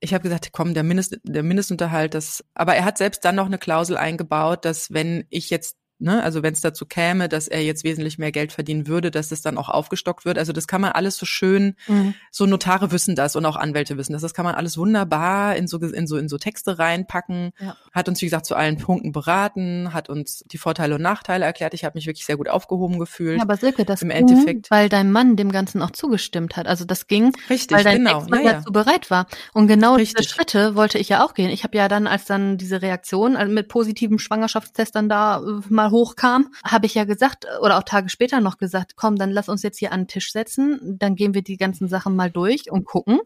ich 0.00 0.14
habe 0.14 0.22
gesagt, 0.22 0.50
komm, 0.52 0.72
der, 0.72 0.82
Mindest, 0.82 1.18
der 1.24 1.42
Mindestunterhalt, 1.42 2.14
das, 2.14 2.42
aber 2.54 2.74
er 2.74 2.86
hat 2.86 2.96
selbst 2.96 3.24
dann 3.24 3.34
noch 3.34 3.46
eine 3.46 3.58
Klausel 3.58 3.98
eingebaut, 3.98 4.64
dass 4.64 4.92
wenn 4.92 5.26
ich 5.28 5.50
jetzt 5.50 5.76
ne, 6.00 6.22
also 6.22 6.42
wenn 6.42 6.52
es 6.52 6.60
dazu 6.60 6.86
käme, 6.86 7.28
dass 7.28 7.48
er 7.48 7.62
jetzt 7.62 7.84
wesentlich 7.84 8.18
mehr 8.18 8.32
Geld 8.32 8.52
verdienen 8.52 8.86
würde, 8.86 9.10
dass 9.10 9.30
es 9.32 9.42
dann 9.42 9.58
auch 9.58 9.68
aufgestockt 9.68 10.24
wird. 10.24 10.38
Also 10.38 10.52
das 10.52 10.66
kann 10.66 10.80
man 10.80 10.92
alles 10.92 11.16
so 11.16 11.26
schön, 11.26 11.76
mhm. 11.86 12.14
so 12.30 12.46
Notare 12.46 12.92
wissen 12.92 13.14
das 13.14 13.36
und 13.36 13.44
auch 13.46 13.56
Anwälte 13.56 13.96
wissen 13.96 14.12
das. 14.12 14.22
Das 14.22 14.34
kann 14.34 14.44
man 14.44 14.54
alles 14.54 14.78
wunderbar 14.78 15.56
in 15.56 15.68
so 15.68 15.78
in 15.78 16.06
so 16.06 16.16
in 16.16 16.28
so 16.28 16.38
Texte 16.38 16.78
reinpacken. 16.78 17.52
Ja. 17.60 17.76
Hat 17.92 18.08
uns 18.08 18.20
wie 18.22 18.26
gesagt 18.26 18.46
zu 18.46 18.54
allen 18.54 18.78
Punkten 18.78 19.12
beraten, 19.12 19.92
hat 19.92 20.08
uns 20.08 20.44
die 20.46 20.58
Vorteile 20.58 20.94
und 20.96 21.02
Nachteile 21.02 21.44
erklärt. 21.44 21.74
Ich 21.74 21.84
habe 21.84 21.96
mich 21.96 22.06
wirklich 22.06 22.26
sehr 22.26 22.36
gut 22.36 22.48
aufgehoben 22.48 22.98
gefühlt. 22.98 23.38
Ja, 23.38 23.42
aber 23.42 23.56
Silke, 23.56 23.84
das 23.84 24.02
im 24.02 24.08
ging, 24.08 24.18
Endeffekt, 24.18 24.70
weil 24.70 24.88
dein 24.88 25.12
Mann 25.12 25.36
dem 25.36 25.52
Ganzen 25.52 25.82
auch 25.82 25.90
zugestimmt 25.90 26.56
hat. 26.56 26.66
Also 26.66 26.84
das 26.84 27.06
ging, 27.06 27.32
Richtig, 27.48 27.76
weil 27.76 27.84
dein 27.84 27.98
genau. 27.98 28.20
Ex-Mann 28.22 28.44
ja, 28.44 28.52
dazu 28.54 28.72
bereit 28.72 29.10
war. 29.10 29.26
Und 29.52 29.66
genau 29.66 29.94
Richtig. 29.94 30.16
diese 30.16 30.34
Schritte 30.34 30.76
wollte 30.76 30.98
ich 30.98 31.08
ja 31.08 31.24
auch 31.24 31.34
gehen. 31.34 31.50
Ich 31.50 31.64
habe 31.64 31.76
ja 31.76 31.88
dann, 31.88 32.06
als 32.06 32.24
dann 32.24 32.58
diese 32.58 32.82
Reaktion 32.82 33.36
also 33.36 33.52
mit 33.52 33.68
positivem 33.68 34.18
Schwangerschaftstest 34.18 34.94
dann 34.94 35.08
da 35.08 35.40
äh, 35.40 35.60
mal 35.90 35.96
hochkam, 35.96 36.52
habe 36.64 36.86
ich 36.86 36.94
ja 36.94 37.04
gesagt, 37.04 37.46
oder 37.60 37.78
auch 37.78 37.82
Tage 37.82 38.08
später 38.08 38.40
noch 38.40 38.58
gesagt, 38.58 38.96
komm, 38.96 39.16
dann 39.16 39.30
lass 39.30 39.48
uns 39.48 39.62
jetzt 39.62 39.78
hier 39.78 39.92
an 39.92 40.02
den 40.02 40.08
Tisch 40.08 40.32
setzen, 40.32 40.98
dann 40.98 41.16
gehen 41.16 41.34
wir 41.34 41.42
die 41.42 41.56
ganzen 41.56 41.88
Sachen 41.88 42.16
mal 42.16 42.30
durch 42.30 42.70
und 42.70 42.84
gucken. 42.84 43.20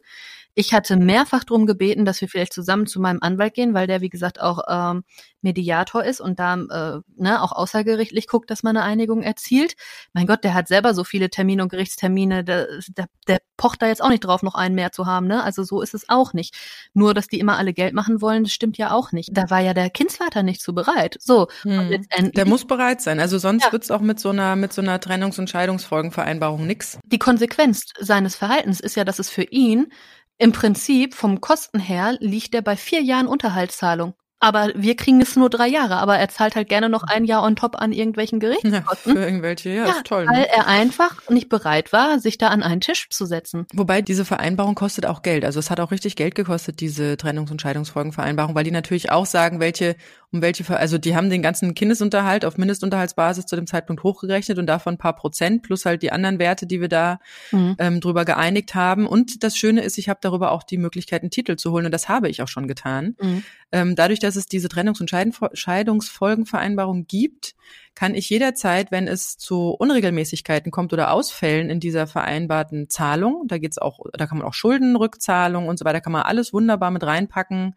Ich 0.54 0.72
hatte 0.72 0.96
mehrfach 0.96 1.44
drum 1.44 1.66
gebeten, 1.66 2.04
dass 2.04 2.20
wir 2.20 2.28
vielleicht 2.28 2.52
zusammen 2.52 2.86
zu 2.86 3.00
meinem 3.00 3.18
Anwalt 3.20 3.54
gehen, 3.54 3.74
weil 3.74 3.86
der, 3.86 4.00
wie 4.00 4.08
gesagt, 4.08 4.40
auch 4.40 4.60
ähm, 4.68 5.04
Mediator 5.44 6.04
ist 6.04 6.20
und 6.20 6.40
da 6.40 6.54
äh, 6.54 7.00
ne, 7.16 7.42
auch 7.42 7.52
außergerichtlich 7.52 8.26
guckt, 8.26 8.50
dass 8.50 8.62
man 8.62 8.76
eine 8.76 8.84
Einigung 8.84 9.22
erzielt. 9.22 9.74
Mein 10.12 10.26
Gott, 10.26 10.42
der 10.42 10.54
hat 10.54 10.68
selber 10.68 10.94
so 10.94 11.04
viele 11.04 11.30
Termine 11.30 11.62
und 11.62 11.68
Gerichtstermine, 11.68 12.44
der, 12.44 12.66
der, 12.88 13.06
der 13.28 13.38
pocht 13.56 13.82
da 13.82 13.86
jetzt 13.86 14.02
auch 14.02 14.08
nicht 14.08 14.24
drauf, 14.24 14.42
noch 14.42 14.54
einen 14.54 14.74
mehr 14.74 14.90
zu 14.90 15.06
haben. 15.06 15.26
Ne? 15.26 15.44
Also 15.44 15.62
so 15.62 15.82
ist 15.82 15.94
es 15.94 16.08
auch 16.08 16.32
nicht. 16.32 16.56
Nur, 16.94 17.14
dass 17.14 17.28
die 17.28 17.38
immer 17.38 17.58
alle 17.58 17.72
Geld 17.72 17.94
machen 17.94 18.20
wollen, 18.20 18.44
das 18.44 18.52
stimmt 18.52 18.78
ja 18.78 18.90
auch 18.90 19.12
nicht. 19.12 19.30
Da 19.32 19.50
war 19.50 19.60
ja 19.60 19.74
der 19.74 19.90
Kindsvater 19.90 20.42
nicht 20.42 20.60
zu 20.60 20.74
bereit. 20.74 21.16
So, 21.20 21.48
hm. 21.62 22.06
der 22.34 22.46
muss 22.46 22.64
bereit 22.66 23.00
sein. 23.00 23.20
Also 23.20 23.38
sonst 23.38 23.66
ja. 23.66 23.72
wird's 23.72 23.90
auch 23.90 24.00
mit 24.00 24.18
so 24.18 24.30
einer 24.30 24.56
mit 24.56 24.72
so 24.72 24.82
einer 24.82 24.98
Trennungs- 24.98 25.38
und 25.38 25.50
Scheidungsfolgenvereinbarung 25.50 26.66
nix. 26.66 26.98
Die 27.04 27.18
Konsequenz 27.18 27.86
seines 27.98 28.34
Verhaltens 28.36 28.80
ist 28.80 28.96
ja, 28.96 29.04
dass 29.04 29.18
es 29.18 29.30
für 29.30 29.44
ihn 29.44 29.92
im 30.38 30.52
Prinzip 30.52 31.14
vom 31.14 31.40
Kosten 31.40 31.78
her 31.78 32.16
liegt 32.20 32.54
er 32.54 32.62
bei 32.62 32.76
vier 32.76 33.02
Jahren 33.02 33.26
Unterhaltszahlung. 33.26 34.14
Aber 34.44 34.72
wir 34.74 34.94
kriegen 34.94 35.22
es 35.22 35.36
nur 35.36 35.48
drei 35.48 35.68
Jahre, 35.68 35.96
aber 35.96 36.18
er 36.18 36.28
zahlt 36.28 36.54
halt 36.54 36.68
gerne 36.68 36.90
noch 36.90 37.02
ein 37.02 37.24
Jahr 37.24 37.42
on 37.44 37.56
top 37.56 37.80
an 37.80 37.92
irgendwelchen 37.92 38.40
Gerichtskosten. 38.40 39.14
Ja, 39.14 39.20
für 39.20 39.24
irgendwelche, 39.24 39.70
ja, 39.70 39.86
ja 39.86 39.92
ist 39.92 40.04
toll. 40.04 40.26
Ne? 40.26 40.32
Weil 40.32 40.44
er 40.44 40.66
einfach 40.66 41.30
nicht 41.30 41.48
bereit 41.48 41.94
war, 41.94 42.18
sich 42.18 42.36
da 42.36 42.48
an 42.48 42.62
einen 42.62 42.82
Tisch 42.82 43.08
zu 43.08 43.24
setzen. 43.24 43.66
Wobei 43.72 44.02
diese 44.02 44.26
Vereinbarung 44.26 44.74
kostet 44.74 45.06
auch 45.06 45.22
Geld. 45.22 45.46
Also 45.46 45.60
es 45.60 45.70
hat 45.70 45.80
auch 45.80 45.92
richtig 45.92 46.14
Geld 46.14 46.34
gekostet, 46.34 46.80
diese 46.80 47.14
Trennungs- 47.14 47.52
und 47.52 47.62
Scheidungsfolgenvereinbarung, 47.62 48.54
weil 48.54 48.64
die 48.64 48.70
natürlich 48.70 49.10
auch 49.10 49.24
sagen, 49.24 49.60
welche 49.60 49.96
um 50.34 50.42
welche, 50.42 50.68
also 50.76 50.98
die 50.98 51.14
haben 51.14 51.30
den 51.30 51.42
ganzen 51.42 51.74
Kindesunterhalt 51.74 52.44
auf 52.44 52.58
Mindestunterhaltsbasis 52.58 53.46
zu 53.46 53.54
dem 53.54 53.68
Zeitpunkt 53.68 54.02
hochgerechnet 54.02 54.58
und 54.58 54.66
davon 54.66 54.94
ein 54.94 54.98
paar 54.98 55.14
Prozent 55.14 55.62
plus 55.62 55.86
halt 55.86 56.02
die 56.02 56.10
anderen 56.10 56.40
Werte, 56.40 56.66
die 56.66 56.80
wir 56.80 56.88
da 56.88 57.20
mhm. 57.52 57.76
ähm, 57.78 58.00
drüber 58.00 58.24
geeinigt 58.24 58.74
haben. 58.74 59.06
Und 59.06 59.44
das 59.44 59.56
Schöne 59.56 59.82
ist, 59.82 59.96
ich 59.96 60.08
habe 60.08 60.18
darüber 60.20 60.50
auch 60.50 60.64
die 60.64 60.76
Möglichkeit, 60.76 61.22
einen 61.22 61.30
Titel 61.30 61.54
zu 61.54 61.70
holen 61.70 61.86
und 61.86 61.92
das 61.92 62.08
habe 62.08 62.28
ich 62.28 62.42
auch 62.42 62.48
schon 62.48 62.66
getan. 62.66 63.14
Mhm. 63.22 63.44
Ähm, 63.70 63.94
dadurch, 63.94 64.18
dass 64.18 64.34
es 64.34 64.46
diese 64.46 64.66
Trennungs- 64.66 65.00
und 65.00 65.08
Scheidungsfolgenvereinbarung 65.08 67.06
gibt, 67.06 67.54
kann 67.94 68.16
ich 68.16 68.28
jederzeit, 68.28 68.90
wenn 68.90 69.06
es 69.06 69.38
zu 69.38 69.70
Unregelmäßigkeiten 69.70 70.72
kommt 70.72 70.92
oder 70.92 71.12
Ausfällen 71.12 71.70
in 71.70 71.78
dieser 71.78 72.08
vereinbarten 72.08 72.90
Zahlung, 72.90 73.44
da 73.46 73.58
geht's 73.58 73.78
auch, 73.78 74.00
da 74.12 74.26
kann 74.26 74.38
man 74.38 74.46
auch 74.48 74.54
Schuldenrückzahlung 74.54 75.68
und 75.68 75.78
so 75.78 75.84
weiter, 75.84 76.00
kann 76.00 76.12
man 76.12 76.22
alles 76.22 76.52
wunderbar 76.52 76.90
mit 76.90 77.04
reinpacken 77.04 77.76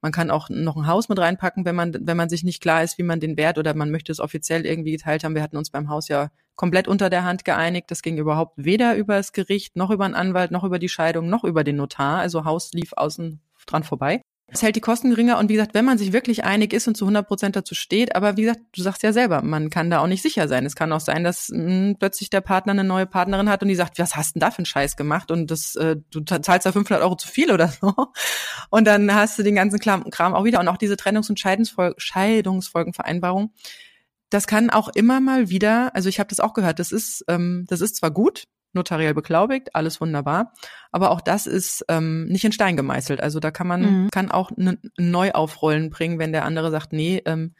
man 0.00 0.12
kann 0.12 0.30
auch 0.30 0.48
noch 0.48 0.76
ein 0.76 0.86
Haus 0.86 1.08
mit 1.08 1.18
reinpacken, 1.18 1.64
wenn 1.64 1.74
man, 1.74 1.94
wenn 2.00 2.16
man 2.16 2.28
sich 2.28 2.44
nicht 2.44 2.62
klar 2.62 2.82
ist, 2.82 2.98
wie 2.98 3.02
man 3.02 3.20
den 3.20 3.36
Wert 3.36 3.58
oder 3.58 3.74
man 3.74 3.90
möchte 3.90 4.12
es 4.12 4.20
offiziell 4.20 4.64
irgendwie 4.64 4.92
geteilt 4.92 5.24
haben. 5.24 5.34
Wir 5.34 5.42
hatten 5.42 5.56
uns 5.56 5.70
beim 5.70 5.88
Haus 5.88 6.08
ja 6.08 6.30
komplett 6.54 6.88
unter 6.88 7.10
der 7.10 7.24
Hand 7.24 7.44
geeinigt. 7.44 7.90
Das 7.90 8.02
ging 8.02 8.16
überhaupt 8.16 8.54
weder 8.56 8.96
über 8.96 9.16
das 9.16 9.32
Gericht, 9.32 9.76
noch 9.76 9.90
über 9.90 10.04
einen 10.04 10.14
Anwalt, 10.14 10.50
noch 10.50 10.64
über 10.64 10.78
die 10.78 10.88
Scheidung, 10.88 11.28
noch 11.28 11.44
über 11.44 11.64
den 11.64 11.76
Notar. 11.76 12.18
Also 12.18 12.44
Haus 12.44 12.72
lief 12.72 12.92
außen 12.96 13.40
dran 13.66 13.82
vorbei. 13.82 14.22
Es 14.50 14.62
hält 14.62 14.76
die 14.76 14.80
Kosten 14.80 15.10
geringer 15.10 15.38
und 15.38 15.50
wie 15.50 15.54
gesagt, 15.54 15.74
wenn 15.74 15.84
man 15.84 15.98
sich 15.98 16.14
wirklich 16.14 16.42
einig 16.42 16.72
ist 16.72 16.88
und 16.88 16.96
zu 16.96 17.04
100 17.04 17.28
Prozent 17.28 17.54
dazu 17.54 17.74
steht, 17.74 18.16
aber 18.16 18.38
wie 18.38 18.42
gesagt, 18.42 18.60
du 18.72 18.80
sagst 18.80 19.02
ja 19.02 19.12
selber, 19.12 19.42
man 19.42 19.68
kann 19.68 19.90
da 19.90 20.00
auch 20.00 20.06
nicht 20.06 20.22
sicher 20.22 20.48
sein. 20.48 20.64
Es 20.64 20.74
kann 20.74 20.90
auch 20.90 21.00
sein, 21.00 21.22
dass 21.22 21.50
mh, 21.50 21.58
hm, 21.58 21.96
plötzlich 21.98 22.30
der 22.30 22.40
Partner 22.40 22.72
eine 22.72 22.82
neue 22.82 23.04
Partnerin 23.04 23.50
hat 23.50 23.60
und 23.60 23.68
die 23.68 23.74
sagt, 23.74 23.98
was 23.98 24.16
hast 24.16 24.34
denn 24.34 24.40
da 24.40 24.50
für 24.50 24.60
einen 24.60 24.66
Scheiß 24.66 24.96
gemacht 24.96 25.30
und 25.30 25.50
das, 25.50 25.76
äh, 25.76 25.96
du 26.10 26.22
zahlst 26.22 26.64
da 26.64 26.72
500 26.72 27.04
Euro 27.04 27.16
zu 27.16 27.28
viel 27.28 27.52
oder 27.52 27.68
so. 27.68 27.92
Und 28.70 28.86
dann 28.86 29.14
hast 29.14 29.38
du 29.38 29.42
den 29.42 29.54
ganzen 29.54 29.78
Kram 29.78 30.34
auch 30.34 30.44
wieder 30.44 30.60
und 30.60 30.68
auch 30.68 30.76
diese 30.76 30.94
Trennungs- 30.94 31.30
und 31.30 31.40
Scheidungsfolgenvereinbarung. 31.40 33.52
Das 34.30 34.46
kann 34.46 34.70
auch 34.70 34.88
immer 34.88 35.20
mal 35.20 35.48
wieder, 35.48 35.94
also 35.94 36.08
ich 36.08 36.20
habe 36.20 36.28
das 36.28 36.40
auch 36.40 36.52
gehört, 36.52 36.78
das 36.78 36.92
ist, 36.92 37.24
ähm, 37.28 37.64
das 37.68 37.80
ist 37.80 37.96
zwar 37.96 38.10
gut, 38.10 38.44
notariell 38.78 39.14
beglaubigt, 39.14 39.74
alles 39.74 40.00
wunderbar. 40.00 40.54
Aber 40.90 41.10
auch 41.10 41.20
das 41.20 41.46
ist 41.46 41.84
ähm, 41.88 42.26
nicht 42.26 42.44
in 42.44 42.52
Stein 42.52 42.76
gemeißelt. 42.76 43.20
Also 43.20 43.40
da 43.40 43.50
kann 43.50 43.66
man, 43.66 43.82
mhm. 44.04 44.10
kann 44.10 44.30
auch 44.30 44.50
ein 44.50 44.78
Neuaufrollen 44.96 45.90
bringen, 45.90 46.18
wenn 46.18 46.32
der 46.32 46.44
andere 46.44 46.70
sagt, 46.70 46.92
nee, 46.92 47.22
ähm, 47.26 47.54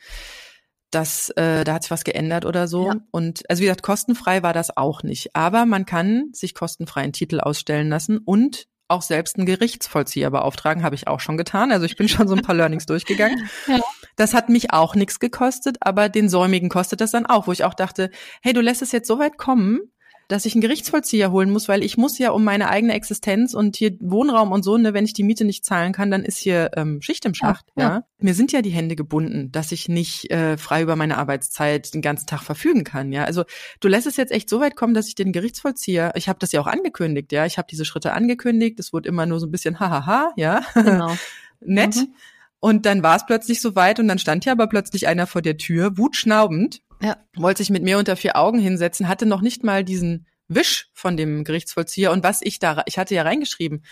das, 0.90 1.28
äh, 1.30 1.64
da 1.64 1.74
hat 1.74 1.82
sich 1.82 1.90
was 1.90 2.04
geändert 2.04 2.46
oder 2.46 2.66
so. 2.66 2.86
Ja. 2.86 2.96
Und 3.10 3.48
also 3.50 3.60
wie 3.60 3.66
gesagt, 3.66 3.82
kostenfrei 3.82 4.42
war 4.42 4.52
das 4.52 4.76
auch 4.76 5.02
nicht. 5.02 5.36
Aber 5.36 5.66
man 5.66 5.84
kann 5.84 6.30
sich 6.32 6.54
kostenfrei 6.54 7.02
einen 7.02 7.12
Titel 7.12 7.40
ausstellen 7.40 7.90
lassen 7.90 8.18
und 8.18 8.66
auch 8.88 9.02
selbst 9.02 9.36
einen 9.36 9.44
Gerichtsvollzieher 9.46 10.30
beauftragen, 10.30 10.82
habe 10.82 10.94
ich 10.94 11.06
auch 11.08 11.20
schon 11.20 11.36
getan. 11.36 11.72
Also 11.72 11.84
ich 11.84 11.96
bin 11.96 12.08
schon 12.08 12.26
so 12.26 12.34
ein 12.34 12.42
paar 12.42 12.54
Learnings 12.54 12.86
durchgegangen. 12.86 13.48
Ja. 13.66 13.80
Das 14.16 14.34
hat 14.34 14.48
mich 14.48 14.72
auch 14.72 14.94
nichts 14.94 15.20
gekostet, 15.20 15.76
aber 15.80 16.08
den 16.08 16.28
Säumigen 16.28 16.70
kostet 16.70 17.02
das 17.02 17.10
dann 17.10 17.26
auch, 17.26 17.46
wo 17.46 17.52
ich 17.52 17.64
auch 17.64 17.74
dachte, 17.74 18.10
hey, 18.42 18.54
du 18.54 18.62
lässt 18.62 18.82
es 18.82 18.92
jetzt 18.92 19.06
so 19.06 19.18
weit 19.18 19.36
kommen, 19.36 19.80
dass 20.28 20.44
ich 20.44 20.54
einen 20.54 20.60
Gerichtsvollzieher 20.60 21.32
holen 21.32 21.50
muss, 21.50 21.68
weil 21.68 21.82
ich 21.82 21.96
muss 21.96 22.18
ja 22.18 22.30
um 22.30 22.44
meine 22.44 22.68
eigene 22.68 22.92
Existenz 22.92 23.54
und 23.54 23.76
hier 23.76 23.96
Wohnraum 24.00 24.52
und 24.52 24.62
so, 24.62 24.76
ne, 24.76 24.92
wenn 24.92 25.06
ich 25.06 25.14
die 25.14 25.22
Miete 25.22 25.46
nicht 25.46 25.64
zahlen 25.64 25.92
kann, 25.92 26.10
dann 26.10 26.22
ist 26.22 26.36
hier 26.36 26.70
ähm, 26.76 27.00
Schicht 27.00 27.24
im 27.24 27.32
Schacht, 27.34 27.66
ja, 27.76 27.82
ja. 27.82 27.88
ja. 27.88 28.04
Mir 28.20 28.34
sind 28.34 28.52
ja 28.52 28.60
die 28.60 28.70
Hände 28.70 28.94
gebunden, 28.94 29.50
dass 29.52 29.72
ich 29.72 29.88
nicht 29.88 30.30
äh, 30.30 30.58
frei 30.58 30.82
über 30.82 30.96
meine 30.96 31.16
Arbeitszeit 31.16 31.94
den 31.94 32.02
ganzen 32.02 32.26
Tag 32.26 32.42
verfügen 32.42 32.84
kann, 32.84 33.10
ja. 33.10 33.24
Also 33.24 33.44
du 33.80 33.88
lässt 33.88 34.06
es 34.06 34.18
jetzt 34.18 34.30
echt 34.30 34.50
so 34.50 34.60
weit 34.60 34.76
kommen, 34.76 34.92
dass 34.92 35.08
ich 35.08 35.14
den 35.14 35.32
Gerichtsvollzieher, 35.32 36.12
ich 36.14 36.28
habe 36.28 36.38
das 36.38 36.52
ja 36.52 36.60
auch 36.60 36.66
angekündigt, 36.66 37.32
ja, 37.32 37.46
ich 37.46 37.56
habe 37.56 37.68
diese 37.70 37.86
Schritte 37.86 38.12
angekündigt, 38.12 38.78
es 38.78 38.92
wurde 38.92 39.08
immer 39.08 39.24
nur 39.24 39.40
so 39.40 39.46
ein 39.46 39.50
bisschen 39.50 39.80
hahaha, 39.80 40.32
ja. 40.36 40.62
Genau. 40.74 41.16
Nett. 41.60 41.96
Mhm. 41.96 42.14
Und 42.60 42.86
dann 42.86 43.02
war 43.02 43.16
es 43.16 43.24
plötzlich 43.24 43.60
soweit 43.60 44.00
und 44.00 44.08
dann 44.08 44.18
stand 44.18 44.44
hier 44.44 44.52
aber 44.52 44.66
plötzlich 44.66 45.06
einer 45.06 45.26
vor 45.26 45.42
der 45.42 45.56
Tür, 45.56 45.96
wutschnaubend, 45.96 46.82
ja. 47.02 47.16
wollte 47.36 47.58
sich 47.58 47.70
mit 47.70 47.82
mir 47.82 47.98
unter 47.98 48.16
vier 48.16 48.36
Augen 48.36 48.58
hinsetzen, 48.58 49.08
hatte 49.08 49.26
noch 49.26 49.40
nicht 49.40 49.64
mal 49.64 49.84
diesen 49.84 50.26
Wisch 50.48 50.90
von 50.94 51.16
dem 51.16 51.44
Gerichtsvollzieher 51.44 52.10
und 52.10 52.24
was 52.24 52.40
ich 52.42 52.58
da, 52.58 52.82
ich 52.86 52.98
hatte 52.98 53.14
ja 53.14 53.22
reingeschrieben, 53.22 53.84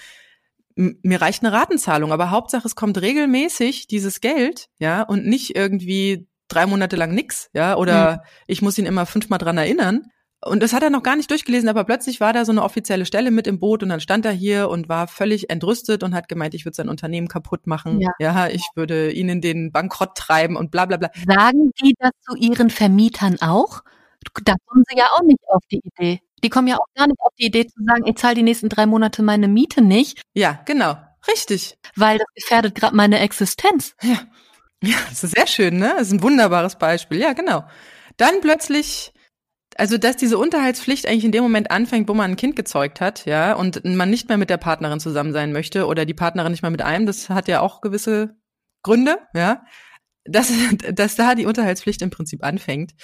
mir 0.77 1.21
reicht 1.21 1.43
eine 1.43 1.53
Ratenzahlung, 1.53 2.13
aber 2.13 2.31
Hauptsache 2.31 2.67
es 2.67 2.77
kommt 2.77 3.01
regelmäßig 3.01 3.87
dieses 3.87 4.21
Geld, 4.21 4.69
ja, 4.79 5.03
und 5.03 5.27
nicht 5.27 5.57
irgendwie 5.57 6.29
drei 6.49 6.67
Monate 6.67 6.97
lang 6.97 7.15
nix, 7.15 7.51
ja, 7.55 7.77
oder 7.77 8.13
mhm. 8.13 8.21
ich 8.47 8.63
muss 8.63 8.79
ihn 8.79 8.87
immer 8.87 9.07
fünfmal 9.07 9.39
dran 9.39 9.59
erinnern. 9.59 10.07
Und 10.45 10.63
das 10.63 10.73
hat 10.73 10.83
er 10.83 10.91
noch 10.91 11.03
gar 11.03 11.17
nicht 11.17 11.31
durchgelesen, 11.31 11.69
aber 11.69 11.85
plötzlich 11.85 12.21
war 12.21 12.33
da 12.33 12.45
so 12.45 12.53
eine 12.53 12.63
offizielle 12.63 13.07
Stelle 13.07 13.31
mit 13.31 13.47
im 13.47 13.59
Boot 13.59 13.83
und 13.83 13.89
dann 13.89 14.01
stand 14.01 14.27
er 14.27 14.33
hier 14.33 14.69
und 14.69 14.89
war 14.89 15.09
völlig 15.09 15.51
entrüstet 15.51 16.03
und 16.03 16.15
hat 16.15 16.29
gemeint, 16.29 16.55
ich 16.55 16.65
würde 16.65 16.77
sein 16.77 16.89
Unternehmen 16.89 17.27
kaputt 17.27 17.67
machen. 17.67 18.01
Ja, 18.01 18.11
ja 18.19 18.49
ich 18.49 18.65
würde 18.75 19.11
ihnen 19.11 19.41
den 19.41 19.73
Bankrott 19.73 20.15
treiben 20.15 20.57
und 20.57 20.71
bla 20.71 20.85
bla 20.85 20.99
bla. 20.99 21.11
Sagen 21.27 21.73
die 21.83 21.95
das 21.99 22.11
zu 22.21 22.37
ihren 22.37 22.71
Vermietern 22.71 23.41
auch? 23.41 23.83
Da 24.45 24.55
kommen 24.67 24.85
sie 24.89 24.99
ja 24.99 25.07
auch 25.17 25.23
nicht 25.23 25.41
auf 25.49 25.63
die 25.71 25.81
Idee. 25.83 26.21
Die 26.45 26.51
kommen 26.51 26.69
ja 26.69 26.77
auch 26.77 26.87
gar 26.95 27.07
nicht 27.07 27.21
auf 27.21 27.33
die 27.39 27.47
Idee 27.47 27.67
zu 27.67 27.83
sagen, 27.85 28.07
ich 28.07 28.17
zahle 28.17 28.35
die 28.35 28.43
nächsten 28.43 28.69
drei 28.69 28.87
Monate 28.87 29.23
meine 29.23 29.49
Miete 29.49 29.81
nicht. 29.81 30.21
Ja, 30.35 30.61
genau. 30.67 30.97
Richtig. 31.29 31.79
Weil 31.97 32.19
das 32.19 32.29
gefährdet 32.35 32.75
gerade 32.75 32.95
meine 32.95 33.21
Existenz. 33.21 33.95
Ja. 34.03 34.21
Ja, 34.83 34.97
das 35.09 35.25
ist 35.25 35.35
sehr 35.35 35.47
schön, 35.47 35.79
ne? 35.79 35.95
Das 35.97 36.09
ist 36.09 36.13
ein 36.13 36.23
wunderbares 36.23 36.77
Beispiel. 36.77 37.19
Ja, 37.19 37.33
genau. 37.33 37.65
Dann 38.19 38.41
plötzlich 38.43 39.13
also, 39.79 39.99
dass 39.99 40.17
diese 40.17 40.39
Unterhaltspflicht 40.39 41.07
eigentlich 41.07 41.25
in 41.25 41.33
dem 41.33 41.43
Moment 41.43 41.71
anfängt, 41.71 42.09
wo 42.09 42.15
man 42.15 42.31
ein 42.31 42.37
Kind 42.37 42.57
gezeugt 42.57 43.01
hat, 43.01 43.27
ja, 43.27 43.53
und 43.55 43.85
man 43.85 44.09
nicht 44.09 44.29
mehr 44.29 44.39
mit 44.39 44.49
der 44.49 44.57
Partnerin 44.57 45.01
zusammen 45.01 45.33
sein 45.33 45.53
möchte 45.53 45.87
oder 45.87 46.07
die 46.07 46.15
Partnerin 46.15 46.53
nicht 46.53 46.63
mehr 46.63 46.71
mit 46.71 46.83
einem, 46.83 47.05
das 47.05 47.29
hat 47.29 47.47
ja 47.49 47.61
auch 47.61 47.83
gewisse 47.83 48.37
Gründe, 48.83 49.19
ja, 49.35 49.65
dass, 50.25 50.51
dass 50.93 51.17
da 51.17 51.35
die 51.35 51.47
Unterhaltspflicht 51.47 52.01
im 52.03 52.11
Prinzip 52.11 52.43
anfängt. 52.43 52.95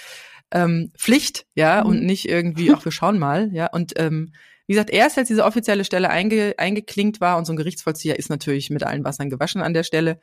Ähm, 0.51 0.91
Pflicht, 0.97 1.45
ja, 1.55 1.83
mhm. 1.83 1.89
und 1.89 2.03
nicht 2.03 2.27
irgendwie, 2.27 2.71
ach, 2.73 2.83
wir 2.83 2.91
schauen 2.91 3.19
mal, 3.19 3.49
ja, 3.53 3.67
und 3.67 3.93
ähm, 3.97 4.33
wie 4.65 4.73
gesagt, 4.73 4.91
erst 4.91 5.17
als 5.17 5.27
diese 5.27 5.45
offizielle 5.45 5.83
Stelle 5.83 6.09
einge, 6.09 6.55
eingeklinkt 6.57 7.21
war 7.21 7.37
und 7.37 7.45
so 7.45 7.53
ein 7.53 7.57
Gerichtsvollzieher 7.57 8.17
ist 8.17 8.29
natürlich 8.29 8.69
mit 8.69 8.83
allen 8.83 9.03
Wassern 9.03 9.29
gewaschen 9.29 9.61
an 9.61 9.73
der 9.73 9.83
Stelle, 9.83 10.19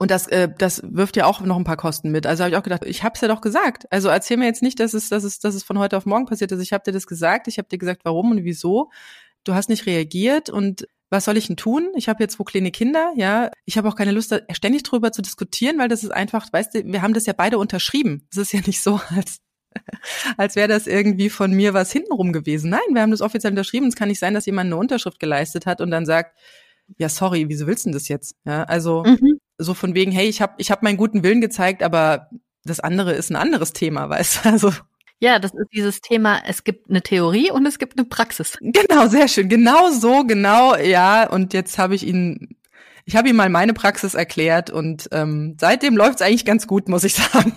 und 0.00 0.10
das, 0.10 0.28
äh, 0.28 0.48
das 0.56 0.80
wirft 0.82 1.16
ja 1.16 1.26
auch 1.26 1.42
noch 1.42 1.58
ein 1.58 1.64
paar 1.64 1.76
Kosten 1.76 2.10
mit. 2.10 2.26
Also 2.26 2.42
habe 2.42 2.52
ich 2.52 2.56
auch 2.56 2.62
gedacht, 2.62 2.86
ich 2.86 3.04
habe 3.04 3.16
es 3.16 3.20
ja 3.20 3.28
doch 3.28 3.42
gesagt. 3.42 3.84
Also 3.92 4.08
erzähl 4.08 4.38
mir 4.38 4.46
jetzt 4.46 4.62
nicht, 4.62 4.80
dass 4.80 4.94
es, 4.94 5.10
dass 5.10 5.24
es, 5.24 5.40
dass 5.40 5.54
es 5.54 5.62
von 5.62 5.78
heute 5.78 5.98
auf 5.98 6.06
morgen 6.06 6.24
passiert 6.24 6.50
ist. 6.52 6.62
Ich 6.62 6.72
habe 6.72 6.82
dir 6.82 6.92
das 6.92 7.06
gesagt. 7.06 7.48
Ich 7.48 7.58
habe 7.58 7.68
dir 7.68 7.76
gesagt, 7.76 8.00
warum 8.04 8.30
und 8.30 8.42
wieso. 8.42 8.90
Du 9.44 9.52
hast 9.52 9.68
nicht 9.68 9.84
reagiert 9.84 10.48
und 10.48 10.88
was 11.10 11.26
soll 11.26 11.36
ich 11.36 11.48
denn 11.48 11.58
tun? 11.58 11.90
Ich 11.96 12.08
habe 12.08 12.22
jetzt 12.22 12.36
zwei 12.36 12.44
kleine 12.44 12.70
Kinder, 12.70 13.12
ja. 13.14 13.50
Ich 13.66 13.76
habe 13.76 13.88
auch 13.90 13.94
keine 13.94 14.12
Lust, 14.12 14.32
da 14.32 14.38
ständig 14.52 14.84
drüber 14.84 15.12
zu 15.12 15.20
diskutieren, 15.20 15.78
weil 15.78 15.88
das 15.88 16.02
ist 16.02 16.12
einfach, 16.12 16.50
weißt 16.50 16.76
du, 16.76 16.86
wir 16.86 17.02
haben 17.02 17.12
das 17.12 17.26
ja 17.26 17.34
beide 17.34 17.58
unterschrieben. 17.58 18.26
Es 18.30 18.38
ist 18.38 18.54
ja 18.54 18.60
nicht 18.66 18.80
so, 18.80 19.02
als 19.14 19.40
als 20.38 20.56
wäre 20.56 20.68
das 20.68 20.86
irgendwie 20.86 21.28
von 21.28 21.52
mir 21.52 21.74
was 21.74 21.92
hintenrum 21.92 22.32
gewesen. 22.32 22.70
Nein, 22.70 22.80
wir 22.94 23.02
haben 23.02 23.10
das 23.10 23.20
offiziell 23.20 23.52
unterschrieben. 23.52 23.88
Es 23.88 23.96
kann 23.96 24.08
nicht 24.08 24.18
sein, 24.18 24.32
dass 24.32 24.46
jemand 24.46 24.68
eine 24.68 24.78
Unterschrift 24.78 25.20
geleistet 25.20 25.66
hat 25.66 25.82
und 25.82 25.90
dann 25.90 26.06
sagt, 26.06 26.38
ja, 26.96 27.10
sorry, 27.10 27.50
wieso 27.50 27.66
willst 27.66 27.84
du 27.84 27.88
denn 27.90 27.92
das 27.92 28.08
jetzt? 28.08 28.34
Ja, 28.46 28.64
also 28.64 29.04
mhm 29.04 29.39
so 29.62 29.74
von 29.74 29.94
wegen, 29.94 30.12
hey, 30.12 30.28
ich 30.28 30.40
habe 30.42 30.54
ich 30.58 30.70
hab 30.70 30.82
meinen 30.82 30.96
guten 30.96 31.22
Willen 31.22 31.40
gezeigt, 31.40 31.82
aber 31.82 32.30
das 32.64 32.80
andere 32.80 33.12
ist 33.12 33.30
ein 33.30 33.36
anderes 33.36 33.72
Thema, 33.72 34.08
weißt 34.08 34.44
du? 34.44 34.48
Also 34.48 34.72
ja, 35.22 35.38
das 35.38 35.52
ist 35.52 35.68
dieses 35.74 36.00
Thema, 36.00 36.40
es 36.46 36.64
gibt 36.64 36.88
eine 36.88 37.02
Theorie 37.02 37.50
und 37.50 37.66
es 37.66 37.78
gibt 37.78 37.98
eine 37.98 38.08
Praxis. 38.08 38.56
Genau, 38.62 39.06
sehr 39.06 39.28
schön. 39.28 39.50
Genau 39.50 39.90
so, 39.90 40.24
genau, 40.24 40.76
ja. 40.76 41.28
Und 41.28 41.52
jetzt 41.52 41.76
habe 41.76 41.94
ich 41.94 42.06
ihn, 42.06 42.56
ich 43.04 43.16
habe 43.16 43.28
ihm 43.28 43.36
mal 43.36 43.50
meine 43.50 43.74
Praxis 43.74 44.14
erklärt 44.14 44.70
und 44.70 45.10
ähm, 45.12 45.58
seitdem 45.60 45.94
läuft's 45.94 46.22
eigentlich 46.22 46.46
ganz 46.46 46.66
gut, 46.66 46.88
muss 46.88 47.04
ich 47.04 47.14
sagen. 47.32 47.52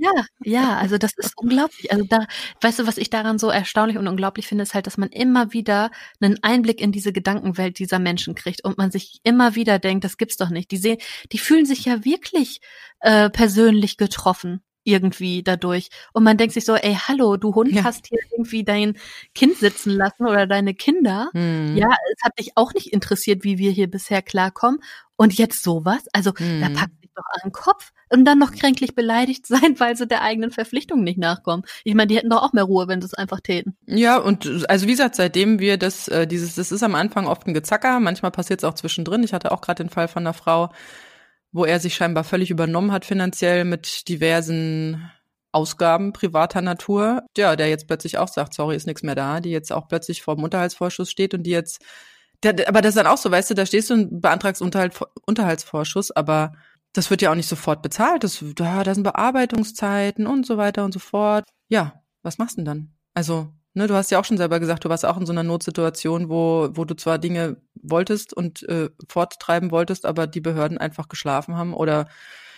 Ja, 0.00 0.24
ja, 0.42 0.78
also 0.78 0.96
das 0.96 1.12
ist 1.18 1.34
unglaublich. 1.36 1.92
Also 1.92 2.04
da, 2.08 2.26
weißt 2.62 2.78
du, 2.78 2.86
was 2.86 2.96
ich 2.96 3.10
daran 3.10 3.38
so 3.38 3.50
erstaunlich 3.50 3.98
und 3.98 4.08
unglaublich 4.08 4.46
finde, 4.46 4.62
ist 4.62 4.72
halt, 4.72 4.86
dass 4.86 4.96
man 4.96 5.10
immer 5.10 5.52
wieder 5.52 5.90
einen 6.20 6.42
Einblick 6.42 6.80
in 6.80 6.90
diese 6.90 7.12
Gedankenwelt 7.12 7.78
dieser 7.78 7.98
Menschen 7.98 8.34
kriegt 8.34 8.64
und 8.64 8.78
man 8.78 8.90
sich 8.90 9.20
immer 9.24 9.56
wieder 9.56 9.78
denkt, 9.78 10.04
das 10.04 10.16
gibt's 10.16 10.38
doch 10.38 10.48
nicht. 10.48 10.70
Die 10.70 10.78
sehen, 10.78 10.96
die 11.32 11.38
fühlen 11.38 11.66
sich 11.66 11.84
ja 11.84 12.02
wirklich 12.02 12.60
äh, 13.00 13.28
persönlich 13.28 13.98
getroffen 13.98 14.62
irgendwie 14.84 15.42
dadurch. 15.42 15.90
Und 16.14 16.24
man 16.24 16.38
denkt 16.38 16.54
sich 16.54 16.64
so, 16.64 16.74
ey, 16.74 16.94
hallo, 16.94 17.36
du 17.36 17.54
Hund 17.54 17.72
ja. 17.72 17.84
hast 17.84 18.06
hier 18.06 18.18
irgendwie 18.32 18.64
dein 18.64 18.96
Kind 19.34 19.58
sitzen 19.58 19.90
lassen 19.90 20.26
oder 20.26 20.46
deine 20.46 20.72
Kinder. 20.72 21.28
Hm. 21.34 21.76
Ja, 21.76 21.88
es 21.88 22.24
hat 22.24 22.38
dich 22.38 22.52
auch 22.56 22.72
nicht 22.72 22.86
interessiert, 22.86 23.44
wie 23.44 23.58
wir 23.58 23.70
hier 23.70 23.90
bisher 23.90 24.22
klarkommen. 24.22 24.80
Und 25.16 25.36
jetzt 25.36 25.62
sowas? 25.62 26.04
Also, 26.14 26.32
hm. 26.34 26.62
da 26.62 26.70
packt 26.70 26.99
doch 27.20 27.34
an 27.34 27.50
den 27.50 27.52
Kopf 27.52 27.92
und 28.08 28.24
dann 28.24 28.38
noch 28.38 28.52
kränklich 28.52 28.94
beleidigt 28.94 29.46
sein, 29.46 29.74
weil 29.78 29.96
sie 29.96 30.06
der 30.06 30.22
eigenen 30.22 30.50
Verpflichtung 30.50 31.02
nicht 31.04 31.18
nachkommen. 31.18 31.64
Ich 31.84 31.94
meine, 31.94 32.08
die 32.08 32.16
hätten 32.16 32.30
doch 32.30 32.42
auch 32.42 32.52
mehr 32.52 32.64
Ruhe, 32.64 32.88
wenn 32.88 33.00
sie 33.00 33.06
es 33.06 33.14
einfach 33.14 33.40
täten. 33.40 33.76
Ja, 33.86 34.18
und 34.18 34.68
also 34.68 34.86
wie 34.86 34.92
gesagt, 34.92 35.14
seitdem 35.14 35.60
wir 35.60 35.76
das, 35.76 36.08
äh, 36.08 36.26
dieses, 36.26 36.54
das 36.54 36.72
ist 36.72 36.82
am 36.82 36.94
Anfang 36.94 37.26
oft 37.26 37.46
ein 37.46 37.54
Gezacker, 37.54 38.00
manchmal 38.00 38.30
passiert 38.30 38.60
es 38.60 38.64
auch 38.64 38.74
zwischendrin. 38.74 39.22
Ich 39.22 39.32
hatte 39.32 39.52
auch 39.52 39.60
gerade 39.60 39.84
den 39.84 39.90
Fall 39.90 40.08
von 40.08 40.22
einer 40.24 40.34
Frau, 40.34 40.70
wo 41.52 41.64
er 41.64 41.80
sich 41.80 41.94
scheinbar 41.94 42.24
völlig 42.24 42.50
übernommen 42.50 42.92
hat 42.92 43.04
finanziell 43.04 43.64
mit 43.64 44.08
diversen 44.08 45.10
Ausgaben 45.52 46.12
privater 46.12 46.62
Natur. 46.62 47.22
Ja, 47.36 47.56
der 47.56 47.68
jetzt 47.68 47.86
plötzlich 47.86 48.18
auch 48.18 48.28
sagt, 48.28 48.54
sorry, 48.54 48.76
ist 48.76 48.86
nichts 48.86 49.02
mehr 49.02 49.14
da, 49.14 49.40
die 49.40 49.50
jetzt 49.50 49.72
auch 49.72 49.88
plötzlich 49.88 50.22
vor 50.22 50.36
dem 50.36 50.44
Unterhaltsvorschuss 50.44 51.10
steht 51.10 51.34
und 51.34 51.42
die 51.42 51.50
jetzt, 51.50 51.82
aber 52.44 52.80
das 52.80 52.90
ist 52.90 52.96
dann 52.96 53.06
auch 53.06 53.18
so, 53.18 53.30
weißt 53.30 53.50
du, 53.50 53.54
da 53.54 53.66
stehst 53.66 53.90
du 53.90 53.94
und 53.94 54.20
beantragst 54.20 54.62
Unterhalt, 54.62 54.98
Unterhaltsvorschuss, 55.26 56.10
aber 56.12 56.52
das 56.92 57.10
wird 57.10 57.22
ja 57.22 57.30
auch 57.30 57.36
nicht 57.36 57.48
sofort 57.48 57.82
bezahlt. 57.82 58.24
Das, 58.24 58.44
da, 58.56 58.82
da 58.82 58.94
sind 58.94 59.04
Bearbeitungszeiten 59.04 60.26
und 60.26 60.46
so 60.46 60.56
weiter 60.56 60.84
und 60.84 60.92
so 60.92 60.98
fort. 60.98 61.48
Ja, 61.68 62.02
was 62.22 62.38
machst 62.38 62.56
du 62.56 62.62
denn 62.62 62.64
dann? 62.64 62.94
Also, 63.14 63.52
ne, 63.74 63.86
du 63.86 63.94
hast 63.94 64.10
ja 64.10 64.18
auch 64.18 64.24
schon 64.24 64.38
selber 64.38 64.60
gesagt, 64.60 64.84
du 64.84 64.88
warst 64.88 65.06
auch 65.06 65.16
in 65.16 65.26
so 65.26 65.32
einer 65.32 65.42
Notsituation, 65.42 66.28
wo, 66.28 66.68
wo 66.72 66.84
du 66.84 66.94
zwar 66.96 67.18
Dinge 67.18 67.56
wolltest 67.74 68.32
und 68.32 68.68
äh, 68.68 68.90
forttreiben 69.08 69.70
wolltest, 69.70 70.06
aber 70.06 70.26
die 70.26 70.40
Behörden 70.40 70.78
einfach 70.78 71.08
geschlafen 71.08 71.56
haben 71.56 71.74
oder 71.74 72.08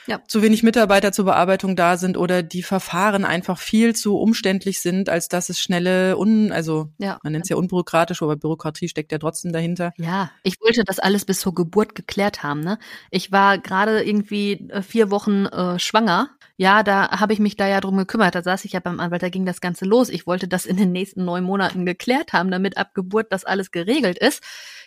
ja. 0.07 0.21
zu 0.27 0.43
wenig 0.43 0.63
Mitarbeiter 0.63 1.13
zur 1.13 1.27
Bearbeitung 1.27 1.77
da 1.77 1.97
sind 1.97 2.17
oder 2.17 2.43
die 2.43 2.63
Verfahren 2.63 3.25
einfach 3.25 3.59
viel 3.59 3.95
zu 3.95 4.19
umständlich 4.19 4.81
sind, 4.81 5.09
als 5.09 5.29
dass 5.29 5.49
es 5.49 5.61
schnelle, 5.61 6.17
un, 6.17 6.53
also 6.53 6.91
ja. 6.99 7.19
man 7.23 7.33
nennt 7.33 7.45
es 7.45 7.49
ja 7.49 7.57
unbürokratisch, 7.57 8.23
aber 8.23 8.37
Bürokratie 8.37 8.89
steckt 8.89 9.13
ja 9.13 9.19
trotzdem 9.19 9.53
dahinter. 9.53 9.93
Ja, 9.97 10.31
ich 10.43 10.61
wollte 10.61 10.85
das 10.85 10.99
alles 10.99 11.25
bis 11.25 11.41
zur 11.41 11.55
Geburt 11.55 11.95
geklärt 11.95 12.43
haben. 12.43 12.61
Ne? 12.61 12.79
Ich 13.11 13.33
war 13.33 13.59
gerade 13.59 14.03
irgendwie 14.03 14.69
äh, 14.71 14.83
vier 14.83 15.11
Wochen 15.11 15.47
äh, 15.47 15.79
schwanger. 15.79 16.31
Ja, 16.57 16.83
da 16.83 17.19
habe 17.19 17.33
ich 17.33 17.39
mich 17.39 17.57
da 17.57 17.67
ja 17.67 17.81
drum 17.81 17.97
gekümmert. 17.97 18.35
Da 18.35 18.43
saß 18.43 18.65
ich 18.65 18.73
ja 18.73 18.81
beim 18.81 19.01
Anwalt, 19.01 19.23
da 19.23 19.31
ging 19.31 19.47
das 19.47 19.61
Ganze 19.61 19.85
los. 19.85 20.09
Ich 20.09 20.27
wollte 20.27 20.47
das 20.47 20.67
in 20.67 20.77
den 20.77 20.93
nächsten 20.93 21.25
neun 21.25 21.45
Monaten 21.45 21.87
geklärt 21.87 22.33
haben, 22.33 22.51
damit 22.51 22.77
ab 22.77 22.95
Geburt 22.95 23.33
das 23.33 23.45
alles 23.45 23.71
geregelt 23.71 24.19
ist 24.19 24.43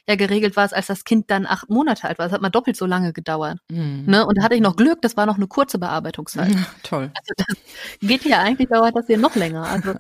ja 0.08 0.16
geregelt 0.16 0.56
war 0.56 0.66
es, 0.66 0.74
als 0.74 0.88
das 0.88 1.03
Kind 1.03 1.32
dann 1.32 1.45
acht 1.45 1.70
Monate 1.70 2.08
alt 2.08 2.20
war. 2.20 2.26
Das 2.26 2.34
hat 2.34 2.41
mal 2.41 2.49
doppelt 2.49 2.78
so 2.78 2.86
lange 2.86 3.14
gedauert. 3.14 3.58
Mhm. 3.70 4.03
Ne? 4.06 4.26
Und 4.26 4.38
da 4.38 4.43
hatte 4.43 4.56
ich 4.56 4.62
noch 4.62 4.76
Glück, 4.76 5.01
das 5.01 5.18
war 5.18 5.26
noch 5.26 5.36
eine 5.36 5.47
kurze 5.47 5.80
Bearbeitungszeit. 5.80 6.53
Ja, 6.53 6.66
toll. 6.84 7.12
Also 7.16 7.34
das 7.38 7.58
geht 8.01 8.26
ja 8.26 8.39
eigentlich, 8.39 8.70
dauert 8.70 8.95
das 8.95 9.08
hier 9.08 9.18
noch 9.18 9.36
länger. 9.36 9.64
Also 9.64 9.93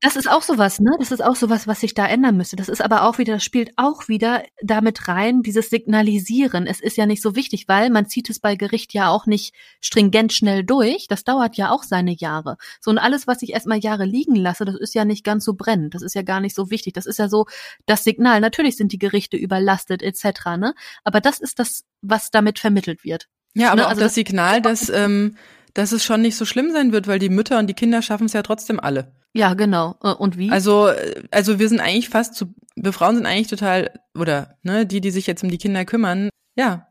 das 0.00 0.16
ist 0.16 0.30
auch 0.30 0.42
sowas, 0.42 0.80
ne? 0.80 0.90
Das 0.98 1.12
ist 1.12 1.22
auch 1.22 1.36
sowas, 1.36 1.66
was 1.66 1.80
sich 1.80 1.94
da 1.94 2.06
ändern 2.06 2.36
müsste. 2.36 2.56
Das 2.56 2.68
ist 2.68 2.82
aber 2.82 3.04
auch 3.04 3.18
wieder, 3.18 3.34
das 3.34 3.44
spielt 3.44 3.72
auch 3.76 4.08
wieder 4.08 4.42
damit 4.62 5.08
rein, 5.08 5.42
dieses 5.42 5.70
Signalisieren. 5.70 6.66
Es 6.66 6.80
ist 6.80 6.96
ja 6.96 7.06
nicht 7.06 7.22
so 7.22 7.36
wichtig, 7.36 7.68
weil 7.68 7.90
man 7.90 8.06
zieht 8.06 8.30
es 8.30 8.40
bei 8.40 8.56
Gericht 8.56 8.94
ja 8.94 9.08
auch 9.08 9.26
nicht 9.26 9.54
stringent 9.80 10.32
schnell 10.32 10.64
durch. 10.64 11.06
Das 11.08 11.24
dauert 11.24 11.56
ja 11.56 11.70
auch 11.70 11.82
seine 11.82 12.14
Jahre. 12.16 12.56
So 12.80 12.90
und 12.90 12.98
alles, 12.98 13.26
was 13.26 13.42
ich 13.42 13.52
erstmal 13.52 13.78
Jahre 13.78 14.04
liegen 14.04 14.36
lasse, 14.36 14.64
das 14.64 14.76
ist 14.76 14.94
ja 14.94 15.04
nicht 15.04 15.24
ganz 15.24 15.44
so 15.44 15.54
brennend. 15.54 15.94
Das 15.94 16.02
ist 16.02 16.14
ja 16.14 16.22
gar 16.22 16.40
nicht 16.40 16.54
so 16.54 16.70
wichtig. 16.70 16.94
Das 16.94 17.06
ist 17.06 17.18
ja 17.18 17.28
so 17.28 17.46
das 17.86 18.04
Signal. 18.04 18.40
Natürlich 18.40 18.76
sind 18.76 18.92
die 18.92 19.01
Gerichte 19.02 19.36
überlastet 19.36 20.00
etc. 20.00 20.56
Ne? 20.56 20.74
Aber 21.02 21.20
das 21.20 21.40
ist 21.40 21.58
das, 21.58 21.84
was 22.02 22.30
damit 22.30 22.60
vermittelt 22.60 23.04
wird. 23.04 23.28
Ja, 23.54 23.72
aber 23.72 23.82
ne? 23.82 23.86
also 23.88 23.98
auch 23.98 24.04
das, 24.04 24.12
das 24.12 24.14
Signal, 24.14 24.62
dass, 24.62 24.88
ähm, 24.88 25.36
dass 25.74 25.90
es 25.90 26.04
schon 26.04 26.22
nicht 26.22 26.36
so 26.36 26.44
schlimm 26.44 26.70
sein 26.72 26.92
wird, 26.92 27.08
weil 27.08 27.18
die 27.18 27.28
Mütter 27.28 27.58
und 27.58 27.66
die 27.66 27.74
Kinder 27.74 28.00
schaffen 28.00 28.26
es 28.26 28.32
ja 28.32 28.42
trotzdem 28.42 28.78
alle. 28.78 29.12
Ja, 29.34 29.54
genau. 29.54 29.96
Äh, 30.02 30.12
und 30.12 30.38
wie? 30.38 30.50
Also, 30.50 30.92
also 31.30 31.58
wir 31.58 31.68
sind 31.68 31.80
eigentlich 31.80 32.08
fast 32.08 32.34
zu, 32.36 32.54
wir 32.76 32.92
Frauen 32.92 33.16
sind 33.16 33.26
eigentlich 33.26 33.48
total, 33.48 33.90
oder 34.16 34.56
ne, 34.62 34.86
die, 34.86 35.00
die 35.00 35.10
sich 35.10 35.26
jetzt 35.26 35.42
um 35.42 35.50
die 35.50 35.58
Kinder 35.58 35.84
kümmern, 35.84 36.30
ja, 36.54 36.86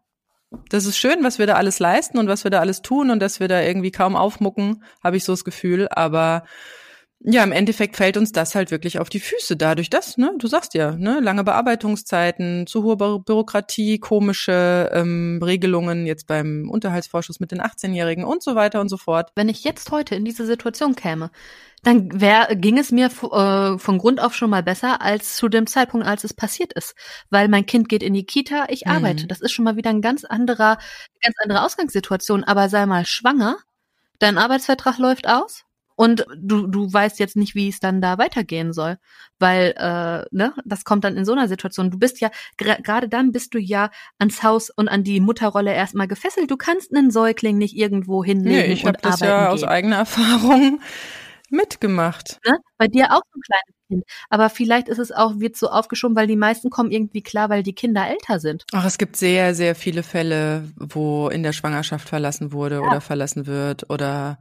das 0.70 0.86
ist 0.86 0.98
schön, 0.98 1.24
was 1.24 1.40
wir 1.40 1.48
da 1.48 1.54
alles 1.54 1.80
leisten 1.80 2.18
und 2.18 2.28
was 2.28 2.44
wir 2.44 2.52
da 2.52 2.60
alles 2.60 2.82
tun 2.82 3.10
und 3.10 3.22
dass 3.22 3.40
wir 3.40 3.48
da 3.48 3.62
irgendwie 3.62 3.92
kaum 3.92 4.18
aufmucken, 4.18 4.84
habe 5.02 5.16
ich 5.16 5.24
so 5.24 5.32
das 5.32 5.46
Gefühl. 5.46 5.88
Aber 5.90 6.44
ja, 7.24 7.44
im 7.44 7.52
Endeffekt 7.52 7.98
fällt 7.98 8.18
uns 8.18 8.32
das 8.32 8.56
halt 8.56 8.72
wirklich 8.72 8.98
auf 8.98 9.10
die 9.10 9.20
Füße 9.20 9.56
dadurch, 9.56 9.92
dass, 9.92 10.18
ne, 10.18 10.34
du 10.40 10.48
sagst 10.48 10.74
ja, 10.74 10.92
ne, 10.92 11.20
lange 11.20 11.44
Bearbeitungszeiten, 11.44 12.66
zu 12.66 12.84
hohe 12.84 12.98
Bürokratie, 12.98 14.00
komische 14.00 14.90
ähm, 14.92 15.40
Regelungen 15.44 16.08
jetzt 16.08 16.26
beim 16.26 16.68
Unterhaltsvorschuss 16.70 17.40
mit 17.40 17.52
den 17.52 17.62
18-Jährigen 17.62 18.24
und 18.24 18.42
so 18.42 18.56
weiter 18.56 18.82
und 18.82 18.90
so 18.90 18.98
fort. 18.98 19.32
Wenn 19.36 19.50
ich 19.50 19.64
jetzt 19.64 19.92
heute 19.92 20.16
in 20.16 20.26
diese 20.26 20.48
Situation 20.48 20.96
käme, 20.96 21.30
dann 21.84 22.20
wär, 22.20 22.56
ging 22.56 22.80
es 22.80 22.92
mir 22.92 23.08
äh, 23.08 23.78
von 23.78 23.98
Grund 24.00 24.20
auf 24.20 24.34
schon 24.34 24.50
mal 24.50 24.64
besser 24.64 25.02
als 25.02 25.36
zu 25.36 25.48
dem 25.48 25.68
Zeitpunkt, 25.68 26.08
als 26.08 26.24
es 26.24 26.34
passiert 26.34 26.74
ist. 26.74 26.96
Weil 27.30 27.50
mein 27.50 27.68
Kind 27.68 27.88
geht 27.88 28.02
in 28.02 28.14
die 28.14 28.26
Kita, 28.26 28.66
ich 28.70 28.86
mhm. 28.86 28.94
arbeite. 28.94 29.28
Das 29.28 29.42
ist 29.42 29.52
schon 29.52 29.66
mal 29.66 29.76
wieder 29.76 29.92
ein 29.92 30.02
ganz 30.02 30.24
anderer, 30.24 30.78
ganz 31.22 31.36
andere 31.44 31.64
Ausgangssituation. 31.64 32.44
Aber 32.44 32.70
sei 32.70 32.86
mal 32.88 33.06
schwanger, 33.06 33.58
dein 34.18 34.40
Arbeitsvertrag 34.40 34.98
läuft 34.98 35.28
aus, 35.28 35.66
und 35.96 36.26
du, 36.38 36.68
du 36.68 36.92
weißt 36.92 37.20
jetzt 37.20 37.36
nicht, 37.36 37.56
wie 37.56 37.70
es 37.70 37.80
dann 37.80 38.02
da 38.02 38.18
weitergehen 38.18 38.74
soll. 38.74 38.98
Weil, 39.40 39.74
äh, 39.78 40.26
ne, 40.36 40.54
das 40.66 40.84
kommt 40.84 41.04
dann 41.04 41.18
in 41.18 41.26
so 41.26 41.34
einer 41.34 41.48
Situation. 41.48 41.92
Du 41.92 42.00
bist 42.00 42.22
ja, 42.22 42.30
gerade 42.58 43.10
dann 43.10 43.32
bist 43.32 43.54
du 43.54 43.60
ja 43.60 43.90
ans 44.20 44.44
Haus 44.44 44.70
und 44.70 44.88
an 44.88 45.04
die 45.04 45.20
Mutterrolle 45.20 45.74
erstmal 45.74 46.08
gefesselt. 46.08 46.52
Du 46.52 46.58
kannst 46.58 46.96
einen 46.96 47.12
Säugling 47.12 47.58
nicht 47.58 47.76
irgendwo 47.76 48.24
hinlegen 48.24 48.68
nee, 48.68 48.74
ich 48.74 48.86
und 48.86 48.98
das 49.02 49.20
ja 49.20 49.46
gehen. 49.46 49.54
aus 49.54 49.64
eigener 49.64 49.98
Erfahrung 49.98 50.80
mitgemacht. 51.50 52.40
Ne? 52.46 52.58
Bei 52.78 52.88
dir 52.88 53.12
auch 53.12 53.22
so 53.32 53.38
ein 53.38 53.42
kleines 53.42 53.88
Kind. 53.88 54.04
Aber 54.30 54.50
vielleicht 54.50 54.88
ist 54.88 55.00
es 55.00 55.12
auch, 55.12 55.40
wird 55.40 55.56
so 55.56 55.68
aufgeschoben, 55.70 56.16
weil 56.16 56.28
die 56.28 56.36
meisten 56.36 56.70
kommen 56.70 56.92
irgendwie 56.92 57.22
klar, 57.22 57.50
weil 57.50 57.64
die 57.64 57.76
Kinder 57.76 58.08
älter 58.08 58.40
sind. 58.40 58.64
Ach, 58.72 58.86
es 58.86 58.98
gibt 58.98 59.18
sehr, 59.18 59.54
sehr 59.54 59.76
viele 59.76 60.04
Fälle, 60.04 60.70
wo 60.76 61.30
in 61.30 61.44
der 61.44 61.54
Schwangerschaft 61.54 62.08
verlassen 62.08 62.52
wurde 62.54 62.76
ja. 62.76 62.82
oder 62.82 63.02
verlassen 63.02 63.48
wird 63.48 63.90
oder 63.90 64.40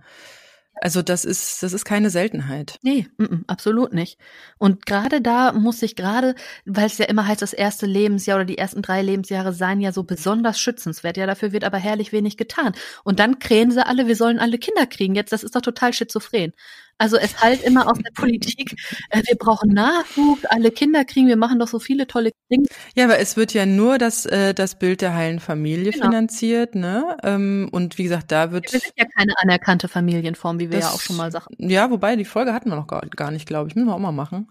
also 0.82 1.02
das 1.02 1.24
ist, 1.26 1.62
das 1.62 1.72
ist 1.74 1.84
keine 1.84 2.08
Seltenheit. 2.10 2.78
Nee, 2.82 3.06
m 3.18 3.26
-m, 3.26 3.44
absolut 3.48 3.92
nicht. 3.92 4.18
Und 4.58 4.86
gerade 4.86 5.20
da 5.20 5.52
muss 5.52 5.82
ich 5.82 5.94
gerade, 5.94 6.34
weil 6.64 6.86
es 6.86 6.96
ja 6.98 7.04
immer 7.06 7.26
heißt, 7.26 7.42
das 7.42 7.52
erste 7.52 7.84
Lebensjahr 7.86 8.36
oder 8.38 8.46
die 8.46 8.58
ersten 8.58 8.80
drei 8.80 9.02
Lebensjahre 9.02 9.52
seien 9.52 9.80
ja 9.80 9.92
so 9.92 10.04
besonders 10.04 10.58
schützenswert. 10.58 11.18
Ja, 11.18 11.26
dafür 11.26 11.52
wird 11.52 11.64
aber 11.64 11.78
herrlich 11.78 12.12
wenig 12.12 12.36
getan. 12.38 12.72
Und 13.04 13.18
dann 13.20 13.38
krähen 13.38 13.70
sie 13.70 13.84
alle, 13.84 14.06
wir 14.06 14.16
sollen 14.16 14.38
alle 14.38 14.58
Kinder 14.58 14.86
kriegen. 14.86 15.14
Jetzt, 15.14 15.32
das 15.32 15.44
ist 15.44 15.54
doch 15.54 15.60
total 15.60 15.92
schizophren. 15.92 16.52
Also 17.00 17.16
es 17.16 17.40
halt 17.40 17.62
immer 17.62 17.90
aus 17.90 17.96
der 17.96 18.10
Politik, 18.10 18.76
äh, 19.08 19.22
wir 19.26 19.36
brauchen 19.38 19.70
Nachwuchs, 19.70 20.44
alle 20.44 20.70
Kinder 20.70 21.06
kriegen, 21.06 21.28
wir 21.28 21.38
machen 21.38 21.58
doch 21.58 21.66
so 21.66 21.78
viele 21.78 22.06
tolle 22.06 22.30
Dinge. 22.52 22.66
Ja, 22.94 23.04
aber 23.04 23.18
es 23.18 23.38
wird 23.38 23.54
ja 23.54 23.64
nur 23.64 23.96
das, 23.96 24.26
äh, 24.26 24.52
das 24.52 24.78
Bild 24.78 25.00
der 25.00 25.14
heilen 25.14 25.40
Familie 25.40 25.92
genau. 25.92 26.04
finanziert, 26.04 26.74
ne? 26.74 27.16
Ähm, 27.22 27.70
und 27.72 27.96
wie 27.96 28.02
gesagt, 28.02 28.30
da 28.30 28.52
wird. 28.52 28.70
Wir 28.70 28.80
sind 28.80 28.92
ja 28.98 29.06
keine 29.16 29.32
anerkannte 29.38 29.88
Familienform, 29.88 30.60
wie 30.60 30.70
wir 30.70 30.78
das, 30.78 30.90
ja 30.90 30.94
auch 30.94 31.00
schon 31.00 31.16
mal 31.16 31.32
sagten. 31.32 31.70
Ja, 31.70 31.90
wobei 31.90 32.16
die 32.16 32.26
Folge 32.26 32.52
hatten 32.52 32.68
wir 32.68 32.76
noch 32.76 32.86
gar, 32.86 33.00
gar 33.00 33.30
nicht, 33.30 33.46
glaube 33.46 33.70
ich. 33.70 33.74
Müssen 33.74 33.88
wir 33.88 33.94
auch 33.94 33.98
mal 33.98 34.12
machen. 34.12 34.50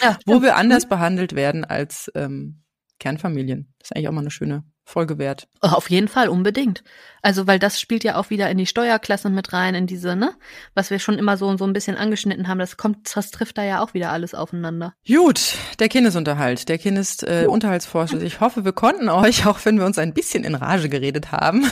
Ja, 0.00 0.16
Wo 0.26 0.42
wir 0.42 0.54
anders 0.54 0.86
behandelt 0.86 1.34
werden 1.34 1.64
als 1.64 2.08
ähm, 2.14 2.62
Kernfamilien. 3.00 3.74
Das 3.80 3.88
ist 3.88 3.96
eigentlich 3.96 4.08
auch 4.08 4.12
mal 4.12 4.20
eine 4.20 4.30
schöne 4.30 4.62
Folge 4.84 5.18
wert. 5.18 5.48
Auf 5.60 5.88
jeden 5.88 6.08
Fall, 6.08 6.28
unbedingt. 6.28 6.84
Also, 7.22 7.46
weil 7.46 7.58
das 7.58 7.80
spielt 7.80 8.04
ja 8.04 8.16
auch 8.16 8.28
wieder 8.28 8.50
in 8.50 8.58
die 8.58 8.66
Steuerklasse 8.66 9.30
mit 9.30 9.52
rein, 9.54 9.74
in 9.74 9.86
diese, 9.86 10.14
ne? 10.14 10.34
Was 10.74 10.90
wir 10.90 10.98
schon 10.98 11.18
immer 11.18 11.38
so, 11.38 11.56
so 11.56 11.64
ein 11.64 11.72
bisschen 11.72 11.96
angeschnitten 11.96 12.48
haben. 12.48 12.58
Das 12.58 12.76
kommt, 12.76 13.16
das 13.16 13.30
trifft 13.30 13.56
da 13.56 13.64
ja 13.64 13.82
auch 13.82 13.94
wieder 13.94 14.12
alles 14.12 14.34
aufeinander. 14.34 14.94
Gut, 15.06 15.56
der 15.78 15.88
Kindesunterhalt, 15.88 16.68
der 16.68 16.76
Kindesunterhaltsvorschuss. 16.76 18.22
Äh, 18.22 18.26
ich 18.26 18.40
hoffe, 18.40 18.64
wir 18.66 18.72
konnten 18.72 19.08
euch, 19.08 19.46
auch 19.46 19.58
wenn 19.64 19.78
wir 19.78 19.86
uns 19.86 19.98
ein 19.98 20.12
bisschen 20.12 20.44
in 20.44 20.54
Rage 20.54 20.90
geredet 20.90 21.32
haben, 21.32 21.66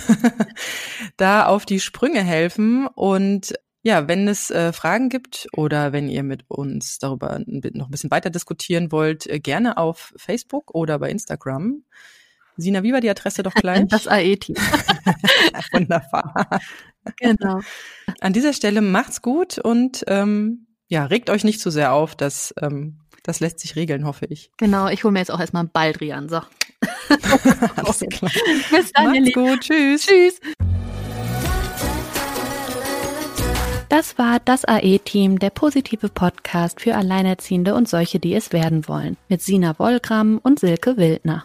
da 1.18 1.44
auf 1.46 1.66
die 1.66 1.80
Sprünge 1.80 2.22
helfen 2.22 2.86
und 2.86 3.52
ja, 3.82 4.06
wenn 4.06 4.28
es 4.28 4.50
äh, 4.50 4.72
Fragen 4.72 5.08
gibt 5.08 5.48
oder 5.54 5.92
wenn 5.92 6.08
ihr 6.08 6.22
mit 6.22 6.44
uns 6.48 6.98
darüber 6.98 7.40
noch 7.46 7.88
ein 7.88 7.90
bisschen 7.90 8.12
weiter 8.12 8.30
diskutieren 8.30 8.92
wollt, 8.92 9.26
äh, 9.26 9.40
gerne 9.40 9.76
auf 9.76 10.14
Facebook 10.16 10.74
oder 10.74 10.98
bei 10.98 11.10
Instagram. 11.10 11.82
Sina, 12.56 12.82
wie 12.82 12.92
war 12.92 13.00
die 13.00 13.10
Adresse 13.10 13.42
doch 13.42 13.54
gleich? 13.54 13.86
Das 13.88 14.06
AE-Team. 14.06 14.56
Wunderbar. 15.72 16.60
Genau. 17.16 17.60
An 18.20 18.32
dieser 18.32 18.52
Stelle 18.52 18.80
macht's 18.80 19.22
gut 19.22 19.58
und 19.58 20.04
ähm, 20.06 20.66
ja, 20.88 21.06
regt 21.06 21.30
euch 21.30 21.44
nicht 21.44 21.60
zu 21.60 21.70
sehr 21.70 21.92
auf. 21.92 22.14
Das, 22.14 22.54
ähm, 22.60 23.00
das 23.22 23.40
lässt 23.40 23.60
sich 23.60 23.76
regeln, 23.76 24.04
hoffe 24.04 24.26
ich. 24.26 24.50
Genau, 24.58 24.88
ich 24.88 25.04
hole 25.04 25.12
mir 25.12 25.20
jetzt 25.20 25.30
auch 25.30 25.40
erstmal 25.40 25.62
einen 25.62 25.70
Baldrian. 25.70 26.28
So. 26.28 26.36
Alles 27.76 28.04
klar. 28.10 28.30
Bis 28.70 28.92
dann, 28.92 29.12
Macht's 29.12 29.32
gut. 29.32 29.60
Tschüss. 29.60 30.06
Tschüss. 30.06 30.40
Das 33.88 34.16
war 34.16 34.40
das 34.42 34.64
AE-Team, 34.64 35.38
der 35.38 35.50
positive 35.50 36.08
Podcast 36.08 36.80
für 36.80 36.94
Alleinerziehende 36.94 37.74
und 37.74 37.88
solche, 37.88 38.18
die 38.18 38.34
es 38.34 38.52
werden 38.52 38.88
wollen, 38.88 39.18
mit 39.28 39.42
Sina 39.42 39.78
Wollgramm 39.78 40.40
und 40.42 40.60
Silke 40.60 40.96
Wildner. 40.96 41.44